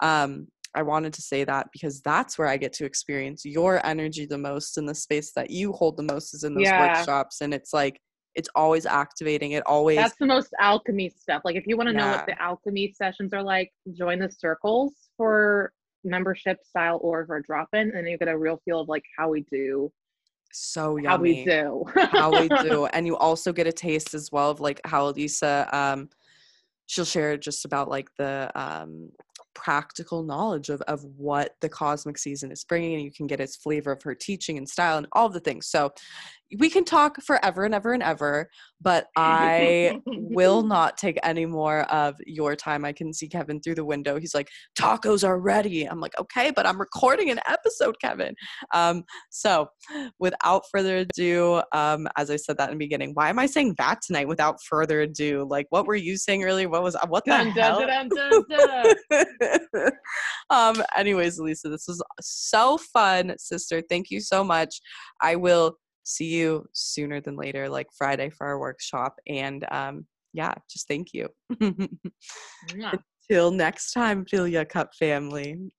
um 0.00 0.48
i 0.74 0.82
wanted 0.82 1.12
to 1.12 1.22
say 1.22 1.44
that 1.44 1.66
because 1.72 2.00
that's 2.02 2.38
where 2.38 2.48
i 2.48 2.56
get 2.56 2.72
to 2.72 2.84
experience 2.84 3.44
your 3.44 3.84
energy 3.86 4.26
the 4.26 4.38
most 4.38 4.78
in 4.78 4.86
the 4.86 4.94
space 4.94 5.32
that 5.34 5.50
you 5.50 5.72
hold 5.72 5.96
the 5.96 6.02
most 6.02 6.34
is 6.34 6.44
in 6.44 6.54
those 6.54 6.64
Yeah. 6.64 6.78
workshops 6.78 7.40
and 7.40 7.52
it's 7.54 7.72
like 7.72 8.00
it's 8.34 8.48
always 8.54 8.86
activating 8.86 9.52
it 9.52 9.62
always 9.66 9.98
That's 9.98 10.16
the 10.18 10.26
most 10.26 10.54
alchemy 10.58 11.10
stuff. 11.10 11.42
Like 11.44 11.56
if 11.56 11.66
you 11.66 11.76
want 11.76 11.88
to 11.90 11.94
know 11.94 12.08
what 12.08 12.24
the 12.26 12.40
alchemy 12.40 12.94
sessions 12.96 13.34
are 13.34 13.42
like, 13.42 13.70
join 13.92 14.20
the 14.20 14.30
circles 14.30 14.94
for 15.18 15.72
membership 16.02 16.58
style 16.64 16.98
or 17.02 17.26
for 17.26 17.40
drop 17.40 17.68
in, 17.74 17.92
and 17.94 18.08
you 18.08 18.16
get 18.16 18.28
a 18.28 18.38
real 18.38 18.58
feel 18.64 18.80
of 18.80 18.88
like 18.88 19.04
how 19.18 19.28
we 19.28 19.44
do 19.52 19.92
so 20.52 20.96
yummy 20.96 21.06
how 21.06 21.20
we 21.22 21.44
do. 21.44 21.84
how 21.96 22.30
we 22.38 22.48
do 22.62 22.86
and 22.86 23.06
you 23.06 23.16
also 23.16 23.52
get 23.52 23.66
a 23.66 23.72
taste 23.72 24.12
as 24.14 24.30
well 24.30 24.50
of 24.50 24.60
like 24.60 24.80
how 24.84 25.06
lisa 25.10 25.68
um 25.72 26.08
she'll 26.86 27.04
share 27.06 27.36
just 27.38 27.64
about 27.64 27.88
like 27.88 28.08
the 28.18 28.50
um 28.54 29.10
practical 29.54 30.22
knowledge 30.22 30.68
of 30.68 30.80
of 30.82 31.04
what 31.16 31.56
the 31.60 31.68
cosmic 31.68 32.18
season 32.18 32.50
is 32.50 32.64
bringing 32.64 32.94
and 32.94 33.02
you 33.02 33.12
can 33.12 33.26
get 33.26 33.40
its 33.40 33.56
flavor 33.56 33.92
of 33.92 34.02
her 34.02 34.14
teaching 34.14 34.58
and 34.58 34.68
style 34.68 34.98
and 34.98 35.06
all 35.12 35.28
the 35.28 35.40
things. 35.40 35.66
So 35.66 35.92
we 36.58 36.68
can 36.70 36.84
talk 36.84 37.20
forever 37.22 37.64
and 37.64 37.74
ever 37.74 37.92
and 37.92 38.02
ever 38.02 38.48
but 38.80 39.06
i 39.16 39.98
will 40.06 40.62
not 40.66 40.96
take 40.96 41.18
any 41.22 41.46
more 41.46 41.80
of 41.92 42.14
your 42.26 42.54
time 42.56 42.84
i 42.84 42.92
can 42.92 43.12
see 43.12 43.28
kevin 43.28 43.60
through 43.60 43.74
the 43.74 43.84
window 43.84 44.18
he's 44.18 44.34
like 44.34 44.48
tacos 44.78 45.26
are 45.26 45.38
ready 45.40 45.84
i'm 45.84 46.00
like 46.00 46.18
okay 46.18 46.50
but 46.50 46.66
i'm 46.66 46.78
recording 46.78 47.30
an 47.30 47.40
episode 47.48 47.94
kevin 48.00 48.34
um 48.74 49.02
so 49.30 49.68
without 50.18 50.64
further 50.70 50.98
ado, 50.98 51.62
um, 51.72 52.08
as 52.16 52.30
I 52.30 52.36
said 52.36 52.58
that 52.58 52.70
in 52.70 52.78
the 52.78 52.84
beginning, 52.84 53.12
why 53.14 53.28
am 53.28 53.38
I 53.38 53.46
saying 53.46 53.74
that 53.78 54.00
tonight 54.02 54.28
without 54.28 54.62
further 54.62 55.02
ado? 55.02 55.46
Like, 55.48 55.66
what 55.70 55.86
were 55.86 55.94
you 55.94 56.16
saying 56.16 56.44
earlier? 56.44 56.68
What 56.68 56.82
was 56.82 56.96
what 57.08 57.24
the 57.24 57.30
Dun, 57.30 57.46
hell? 57.50 57.86
dun, 57.86 58.08
dun, 59.68 59.92
um, 60.50 60.82
anyways, 60.96 61.38
Lisa, 61.38 61.68
this 61.68 61.86
was 61.88 62.02
so 62.20 62.78
fun, 62.78 63.34
sister. 63.38 63.82
Thank 63.88 64.10
you 64.10 64.20
so 64.20 64.44
much. 64.44 64.80
I 65.20 65.36
will 65.36 65.76
see 66.04 66.26
you 66.26 66.66
sooner 66.72 67.20
than 67.20 67.36
later, 67.36 67.68
like 67.68 67.88
Friday 67.96 68.30
for 68.30 68.46
our 68.46 68.58
workshop. 68.58 69.16
And 69.26 69.66
um, 69.70 70.06
yeah, 70.32 70.52
just 70.70 70.88
thank 70.88 71.12
you. 71.12 71.28
Mwah. 71.54 72.98
Till 73.30 73.50
next 73.50 73.92
time, 73.92 74.24
Filia 74.24 74.64
Cup 74.64 74.94
family. 74.94 75.72